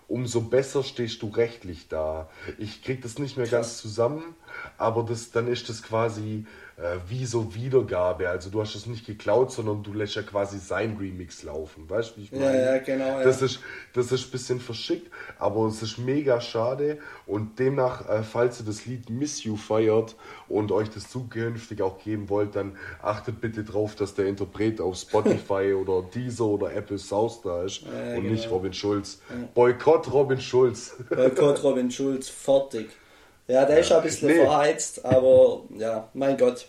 umso 0.06 0.42
besser 0.42 0.84
stehst 0.84 1.22
du 1.22 1.26
rechtlich 1.26 1.88
da. 1.88 2.30
Ich 2.58 2.84
krieg 2.84 3.02
das 3.02 3.18
nicht 3.18 3.36
mehr 3.36 3.48
Krass. 3.48 3.66
ganz 3.66 3.78
zusammen, 3.78 4.36
aber 4.76 5.02
das, 5.02 5.32
dann 5.32 5.48
ist 5.48 5.68
das 5.68 5.82
quasi 5.82 6.46
äh, 6.78 6.98
wie 7.08 7.26
so 7.26 7.54
Wiedergabe. 7.54 8.28
Also 8.28 8.50
du 8.50 8.60
hast 8.60 8.76
es 8.76 8.86
nicht 8.86 9.04
geklaut, 9.04 9.50
sondern 9.50 9.82
du 9.82 9.92
lässt 9.92 10.14
ja 10.14 10.22
quasi 10.22 10.58
sein 10.58 10.96
Remix 10.96 11.42
laufen. 11.42 11.90
Weißt 11.90 12.12
du, 12.12 12.20
wie 12.20 12.24
ich 12.24 12.32
meine? 12.32 12.56
Ja, 12.56 12.74
ja, 12.74 12.78
genau. 12.78 13.20
Das, 13.22 13.42
ist, 13.42 13.60
das 13.94 14.12
ist 14.12 14.26
ein 14.26 14.30
bisschen 14.30 14.60
verschickt, 14.60 15.10
aber 15.38 15.66
es 15.66 15.82
ist 15.82 15.98
mega 15.98 16.40
schade. 16.40 16.98
Und 17.26 17.58
demnach, 17.58 18.08
äh, 18.08 18.22
falls 18.22 18.60
ihr 18.60 18.66
das 18.66 18.86
Lied 18.86 19.10
Miss 19.10 19.42
You 19.42 19.56
feiert 19.56 20.14
und 20.48 20.70
euch 20.70 20.88
das 20.88 21.10
zukünftig 21.10 21.82
auch 21.82 21.98
geben 21.98 22.28
wollt, 22.28 22.54
dann 22.54 22.76
achtet 23.02 23.40
bitte 23.40 23.64
drauf, 23.64 23.96
dass 23.96 24.14
der 24.14 24.26
Interpret 24.26 24.80
auf 24.80 24.96
Spotify 24.96 25.72
oder 25.80 26.02
Deezer 26.02 26.44
oder 26.44 26.72
Apple 26.72 26.98
South 26.98 27.42
da 27.42 27.64
ist 27.64 27.82
ja, 27.82 28.14
und 28.14 28.22
genau. 28.22 28.32
nicht 28.34 28.50
Robin 28.50 28.72
Schulz. 28.72 29.20
Boykott 29.54 30.12
Robin 30.12 30.40
Schulz. 30.40 30.96
Boykott 31.08 31.62
Robin 31.64 31.90
Schulz, 31.90 32.28
fertig. 32.28 32.90
Ja, 33.48 33.64
der 33.64 33.78
ist 33.78 33.88
ja 33.88 33.96
ein 33.96 34.02
bisschen 34.02 34.28
nee. 34.28 34.44
verheizt, 34.44 35.04
aber 35.04 35.62
ja, 35.76 36.08
mein 36.12 36.36
Gott. 36.36 36.68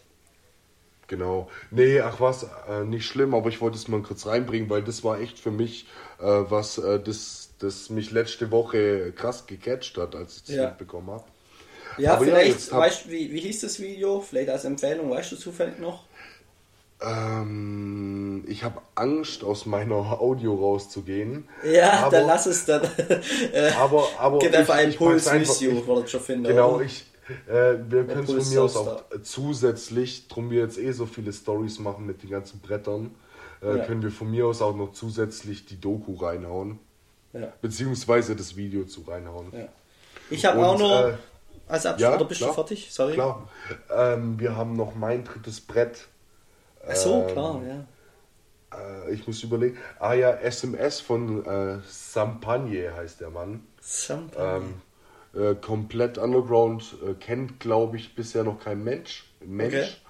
Genau. 1.08 1.50
Nee, 1.72 2.00
ach 2.00 2.22
was, 2.22 2.44
äh, 2.70 2.84
nicht 2.86 3.06
schlimm, 3.06 3.34
aber 3.34 3.50
ich 3.50 3.60
wollte 3.62 3.78
es 3.78 3.88
mal 3.88 4.02
kurz 4.02 4.26
reinbringen, 4.26 4.70
weil 4.70 4.84
das 4.84 5.04
war 5.04 5.20
echt 5.20 5.40
für 5.40 5.52
mich, 5.52 5.88
äh, 6.20 6.24
was 6.24 6.78
äh, 6.78 7.00
das, 7.00 7.50
das 7.60 7.90
mich 7.90 8.12
letzte 8.12 8.52
Woche 8.52 9.12
krass 9.12 9.46
gecatcht 9.46 9.98
hat, 9.98 10.16
als 10.16 10.38
ich 10.38 10.44
das 10.44 10.56
ja. 10.56 10.68
mitbekommen 10.68 11.10
habe. 11.10 11.26
Ja, 11.98 12.14
aber 12.14 12.26
vielleicht, 12.26 12.72
ja, 12.72 12.78
weißt 12.78 13.06
du, 13.06 13.10
wie, 13.10 13.32
wie 13.34 13.40
hieß 13.42 13.62
das 13.62 13.80
Video? 13.80 14.22
Vielleicht 14.22 14.50
als 14.50 14.64
Empfehlung, 14.64 15.10
weißt 15.10 15.32
du 15.34 15.36
zufällig 15.36 15.80
noch? 15.80 16.06
Ähm, 17.02 18.44
ich 18.48 18.64
habe 18.64 18.82
Angst, 18.96 19.44
aus 19.44 19.66
meiner 19.66 19.96
Audio 19.96 20.56
rauszugehen. 20.56 21.48
Ja, 21.64 22.06
aber, 22.06 22.18
dann 22.18 22.28
lass 22.28 22.46
es 22.46 22.66
dann. 22.66 22.82
aber 23.80 24.08
aber 24.18 24.40
Geht 24.40 24.56
einfach 24.56 24.76
ein 24.76 24.94
Puls 24.94 25.32
Video, 25.32 25.88
wollte 25.88 26.06
ich 26.06 26.12
schon 26.12 26.22
finden. 26.22 26.44
Genau, 26.44 26.82
ich, 26.82 27.06
Äh, 27.48 27.78
wir 27.90 28.06
können 28.06 28.24
es 28.24 28.32
von 28.32 28.50
mir 28.50 28.64
aus 28.64 28.76
auch 28.76 29.04
zusätzlich, 29.22 30.28
drum 30.28 30.50
wir 30.50 30.62
jetzt 30.62 30.78
eh 30.78 30.92
so 30.92 31.06
viele 31.06 31.32
Stories 31.32 31.80
machen 31.80 32.06
mit 32.06 32.24
den 32.24 32.32
ganzen 32.32 32.60
Brettern, 32.60 33.12
äh, 33.62 33.78
ja. 33.78 33.86
können 33.86 34.02
wir 34.02 34.12
von 34.12 34.30
mir 34.32 34.48
aus 34.48 34.62
auch 34.62 34.76
noch 34.76 34.94
zusätzlich 34.94 35.66
die 35.66 35.80
Doku 35.80 36.16
reinhauen. 36.16 36.80
Ja. 37.34 37.54
Beziehungsweise 37.62 38.36
das 38.36 38.56
Video 38.56 38.86
zu 38.86 39.02
reinhauen. 39.02 39.48
Ja. 39.52 39.68
Ich 40.30 40.46
habe 40.46 40.66
auch 40.66 40.78
noch. 40.78 41.08
Äh, 41.08 41.14
als 41.68 41.86
Abschluss, 41.86 42.02
ja, 42.02 42.16
oder 42.16 42.26
bist 42.26 42.40
klar, 42.40 42.50
du 42.50 42.56
fertig? 42.56 42.88
Sorry. 42.92 43.14
Klar. 43.14 43.48
Ähm, 43.96 44.40
wir 44.40 44.56
haben 44.56 44.74
noch 44.74 44.96
mein 44.96 45.24
drittes 45.24 45.62
Brett. 45.62 46.08
Ach 46.88 46.96
so, 46.96 47.22
ähm, 47.22 47.28
klar, 47.34 47.62
ja. 47.68 47.86
Äh, 48.78 49.14
ich 49.14 49.28
muss 49.28 49.44
überlegen. 49.44 49.78
Ah 50.00 50.14
ja, 50.14 50.32
SMS 50.32 51.00
von 51.00 51.46
äh, 51.46 51.80
Sampagne 51.88 52.96
heißt 52.96 53.22
der 53.22 53.30
Mann. 53.30 53.64
Sampagne. 53.82 54.74
Ähm, 55.36 55.42
äh, 55.42 55.56
komplett 55.56 56.18
underground, 56.18 56.96
äh, 57.06 57.14
kennt 57.14 57.60
glaube 57.60 57.98
ich 57.98 58.16
bisher 58.16 58.44
noch 58.44 58.60
kein 58.60 58.84
Mensch. 58.84 59.32
Mensch. 59.46 60.02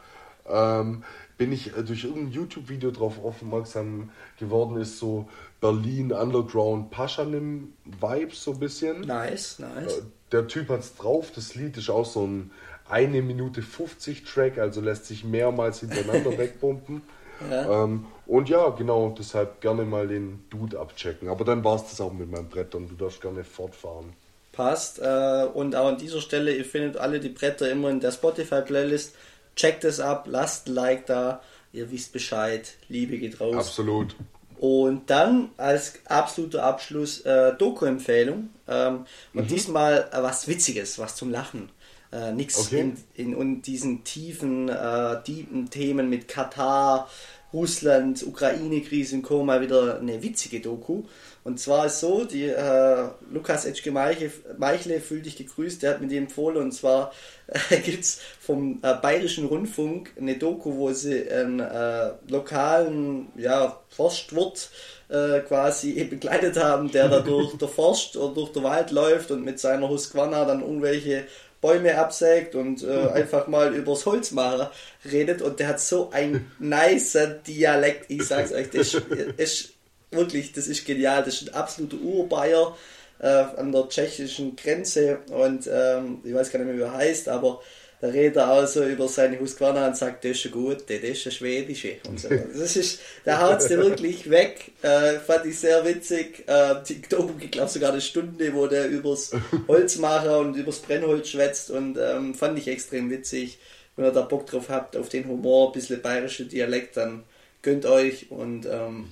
Okay. 0.45 0.79
Ähm, 0.81 1.03
bin 1.37 1.51
ich 1.51 1.75
äh, 1.75 1.83
durch 1.83 2.05
irgendein 2.05 2.31
YouTube-Video 2.31 2.91
drauf 2.91 3.23
aufmerksam 3.23 4.11
geworden, 4.39 4.77
ist 4.77 4.97
so 4.97 5.29
Berlin 5.61 6.11
Underground 6.11 6.91
Paschanim 6.91 7.73
Vibes 7.85 8.43
so 8.43 8.51
ein 8.51 8.59
bisschen. 8.59 9.01
Nice, 9.01 9.59
nice. 9.59 9.97
Äh, 9.97 10.01
der 10.31 10.47
Typ 10.47 10.69
hat's 10.69 10.95
drauf, 10.95 11.31
das 11.35 11.55
Lied 11.55 11.77
ist 11.77 11.89
auch 11.89 12.05
so 12.05 12.25
ein 12.25 12.51
1 12.89 13.11
Minute 13.23 13.61
50 13.61 14.23
Track, 14.23 14.57
also 14.57 14.81
lässt 14.81 15.05
sich 15.05 15.23
mehrmals 15.23 15.81
hintereinander 15.81 16.37
wegpumpen. 16.37 17.01
Ja. 17.49 17.83
Ähm, 17.83 18.05
und 18.25 18.49
ja, 18.49 18.69
genau, 18.69 19.15
deshalb 19.17 19.61
gerne 19.61 19.83
mal 19.83 20.07
den 20.07 20.45
Dude 20.49 20.79
abchecken. 20.79 21.29
Aber 21.29 21.45
dann 21.45 21.63
war 21.63 21.75
es 21.75 21.83
das 21.89 22.01
auch 22.01 22.13
mit 22.13 22.29
meinem 22.29 22.49
Brett 22.49 22.75
und 22.75 22.89
du 22.89 22.95
darfst 22.95 23.21
gerne 23.21 23.43
fortfahren. 23.43 24.13
Passt. 24.51 24.99
Äh, 24.99 25.47
und 25.53 25.75
auch 25.75 25.87
an 25.87 25.97
dieser 25.97 26.21
Stelle, 26.21 26.53
ihr 26.53 26.65
findet 26.65 26.97
alle 26.97 27.19
die 27.19 27.29
Bretter 27.29 27.69
immer 27.71 27.89
in 27.89 27.99
der 27.99 28.11
Spotify-Playlist. 28.11 29.15
Checkt 29.55 29.83
es 29.83 29.99
ab, 29.99 30.25
lasst 30.27 30.67
ein 30.67 30.73
Like 30.73 31.05
da. 31.05 31.41
Ihr 31.71 31.91
wisst 31.91 32.13
Bescheid. 32.13 32.75
Liebe 32.87 33.17
geht 33.17 33.39
raus. 33.39 33.55
Absolut. 33.55 34.15
Und 34.59 35.09
dann 35.09 35.51
als 35.55 35.93
absoluter 36.05 36.63
Abschluss 36.63 37.21
äh, 37.21 37.53
Doku-Empfehlung. 37.57 38.49
Ähm, 38.67 39.05
und 39.33 39.43
mhm. 39.43 39.47
diesmal 39.47 40.09
äh, 40.11 40.21
was 40.21 40.47
Witziges, 40.47 40.99
was 40.99 41.15
zum 41.15 41.31
Lachen. 41.31 41.69
Äh, 42.11 42.31
Nichts 42.33 42.59
okay. 42.59 42.79
in, 43.15 43.33
in, 43.33 43.39
in, 43.39 43.61
diesen 43.61 44.03
tiefen, 44.03 44.69
äh, 44.69 45.21
tiefen 45.23 45.69
Themen 45.69 46.09
mit 46.09 46.27
Katar, 46.27 47.09
Russland, 47.53 48.25
Ukraine-Krise 48.25 49.15
und 49.15 49.23
Co. 49.23 49.43
mal 49.43 49.61
wieder 49.61 49.99
eine 49.99 50.21
witzige 50.21 50.59
Doku. 50.59 51.03
Und 51.43 51.59
zwar 51.59 51.87
ist 51.87 51.99
so, 51.99 52.25
die 52.25 52.45
äh, 52.45 53.07
Lukas 53.31 53.65
Etschke 53.65 53.91
Meichle, 53.91 54.99
fühl 54.99 55.21
dich 55.21 55.35
gegrüßt, 55.35 55.81
der 55.81 55.91
hat 55.91 56.01
mir 56.01 56.07
die 56.07 56.17
empfohlen. 56.17 56.57
Und 56.57 56.73
zwar 56.73 57.11
äh, 57.47 57.77
gibt 57.83 58.03
es 58.03 58.19
vom 58.39 58.79
äh, 58.83 58.93
Bayerischen 58.95 59.45
Rundfunk 59.45 60.11
eine 60.17 60.37
Doku, 60.37 60.75
wo 60.75 60.91
sie 60.91 61.29
einen 61.29 61.59
äh, 61.59 62.11
lokalen 62.27 63.29
ja, 63.35 63.79
Forstwirt 63.89 64.69
äh, 65.09 65.39
quasi 65.39 66.03
begleitet 66.09 66.57
haben, 66.57 66.91
der 66.91 67.09
da 67.09 67.19
durch 67.21 67.57
der 67.57 67.67
Forst 67.67 68.15
oder 68.17 68.33
durch 68.33 68.51
den 68.51 68.63
Wald 68.63 68.91
läuft 68.91 69.31
und 69.31 69.43
mit 69.43 69.59
seiner 69.59 69.89
Husqvarna 69.89 70.45
dann 70.45 70.61
irgendwelche 70.61 71.25
Bäume 71.61 71.97
absägt 71.97 72.55
und 72.55 72.83
äh, 72.83 73.09
einfach 73.09 73.47
mal 73.47 73.73
übers 73.75 74.05
Holzmacher 74.05 74.71
redet 75.11 75.41
und 75.41 75.59
der 75.59 75.69
hat 75.69 75.79
so 75.79 76.09
ein 76.11 76.51
nicer 76.59 77.27
Dialekt, 77.27 78.05
ich 78.09 78.23
sag's 78.23 78.51
euch, 78.51 78.69
das 78.69 78.95
ist, 79.37 79.73
wirklich, 80.11 80.53
das 80.53 80.67
ist 80.67 80.85
genial, 80.85 81.23
das 81.23 81.41
ist 81.41 81.49
ein 81.49 81.55
absoluter 81.55 81.97
Urbayer 81.97 82.77
äh, 83.19 83.27
an 83.27 83.71
der 83.71 83.89
tschechischen 83.89 84.55
Grenze 84.55 85.19
und 85.29 85.69
ähm, 85.71 86.21
ich 86.23 86.33
weiß 86.33 86.51
gar 86.51 86.59
nicht 86.59 86.67
mehr, 86.67 86.77
wie 86.77 86.89
er 86.89 86.93
heißt, 86.93 87.27
aber 87.27 87.61
da 88.01 88.07
redet 88.07 88.37
er 88.37 88.47
also 88.47 88.85
über 88.85 89.09
seine 89.09 89.39
Husqvarna 89.39 89.87
und 89.87 89.97
sagt, 89.97 90.23
das 90.23 90.31
ist 90.31 90.45
ein 90.45 90.51
gut, 90.51 90.89
das 90.89 90.99
ist 90.99 91.25
ein 91.25 91.31
schwedische. 91.31 91.97
Und 92.07 92.19
so. 92.19 92.29
Das 92.29 92.77
ist, 92.77 93.01
da 93.25 93.41
haut 93.41 93.59
es 93.59 93.67
dir 93.67 93.77
wirklich 93.77 94.29
weg. 94.29 94.71
Äh, 94.81 95.19
fand 95.19 95.45
ich 95.45 95.59
sehr 95.59 95.83
witzig. 95.83 96.47
Äh, 96.47 96.81
TikTok, 96.81 97.31
ich 97.41 97.51
glaube 97.51 97.69
sogar 97.69 97.91
eine 97.91 97.99
Stunde, 97.99 98.53
wo 98.53 98.67
der 98.67 98.87
übers 98.87 99.31
Holzmacher 99.67 100.39
und 100.39 100.55
übers 100.55 100.79
Brennholz 100.79 101.27
schwätzt 101.27 101.71
und 101.71 101.97
ähm, 101.97 102.33
fand 102.35 102.57
ich 102.57 102.69
extrem 102.69 103.09
witzig. 103.09 103.59
Wenn 103.97 104.05
ihr 104.05 104.11
da 104.11 104.21
Bock 104.21 104.45
drauf 104.45 104.69
habt, 104.69 104.95
auf 104.95 105.09
den 105.09 105.27
Humor, 105.27 105.67
ein 105.67 105.73
bisschen 105.73 106.01
bayerische 106.01 106.45
Dialekt, 106.45 106.95
dann 106.95 107.23
gönnt 107.61 107.85
euch 107.85 108.31
und 108.31 108.65
ähm, 108.65 109.09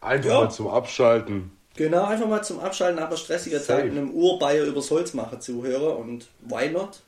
einfach 0.00 0.30
ja. 0.30 0.40
mal 0.42 0.50
zum 0.50 0.68
Abschalten. 0.68 1.50
Genau, 1.74 2.04
einfach 2.04 2.28
mal 2.28 2.42
zum 2.42 2.60
Abschalten 2.60 3.00
nach 3.00 3.08
einer 3.08 3.16
stressiger 3.16 3.60
Zeit 3.60 3.84
einem 3.84 4.12
Urbayer 4.12 4.64
übers 4.64 4.90
Holzmacher 4.92 5.40
zuhören 5.40 5.96
und 5.96 6.28
why 6.42 6.68
not? 6.68 7.00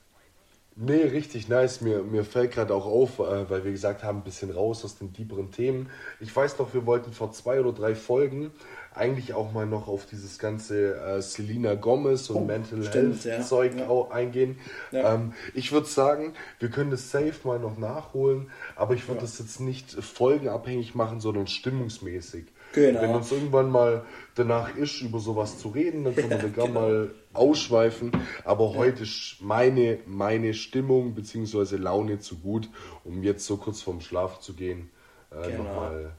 Nee, 0.77 1.03
richtig 1.03 1.49
nice. 1.49 1.81
Mir, 1.81 2.03
mir 2.03 2.25
fällt 2.25 2.53
gerade 2.53 2.75
auch 2.75 2.87
auf, 2.87 3.21
äh, 3.21 3.49
weil 3.49 3.65
wir 3.65 3.71
gesagt 3.71 4.03
haben, 4.03 4.19
ein 4.19 4.25
bisschen 4.25 4.51
raus 4.51 4.85
aus 4.85 4.97
den 4.97 5.13
tieferen 5.13 5.53
Themen. 5.53 5.89
Ich 6.19 6.35
weiß 6.35 6.57
doch, 6.57 6.75
wir 6.75 6.85
wollten 6.85 7.13
vor 7.13 7.31
zwei 7.31 7.61
oder 7.61 7.73
drei 7.73 7.95
Folgen 7.95 8.51
eigentlich 8.93 9.35
auch 9.35 9.53
mal 9.53 9.67
noch 9.67 9.89
auf 9.89 10.07
dieses 10.07 10.39
ganze 10.39 10.95
äh, 10.95 11.21
Selena 11.21 11.75
Gomez 11.75 12.31
und 12.31 12.37
oh, 12.37 12.45
Mental 12.45 12.83
stimmt, 12.83 13.25
Health 13.25 13.25
ja. 13.25 13.43
Zeug 13.43 13.73
ja. 13.77 14.11
eingehen. 14.11 14.59
Ja. 14.93 15.15
Ähm, 15.15 15.33
ich 15.53 15.73
würde 15.73 15.87
sagen, 15.87 16.33
wir 16.59 16.71
können 16.71 16.91
das 16.91 17.11
safe 17.11 17.35
mal 17.45 17.59
noch 17.59 17.77
nachholen, 17.77 18.51
aber 18.77 18.95
ich 18.95 19.07
würde 19.09 19.21
das 19.21 19.39
jetzt 19.39 19.61
nicht 19.61 19.91
folgenabhängig 19.93 20.95
machen, 20.95 21.21
sondern 21.21 21.47
stimmungsmäßig. 21.47 22.47
Genau. 22.75 23.03
Wenn 23.03 23.11
uns 23.11 23.31
irgendwann 23.31 23.71
mal 23.71 24.05
danach 24.35 24.77
ist, 24.77 25.01
über 25.01 25.21
sowas 25.21 25.59
zu 25.59 25.69
reden, 25.69 26.05
dann 26.05 26.15
können 26.15 26.31
wir 26.31 26.39
da 26.39 26.49
gerne 26.49 26.69
genau. 26.69 26.81
mal 26.81 27.11
ausschweifen. 27.33 28.11
Aber 28.45 28.71
ja. 28.71 28.75
heute 28.75 29.03
ist 29.05 29.37
meine, 29.41 29.99
meine 30.07 30.55
Stimmung 30.55 31.15
bzw. 31.15 31.77
Laune 31.77 32.19
zu 32.19 32.39
gut, 32.39 32.69
um 33.05 33.23
jetzt 33.23 33.47
so 33.47 33.57
kurz 33.57 33.81
vorm 33.81 34.01
Schlaf 34.01 34.41
zu 34.41 34.55
gehen. 34.55 34.91
Äh, 35.31 35.51
genau. 35.51 35.63
Nochmal. 35.65 36.13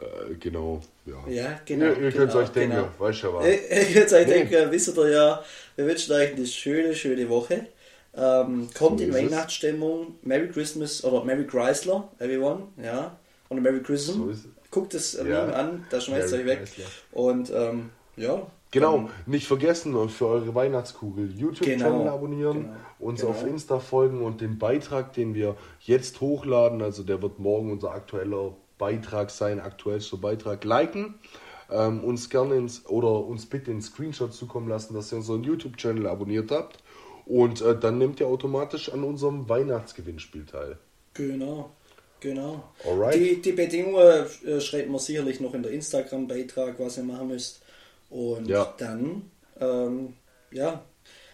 Äh, 0.00 0.34
genau, 0.40 0.80
ja. 1.06 1.28
Ja, 1.28 1.60
genau. 1.64 1.86
Ihr, 1.86 1.98
ihr 2.00 2.12
könnt 2.12 2.30
es 2.30 2.36
euch 2.36 2.48
denken, 2.48 2.76
genau. 2.76 2.88
weißt 2.98 3.22
du 3.22 3.34
was. 3.34 3.46
Ihr 3.46 3.94
könnt 3.94 4.12
euch 4.12 4.26
nee. 4.26 4.32
denken, 4.32 4.70
wisst 4.72 4.96
ihr 4.96 5.10
ja, 5.10 5.44
wir 5.76 5.86
wünschen 5.86 6.12
euch 6.14 6.32
eine 6.32 6.46
schöne, 6.46 6.94
schöne 6.94 7.28
Woche. 7.28 7.66
Ähm, 8.16 8.68
kommt 8.76 8.98
so 8.98 9.06
in 9.06 9.14
Weihnachtsstimmung. 9.14 10.16
Merry 10.22 10.48
Christmas 10.48 11.02
oder 11.04 11.24
Merry 11.24 11.46
Chrysler, 11.46 12.08
everyone, 12.18 12.68
ja. 12.82 13.16
Oder 13.48 13.60
Merry 13.60 13.82
Christmas. 13.82 14.42
So 14.42 14.48
Guckt 14.74 14.94
es 14.94 15.12
ja. 15.12 15.44
an, 15.50 15.86
da 15.88 16.00
schmeißt 16.00 16.32
ihr 16.32 16.40
euch 16.40 16.46
weg. 16.46 16.58
Chrysler. 16.64 16.84
Und 17.12 17.52
ähm, 17.54 17.90
ja. 18.16 18.44
Genau, 18.72 19.08
nicht 19.24 19.46
vergessen 19.46 19.94
und 19.94 20.10
für 20.10 20.26
eure 20.26 20.52
Weihnachtskugel 20.52 21.30
YouTube-Channel 21.30 21.98
genau, 22.00 22.12
abonnieren, 22.12 22.62
genau, 22.62 22.76
uns 22.98 23.20
genau. 23.20 23.32
auf 23.32 23.46
Insta 23.46 23.78
folgen 23.78 24.20
und 24.20 24.40
den 24.40 24.58
Beitrag, 24.58 25.12
den 25.12 25.32
wir 25.32 25.54
jetzt 25.78 26.20
hochladen, 26.20 26.82
also 26.82 27.04
der 27.04 27.22
wird 27.22 27.38
morgen 27.38 27.70
unser 27.70 27.92
aktueller 27.92 28.56
Beitrag 28.76 29.30
sein, 29.30 29.60
aktuellster 29.60 30.16
Beitrag, 30.16 30.64
liken. 30.64 31.14
Ähm, 31.70 32.02
uns 32.02 32.28
gerne 32.28 32.56
ins, 32.56 32.84
oder 32.86 33.24
uns 33.24 33.46
bitte 33.46 33.70
einen 33.70 33.80
Screenshot 33.80 34.34
zukommen 34.34 34.68
lassen, 34.68 34.92
dass 34.94 35.12
ihr 35.12 35.18
unseren 35.18 35.44
YouTube-Channel 35.44 36.08
abonniert 36.08 36.50
habt. 36.50 36.78
Und 37.26 37.62
äh, 37.62 37.78
dann 37.78 37.98
nehmt 37.98 38.18
ihr 38.18 38.26
automatisch 38.26 38.92
an 38.92 39.04
unserem 39.04 39.48
Weihnachtsgewinnspiel 39.48 40.46
teil. 40.46 40.78
Genau. 41.14 41.70
Genau. 42.24 42.64
Alright. 42.86 43.14
Die, 43.16 43.42
die 43.42 43.52
Bedingungen 43.52 44.26
äh, 44.46 44.58
schreibt 44.58 44.88
man 44.88 44.98
sicherlich 44.98 45.40
noch 45.40 45.52
in 45.52 45.62
der 45.62 45.72
Instagram-Beitrag, 45.72 46.80
was 46.80 46.96
ihr 46.96 47.04
machen 47.04 47.28
müsst. 47.28 47.60
Und 48.08 48.48
ja. 48.48 48.72
dann, 48.78 49.30
ähm, 49.60 50.14
ja, 50.50 50.82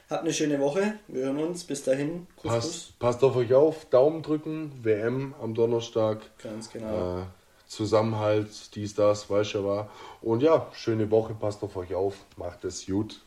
habt 0.08 0.22
eine 0.22 0.32
schöne 0.32 0.58
Woche. 0.58 0.94
Wir 1.06 1.26
hören 1.26 1.38
uns. 1.38 1.62
Bis 1.62 1.84
dahin. 1.84 2.26
Kuss, 2.34 2.50
passt, 2.50 2.68
Kuss. 2.68 2.92
passt 2.98 3.22
auf 3.22 3.36
euch 3.36 3.54
auf. 3.54 3.84
Daumen 3.90 4.22
drücken. 4.22 4.72
WM 4.82 5.32
am 5.40 5.54
Donnerstag. 5.54 6.22
Ganz 6.42 6.72
genau. 6.72 7.20
Äh, 7.20 7.22
Zusammenhalt, 7.68 8.48
dies, 8.74 8.96
das, 8.96 9.30
weiß 9.30 9.52
ja 9.52 9.64
war. 9.64 9.90
Und 10.22 10.42
ja, 10.42 10.66
schöne 10.72 11.08
Woche. 11.12 11.34
Passt 11.34 11.62
auf 11.62 11.76
euch 11.76 11.94
auf. 11.94 12.16
Macht 12.36 12.64
es 12.64 12.84
gut. 12.84 13.20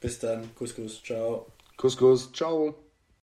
Bis 0.00 0.20
dann. 0.20 0.54
Kuss, 0.54 0.76
Kuss. 0.76 1.02
Ciao. 1.02 1.46
Kuss, 1.76 1.96
Kuss. 1.96 2.32
Ciao. 2.32 2.76